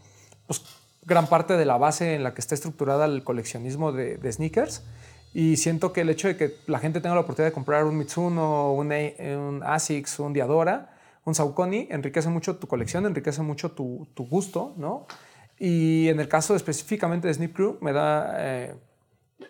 pues 0.47 0.63
gran 1.05 1.27
parte 1.27 1.55
de 1.57 1.65
la 1.65 1.77
base 1.77 2.15
en 2.15 2.23
la 2.23 2.33
que 2.33 2.41
está 2.41 2.55
estructurada 2.55 3.05
el 3.05 3.23
coleccionismo 3.23 3.91
de, 3.91 4.17
de 4.17 4.31
sneakers. 4.31 4.83
Y 5.33 5.57
siento 5.57 5.93
que 5.93 6.01
el 6.01 6.09
hecho 6.09 6.27
de 6.27 6.35
que 6.37 6.55
la 6.67 6.79
gente 6.79 7.01
tenga 7.01 7.15
la 7.15 7.21
oportunidad 7.21 7.49
de 7.49 7.53
comprar 7.53 7.85
un 7.85 7.97
Mitsuno, 7.97 8.73
un, 8.73 8.91
un 8.91 9.61
Asics, 9.63 10.19
un 10.19 10.33
Diadora, 10.33 10.95
un 11.25 11.35
Saucony, 11.35 11.87
enriquece 11.89 12.29
mucho 12.29 12.57
tu 12.57 12.67
colección, 12.67 13.05
enriquece 13.05 13.41
mucho 13.41 13.71
tu, 13.71 14.07
tu 14.15 14.27
gusto, 14.27 14.73
¿no? 14.77 15.05
Y 15.59 16.07
en 16.07 16.19
el 16.19 16.27
caso 16.27 16.55
específicamente 16.55 17.27
de 17.27 17.33
Snip 17.33 17.55
Crew, 17.55 17.77
me 17.81 17.93
da... 17.93 18.35
eh, 18.37 18.75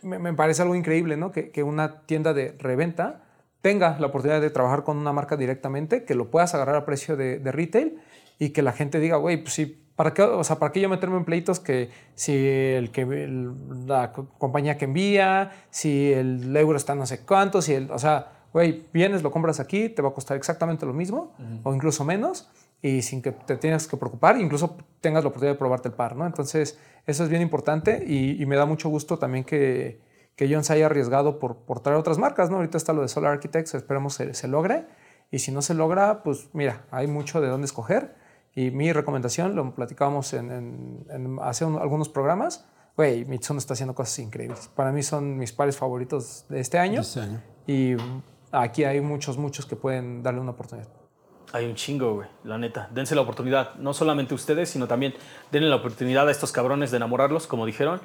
me, 0.02 0.20
me 0.20 0.34
parece 0.34 0.62
algo 0.62 0.76
increíble, 0.76 1.18
¿no? 1.18 1.32
Que, 1.32 1.52
que 1.52 1.64
una 1.64 2.02
tienda 2.02 2.34
de 2.34 2.56
reventa 2.60 3.24
tenga 3.62 3.98
la 4.00 4.08
oportunidad 4.08 4.42
de 4.42 4.50
trabajar 4.50 4.84
con 4.84 4.98
una 4.98 5.14
marca 5.14 5.38
directamente, 5.38 6.06
que 6.06 6.16
lo 6.16 6.30
puedas 6.30 6.54
agarrar 6.56 6.76
a 6.76 6.86
precio 6.86 7.16
de, 7.16 7.40
de 7.40 7.52
retail 7.52 8.00
y 8.38 8.50
que 8.50 8.62
la 8.62 8.72
gente 8.72 9.00
diga, 9.00 9.18
güey, 9.18 9.38
pues 9.38 9.54
sí, 9.54 9.79
¿para 10.00 10.14
qué, 10.14 10.22
o 10.22 10.44
sea, 10.46 10.58
¿para 10.60 10.72
qué 10.72 10.80
yo 10.80 10.88
meterme 10.88 11.18
en 11.18 11.26
pleitos 11.26 11.60
que 11.60 11.90
si 12.16 12.32
el 12.48 12.90
que 12.90 13.02
el- 13.02 13.86
la 13.86 14.14
co- 14.14 14.30
compañía 14.38 14.78
que 14.78 14.86
envía, 14.86 15.52
si 15.72 16.14
el 16.14 16.56
euro 16.56 16.78
está 16.78 16.96
no 16.96 17.06
sé 17.06 17.26
cuánto, 17.26 17.62
si 17.62 17.74
el, 17.74 17.92
o 17.92 18.00
sea, 18.00 18.32
güey, 18.54 18.86
vienes, 18.94 19.24
lo 19.24 19.30
compras 19.32 19.60
aquí, 19.60 19.90
te 19.90 20.02
va 20.02 20.08
a 20.10 20.14
costar 20.14 20.38
exactamente 20.38 20.86
lo 20.86 20.94
mismo 20.94 21.34
o 21.66 21.74
incluso 21.74 22.06
menos 22.06 22.50
y 22.82 23.02
sin 23.02 23.22
que 23.22 23.34
te 23.34 23.58
tengas 23.58 23.88
que 23.90 23.98
preocupar, 23.98 24.40
incluso 24.40 24.78
tengas 25.02 25.24
la 25.26 25.28
oportunidad 25.32 25.56
de 25.56 25.60
probarte 25.60 25.90
el 25.90 25.94
par, 25.96 26.16
¿no? 26.16 26.26
Entonces, 26.26 26.80
eso 27.06 27.24
es 27.26 27.30
bien 27.30 27.42
importante 27.42 28.02
y, 28.08 28.42
y 28.42 28.46
me 28.46 28.56
da 28.56 28.66
mucho 28.66 28.88
gusto 28.88 29.20
también 29.20 29.44
que, 29.44 30.00
que 30.38 30.48
John 30.50 30.64
se 30.64 30.72
haya 30.74 30.86
arriesgado 30.86 31.40
por, 31.40 31.58
por 31.58 31.82
traer 31.82 32.00
otras 32.00 32.18
marcas, 32.20 32.50
¿no? 32.50 32.56
Ahorita 32.56 32.78
está 32.78 32.94
lo 32.94 33.02
de 33.02 33.10
Solar 33.10 33.34
Architects, 33.34 33.76
esperemos 33.76 34.14
se, 34.14 34.34
se 34.34 34.48
logre. 34.48 34.86
Y 35.30 35.40
si 35.40 35.52
no 35.52 35.62
se 35.62 35.74
logra, 35.76 36.24
pues 36.24 36.48
mira, 36.54 36.86
hay 36.90 37.06
mucho 37.08 37.42
de 37.42 37.50
dónde 37.50 37.66
escoger. 37.66 38.16
Y 38.60 38.72
mi 38.72 38.92
recomendación, 38.92 39.56
lo 39.56 39.74
platicábamos 39.74 40.34
en, 40.34 40.52
en- 40.52 41.06
en 41.10 41.40
hace 41.42 41.64
un- 41.64 41.78
algunos 41.80 42.10
programas, 42.10 42.66
güey, 42.98 43.24
Mitsuno 43.24 43.58
está 43.58 43.74
haciendo 43.74 43.96
cosas 43.96 44.20
increíbles. 44.20 44.70
Para 44.76 44.92
mí 44.92 45.02
son 45.02 45.38
mis 45.38 45.54
pares 45.54 45.78
favoritos 45.78 46.44
de 46.50 46.60
este 46.60 46.78
año. 46.78 46.96
De 46.96 47.02
este 47.08 47.22
año. 47.22 47.42
Y 47.68 47.96
aquí 48.52 48.84
hay 48.84 49.00
muchos, 49.00 49.38
muchos 49.38 49.66
que 49.66 49.78
pueden 49.78 50.24
darle 50.24 50.42
una 50.42 50.52
oportunidad. 50.52 50.90
Hay 51.54 51.66
un 51.68 51.76
chingo, 51.76 52.16
güey, 52.16 52.28
la 52.44 52.58
neta. 52.58 52.90
Dense 52.94 53.16
la 53.16 53.22
oportunidad, 53.22 53.76
no 53.76 53.94
solamente 53.94 54.34
ustedes, 54.34 54.70
sino 54.70 54.88
también 54.90 55.14
denle 55.54 55.70
la 55.70 55.78
oportunidad 55.78 56.28
a 56.28 56.32
estos 56.32 56.52
cabrones 56.52 56.92
de 56.92 56.98
enamorarlos, 56.98 57.48
como 57.48 57.66
dijeron, 57.66 58.02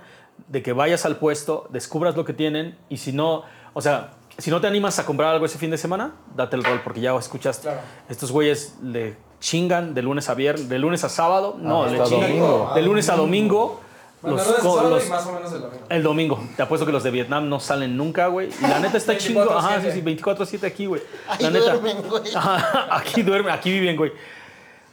de 0.46 0.62
que 0.62 0.72
vayas 0.72 1.04
al 1.04 1.16
puesto, 1.16 1.66
descubras 1.70 2.14
lo 2.16 2.24
que 2.24 2.32
tienen 2.32 2.78
y 2.88 2.98
si 2.98 3.12
no, 3.12 3.42
o 3.74 3.80
sea, 3.82 4.12
si 4.38 4.50
no 4.52 4.60
te 4.60 4.68
animas 4.68 4.98
a 5.00 5.04
comprar 5.04 5.32
algo 5.34 5.46
ese 5.46 5.58
fin 5.58 5.70
de 5.72 5.78
semana, 5.78 6.14
date 6.36 6.54
el 6.56 6.62
rol 6.62 6.80
porque 6.84 7.00
ya 7.00 7.14
escuchaste. 7.16 7.68
Estos 8.08 8.30
güeyes 8.32 8.78
le 8.82 9.16
chingan 9.44 9.92
de 9.92 10.00
lunes 10.00 10.30
a 10.30 10.34
viernes, 10.34 10.70
de 10.70 10.78
lunes 10.78 11.04
a 11.04 11.10
sábado, 11.10 11.54
no, 11.60 11.84
le 11.86 11.92
hasta 12.00 12.04
chingan 12.08 12.30
domingo. 12.30 12.72
de 12.74 12.82
lunes 12.82 13.08
a 13.10 13.16
domingo. 13.16 13.80
los 14.22 14.40
co- 14.42 14.88
los- 14.88 15.06
más 15.10 15.26
o 15.26 15.32
menos 15.32 15.52
el 15.52 15.60
domingo. 15.60 15.84
el 15.90 16.02
domingo. 16.02 16.44
Te 16.56 16.62
apuesto 16.62 16.86
que 16.86 16.92
los 16.92 17.02
de 17.02 17.10
Vietnam 17.10 17.46
no 17.50 17.60
salen 17.60 17.94
nunca, 17.94 18.28
güey. 18.28 18.48
Y 18.58 18.62
la 18.62 18.78
neta 18.80 18.96
está 18.96 19.18
chingo. 19.18 19.42
Ajá, 19.52 19.82
sí, 19.82 19.88
sí, 19.92 20.00
24-7 20.00 20.66
aquí, 20.66 20.86
güey. 20.86 21.02
La 21.40 21.50
neta. 21.50 21.72
duermen, 21.76 21.98
güey. 22.08 22.22
Ajá, 22.34 22.88
aquí 22.96 23.20
duermen, 23.22 23.52
aquí 23.52 23.70
viven, 23.70 23.96
güey. 23.96 24.12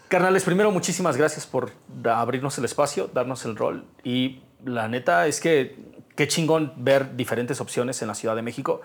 Carnales, 0.10 0.44
primero, 0.44 0.70
muchísimas 0.72 1.16
gracias 1.16 1.48
por 1.48 1.72
abrirnos 2.04 2.58
el 2.58 2.66
espacio, 2.66 3.10
darnos 3.14 3.46
el 3.46 3.56
rol. 3.56 3.86
Y 4.04 4.42
la 4.66 4.90
neta 4.90 5.28
es 5.28 5.40
que 5.40 5.78
qué 6.18 6.28
chingón 6.28 6.74
ver 6.76 7.16
diferentes 7.16 7.62
opciones 7.62 8.02
en 8.02 8.10
la 8.10 8.16
Ciudad 8.16 8.36
de 8.36 8.42
México. 8.42 8.82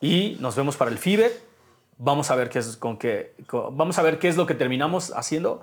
Y 0.00 0.38
nos 0.40 0.56
vemos 0.56 0.78
para 0.78 0.90
el 0.90 0.96
FIBE. 0.96 1.49
Vamos 2.02 2.30
a 2.30 2.34
ver 2.34 2.48
qué 2.48 2.58
es, 2.60 2.76
con 2.78 2.96
qué, 2.96 3.34
vamos 3.72 3.98
a 3.98 4.02
ver 4.02 4.18
qué 4.18 4.28
es 4.28 4.36
lo 4.36 4.46
que 4.46 4.54
terminamos 4.54 5.12
haciendo. 5.14 5.60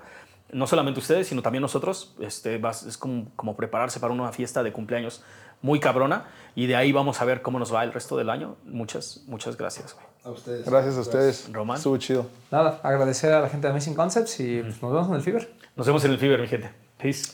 No 0.52 0.66
solamente 0.66 1.00
ustedes, 1.00 1.26
sino 1.26 1.42
también 1.42 1.62
nosotros. 1.62 2.14
Este, 2.20 2.58
vas- 2.58 2.84
es 2.84 2.96
como, 2.96 3.26
como 3.36 3.56
prepararse 3.56 3.98
para 4.00 4.12
una 4.14 4.30
fiesta 4.32 4.62
de 4.62 4.72
cumpleaños 4.72 5.22
muy 5.62 5.80
cabrona. 5.80 6.26
Y 6.54 6.66
de 6.66 6.76
ahí 6.76 6.92
vamos 6.92 7.20
a 7.20 7.24
ver 7.24 7.42
cómo 7.42 7.58
nos 7.58 7.74
va 7.74 7.82
el 7.84 7.92
resto 7.92 8.16
del 8.16 8.30
año. 8.30 8.56
Muchas, 8.64 9.24
muchas 9.26 9.56
gracias, 9.56 9.94
güey. 9.94 10.06
A 10.24 10.30
ustedes. 10.30 10.64
Gracias 10.64 10.96
a 10.96 11.00
ustedes. 11.00 11.48
Román. 11.52 11.76
Estuvo 11.78 11.96
chido. 11.98 12.26
Nada, 12.50 12.80
agradecer 12.82 13.32
a 13.32 13.40
la 13.40 13.48
gente 13.48 13.66
de 13.66 13.72
Amazing 13.72 13.94
Concepts 13.94 14.38
y 14.40 14.62
pues, 14.62 14.80
nos 14.80 14.92
vemos 14.92 15.08
en 15.08 15.14
el 15.14 15.22
Fiber. 15.22 15.52
Nos 15.76 15.86
vemos 15.86 16.04
en 16.04 16.10
el 16.12 16.18
FIBE, 16.18 16.38
mi 16.38 16.46
gente. 16.46 16.70
Peace. 16.98 17.32